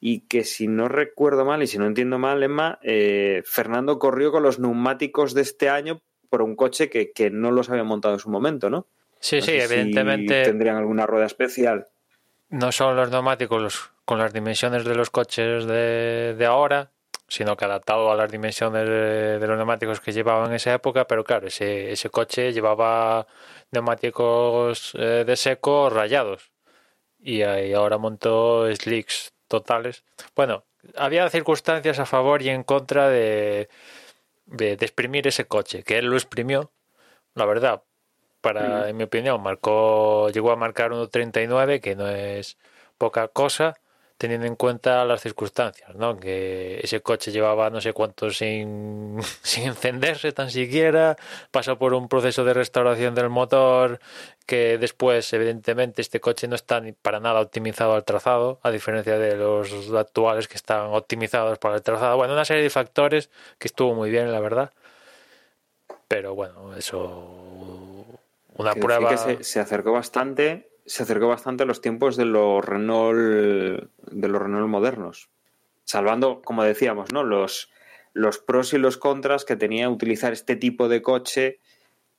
y 0.00 0.20
que 0.26 0.44
si 0.44 0.66
no 0.66 0.88
recuerdo 0.88 1.44
mal 1.44 1.62
y 1.62 1.66
si 1.66 1.78
no 1.78 1.86
entiendo 1.86 2.18
mal, 2.18 2.42
Emma, 2.42 2.78
eh, 2.82 3.42
Fernando 3.44 3.98
corrió 3.98 4.32
con 4.32 4.42
los 4.42 4.58
neumáticos 4.58 5.34
de 5.34 5.42
este 5.42 5.68
año 5.68 6.00
por 6.30 6.42
un 6.42 6.56
coche 6.56 6.88
que, 6.88 7.12
que 7.12 7.30
no 7.30 7.50
los 7.50 7.68
había 7.68 7.84
montado 7.84 8.14
en 8.14 8.20
su 8.20 8.30
momento, 8.30 8.70
¿no? 8.70 8.86
Sí, 9.18 9.42
sí, 9.42 9.52
evidentemente. 9.52 10.44
¿Tendrían 10.44 10.76
alguna 10.76 11.06
rueda 11.06 11.26
especial? 11.26 11.88
No 12.48 12.72
son 12.72 12.96
los 12.96 13.10
neumáticos 13.10 13.92
con 14.06 14.18
las 14.18 14.32
dimensiones 14.32 14.84
de 14.84 14.94
los 14.94 15.10
coches 15.10 15.66
de, 15.66 16.34
de 16.36 16.46
ahora, 16.46 16.90
sino 17.28 17.56
que 17.56 17.64
adaptado 17.64 18.10
a 18.10 18.16
las 18.16 18.32
dimensiones 18.32 18.88
de, 18.88 19.46
los 19.46 19.56
neumáticos 19.56 20.00
que 20.00 20.12
llevaban 20.12 20.48
en 20.48 20.56
esa 20.56 20.74
época, 20.74 21.06
pero 21.06 21.22
claro, 21.22 21.46
ese, 21.46 21.92
ese 21.92 22.10
coche 22.10 22.52
llevaba 22.52 23.26
neumáticos 23.70 24.92
eh, 24.94 25.24
de 25.24 25.36
seco 25.36 25.90
rayados 25.90 26.50
y, 27.20 27.42
ahí 27.42 27.72
ahora 27.72 27.98
montó 27.98 28.66
slicks 28.74 29.32
totales. 29.50 30.04
Bueno, 30.34 30.64
había 30.96 31.28
circunstancias 31.28 31.98
a 31.98 32.06
favor 32.06 32.40
y 32.40 32.48
en 32.48 32.62
contra 32.62 33.08
de, 33.10 33.68
de, 34.46 34.72
exprimir 34.72 35.26
ese 35.26 35.46
coche, 35.46 35.82
que 35.82 35.98
él 35.98 36.06
lo 36.06 36.16
exprimió, 36.16 36.72
la 37.34 37.44
verdad, 37.44 37.82
para, 38.40 38.88
en 38.88 38.96
mi 38.96 39.04
opinión, 39.04 39.42
marcó, 39.42 40.30
llegó 40.30 40.52
a 40.52 40.56
marcar 40.56 40.92
1.39, 40.92 41.80
que 41.80 41.96
no 41.96 42.08
es 42.08 42.56
poca 42.96 43.28
cosa, 43.28 43.79
teniendo 44.20 44.46
en 44.46 44.54
cuenta 44.54 45.02
las 45.06 45.22
circunstancias, 45.22 45.94
¿no? 45.94 46.20
Que 46.20 46.78
ese 46.82 47.00
coche 47.00 47.32
llevaba 47.32 47.70
no 47.70 47.80
sé 47.80 47.94
cuánto 47.94 48.30
sin, 48.30 49.16
sin 49.42 49.64
encenderse 49.64 50.30
tan 50.32 50.50
siquiera, 50.50 51.16
pasó 51.50 51.78
por 51.78 51.94
un 51.94 52.06
proceso 52.06 52.44
de 52.44 52.52
restauración 52.52 53.14
del 53.14 53.30
motor, 53.30 53.98
que 54.44 54.76
después, 54.76 55.32
evidentemente, 55.32 56.02
este 56.02 56.20
coche 56.20 56.48
no 56.48 56.54
está 56.54 56.82
ni 56.82 56.92
para 56.92 57.18
nada 57.18 57.40
optimizado 57.40 57.94
al 57.94 58.04
trazado, 58.04 58.60
a 58.62 58.70
diferencia 58.70 59.18
de 59.18 59.36
los 59.36 59.90
actuales 59.94 60.48
que 60.48 60.56
están 60.56 60.92
optimizados 60.92 61.58
para 61.58 61.76
el 61.76 61.82
trazado. 61.82 62.18
Bueno, 62.18 62.34
una 62.34 62.44
serie 62.44 62.62
de 62.62 62.68
factores 62.68 63.30
que 63.58 63.68
estuvo 63.68 63.94
muy 63.94 64.10
bien, 64.10 64.30
la 64.30 64.40
verdad. 64.40 64.70
Pero 66.08 66.34
bueno, 66.34 66.76
eso. 66.76 68.04
Una 68.54 68.74
prueba. 68.74 69.08
Que 69.08 69.16
se, 69.16 69.44
se 69.44 69.60
acercó 69.60 69.92
bastante 69.92 70.69
se 70.90 71.04
acercó 71.04 71.28
bastante 71.28 71.62
a 71.62 71.66
los 71.66 71.80
tiempos 71.80 72.16
de 72.16 72.24
los 72.24 72.64
Renault 72.64 73.16
de 73.16 74.28
los 74.28 74.42
Renault 74.42 74.68
modernos, 74.68 75.28
salvando, 75.84 76.42
como 76.42 76.64
decíamos, 76.64 77.12
¿no? 77.12 77.22
los, 77.22 77.70
los 78.12 78.38
pros 78.38 78.72
y 78.72 78.78
los 78.78 78.96
contras 78.96 79.44
que 79.44 79.54
tenía 79.54 79.88
utilizar 79.88 80.32
este 80.32 80.56
tipo 80.56 80.88
de 80.88 81.00
coche 81.00 81.60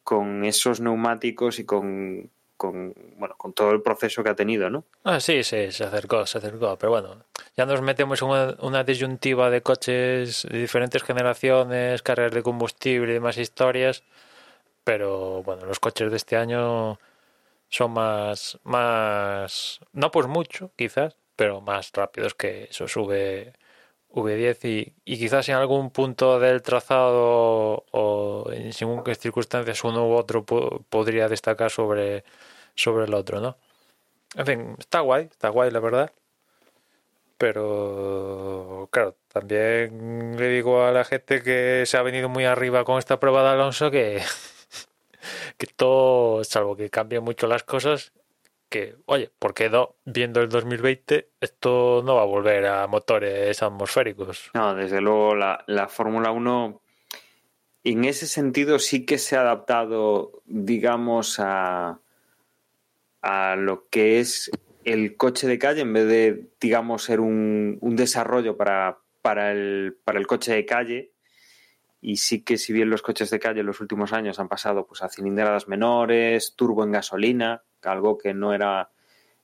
con 0.05 0.45
esos 0.45 0.79
neumáticos 0.79 1.59
y 1.59 1.65
con, 1.65 2.29
con 2.55 2.93
bueno 3.17 3.35
con 3.35 3.51
todo 3.51 3.71
el 3.71 3.81
proceso 3.81 4.23
que 4.23 4.29
ha 4.29 4.35
tenido, 4.35 4.69
¿no? 4.69 4.85
Ah, 5.03 5.19
sí, 5.19 5.43
sí, 5.43 5.69
se 5.73 5.83
acercó, 5.83 6.25
se 6.25 6.37
acercó, 6.37 6.77
pero 6.77 6.91
bueno, 6.91 7.25
ya 7.57 7.65
nos 7.65 7.81
metemos 7.81 8.21
en 8.21 8.29
una, 8.29 8.55
una 8.61 8.85
disyuntiva 8.85 9.49
de 9.49 9.61
coches 9.61 10.47
de 10.49 10.59
diferentes 10.59 11.03
generaciones, 11.03 12.01
cargas 12.03 12.31
de 12.31 12.41
combustible 12.41 13.11
y 13.11 13.15
demás 13.15 13.37
historias, 13.37 14.05
pero 14.85 15.43
bueno, 15.43 15.65
los 15.65 15.81
coches 15.81 16.09
de 16.09 16.15
este 16.15 16.37
año 16.37 16.97
son 17.71 17.91
más, 17.93 18.59
más, 18.63 19.79
no 19.93 20.11
pues 20.11 20.27
mucho, 20.27 20.71
quizás, 20.75 21.17
pero 21.35 21.61
más 21.61 21.91
rápidos 21.93 22.35
que 22.35 22.65
eso 22.65 22.87
sube 22.87 23.53
V10 24.11 24.65
y, 24.65 24.93
y 25.05 25.17
quizás 25.17 25.49
en 25.49 25.55
algún 25.55 25.91
punto 25.91 26.39
del 26.39 26.61
trazado 26.61 27.85
o 27.91 28.51
en 28.51 28.73
según 28.73 29.03
qué 29.03 29.15
circunstancias 29.15 29.83
uno 29.85 30.07
u 30.07 30.13
otro 30.13 30.45
podría 30.45 31.29
destacar 31.29 31.71
sobre, 31.71 32.25
sobre 32.75 33.05
el 33.05 33.13
otro, 33.13 33.39
¿no? 33.41 33.57
En 34.35 34.45
fin, 34.45 34.75
está 34.79 35.01
guay, 35.01 35.25
está 35.31 35.49
guay 35.49 35.71
la 35.71 35.79
verdad. 35.79 36.11
Pero 37.37 38.87
claro, 38.91 39.17
también 39.29 40.35
le 40.37 40.47
digo 40.49 40.83
a 40.85 40.91
la 40.91 41.03
gente 41.03 41.41
que 41.41 41.83
se 41.87 41.97
ha 41.97 42.03
venido 42.03 42.29
muy 42.29 42.45
arriba 42.45 42.83
con 42.83 42.99
esta 42.99 43.19
prueba 43.19 43.43
de 43.43 43.49
Alonso 43.49 43.89
que 43.91 44.21
que 45.57 45.67
todo, 45.67 46.43
salvo 46.43 46.75
que 46.75 46.89
cambien 46.89 47.23
mucho 47.23 47.47
las 47.47 47.63
cosas, 47.63 48.13
que, 48.69 48.95
oye, 49.05 49.29
¿por 49.37 49.53
qué 49.53 49.69
no? 49.69 49.95
Viendo 50.05 50.41
el 50.41 50.49
2020, 50.49 51.29
esto 51.41 52.01
no 52.05 52.15
va 52.15 52.21
a 52.21 52.25
volver 52.25 52.65
a 52.65 52.87
motores 52.87 53.61
atmosféricos. 53.61 54.49
No, 54.53 54.73
desde 54.73 55.01
luego 55.01 55.35
la, 55.35 55.63
la 55.67 55.89
Fórmula 55.89 56.31
1 56.31 56.81
en 57.83 58.05
ese 58.05 58.27
sentido 58.27 58.79
sí 58.79 59.05
que 59.05 59.17
se 59.17 59.35
ha 59.35 59.41
adaptado, 59.41 60.41
digamos, 60.45 61.39
a, 61.39 61.99
a 63.21 63.55
lo 63.55 63.87
que 63.89 64.19
es 64.19 64.51
el 64.83 65.17
coche 65.17 65.47
de 65.47 65.59
calle 65.59 65.81
en 65.81 65.93
vez 65.93 66.07
de, 66.07 66.49
digamos, 66.59 67.03
ser 67.03 67.19
un, 67.19 67.77
un 67.81 67.95
desarrollo 67.95 68.57
para, 68.57 68.99
para, 69.21 69.51
el, 69.51 69.97
para 70.03 70.19
el 70.19 70.27
coche 70.27 70.53
de 70.53 70.65
calle 70.65 71.11
y 72.01 72.17
sí 72.17 72.41
que 72.43 72.57
si 72.57 72.73
bien 72.73 72.89
los 72.89 73.03
coches 73.03 73.29
de 73.29 73.39
calle 73.39 73.59
en 73.59 73.67
los 73.67 73.79
últimos 73.79 74.11
años 74.11 74.39
han 74.39 74.49
pasado 74.49 74.87
pues 74.87 75.03
a 75.03 75.09
cilindradas 75.09 75.67
menores, 75.67 76.55
turbo 76.55 76.83
en 76.83 76.91
gasolina, 76.91 77.63
algo 77.83 78.17
que 78.17 78.33
no 78.33 78.53
era 78.53 78.89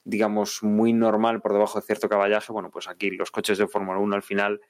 digamos 0.04 0.62
muy 0.62 0.92
normal 0.92 1.40
por 1.40 1.52
debajo 1.52 1.78
de 1.78 1.86
cierto 1.86 2.08
caballaje, 2.08 2.52
bueno, 2.52 2.70
pues 2.70 2.88
aquí 2.88 3.10
los 3.10 3.30
coches 3.30 3.58
de 3.58 3.68
Fórmula 3.68 3.98
1 3.98 4.16
al 4.16 4.22
final 4.22 4.60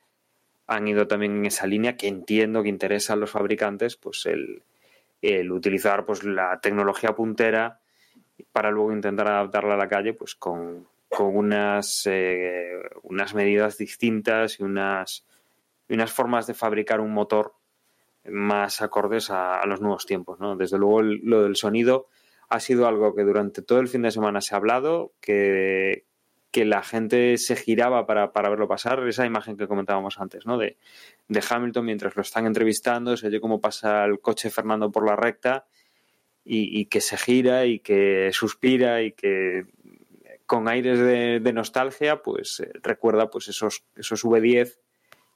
han 0.66 0.86
ido 0.86 1.06
también 1.06 1.36
en 1.38 1.46
esa 1.46 1.66
línea 1.66 1.96
que 1.96 2.08
entiendo 2.08 2.62
que 2.62 2.68
interesa 2.68 3.14
a 3.14 3.16
los 3.16 3.30
fabricantes 3.30 3.96
pues 3.96 4.26
el, 4.26 4.62
el 5.22 5.50
utilizar 5.50 6.04
pues 6.04 6.24
la 6.24 6.60
tecnología 6.60 7.14
puntera 7.14 7.80
para 8.52 8.70
luego 8.70 8.92
intentar 8.92 9.28
adaptarla 9.28 9.74
a 9.74 9.78
la 9.78 9.88
calle 9.88 10.12
pues 10.12 10.34
con, 10.34 10.86
con 11.08 11.34
unas, 11.36 12.06
eh, 12.06 12.70
unas 13.02 13.34
medidas 13.34 13.78
distintas 13.78 14.60
y 14.60 14.62
unas, 14.62 15.26
unas 15.88 16.12
formas 16.12 16.46
de 16.46 16.54
fabricar 16.54 17.00
un 17.00 17.12
motor 17.12 17.54
más 18.30 18.82
acordes 18.82 19.30
a, 19.30 19.64
los 19.66 19.80
nuevos 19.80 20.06
tiempos. 20.06 20.40
¿no? 20.40 20.56
Desde 20.56 20.78
luego, 20.78 21.02
lo 21.02 21.42
del 21.42 21.56
sonido 21.56 22.08
ha 22.48 22.60
sido 22.60 22.86
algo 22.86 23.14
que 23.14 23.22
durante 23.22 23.62
todo 23.62 23.80
el 23.80 23.88
fin 23.88 24.02
de 24.02 24.10
semana 24.10 24.40
se 24.40 24.54
ha 24.54 24.58
hablado, 24.58 25.12
que, 25.20 26.06
la 26.54 26.82
gente 26.82 27.38
se 27.38 27.54
giraba 27.54 28.04
para, 28.04 28.26
verlo 28.26 28.66
pasar, 28.66 29.06
esa 29.06 29.24
imagen 29.24 29.56
que 29.56 29.68
comentábamos 29.68 30.18
antes, 30.18 30.44
¿no? 30.44 30.58
De, 30.58 30.76
Hamilton 31.48 31.84
mientras 31.84 32.16
lo 32.16 32.22
están 32.22 32.46
entrevistando, 32.46 33.16
se 33.16 33.28
oye 33.28 33.40
cómo 33.40 33.60
pasa 33.60 34.04
el 34.04 34.18
coche 34.18 34.50
Fernando 34.50 34.90
por 34.90 35.06
la 35.06 35.14
recta 35.14 35.68
y, 36.44 36.86
que 36.86 37.00
se 37.00 37.16
gira 37.16 37.66
y 37.66 37.78
que 37.78 38.30
suspira 38.32 39.02
y 39.02 39.12
que 39.12 39.66
con 40.46 40.66
aires 40.66 40.98
de, 40.98 41.38
de 41.38 41.52
nostalgia, 41.52 42.22
pues 42.22 42.58
eh, 42.58 42.72
recuerda 42.82 43.30
pues 43.30 43.46
esos, 43.46 43.84
esos 43.94 44.24
V10 44.24 44.78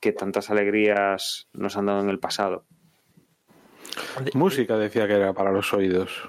que 0.02 0.12
tantas 0.12 0.50
alegrías 0.50 1.48
nos 1.52 1.76
han 1.76 1.86
dado 1.86 2.00
en 2.00 2.08
el 2.08 2.18
pasado. 2.18 2.66
Música 4.34 4.76
decía 4.76 5.06
que 5.06 5.14
era 5.14 5.32
para 5.32 5.52
los 5.52 5.72
oídos. 5.72 6.28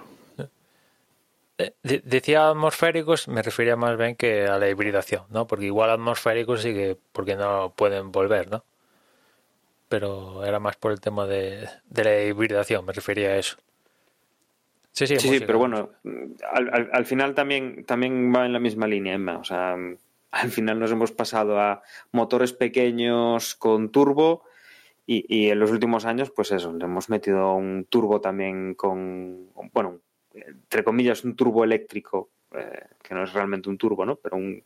Eh, 1.57 1.73
decía 1.83 2.49
atmosféricos, 2.49 3.27
me 3.27 3.41
refería 3.41 3.75
más 3.75 3.95
bien 3.97 4.15
que 4.15 4.47
a 4.47 4.57
la 4.57 4.69
hibridación, 4.69 5.23
¿no? 5.29 5.45
Porque 5.45 5.65
igual 5.65 5.91
atmosféricos 5.91 6.61
sí 6.61 6.73
que, 6.73 6.97
porque 7.11 7.35
no 7.35 7.73
pueden 7.75 8.11
volver, 8.11 8.49
¿no? 8.49 8.63
Pero 9.87 10.43
era 10.43 10.59
más 10.59 10.75
por 10.77 10.91
el 10.91 10.99
tema 10.99 11.27
de, 11.27 11.69
la 11.93 12.23
hibridación, 12.23 12.85
me 12.85 12.93
refería 12.93 13.29
a 13.29 13.37
eso. 13.37 13.57
Sí, 14.91 15.07
sí, 15.07 15.17
sí, 15.17 15.39
pero 15.39 15.57
bueno, 15.57 15.89
al, 16.51 16.89
al, 16.91 17.05
final 17.05 17.33
también, 17.33 17.83
también 17.83 18.31
va 18.35 18.45
en 18.45 18.53
la 18.53 18.59
misma 18.59 18.87
línea, 18.87 19.13
Emma. 19.13 19.37
O 19.37 19.43
sea, 19.43 19.75
al 20.31 20.49
final 20.49 20.79
nos 20.79 20.91
hemos 20.91 21.11
pasado 21.11 21.59
a 21.59 21.83
motores 22.11 22.53
pequeños 22.53 23.53
con 23.55 23.89
turbo 23.89 24.43
y, 25.05 25.49
en 25.49 25.59
los 25.59 25.71
últimos 25.71 26.05
años, 26.05 26.31
pues 26.31 26.51
eso, 26.51 26.71
le 26.71 26.85
hemos 26.85 27.09
metido 27.09 27.55
un 27.55 27.85
turbo 27.89 28.21
también 28.21 28.73
con, 28.75 29.49
bueno, 29.73 29.99
entre 30.33 30.83
comillas, 30.83 31.25
un 31.25 31.35
turbo 31.35 31.63
eléctrico, 31.63 32.29
eh, 32.51 32.87
que 33.01 33.13
no 33.13 33.23
es 33.23 33.33
realmente 33.33 33.69
un 33.69 33.77
turbo, 33.77 34.05
¿no? 34.05 34.15
Pero 34.15 34.37
un, 34.37 34.63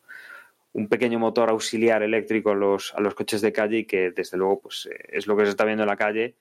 un 0.73 0.87
pequeño 0.87 1.17
motor 1.17 1.49
auxiliar 1.49 2.03
eléctrico 2.03 2.51
a 2.51 2.55
los, 2.55 2.93
a 2.93 3.01
los 3.01 3.15
coches 3.15 3.41
de 3.41 3.51
calle 3.51 3.79
y 3.79 3.85
que 3.85 4.11
desde 4.11 4.37
luego 4.37 4.61
pues 4.61 4.87
eh, 4.91 4.97
es 5.09 5.25
lo 5.25 5.35
que 5.35 5.45
se 5.45 5.49
está 5.49 5.65
viendo 5.65 5.83
en 5.83 5.89
la 5.89 5.97
calle 5.97 6.35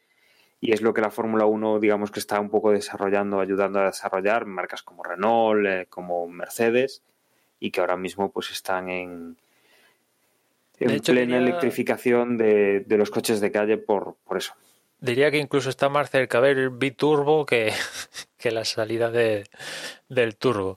y 0.60 0.72
es 0.72 0.82
lo 0.82 0.92
que 0.92 1.00
la 1.00 1.10
Fórmula 1.10 1.46
1 1.46 1.80
digamos 1.80 2.10
que 2.10 2.20
está 2.20 2.38
un 2.38 2.50
poco 2.50 2.70
desarrollando, 2.70 3.40
ayudando 3.40 3.80
a 3.80 3.86
desarrollar 3.86 4.44
marcas 4.44 4.82
como 4.82 5.02
Renault, 5.02 5.66
eh, 5.66 5.86
como 5.88 6.28
Mercedes 6.28 7.02
y 7.58 7.70
que 7.70 7.80
ahora 7.80 7.96
mismo 7.96 8.30
pues 8.30 8.50
están 8.50 8.90
en, 8.90 9.38
en 10.80 11.00
plena 11.00 11.38
electrificación 11.38 12.36
de, 12.36 12.80
de, 12.80 12.96
los 12.96 13.10
coches 13.10 13.40
de 13.40 13.50
calle 13.50 13.78
por, 13.78 14.16
por 14.24 14.36
eso. 14.36 14.54
Diría 15.00 15.30
que 15.30 15.38
incluso 15.38 15.70
está 15.70 15.88
más 15.88 16.10
cerca 16.10 16.40
ver 16.40 16.58
el 16.58 16.70
biturbo 16.70 17.46
que, 17.46 17.72
que 18.38 18.50
la 18.50 18.64
salida 18.64 19.10
de, 19.10 19.44
del 20.08 20.36
turbo. 20.36 20.76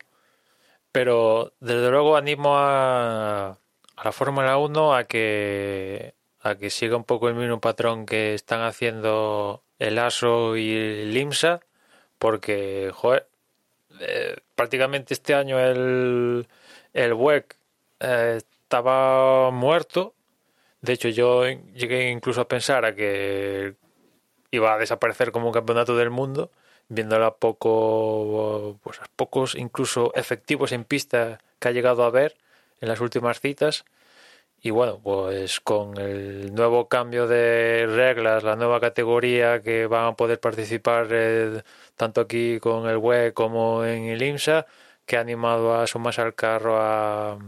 Pero 0.91 1.53
desde 1.59 1.89
luego 1.91 2.17
animo 2.17 2.57
a, 2.57 3.57
a 3.95 4.03
la 4.03 4.11
Fórmula 4.11 4.57
1 4.57 4.95
a 4.95 5.03
que, 5.03 6.13
a 6.41 6.55
que 6.55 6.69
siga 6.69 6.95
un 6.95 7.03
poco 7.03 7.29
el 7.29 7.35
mismo 7.35 7.59
patrón 7.59 8.05
que 8.05 8.33
están 8.33 8.61
haciendo 8.61 9.63
el 9.77 9.99
ASO 9.99 10.57
y 10.57 10.71
el 10.75 11.15
IMSA, 11.15 11.61
porque, 12.17 12.91
joder, 12.93 13.27
eh, 14.01 14.37
prácticamente 14.55 15.13
este 15.13 15.33
año 15.33 15.59
el, 15.59 16.47
el 16.93 17.13
WEC 17.13 17.55
eh, 17.99 18.41
estaba 18.69 19.49
muerto. 19.51 20.13
De 20.81 20.93
hecho, 20.93 21.09
yo 21.09 21.45
llegué 21.47 22.11
incluso 22.11 22.41
a 22.41 22.47
pensar 22.47 22.85
a 22.85 22.95
que 22.95 23.75
iba 24.51 24.73
a 24.73 24.77
desaparecer 24.77 25.31
como 25.31 25.47
un 25.47 25.53
campeonato 25.53 25.97
del 25.97 26.11
mundo 26.11 26.51
viéndola 26.89 27.35
poco, 27.35 28.79
pues 28.83 28.99
pocos 29.15 29.55
incluso 29.55 30.11
efectivos 30.15 30.71
en 30.71 30.83
pista 30.85 31.39
que 31.59 31.67
ha 31.69 31.71
llegado 31.71 32.03
a 32.03 32.11
ver 32.11 32.37
en 32.81 32.89
las 32.89 33.01
últimas 33.01 33.39
citas. 33.41 33.85
Y 34.61 34.71
bueno, 34.71 34.99
pues 35.01 35.59
con 35.61 35.97
el 35.97 36.53
nuevo 36.53 36.89
cambio 36.89 37.27
de 37.27 37.85
reglas, 37.87 38.43
la 38.43 38.55
nueva 38.55 38.79
categoría 38.81 39.61
que 39.61 39.87
van 39.87 40.07
a 40.07 40.15
poder 40.15 40.39
participar 40.39 41.07
eh, 41.11 41.63
tanto 41.95 42.21
aquí 42.21 42.59
con 42.59 42.87
el 42.89 42.97
WE 42.97 43.33
como 43.33 43.85
en 43.85 44.05
el 44.05 44.21
IMSA, 44.21 44.67
que 45.05 45.17
ha 45.17 45.21
animado 45.21 45.75
a 45.75 45.87
sumarse 45.87 46.21
al 46.21 46.35
carro 46.35 46.77
a, 46.81 47.39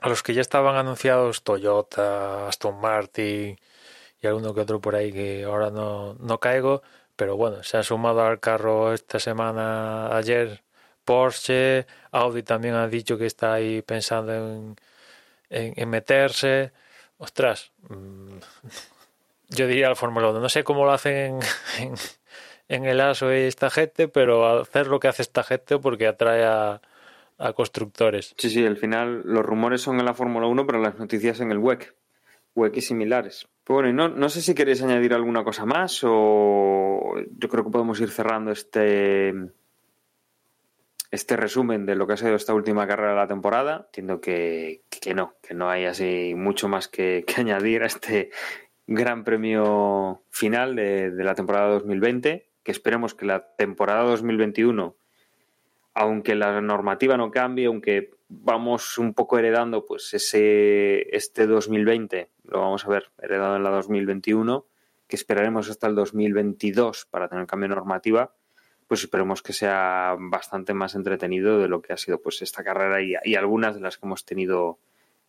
a 0.00 0.08
los 0.08 0.22
que 0.22 0.34
ya 0.34 0.40
estaban 0.40 0.76
anunciados 0.76 1.42
Toyota, 1.42 2.48
Aston 2.48 2.80
Martin 2.80 3.58
y 4.22 4.26
alguno 4.26 4.54
que 4.54 4.60
otro 4.62 4.80
por 4.80 4.94
ahí 4.94 5.12
que 5.12 5.44
ahora 5.44 5.70
no, 5.70 6.14
no 6.14 6.38
caigo, 6.38 6.82
pero 7.16 7.36
bueno, 7.36 7.62
se 7.62 7.76
ha 7.78 7.82
sumado 7.82 8.22
al 8.22 8.40
carro 8.40 8.92
esta 8.92 9.18
semana 9.18 10.16
ayer 10.16 10.62
Porsche, 11.04 11.86
Audi 12.12 12.42
también 12.42 12.74
ha 12.74 12.88
dicho 12.88 13.18
que 13.18 13.26
está 13.26 13.54
ahí 13.54 13.82
pensando 13.82 14.32
en, 14.32 14.76
en, 15.50 15.88
meterse. 15.88 16.72
Ostras, 17.18 17.72
mm, 17.88 18.38
yo 19.48 19.66
diría 19.66 19.88
al 19.88 19.96
Fórmula 19.96 20.28
1, 20.30 20.40
no 20.40 20.48
sé 20.48 20.64
cómo 20.64 20.84
lo 20.84 20.92
hacen 20.92 21.40
en, 21.78 21.94
en, 22.68 22.84
el 22.86 23.00
ASO 23.00 23.30
esta 23.30 23.70
gente, 23.70 24.08
pero 24.08 24.60
hacer 24.60 24.86
lo 24.86 25.00
que 25.00 25.08
hace 25.08 25.22
esta 25.22 25.42
gente 25.42 25.78
porque 25.78 26.06
atrae 26.06 26.44
a, 26.44 26.80
a 27.40 27.52
constructores. 27.54 28.34
Sí, 28.36 28.50
sí, 28.50 28.64
al 28.64 28.76
final 28.76 29.22
los 29.24 29.44
rumores 29.44 29.80
son 29.80 29.98
en 29.98 30.04
la 30.04 30.14
Fórmula 30.14 30.46
1, 30.46 30.66
pero 30.66 30.78
las 30.80 30.98
noticias 30.98 31.40
en 31.40 31.50
el 31.50 31.58
WEC. 31.58 31.94
WEC 32.54 32.76
y 32.76 32.80
similares. 32.82 33.48
bueno, 33.66 33.88
y 33.88 33.92
no, 33.92 34.08
no 34.08 34.28
sé 34.28 34.42
si 34.42 34.54
queréis 34.54 34.82
añadir 34.82 35.14
alguna 35.14 35.44
cosa 35.44 35.64
más 35.64 36.00
o 36.04 37.14
yo 37.38 37.48
creo 37.48 37.64
que 37.64 37.70
podemos 37.70 38.00
ir 38.00 38.10
cerrando 38.10 38.50
este 38.50 39.32
este 41.10 41.36
resumen 41.36 41.86
de 41.86 41.96
lo 41.96 42.06
que 42.06 42.12
ha 42.12 42.16
sido 42.16 42.34
esta 42.36 42.54
última 42.54 42.86
carrera 42.86 43.10
de 43.10 43.16
la 43.16 43.26
temporada. 43.26 43.86
Entiendo 43.86 44.20
que, 44.20 44.82
que 44.88 45.14
no, 45.14 45.34
que 45.42 45.54
no 45.54 45.68
hay 45.68 45.84
así 45.84 46.34
mucho 46.36 46.68
más 46.68 46.88
que, 46.88 47.24
que 47.26 47.40
añadir 47.40 47.82
a 47.82 47.86
este 47.86 48.30
gran 48.86 49.24
premio 49.24 50.22
final 50.30 50.76
de, 50.76 51.10
de, 51.10 51.24
la 51.24 51.34
temporada 51.34 51.68
2020, 51.70 52.50
que 52.62 52.72
esperemos 52.72 53.14
que 53.14 53.26
la 53.26 53.54
temporada 53.56 54.02
2021, 54.02 54.96
aunque 55.94 56.34
la 56.34 56.60
normativa 56.60 57.16
no 57.16 57.30
cambie, 57.30 57.66
aunque 57.66 58.10
vamos 58.28 58.98
un 58.98 59.14
poco 59.14 59.38
heredando 59.38 59.86
pues 59.86 60.14
ese 60.14 61.14
este 61.16 61.46
2020, 61.46 62.30
lo 62.44 62.60
vamos 62.60 62.84
a 62.84 62.88
ver 62.88 63.10
heredado 63.20 63.56
en 63.56 63.64
la 63.64 63.70
2021, 63.70 64.66
que 65.08 65.16
esperaremos 65.16 65.68
hasta 65.68 65.86
el 65.88 65.94
2022 65.94 67.06
para 67.10 67.28
tener 67.28 67.46
cambio 67.46 67.68
de 67.68 67.74
normativa, 67.74 68.34
pues 68.86 69.02
esperemos 69.02 69.42
que 69.42 69.52
sea 69.52 70.16
bastante 70.18 70.74
más 70.74 70.94
entretenido 70.94 71.58
de 71.58 71.68
lo 71.68 71.82
que 71.82 71.92
ha 71.92 71.96
sido 71.96 72.20
pues 72.20 72.42
esta 72.42 72.62
carrera 72.64 73.02
y, 73.02 73.14
y 73.24 73.34
algunas 73.34 73.74
de 73.74 73.80
las 73.80 73.98
que 73.98 74.06
hemos 74.06 74.24
tenido 74.24 74.78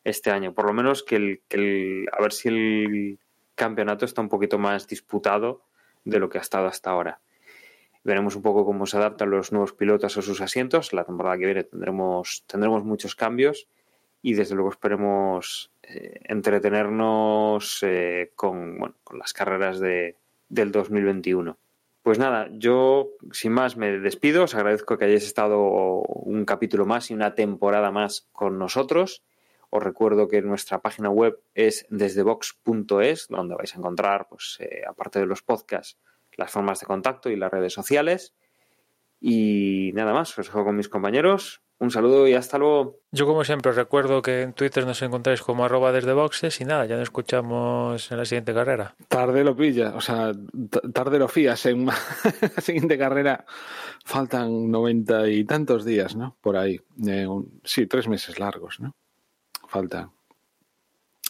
este 0.03 0.31
año. 0.31 0.53
Por 0.53 0.65
lo 0.65 0.73
menos 0.73 1.03
que 1.03 1.15
el, 1.15 1.41
que 1.47 1.57
el, 1.57 2.09
a 2.11 2.21
ver 2.21 2.33
si 2.33 2.49
el 2.49 3.19
campeonato 3.55 4.05
está 4.05 4.21
un 4.21 4.29
poquito 4.29 4.57
más 4.57 4.87
disputado 4.87 5.63
de 6.03 6.19
lo 6.19 6.29
que 6.29 6.37
ha 6.37 6.41
estado 6.41 6.67
hasta 6.67 6.89
ahora. 6.89 7.21
Veremos 8.03 8.35
un 8.35 8.41
poco 8.41 8.65
cómo 8.65 8.85
se 8.85 8.97
adaptan 8.97 9.29
los 9.29 9.51
nuevos 9.51 9.73
pilotos 9.73 10.17
a 10.17 10.21
sus 10.21 10.41
asientos. 10.41 10.93
La 10.93 11.03
temporada 11.03 11.37
que 11.37 11.45
viene 11.45 11.63
tendremos, 11.63 12.43
tendremos 12.47 12.83
muchos 12.83 13.15
cambios 13.15 13.67
y 14.21 14.33
desde 14.33 14.55
luego 14.55 14.71
esperemos 14.71 15.71
eh, 15.83 16.19
entretenernos 16.23 17.79
eh, 17.83 18.31
con, 18.35 18.77
bueno, 18.77 18.95
con 19.03 19.19
las 19.19 19.33
carreras 19.33 19.79
de, 19.79 20.17
del 20.49 20.71
2021. 20.71 21.57
Pues 22.01 22.17
nada, 22.17 22.49
yo 22.51 23.11
sin 23.31 23.51
más 23.51 23.77
me 23.77 23.99
despido. 23.99 24.45
Os 24.45 24.55
agradezco 24.55 24.97
que 24.97 25.05
hayáis 25.05 25.23
estado 25.23 25.59
un 25.61 26.45
capítulo 26.45 26.85
más 26.85 27.11
y 27.11 27.13
una 27.13 27.35
temporada 27.35 27.91
más 27.91 28.27
con 28.31 28.57
nosotros. 28.57 29.23
Os 29.69 29.83
recuerdo 29.83 30.27
que 30.27 30.41
nuestra 30.41 30.81
página 30.81 31.09
web 31.09 31.39
es 31.53 31.85
desdebox.es, 31.89 33.27
donde 33.29 33.55
vais 33.55 33.73
a 33.73 33.77
encontrar, 33.77 34.27
pues, 34.27 34.57
eh, 34.59 34.81
aparte 34.87 35.19
de 35.19 35.27
los 35.27 35.43
podcasts, 35.43 35.97
las 36.41 36.51
formas 36.51 36.79
de 36.79 36.87
contacto 36.87 37.29
y 37.29 37.35
las 37.35 37.51
redes 37.51 37.73
sociales. 37.73 38.33
Y 39.19 39.91
nada 39.93 40.13
más, 40.13 40.37
os 40.37 40.47
dejo 40.47 40.63
con 40.63 40.75
mis 40.75 40.89
compañeros. 40.89 41.61
Un 41.81 41.89
saludo 41.89 42.27
y 42.27 42.35
hasta 42.35 42.59
luego. 42.59 42.99
Yo 43.11 43.25
como 43.25 43.43
siempre 43.43 43.71
recuerdo 43.71 44.21
que 44.21 44.43
en 44.43 44.53
Twitter 44.53 44.85
nos 44.85 45.01
encontráis 45.01 45.41
como 45.41 45.65
arroba 45.65 45.91
desde 45.91 46.13
boxes 46.13 46.61
y 46.61 46.65
nada, 46.65 46.85
ya 46.85 46.95
nos 46.95 47.03
escuchamos 47.03 48.11
en 48.11 48.17
la 48.17 48.25
siguiente 48.25 48.53
carrera. 48.53 48.95
Tarde 49.07 49.43
lo 49.43 49.55
pilla, 49.55 49.93
o 49.95 50.01
sea, 50.01 50.31
tarde 50.93 51.17
lo 51.17 51.27
fías 51.27 51.65
en 51.65 51.85
la 52.55 52.61
siguiente 52.61 52.99
carrera. 52.99 53.45
Faltan 54.05 54.69
noventa 54.69 55.27
y 55.27 55.43
tantos 55.43 55.83
días, 55.83 56.15
¿no? 56.15 56.37
Por 56.41 56.55
ahí. 56.55 56.79
Eh, 57.07 57.25
un, 57.25 57.59
sí, 57.63 57.87
tres 57.87 58.07
meses 58.07 58.39
largos, 58.39 58.79
¿no? 58.79 58.95
Faltan. 59.67 60.11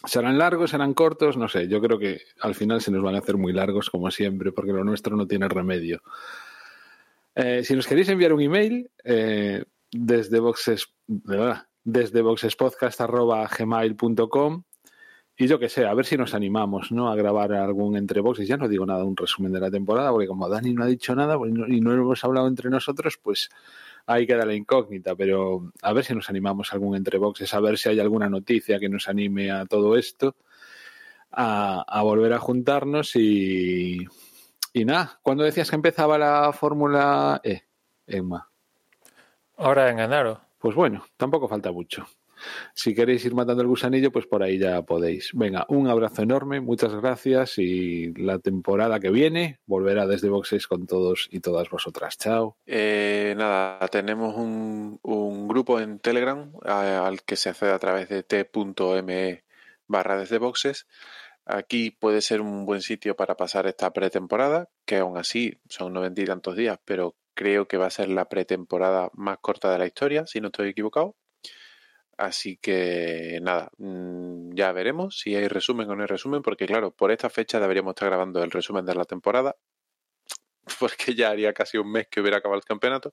¿Serán 0.04 0.38
largos, 0.38 0.70
serán 0.70 0.94
cortos? 0.94 1.36
No 1.36 1.48
sé, 1.48 1.68
yo 1.68 1.80
creo 1.80 1.98
que 1.98 2.22
al 2.40 2.54
final 2.54 2.80
se 2.80 2.90
nos 2.90 3.02
van 3.02 3.14
a 3.14 3.18
hacer 3.18 3.36
muy 3.36 3.52
largos 3.52 3.90
como 3.90 4.10
siempre, 4.10 4.52
porque 4.52 4.72
lo 4.72 4.82
nuestro 4.84 5.14
no 5.16 5.26
tiene 5.26 5.48
remedio. 5.48 6.00
Eh, 7.34 7.62
si 7.64 7.74
nos 7.74 7.86
queréis 7.86 8.08
enviar 8.08 8.32
un 8.32 8.40
email, 8.40 8.90
eh, 9.04 9.64
desde 9.90 10.40
boxes, 10.40 10.86
desde 11.84 12.22
boxespodcast.gmail.com 12.22 14.62
y 15.36 15.46
yo 15.46 15.58
que 15.58 15.68
sé, 15.68 15.86
a 15.86 15.94
ver 15.94 16.04
si 16.04 16.16
nos 16.16 16.34
animamos 16.34 16.92
¿no? 16.92 17.10
a 17.10 17.16
grabar 17.16 17.52
algún 17.52 17.96
entre 17.96 18.20
boxes. 18.20 18.46
Ya 18.46 18.56
no 18.56 18.68
digo 18.68 18.84
nada, 18.84 19.04
un 19.04 19.16
resumen 19.16 19.52
de 19.52 19.60
la 19.60 19.70
temporada, 19.70 20.10
porque 20.10 20.26
como 20.26 20.48
Dani 20.48 20.74
no 20.74 20.84
ha 20.84 20.86
dicho 20.86 21.14
nada 21.14 21.38
pues 21.38 21.52
no, 21.52 21.66
y 21.66 21.80
no 21.80 21.92
hemos 21.92 22.22
hablado 22.24 22.48
entre 22.48 22.70
nosotros, 22.70 23.18
pues 23.22 23.48
ahí 24.06 24.26
queda 24.26 24.44
la 24.44 24.54
incógnita. 24.54 25.14
Pero 25.14 25.72
a 25.82 25.92
ver 25.92 26.04
si 26.04 26.14
nos 26.14 26.28
animamos 26.30 26.72
a 26.72 26.74
algún 26.76 26.96
entre 26.96 27.18
boxes, 27.18 27.52
a 27.54 27.60
ver 27.60 27.78
si 27.78 27.88
hay 27.88 28.00
alguna 28.00 28.28
noticia 28.28 28.78
que 28.78 28.88
nos 28.88 29.08
anime 29.08 29.50
a 29.50 29.66
todo 29.66 29.96
esto, 29.96 30.36
a, 31.30 31.84
a 31.86 32.02
volver 32.02 32.32
a 32.32 32.38
juntarnos 32.38 33.16
y, 33.16 34.06
y 34.72 34.84
nada. 34.84 35.18
¿Cuándo 35.22 35.44
decías 35.44 35.70
que 35.70 35.76
empezaba 35.76 36.18
la 36.18 36.52
Fórmula 36.52 37.40
E, 37.42 37.62
Emma? 38.06 38.48
Ahora 39.56 39.90
en 39.90 39.98
enero. 39.98 40.40
Pues 40.58 40.74
bueno, 40.74 41.04
tampoco 41.16 41.48
falta 41.48 41.72
mucho. 41.72 42.06
Si 42.74 42.94
queréis 42.94 43.24
ir 43.24 43.34
matando 43.34 43.62
el 43.62 43.68
gusanillo, 43.68 44.12
pues 44.12 44.26
por 44.26 44.42
ahí 44.42 44.58
ya 44.58 44.82
podéis. 44.82 45.30
Venga, 45.34 45.66
un 45.68 45.88
abrazo 45.88 46.22
enorme, 46.22 46.60
muchas 46.60 46.94
gracias 46.94 47.58
y 47.58 48.12
la 48.14 48.38
temporada 48.38 49.00
que 49.00 49.10
viene 49.10 49.60
volverá 49.66 50.06
desde 50.06 50.28
Boxes 50.28 50.66
con 50.66 50.86
todos 50.86 51.28
y 51.30 51.40
todas 51.40 51.70
vosotras. 51.70 52.16
Chao. 52.18 52.56
Eh, 52.66 53.34
nada, 53.36 53.86
tenemos 53.88 54.36
un, 54.36 54.98
grupo 55.48 55.80
en 55.80 55.98
Telegram 55.98 56.52
al 56.64 57.22
que 57.22 57.36
se 57.36 57.50
accede 57.50 57.72
a 57.72 57.78
través 57.78 58.08
de 58.08 58.22
t.me 58.22 59.44
barra 59.86 60.18
desde 60.18 60.38
Boxes. 60.38 60.86
Aquí 61.44 61.90
puede 61.90 62.22
ser 62.22 62.40
un 62.40 62.64
buen 62.64 62.82
sitio 62.82 63.16
para 63.16 63.36
pasar 63.36 63.66
esta 63.66 63.92
pretemporada, 63.92 64.68
que 64.86 64.98
aún 64.98 65.18
así 65.18 65.60
son 65.68 65.92
noventa 65.92 66.20
y 66.22 66.24
tantos 66.24 66.56
días, 66.56 66.78
pero 66.84 67.16
creo 67.34 67.66
que 67.66 67.76
va 67.76 67.86
a 67.86 67.90
ser 67.90 68.08
la 68.08 68.28
pretemporada 68.28 69.10
más 69.14 69.38
corta 69.40 69.72
de 69.72 69.78
la 69.78 69.86
historia, 69.86 70.26
si 70.26 70.40
no 70.40 70.48
estoy 70.48 70.68
equivocado. 70.68 71.16
Así 72.18 72.56
que 72.56 73.38
nada, 73.42 73.70
mm, 73.78 74.54
ya 74.54 74.72
veremos 74.72 75.18
si 75.18 75.34
hay 75.34 75.48
resumen 75.48 75.88
o 75.90 75.96
no 75.96 76.02
hay 76.02 76.06
resumen, 76.08 76.42
porque 76.42 76.66
claro, 76.66 76.90
por 76.90 77.10
esta 77.10 77.30
fecha 77.30 77.58
deberíamos 77.58 77.92
estar 77.92 78.08
grabando 78.08 78.42
el 78.42 78.50
resumen 78.50 78.84
de 78.84 78.94
la 78.94 79.04
temporada, 79.04 79.56
porque 80.80 81.14
ya 81.14 81.30
haría 81.30 81.52
casi 81.52 81.78
un 81.78 81.90
mes 81.90 82.08
que 82.08 82.20
hubiera 82.20 82.38
acabado 82.38 82.58
el 82.58 82.64
campeonato. 82.64 83.12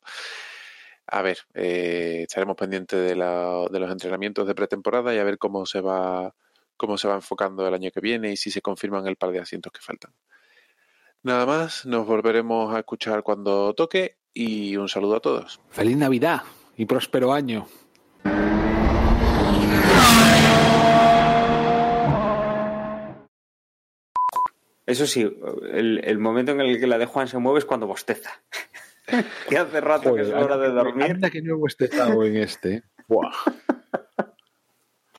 A 1.07 1.21
ver, 1.21 1.39
eh, 1.55 2.23
estaremos 2.23 2.55
pendientes 2.55 2.99
de, 2.99 3.15
de, 3.15 3.79
los 3.79 3.91
entrenamientos 3.91 4.45
de 4.47 4.53
pretemporada 4.53 5.13
y 5.15 5.17
a 5.17 5.23
ver 5.23 5.39
cómo 5.39 5.65
se 5.65 5.81
va 5.81 6.35
cómo 6.77 6.97
se 6.97 7.09
va 7.09 7.15
enfocando 7.15 7.67
el 7.67 7.73
año 7.73 7.91
que 7.91 7.99
viene 7.99 8.31
y 8.31 8.37
si 8.37 8.51
se 8.51 8.61
confirman 8.61 9.05
el 9.05 9.17
par 9.17 9.31
de 9.31 9.39
asientos 9.39 9.73
que 9.73 9.81
faltan. 9.81 10.13
Nada 11.23 11.45
más, 11.45 11.85
nos 11.85 12.07
volveremos 12.07 12.73
a 12.73 12.79
escuchar 12.79 13.23
cuando 13.23 13.73
toque 13.73 14.17
y 14.33 14.77
un 14.77 14.87
saludo 14.87 15.17
a 15.17 15.19
todos. 15.19 15.59
Feliz 15.69 15.97
Navidad 15.97 16.43
y 16.77 16.85
próspero 16.85 17.33
año. 17.33 17.67
Eso 24.89 25.05
sí, 25.05 25.21
el, 25.71 26.01
el, 26.03 26.17
momento 26.17 26.51
en 26.51 26.61
el 26.61 26.79
que 26.79 26.87
la 26.87 26.97
de 26.97 27.05
Juan 27.05 27.27
se 27.27 27.37
mueve 27.37 27.59
es 27.59 27.65
cuando 27.65 27.85
bosteza. 27.85 28.41
que 29.49 29.57
hace 29.57 29.81
rato 29.81 30.09
Joder, 30.09 30.25
que 30.25 30.31
es 30.31 30.35
hora 30.35 30.57
de 30.57 30.69
dormir. 30.69 31.11
Anda 31.11 31.29
que 31.29 31.43
no 31.43 31.53
he 31.53 31.57
bostezado 31.57 32.25
en 32.25 32.37
este. 32.37 32.83
Buah. 33.07 33.31